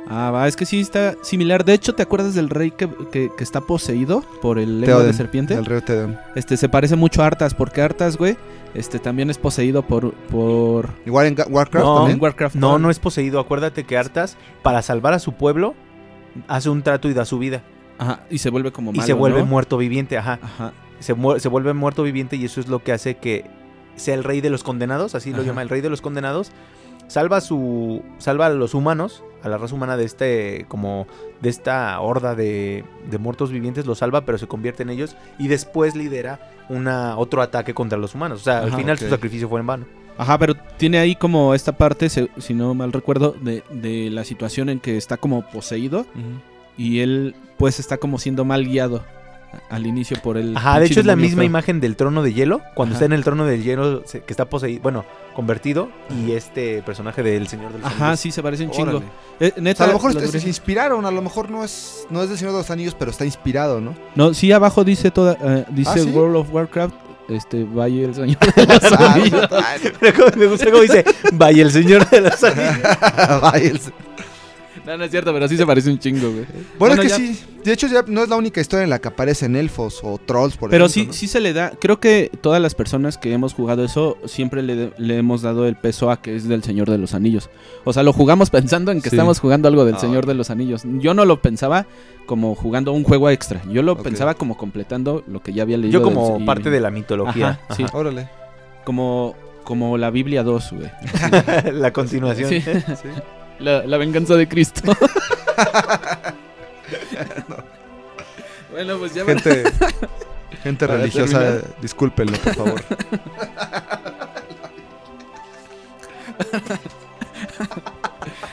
Ah, 0.09 0.31
va, 0.33 0.49
es 0.49 0.57
que 0.57 0.67
sí 0.67 0.81
está 0.81 1.15
similar. 1.23 1.65
De 1.65 1.73
hecho, 1.75 1.95
¿te 1.95 2.03
acuerdas 2.03 2.35
del 2.35 2.49
rey 2.49 2.71
que, 2.73 2.89
que- 3.13 3.31
que 3.37 3.45
está 3.45 3.61
poseído 3.61 4.23
por 4.43 4.59
el 4.59 4.81
lengua 4.81 5.03
de 5.05 5.13
serpiente? 5.13 5.55
El 5.55 5.67
rey 5.67 5.81
Theoden. 5.83 6.19
Este 6.35 6.57
se 6.57 6.69
parece 6.69 6.97
mucho 6.97 7.23
a 7.23 7.27
Arthas, 7.27 7.55
porque 7.55 7.81
Arthas, 7.83 8.17
güey, 8.17 8.37
este 8.75 8.99
también 8.99 9.31
es 9.31 9.39
poseído 9.39 9.83
por 9.87 10.13
por 10.15 10.89
Igual 11.07 11.27
en 11.27 11.37
Warcraft 11.49 11.85
No, 11.85 11.95
también. 11.97 12.17
en 12.17 12.23
Warcraft. 12.23 12.57
No, 12.57 12.79
no 12.79 12.91
es 12.91 12.99
poseído. 12.99 13.39
Acuérdate 13.39 13.85
que 13.85 13.97
Artas, 13.99 14.37
para 14.63 14.83
salvar 14.83 15.13
a 15.13 15.19
su 15.21 15.33
pueblo, 15.35 15.75
hace 16.49 16.71
un 16.71 16.83
trato 16.83 17.09
y 17.09 17.15
da 17.15 17.25
su 17.25 17.39
vida. 17.39 17.63
Ajá, 17.99 18.21
y 18.31 18.39
se 18.39 18.49
vuelve 18.51 18.73
como 18.73 18.93
y 18.93 18.97
malo, 18.97 19.07
se 19.07 19.13
vuelve 19.13 19.41
¿no? 19.41 19.47
muerto 19.47 19.77
viviente, 19.77 20.17
ajá. 20.19 20.39
Ajá. 20.43 20.73
Se, 20.99 21.15
mu- 21.15 21.39
se 21.39 21.49
vuelve 21.49 21.73
muerto 21.75 22.03
viviente 22.03 22.37
y 22.37 22.47
eso 22.47 22.61
es 22.61 22.67
lo 22.69 22.83
que 22.83 22.93
hace 22.93 23.17
que 23.19 23.45
sea 24.01 24.15
el 24.15 24.25
rey 24.25 24.41
de 24.41 24.51
los 24.51 24.65
condenados, 24.65 25.15
así 25.15 25.33
lo 25.33 25.43
llama 25.43 25.63
el 25.63 25.69
rey 25.69 25.81
de 25.81 25.91
los 25.91 26.01
condenados. 26.01 26.51
Salva 27.07 27.39
a 27.39 27.41
su 27.41 28.03
salva 28.19 28.47
a 28.47 28.51
los 28.51 28.73
humanos, 28.73 29.25
a 29.43 29.49
la 29.49 29.59
raza 29.59 29.75
humana 29.75 29.97
de 29.97 30.05
este 30.05 30.67
como 30.69 31.07
de 31.41 31.49
esta 31.49 31.99
horda 32.01 32.35
de, 32.37 32.85
de 33.11 33.19
muertos 33.19 33.51
vivientes 33.51 33.87
lo 33.87 33.95
salva, 33.95 34.25
pero 34.25 34.39
se 34.39 34.47
convierte 34.47 34.85
en 34.85 34.91
ellos 34.91 35.17
y 35.39 35.49
después 35.49 35.97
lidera 35.97 36.53
una 36.69 37.17
otro 37.19 37.43
ataque 37.43 37.75
contra 37.75 37.99
los 37.99 38.15
humanos. 38.15 38.41
O 38.41 38.45
sea, 38.45 38.61
al 38.61 38.73
final 38.73 38.99
su 38.99 39.09
sacrificio 39.09 39.49
fue 39.49 39.61
en 39.61 39.67
vano. 39.67 39.87
Ajá, 40.19 40.39
pero 40.39 40.55
tiene 40.77 40.99
ahí 40.99 41.17
como 41.17 41.55
esta 41.55 41.73
parte, 41.73 42.09
si 42.11 42.55
no 42.55 42.75
mal 42.75 42.93
recuerdo, 42.93 43.35
de, 43.41 43.65
de 43.71 44.11
la 44.11 44.25
situación 44.25 44.69
en 44.69 44.79
que 44.79 44.97
está 44.97 45.17
como 45.17 45.49
poseído 45.49 46.07
y 46.77 47.01
él 47.01 47.35
pues 47.59 47.81
está 47.81 47.97
como 47.97 48.19
siendo 48.19 48.45
mal 48.45 48.65
guiado 48.65 49.03
al 49.69 49.87
inicio 49.87 50.17
por 50.23 50.37
el... 50.37 50.57
Ajá, 50.57 50.79
de 50.81 50.87
hecho 50.87 51.01
es 51.01 51.07
la 51.07 51.17
misma 51.17 51.39
feo. 51.41 51.47
imagen 51.47 51.81
del 51.81 51.97
trono 51.97 52.23
de 52.23 52.33
hielo, 52.33 52.61
cuando 52.75 52.95
Ajá. 52.95 52.99
está 52.99 53.07
en 53.07 53.13
el 53.13 53.25
trono 53.25 53.45
del 53.47 53.63
hielo 53.63 54.03
se- 54.07 54.23
que 54.23 54.33
está 54.33 54.45
poseído, 54.47 54.83
bueno, 54.83 55.05
convertido 55.35 55.89
y 56.25 56.33
este 56.33 56.83
personaje 56.83 57.23
del 57.23 57.49
Señor 57.49 57.73
del 57.73 57.85
Ajá, 57.85 58.17
sí, 58.17 58.31
se 58.31 58.43
parece 58.43 58.65
un 58.65 58.71
chingo. 58.71 59.03
Eh, 59.41 59.53
O 59.57 59.61
neta, 59.61 59.79
sea, 59.79 59.87
a 59.87 59.89
lo 59.89 59.95
mejor 59.95 60.13
se, 60.31 60.47
inspiraron, 60.49 61.07
a 61.07 61.11
lo 61.11 61.23
mejor 61.23 61.51
no 61.51 61.65
es, 61.65 62.07
no 62.11 62.23
es 62.23 62.29
del 62.29 62.39
Señor 62.39 62.53
de 62.53 62.59
los 62.59 62.71
Anillos, 62.71 62.95
pero 62.99 63.11
está 63.11 63.25
inspirado, 63.25 63.81
¿no? 63.81 63.95
No, 64.15 64.35
sí, 64.35 64.53
abajo 64.53 64.85
dice 64.85 65.11
toda, 65.11 65.37
eh, 65.43 65.65
dice 65.71 65.91
¿Ah, 65.95 65.99
sí? 65.99 66.11
World 66.11 66.37
of 66.37 66.53
Warcraft, 66.53 66.95
este, 67.29 67.65
vaya 67.65 68.05
el 68.07 68.15
señor 68.15 68.39
de 68.55 68.67
los 68.67 68.93
Ah, 68.93 69.13
Anillos. 69.15 69.49
Me 70.37 70.47
gusta 70.47 70.71
cómo 70.71 70.83
dice, 70.83 71.05
vaya 71.33 71.63
el 71.63 71.71
Señor 71.71 72.09
de 72.11 72.21
los 72.23 72.43
Anillos. 72.45 72.79
Vaya, 73.43 73.57
el- 73.71 73.81
No, 74.87 74.97
no 74.97 75.05
es 75.05 75.11
cierto, 75.11 75.33
pero 75.33 75.47
sí 75.49 75.57
se 75.57 75.67
parece 75.67 75.91
un 75.91 75.99
chingo, 75.99 76.31
güey. 76.31 76.45
Bueno, 76.79 76.97
Bueno, 76.97 77.03
es 77.03 77.11
ya- 77.11 77.17
que 77.19 77.27
sí. 77.35 77.45
De 77.65 77.73
hecho, 77.73 77.87
ya 77.89 78.03
no 78.07 78.23
es 78.23 78.29
la 78.31 78.37
única 78.37 78.61
historia 78.61 78.85
en 78.85 78.91
la 78.91 78.99
que 79.01 79.09
aparecen 79.09 79.55
elfos 79.55 80.01
o 80.03 80.17
trolls, 80.19 80.57
por 80.57 80.71
Pero 80.71 80.87
ejemplo. 80.87 81.13
sí, 81.13 81.19
sí 81.19 81.29
se 81.29 81.41
le 81.41 81.53
da. 81.53 81.73
Creo 81.79 82.01
que 82.01 82.31
todas 82.41 82.61
las 82.63 82.75
personas 82.75 83.19
que 83.19 83.33
hemos 83.35 83.53
jugado 83.53 83.85
eso 83.85 84.17
siempre 84.25 84.63
le, 84.63 84.93
le 84.97 85.19
hemos 85.19 85.43
dado 85.43 85.67
el 85.67 85.77
peso 85.77 86.11
a 86.11 86.23
que 86.23 86.35
es 86.37 86.49
del 86.49 86.63
Señor 86.63 86.89
de 86.91 86.97
los 86.97 87.13
Anillos. 87.13 87.51
O 87.85 87.93
sea, 87.93 88.03
lo 88.03 88.13
jugamos 88.15 88.49
pensando 88.51 88.91
en 88.93 89.03
que 89.03 89.11
Sí. 89.11 89.17
estamos 89.17 89.39
jugando 89.41 89.69
algo 89.69 89.85
del 89.85 89.97
Ah, 89.97 89.99
Señor 90.01 90.25
de 90.27 90.33
los 90.35 90.49
Anillos. 90.51 90.83
Yo 90.85 91.13
no 91.13 91.27
lo 91.27 91.43
pensaba 91.43 91.87
como 92.25 92.55
jugando 92.55 92.93
un 92.93 93.05
juego 93.05 93.29
extra. 93.29 93.61
Yo 93.71 93.83
lo 93.83 93.97
pensaba 94.03 94.35
como 94.35 94.57
completando 94.57 95.23
lo 95.27 95.43
que 95.43 95.53
ya 95.53 95.63
había 95.65 95.77
leído. 95.77 95.99
Yo 95.99 96.03
como 96.03 96.33
del- 96.35 96.43
y- 96.43 96.47
parte 96.47 96.71
de 96.71 96.81
la 96.81 96.91
mitología. 96.91 97.61
Ajá, 97.69 97.75
sí. 97.75 97.85
Órale. 97.93 98.29
Como, 98.85 99.35
como 99.65 99.99
la 99.99 100.11
Biblia 100.11 100.43
2, 100.43 100.73
güey. 100.73 100.91
La 101.75 101.93
continuación. 101.93 102.49
Sí. 102.49 102.61
Sí. 102.63 103.09
La, 103.61 103.85
la 103.87 103.97
venganza 103.99 104.35
de 104.37 104.49
Cristo. 104.49 104.93
Bueno, 108.71 108.99
pues 108.99 109.13
ya 109.13 109.25
Gente, 109.25 109.65
Gente 110.63 110.87
Para 110.87 110.99
religiosa, 111.01 111.39
terminar. 111.41 111.65
discúlpenlo, 111.83 112.39
por 112.39 112.55
favor. 112.55 112.83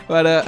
Para. 0.08 0.44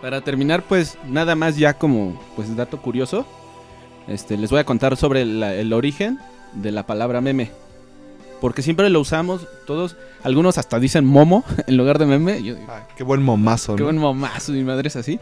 Para 0.00 0.20
terminar, 0.20 0.62
pues 0.62 0.96
nada 1.06 1.34
más 1.34 1.56
ya 1.56 1.74
como 1.74 2.20
pues 2.36 2.54
dato 2.56 2.80
curioso. 2.80 3.26
Este, 4.06 4.36
les 4.36 4.50
voy 4.50 4.60
a 4.60 4.64
contar 4.64 4.96
sobre 4.96 5.24
la- 5.24 5.54
el 5.54 5.72
origen 5.72 6.18
de 6.54 6.72
la 6.72 6.86
palabra 6.86 7.20
meme. 7.20 7.50
Porque 8.40 8.62
siempre 8.62 8.88
lo 8.90 9.00
usamos 9.00 9.46
todos, 9.66 9.96
algunos 10.22 10.58
hasta 10.58 10.78
dicen 10.78 11.04
momo 11.04 11.44
en 11.66 11.76
lugar 11.76 11.98
de 11.98 12.06
meme. 12.06 12.42
Yo 12.42 12.54
digo, 12.54 12.66
Ah, 12.70 12.86
qué 12.96 13.02
buen 13.04 13.22
momazo, 13.22 13.74
qué 13.76 13.80
¿no? 13.80 13.86
buen 13.86 13.98
momazo, 13.98 14.52
mi 14.52 14.62
madre 14.64 14.88
es 14.88 14.96
así. 14.96 15.18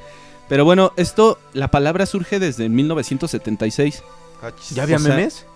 Pero 0.48 0.64
bueno, 0.64 0.92
esto, 0.96 1.38
la 1.54 1.68
palabra 1.70 2.06
surge 2.06 2.38
desde 2.38 2.68
1976, 2.68 4.02
Ah. 4.42 4.50
¿Ya 4.70 4.82
había 4.82 4.96
O 4.96 4.98
sea, 5.00 5.14
memes? 5.16 5.46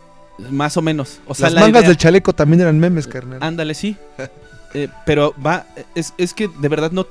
más 0.50 0.76
o 0.78 0.82
menos. 0.82 1.20
O 1.26 1.34
sea, 1.34 1.46
Las 1.48 1.54
la 1.54 1.60
mangas 1.60 1.82
idea- 1.82 1.88
del 1.90 1.98
chaleco 1.98 2.32
también 2.32 2.62
eran 2.62 2.78
memes, 2.78 3.06
carnal. 3.06 3.42
Ándale, 3.42 3.74
sí. 3.74 3.96
Eh, 4.72 4.86
pero 5.04 5.34
va, 5.44 5.66
es, 5.96 6.14
es 6.16 6.32
que 6.32 6.46
de 6.46 6.68
verdad 6.68 6.92
no, 6.92 7.04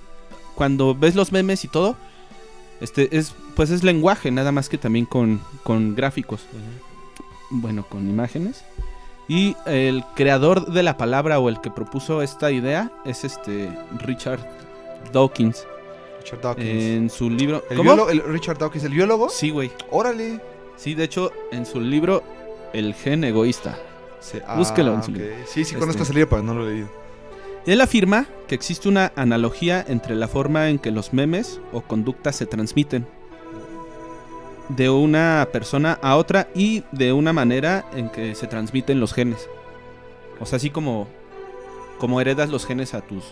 cuando 0.55 0.95
ves 0.95 1.13
los 1.15 1.33
memes 1.33 1.65
y 1.65 1.67
todo, 1.67 1.97
este 2.79 3.17
es, 3.17 3.33
pues 3.53 3.69
es 3.69 3.83
lenguaje, 3.83 4.31
nada 4.31 4.53
más 4.53 4.69
que 4.69 4.77
también 4.77 5.05
con, 5.05 5.41
con 5.63 5.93
gráficos, 5.93 6.39
bueno, 7.49 7.85
con 7.85 8.09
imágenes. 8.09 8.63
Y 9.29 9.55
el 9.67 10.03
creador 10.15 10.65
de 10.71 10.83
la 10.83 10.97
palabra 10.97 11.39
o 11.39 11.47
el 11.49 11.61
que 11.61 11.69
propuso 11.71 12.21
esta 12.21 12.51
idea 12.51 12.91
es 13.05 13.23
este 13.23 13.69
Richard 13.99 14.39
Dawkins. 15.13 15.65
Richard 16.19 16.41
Dawkins. 16.41 16.67
En 16.67 17.09
su 17.09 17.29
libro. 17.29 17.63
el, 17.69 17.77
¿Cómo? 17.77 17.91
biólogo- 17.95 18.09
el 18.09 18.23
Richard 18.23 18.57
Dawkins, 18.57 18.83
¿el 18.85 18.91
biólogo? 18.93 19.29
Sí, 19.29 19.51
güey. 19.51 19.71
Órale. 19.91 20.41
Sí, 20.75 20.95
de 20.95 21.03
hecho, 21.03 21.31
en 21.51 21.65
su 21.65 21.79
libro 21.79 22.23
El 22.73 22.93
gen 22.95 23.23
egoísta. 23.23 23.77
Sí, 24.19 24.39
Búsquelo 24.57 24.93
en 24.93 24.99
ah, 24.99 25.03
su 25.03 25.11
libro. 25.11 25.27
Sí, 25.45 25.51
sí, 25.53 25.61
Este- 25.61 25.77
conozco 25.77 26.03
ese 26.03 26.13
libro, 26.13 26.29
pero 26.29 26.43
no 26.43 26.53
lo 26.55 26.67
he 26.67 26.71
leído. 26.73 26.89
Él 27.65 27.81
afirma 27.81 28.25
que 28.47 28.55
existe 28.55 28.89
una 28.89 29.11
analogía 29.15 29.85
entre 29.87 30.15
la 30.15 30.27
forma 30.27 30.69
en 30.69 30.79
que 30.79 30.89
los 30.91 31.13
memes 31.13 31.61
o 31.71 31.81
conductas 31.81 32.35
se 32.35 32.45
transmiten 32.47 33.05
de 34.69 34.89
una 34.89 35.47
persona 35.51 35.99
a 36.01 36.15
otra 36.15 36.47
y 36.55 36.83
de 36.91 37.11
una 37.13 37.33
manera 37.33 37.85
en 37.93 38.09
que 38.09 38.35
se 38.35 38.47
transmiten 38.47 38.99
los 38.99 39.13
genes. 39.13 39.49
O 40.39 40.45
sea, 40.45 40.57
así 40.57 40.69
como, 40.69 41.07
como 41.97 42.21
heredas 42.21 42.49
los 42.49 42.65
genes 42.65 42.93
a 42.93 43.01
tus 43.01 43.23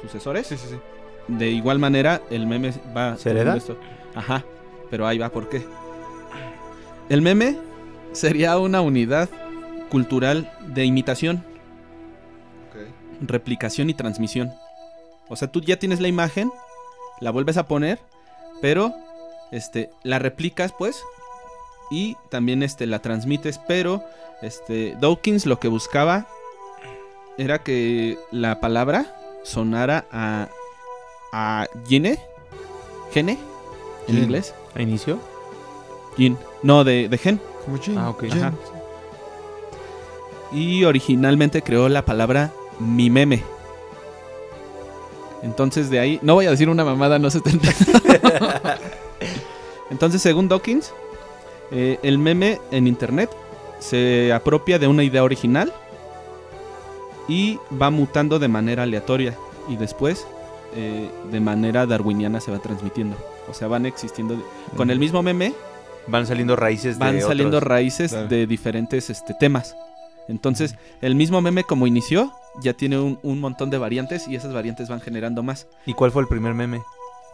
sucesores, 0.00 0.46
Sí, 0.46 0.56
sí, 0.56 0.66
sí. 0.70 0.76
de 1.28 1.50
igual 1.50 1.78
manera 1.78 2.22
el 2.30 2.46
meme 2.46 2.72
va... 2.96 3.16
¿Se 3.16 3.30
hereda? 3.30 3.56
esto. 3.56 3.76
Ajá, 4.14 4.44
pero 4.90 5.06
ahí 5.06 5.18
va, 5.18 5.28
¿por 5.28 5.48
qué? 5.48 5.66
El 7.08 7.22
meme 7.22 7.58
sería 8.12 8.58
una 8.58 8.80
unidad 8.80 9.28
cultural 9.90 10.52
de 10.68 10.84
imitación 10.84 11.44
replicación 13.20 13.90
y 13.90 13.94
transmisión. 13.94 14.52
O 15.28 15.36
sea, 15.36 15.48
tú 15.48 15.60
ya 15.60 15.78
tienes 15.78 16.00
la 16.00 16.08
imagen, 16.08 16.50
la 17.20 17.30
vuelves 17.30 17.56
a 17.56 17.66
poner, 17.66 17.98
pero 18.60 18.94
este 19.50 19.90
la 20.02 20.18
replicas 20.18 20.72
pues 20.76 21.02
y 21.90 22.16
también 22.28 22.62
este 22.62 22.86
la 22.86 23.00
transmites, 23.00 23.58
pero 23.66 24.02
este 24.42 24.96
Dawkins 25.00 25.46
lo 25.46 25.58
que 25.58 25.68
buscaba 25.68 26.26
era 27.36 27.58
que 27.60 28.18
la 28.30 28.60
palabra 28.60 29.16
sonara 29.44 30.06
a 30.12 30.48
a 31.32 31.66
gene, 31.88 32.18
gene 33.12 33.38
en 34.08 34.14
Gen. 34.14 34.24
inglés, 34.24 34.54
¿A 34.74 34.82
inicio? 34.82 35.18
Gin. 36.16 36.36
no 36.62 36.84
de, 36.84 37.08
de 37.08 37.18
gen. 37.18 37.40
Como. 37.64 37.78
Ah, 37.98 38.10
ok. 38.10 38.24
Ajá. 38.32 38.52
y 40.52 40.84
originalmente 40.84 41.62
creó 41.62 41.88
la 41.88 42.04
palabra 42.04 42.52
mi 42.78 43.10
meme. 43.10 43.42
Entonces 45.42 45.88
de 45.90 46.00
ahí, 46.00 46.18
no 46.22 46.34
voy 46.34 46.46
a 46.46 46.50
decir 46.50 46.68
una 46.68 46.84
mamada, 46.84 47.18
no 47.18 47.30
se 47.30 47.40
te. 47.40 47.50
Entonces, 49.90 50.22
según 50.22 50.48
Dawkins, 50.48 50.92
eh, 51.70 51.98
el 52.02 52.18
meme 52.18 52.60
en 52.70 52.86
internet 52.86 53.30
se 53.78 54.32
apropia 54.32 54.78
de 54.78 54.86
una 54.86 55.02
idea 55.02 55.24
original 55.24 55.72
y 57.28 57.58
va 57.80 57.90
mutando 57.90 58.38
de 58.38 58.48
manera 58.48 58.82
aleatoria 58.82 59.34
y 59.68 59.76
después 59.76 60.26
eh, 60.74 61.08
de 61.30 61.40
manera 61.40 61.86
darwiniana 61.86 62.40
se 62.40 62.50
va 62.50 62.58
transmitiendo. 62.58 63.16
O 63.48 63.54
sea, 63.54 63.68
van 63.68 63.86
existiendo 63.86 64.36
con 64.76 64.90
el 64.90 64.98
mismo 64.98 65.22
meme 65.22 65.52
Van 66.06 66.26
saliendo 66.26 66.56
raíces 66.56 66.98
de 66.98 67.04
van 67.04 67.20
saliendo 67.20 67.58
otros. 67.58 67.68
raíces 67.68 68.10
Claro. 68.12 68.26
de 68.28 68.46
diferentes 68.46 69.10
este, 69.10 69.34
temas. 69.34 69.76
Entonces, 70.28 70.74
el 71.02 71.14
mismo 71.14 71.40
meme 71.40 71.64
como 71.64 71.86
inició, 71.86 72.32
ya 72.62 72.72
tiene 72.72 72.98
un, 72.98 73.18
un 73.22 73.40
montón 73.40 73.70
de 73.70 73.78
variantes 73.78 74.26
y 74.26 74.34
esas 74.34 74.52
variantes 74.52 74.88
van 74.88 75.00
generando 75.00 75.42
más. 75.42 75.66
¿Y 75.86 75.94
cuál 75.94 76.10
fue 76.10 76.22
el 76.22 76.28
primer 76.28 76.54
meme? 76.54 76.82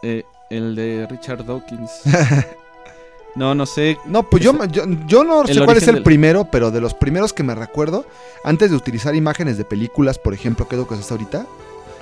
Eh, 0.03 0.23
el 0.49 0.75
de 0.75 1.07
Richard 1.09 1.45
Dawkins. 1.45 1.91
no, 3.35 3.53
no 3.53 3.65
sé. 3.65 3.97
No, 4.05 4.23
pues 4.23 4.43
yo, 4.43 4.53
yo, 4.65 4.83
yo 5.05 5.23
no 5.23 5.45
sé 5.45 5.63
cuál 5.63 5.77
es 5.77 5.87
el 5.87 5.95
del- 5.95 6.03
primero, 6.03 6.45
pero 6.51 6.71
de 6.71 6.81
los 6.81 6.93
primeros 6.93 7.33
que 7.33 7.43
me 7.43 7.53
recuerdo, 7.55 8.05
antes 8.43 8.71
de 8.71 8.75
utilizar 8.77 9.15
imágenes 9.15 9.57
de 9.57 9.65
películas, 9.65 10.17
por 10.19 10.33
ejemplo, 10.33 10.67
que 10.67 10.75
es 10.75 10.79
lo 10.81 10.87
que 10.87 10.95
se 10.95 11.01
hace 11.01 11.13
ahorita, 11.13 11.45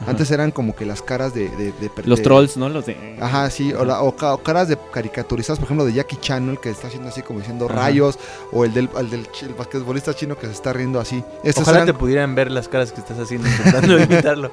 Ajá. 0.01 0.11
antes 0.11 0.29
eran 0.31 0.51
como 0.51 0.75
que 0.75 0.85
las 0.85 1.01
caras 1.01 1.33
de... 1.33 1.49
de- 1.49 1.71
de- 1.73 1.89
Los 2.05 2.19
de- 2.19 2.23
trolls, 2.25 2.57
¿no? 2.57 2.67
Los 2.69 2.85
de... 2.85 3.17
Ajá, 3.21 3.49
sí, 3.49 3.73
o, 3.73 3.83
la- 3.85 4.01
o 4.01 4.15
ca- 4.15 4.33
o 4.33 4.37
caras 4.43 4.67
de 4.67 4.77
caricaturizadas, 4.91 5.59
por 5.59 5.65
ejemplo, 5.67 5.85
de 5.85 5.93
Jackie 5.93 6.17
Chan, 6.17 6.49
el 6.49 6.59
que 6.59 6.69
está 6.69 6.87
haciendo 6.87 7.09
así 7.09 7.21
como 7.21 7.39
diciendo 7.39 7.65
Ajá. 7.69 7.75
rayos, 7.75 8.19
o 8.51 8.63
el 8.65 8.73
del, 8.73 8.89
el 8.97 9.09
del 9.09 9.27
el 9.41 9.53
basquetbolista 9.53 10.13
chino 10.13 10.37
que 10.37 10.47
se 10.47 10.53
está 10.53 10.71
riendo 10.73 10.99
así. 10.99 11.23
Estos 11.43 11.63
Ojalá 11.63 11.79
eran- 11.79 11.87
te 11.87 11.93
pudieran 11.93 12.35
ver 12.35 12.51
las 12.51 12.67
caras 12.67 12.91
que 12.91 12.99
estás 13.01 13.17
haciendo 13.19 13.47
intentando 13.49 13.97
imitarlo. 14.03 14.51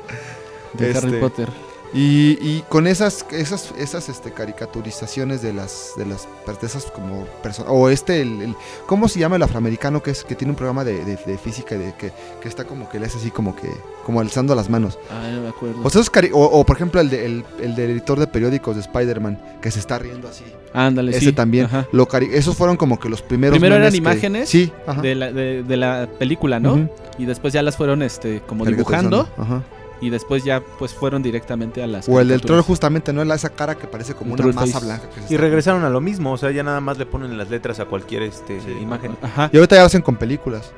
de 0.75 0.87
Harry 0.97 1.07
este, 1.09 1.19
Potter. 1.19 1.49
Y, 1.95 2.39
y 2.41 2.65
con 2.71 2.87
esas 2.87 3.27
esas 3.33 3.71
esas 3.79 4.09
este 4.09 4.33
caricaturizaciones 4.33 5.43
de 5.43 5.53
las 5.53 5.91
de 5.97 6.07
las 6.07 6.27
de 6.61 6.67
esas 6.67 6.87
como 6.87 7.27
personas 7.43 7.71
o 7.75 7.91
este 7.91 8.23
el, 8.23 8.41
el- 8.41 8.57
cómo 8.87 9.09
se 9.09 9.19
llama 9.19 9.37
el 9.37 9.43
afroamericano 9.43 10.03
que 10.03 10.11
es 10.13 10.25
que 10.25 10.35
tiene 10.35 10.53
un 10.53 10.57
programa 10.57 10.85
de, 10.85 11.05
de- 11.05 11.17
de 11.27 11.39
física 11.39 11.77
de 11.77 11.95
que, 11.99 12.11
que 12.41 12.49
está 12.49 12.65
como 12.65 12.89
que 12.89 12.99
le 12.99 13.07
hace 13.07 13.19
así 13.19 13.31
como 13.31 13.55
que 13.55 13.69
como 14.07 14.21
alzando 14.21 14.55
las 14.55 14.71
manos 14.71 14.99
Ah, 15.11 15.29
no 15.33 15.43
me 15.43 15.49
acuerdo. 15.49 15.81
o, 15.85 15.91
sea, 15.91 16.01
esos 16.01 16.11
cari- 16.13 16.31
o, 16.33 16.39
o, 16.43 16.65
por 16.65 16.77
ejemplo 16.77 17.01
el, 17.01 17.11
de- 17.11 17.27
el, 17.27 17.45
el 17.61 17.75
del 17.75 17.91
editor 17.91 18.19
de 18.19 18.27
periódicos 18.27 18.75
de 18.77 18.81
Spider-Man 18.83 19.39
que 19.61 19.71
se 19.71 19.79
está 19.79 19.99
riendo 19.99 20.29
así 20.29 20.45
Ándale, 20.73 21.11
ese 21.11 21.21
sí. 21.27 21.33
también 21.33 21.67
Ajá. 21.67 21.87
lo 21.93 22.09
cari- 22.09 22.31
esos 22.33 22.57
fueron 22.57 22.79
como 22.79 22.99
que 22.99 23.11
los 23.11 23.21
primeros 23.21 23.55
Primero 23.59 23.77
eran 23.77 23.91
que- 23.91 23.99
imágenes 23.99 24.49
sí. 24.49 24.73
De 25.03 25.15
la, 25.15 25.31
de, 25.31 25.63
de 25.63 25.77
la 25.77 26.09
película, 26.19 26.59
¿no? 26.59 26.89
Y 27.19 27.27
después 27.27 27.53
ya 27.53 27.63
las 27.63 27.77
fueron 27.77 28.01
este 28.03 28.41
como 28.47 28.65
dibujando 28.65 29.29
ajá. 29.37 29.63
Y 30.03 30.11
después 30.11 30.45
ya 30.45 30.61
pues 30.79 30.93
fueron 30.93 31.23
directamente 31.23 31.83
a 31.83 31.87
las 31.87 32.07
o 32.09 32.21
el 32.21 32.29
del 32.29 32.43
troll 32.43 32.61
justamente 32.61 33.13
no 33.15 33.23
es 33.23 33.29
la 33.29 33.37
esa 33.37 33.49
cara 33.49 33.77
que 33.77 33.87
parece 33.87 34.13
como 34.15 34.35
El 34.35 34.45
una 34.45 34.53
masa 34.53 34.73
face. 34.75 34.85
blanca 34.85 35.09
que 35.15 35.23
se 35.29 35.33
Y 35.33 35.37
regresaron 35.39 35.85
a 35.85 35.89
lo 35.91 36.01
mismo, 36.03 36.33
o 36.33 36.37
sea, 36.37 36.51
ya 36.51 36.63
nada 36.63 36.81
más 36.81 36.99
le 36.99 37.07
ponen 37.07 37.39
las 37.39 37.49
letras 37.49 37.81
a 37.81 37.87
cualquier 37.87 38.23
este, 38.23 38.59
imagen. 38.81 39.17
Ajá. 39.23 39.49
y 39.53 39.57
ahorita 39.57 39.77
ya 39.77 39.83
lo 39.83 39.87
hacen 39.87 40.03
con 40.03 40.17
películas 40.17 40.73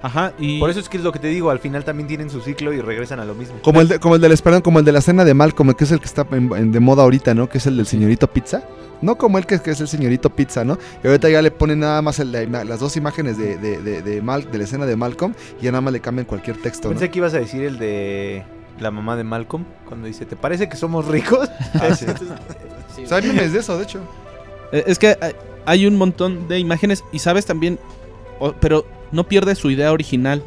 Ajá, 0.00 0.32
y 0.38 0.60
Por 0.60 0.70
eso 0.70 0.78
es 0.78 0.88
que 0.88 0.96
es 0.96 1.02
lo 1.02 1.10
que 1.10 1.18
te 1.18 1.26
digo, 1.26 1.50
al 1.50 1.58
final 1.58 1.82
también 1.84 2.06
tienen 2.06 2.30
su 2.30 2.40
ciclo 2.40 2.72
y 2.72 2.80
regresan 2.80 3.18
a 3.18 3.24
lo 3.24 3.34
mismo. 3.34 3.56
Como 3.62 3.80
el, 3.80 3.88
de, 3.88 3.98
como 3.98 4.14
el 4.14 4.20
del, 4.20 4.36
perdón, 4.38 4.62
como 4.62 4.78
el 4.78 4.84
de 4.84 4.92
la 4.92 5.00
escena 5.00 5.24
de 5.24 5.34
Malcolm, 5.34 5.72
que 5.74 5.82
es 5.82 5.90
el 5.90 5.98
que 5.98 6.04
está 6.06 6.24
en- 6.30 6.52
en- 6.54 6.70
de 6.70 6.78
moda 6.78 7.02
ahorita, 7.02 7.34
¿no? 7.34 7.48
Que 7.48 7.58
es 7.58 7.66
el 7.66 7.76
del 7.76 7.84
señorito 7.86 8.28
pizza. 8.28 8.62
No 9.02 9.16
como 9.18 9.38
el 9.38 9.46
que, 9.46 9.60
que 9.60 9.72
es 9.72 9.80
el 9.80 9.88
señorito 9.88 10.30
pizza, 10.30 10.64
¿no? 10.64 10.78
Y 11.02 11.06
ahorita 11.08 11.28
ya 11.30 11.42
le 11.42 11.50
ponen 11.50 11.80
nada 11.80 12.00
más 12.00 12.20
el- 12.20 12.30
las 12.30 12.78
dos 12.78 12.96
imágenes 12.96 13.38
de, 13.38 13.58
de, 13.58 13.82
de, 13.82 14.02
de 14.02 14.22
Mal- 14.22 14.48
de 14.48 14.58
la 14.58 14.64
escena 14.64 14.86
de 14.86 14.94
Malcolm 14.94 15.34
y 15.60 15.64
ya 15.64 15.72
nada 15.72 15.80
más 15.80 15.92
le 15.92 15.98
cambian 15.98 16.26
cualquier 16.26 16.58
texto, 16.62 16.86
¿no? 16.86 16.94
Pensé 16.94 17.10
que 17.10 17.18
ibas 17.18 17.34
a 17.34 17.38
decir 17.40 17.64
el 17.64 17.76
de 17.80 18.44
la 18.80 18.90
mamá 18.90 19.16
de 19.16 19.24
Malcolm, 19.24 19.64
cuando 19.86 20.06
dice, 20.06 20.24
¿te 20.26 20.36
parece 20.36 20.68
que 20.68 20.76
somos 20.76 21.06
ricos? 21.06 21.48
Ah, 21.74 21.94
sí. 21.94 22.06
O 23.04 23.06
sea, 23.06 23.18
hay 23.18 23.26
memes 23.28 23.52
de 23.52 23.60
eso, 23.60 23.76
de 23.78 23.84
hecho. 23.84 24.00
Eh, 24.72 24.84
Es 24.86 24.98
que 24.98 25.16
hay- 25.66 25.86
un 25.86 25.96
montón 25.96 26.48
de 26.48 26.58
imágenes 26.58 27.04
y 27.12 27.18
sabes 27.20 27.46
también, 27.46 27.78
pero 28.60 28.86
no 29.12 29.24
pierde 29.28 29.54
su 29.54 29.70
idea 29.70 29.92
original. 29.92 30.42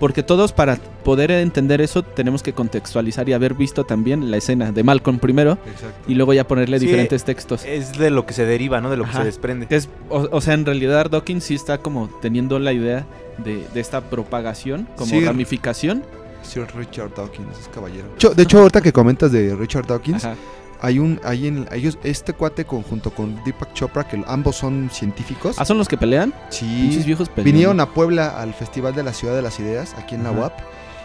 Porque 0.00 0.24
todos 0.24 0.52
para 0.52 0.76
poder 1.04 1.30
entender 1.30 1.80
eso 1.80 2.02
tenemos 2.02 2.42
que 2.42 2.52
contextualizar 2.52 3.28
y 3.28 3.32
haber 3.32 3.54
visto 3.54 3.84
también 3.84 4.28
la 4.30 4.36
escena 4.38 4.72
de 4.72 4.82
Malcolm 4.82 5.18
primero 5.20 5.52
Exacto. 5.52 6.10
y 6.10 6.14
luego 6.14 6.32
ya 6.34 6.46
ponerle 6.48 6.80
Sí, 6.80 6.86
diferentes 6.86 7.22
textos. 7.24 7.64
Es 7.64 7.96
de 7.96 8.10
lo 8.10 8.26
que 8.26 8.34
se 8.34 8.44
deriva, 8.44 8.80
¿no? 8.80 8.90
De 8.90 8.96
lo 8.96 9.04
que 9.04 9.12
se 9.12 9.22
desprende. 9.24 9.66
Es, 9.70 9.88
o, 10.10 10.28
o 10.32 10.40
sea, 10.40 10.54
en 10.54 10.66
realidad 10.66 11.08
Dawkins 11.10 11.44
sí 11.44 11.54
está 11.54 11.78
como 11.78 12.08
teniendo 12.20 12.58
la 12.58 12.72
idea 12.72 13.06
de, 13.38 13.64
de 13.72 13.80
esta 13.80 14.00
propagación, 14.02 14.88
como 14.96 15.10
Sí. 15.10 15.24
ramificación. 15.24 16.02
Sir 16.44 16.66
Richard 16.74 17.14
Dawkins, 17.14 17.58
es 17.58 17.68
caballero. 17.68 18.08
De 18.08 18.14
hecho, 18.14 18.34
de 18.34 18.42
hecho, 18.42 18.58
ahorita 18.58 18.80
que 18.80 18.92
comentas 18.92 19.32
de 19.32 19.54
Richard 19.56 19.86
Dawkins, 19.86 20.24
Ajá. 20.24 20.36
hay 20.80 20.98
un, 20.98 21.20
hay 21.24 21.46
en, 21.46 21.66
ellos, 21.72 21.98
este 22.04 22.32
cuate 22.32 22.64
con, 22.64 22.82
junto 22.82 23.10
con 23.10 23.42
Deepak 23.44 23.72
Chopra, 23.72 24.06
que 24.06 24.22
ambos 24.26 24.56
son 24.56 24.90
científicos. 24.90 25.56
Ah, 25.58 25.64
¿son 25.64 25.78
los 25.78 25.88
que 25.88 25.96
pelean? 25.96 26.34
sí. 26.50 27.02
Viejos. 27.04 27.30
Vinieron 27.36 27.80
a 27.80 27.90
Puebla 27.90 28.40
al 28.40 28.54
Festival 28.54 28.94
de 28.94 29.02
la 29.02 29.12
Ciudad 29.12 29.34
de 29.34 29.42
las 29.42 29.58
Ideas, 29.60 29.94
aquí 29.98 30.14
en 30.14 30.24
la. 30.24 30.30
UAP, 30.30 30.52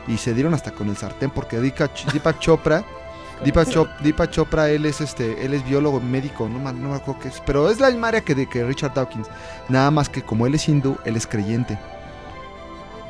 y 0.08 0.18
se 0.18 0.34
dieron 0.34 0.54
hasta 0.54 0.72
con 0.72 0.90
el 0.90 0.98
sartén 0.98 1.30
porque 1.30 1.60
Deepak 1.60 2.12
Deepak 2.12 2.40
Chopra 2.40 2.84
Deepak, 3.44 4.32
Chopra, 4.32 4.70
él 4.70 4.86
es 4.86 5.02
este, 5.02 5.46
él 5.46 5.54
es 5.54 5.64
biólogo 5.66 6.00
médico, 6.02 6.50
no, 6.50 6.60
no 6.60 6.90
me 6.90 6.96
acuerdo 6.96 7.22
qué 7.22 7.30
es, 7.30 7.42
pero 7.46 7.70
es 7.70 7.80
la 7.80 7.90
misma 7.90 8.10
área 8.10 8.22
que, 8.22 8.36
de, 8.36 8.50
que 8.50 8.66
Richard 8.66 8.94
Dawkins. 8.94 9.28
Nada 9.70 9.92
más 9.92 10.10
que 10.10 10.22
como 10.22 10.46
él 10.46 10.56
es 10.56 10.68
hindú, 10.68 10.98
él 11.06 11.16
es 11.16 11.26
creyente. 11.26 11.80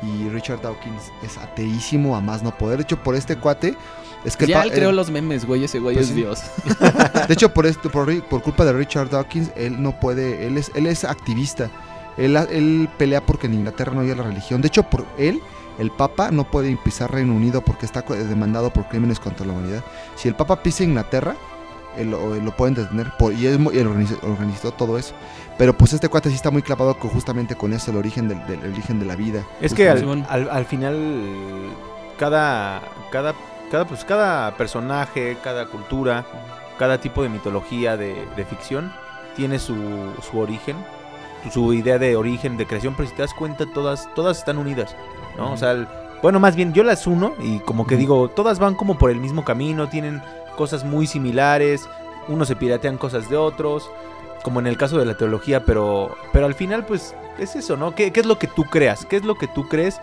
Y 0.02 0.28
Richard 0.30 0.62
Dawkins 0.62 1.12
es 1.22 1.36
ateísimo 1.36 2.16
a 2.16 2.20
más 2.20 2.42
no 2.42 2.56
poder. 2.56 2.78
De 2.78 2.82
hecho, 2.84 3.02
por 3.02 3.14
este 3.14 3.36
cuate, 3.36 3.76
es 4.24 4.36
que 4.36 4.46
ya 4.46 4.62
él 4.62 4.72
creó 4.72 4.92
los 4.92 5.10
memes, 5.10 5.44
güey, 5.44 5.64
ese 5.64 5.78
güey 5.78 5.96
pues 5.96 6.08
es 6.08 6.14
Dios. 6.14 6.42
De 7.28 7.34
hecho, 7.34 7.52
por 7.52 7.66
esto, 7.66 7.90
por, 7.90 8.22
por, 8.24 8.42
culpa 8.42 8.64
de 8.64 8.72
Richard 8.72 9.10
Dawkins, 9.10 9.50
él 9.56 9.82
no 9.82 9.98
puede, 9.98 10.46
él 10.46 10.56
es, 10.56 10.70
él 10.74 10.86
es 10.86 11.04
activista. 11.04 11.70
Él, 12.16 12.36
él 12.36 12.88
pelea 12.98 13.24
porque 13.24 13.46
en 13.46 13.54
Inglaterra 13.54 13.92
no 13.94 14.00
haya 14.00 14.14
la 14.14 14.24
religión. 14.24 14.60
De 14.60 14.68
hecho, 14.68 14.82
por 14.84 15.06
él 15.16 15.40
el 15.78 15.90
Papa 15.90 16.30
no 16.30 16.44
puede 16.44 16.76
pisar 16.76 17.10
Reino 17.10 17.34
Unido 17.34 17.62
porque 17.62 17.86
está 17.86 18.02
demandado 18.02 18.70
por 18.70 18.88
crímenes 18.88 19.18
contra 19.18 19.46
la 19.46 19.54
humanidad. 19.54 19.84
Si 20.16 20.28
el 20.28 20.34
Papa 20.34 20.62
pisa 20.62 20.84
Inglaterra, 20.84 21.36
lo, 21.98 22.56
pueden 22.56 22.74
detener 22.74 23.10
por, 23.18 23.32
y 23.32 23.46
él, 23.46 23.66
organizó, 24.22 24.72
todo 24.72 24.98
eso. 24.98 25.14
Pero 25.58 25.76
pues 25.76 25.92
este 25.92 26.08
cuate 26.08 26.30
sí 26.30 26.36
está 26.36 26.50
muy 26.50 26.62
clavado 26.62 26.94
justamente 26.94 27.54
con 27.54 27.72
eso, 27.72 27.90
el 27.90 27.96
origen 27.96 28.28
del, 28.28 28.72
origen 28.72 28.98
de 28.98 29.06
la 29.06 29.16
vida. 29.16 29.44
Es 29.60 29.74
que 29.74 29.88
al, 29.88 30.64
final 30.64 31.70
cada, 32.18 32.82
cada, 33.10 33.34
cada, 33.70 33.86
pues, 33.86 34.04
cada 34.04 34.56
personaje, 34.56 35.36
cada 35.42 35.66
cultura, 35.66 36.24
cada 36.78 37.00
tipo 37.00 37.22
de 37.22 37.28
mitología 37.28 37.96
de, 37.96 38.46
ficción 38.48 38.92
tiene 39.36 39.58
su, 39.58 39.76
su 40.30 40.38
origen, 40.38 40.76
su 41.52 41.72
idea 41.74 41.98
de 41.98 42.16
origen, 42.16 42.56
de 42.56 42.66
creación, 42.66 42.94
pero 42.96 43.08
si 43.08 43.14
te 43.14 43.22
das 43.22 43.34
cuenta, 43.34 43.66
todas, 43.72 44.08
todas 44.14 44.38
están 44.38 44.58
unidas. 44.58 44.96
¿no? 45.36 45.52
O 45.52 45.56
sea, 45.56 45.86
bueno, 46.22 46.40
más 46.40 46.56
bien 46.56 46.72
yo 46.72 46.82
las 46.82 47.06
uno 47.06 47.34
y 47.42 47.60
como 47.60 47.86
que 47.86 47.96
digo, 47.96 48.28
todas 48.28 48.58
van 48.58 48.74
como 48.74 48.98
por 48.98 49.10
el 49.10 49.20
mismo 49.20 49.44
camino, 49.44 49.88
tienen 49.88 50.22
cosas 50.56 50.84
muy 50.84 51.06
similares, 51.06 51.88
unos 52.28 52.48
se 52.48 52.56
piratean 52.56 52.98
cosas 52.98 53.30
de 53.30 53.36
otros, 53.36 53.90
como 54.42 54.60
en 54.60 54.66
el 54.66 54.76
caso 54.76 54.98
de 54.98 55.06
la 55.06 55.16
teología, 55.16 55.64
pero, 55.64 56.16
pero 56.32 56.46
al 56.46 56.54
final 56.54 56.84
pues 56.86 57.14
es 57.38 57.56
eso, 57.56 57.76
¿no? 57.76 57.94
¿Qué, 57.94 58.12
es 58.14 58.26
lo 58.26 58.38
que 58.38 58.46
tú 58.46 58.64
creas? 58.64 59.06
¿Qué 59.06 59.16
es 59.16 59.24
lo 59.24 59.36
que 59.36 59.46
tú 59.46 59.68
crees? 59.68 60.00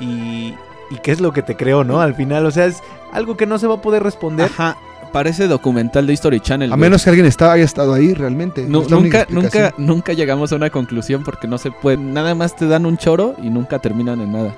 Y, 0.00 0.54
y 0.90 0.96
qué 1.02 1.12
es 1.12 1.20
lo 1.20 1.32
que 1.32 1.42
te 1.42 1.56
creo, 1.56 1.84
¿no? 1.84 2.00
Al 2.00 2.14
final, 2.14 2.46
o 2.46 2.50
sea, 2.50 2.66
es 2.66 2.82
algo 3.12 3.36
que 3.36 3.46
no 3.46 3.58
se 3.58 3.66
va 3.66 3.74
a 3.74 3.82
poder 3.82 4.02
responder. 4.02 4.46
Ajá. 4.46 4.76
Parece 5.12 5.48
documental 5.48 6.06
de 6.06 6.12
History 6.12 6.40
Channel. 6.40 6.70
A 6.70 6.76
menos 6.76 7.02
que 7.02 7.08
alguien 7.08 7.24
está, 7.24 7.52
haya 7.52 7.64
estado 7.64 7.94
ahí 7.94 8.12
realmente. 8.12 8.62
nunca, 8.62 9.26
nunca, 9.30 9.72
nunca 9.78 10.12
llegamos 10.12 10.52
a 10.52 10.56
una 10.56 10.68
conclusión 10.68 11.24
porque 11.24 11.48
no 11.48 11.56
se 11.56 11.70
puede. 11.70 11.96
Nada 11.96 12.34
más 12.34 12.54
te 12.54 12.66
dan 12.66 12.84
un 12.84 12.98
choro 12.98 13.34
y 13.42 13.48
nunca 13.48 13.78
terminan 13.78 14.20
en 14.20 14.32
nada. 14.32 14.54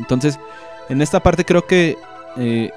Entonces, 0.00 0.40
en 0.88 1.02
esta 1.02 1.20
parte 1.20 1.44
creo 1.44 1.66
que 1.66 1.96
eh, 2.36 2.70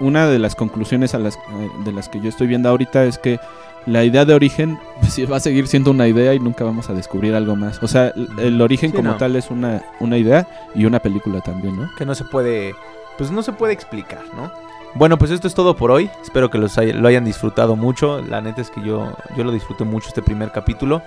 una 0.00 0.28
de 0.28 0.38
las 0.38 0.54
conclusiones 0.54 1.14
a 1.14 1.18
las, 1.18 1.36
eh, 1.36 1.70
de 1.84 1.92
las 1.92 2.08
que 2.08 2.20
yo 2.20 2.28
estoy 2.28 2.46
viendo 2.46 2.68
ahorita 2.68 3.04
es 3.04 3.18
que 3.18 3.40
la 3.86 4.04
idea 4.04 4.24
de 4.24 4.34
origen 4.34 4.78
pues, 5.00 5.18
va 5.30 5.38
a 5.38 5.40
seguir 5.40 5.66
siendo 5.66 5.90
una 5.90 6.06
idea 6.06 6.34
y 6.34 6.38
nunca 6.38 6.64
vamos 6.64 6.90
a 6.90 6.94
descubrir 6.94 7.34
algo 7.34 7.56
más. 7.56 7.82
O 7.82 7.88
sea, 7.88 8.12
el, 8.38 8.60
origen 8.60 8.92
como 8.92 9.16
tal 9.16 9.36
es 9.36 9.50
una, 9.50 9.82
una 10.00 10.16
idea 10.16 10.46
y 10.74 10.84
una 10.84 11.00
película 11.00 11.40
también, 11.40 11.76
¿no? 11.76 11.90
Que 11.96 12.04
no 12.04 12.14
se 12.14 12.24
puede, 12.24 12.74
pues 13.16 13.30
no 13.30 13.42
se 13.42 13.52
puede 13.52 13.72
explicar, 13.72 14.22
¿no? 14.36 14.52
Bueno, 14.94 15.18
pues 15.18 15.30
esto 15.30 15.46
es 15.46 15.54
todo 15.54 15.76
por 15.76 15.90
hoy. 15.90 16.10
Espero 16.22 16.50
que 16.50 16.58
los 16.58 16.76
lo 16.76 17.08
hayan 17.08 17.24
disfrutado 17.24 17.76
mucho. 17.76 18.22
La 18.22 18.40
neta 18.40 18.60
es 18.60 18.70
que 18.70 18.82
yo, 18.82 19.12
yo 19.36 19.44
lo 19.44 19.52
disfruté 19.52 19.84
mucho 19.84 20.08
este 20.08 20.22
primer 20.22 20.50
capítulo. 20.50 21.02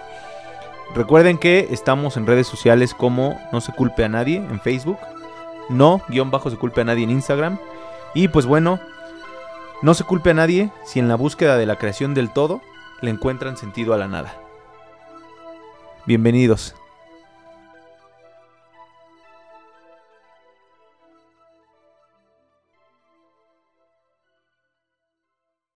Recuerden 0.93 1.37
que 1.37 1.67
estamos 1.71 2.17
en 2.17 2.27
redes 2.27 2.47
sociales 2.47 2.93
como 2.93 3.39
No 3.51 3.61
se 3.61 3.71
culpe 3.71 4.03
a 4.03 4.09
nadie 4.09 4.37
en 4.37 4.59
Facebook. 4.59 4.97
No, 5.69 6.01
guion 6.09 6.31
bajo 6.31 6.49
se 6.49 6.57
culpe 6.57 6.81
a 6.81 6.83
nadie 6.83 7.03
en 7.03 7.11
Instagram. 7.11 7.57
Y 8.13 8.27
pues 8.27 8.45
bueno, 8.45 8.79
no 9.81 9.93
se 9.93 10.03
culpe 10.03 10.31
a 10.31 10.33
nadie 10.33 10.71
si 10.83 10.99
en 10.99 11.07
la 11.07 11.15
búsqueda 11.15 11.57
de 11.57 11.65
la 11.65 11.77
creación 11.77 12.13
del 12.13 12.31
todo 12.31 12.61
le 13.01 13.09
encuentran 13.11 13.57
sentido 13.57 13.93
a 13.93 13.97
la 13.97 14.07
nada. 14.07 14.35
Bienvenidos. 16.05 16.75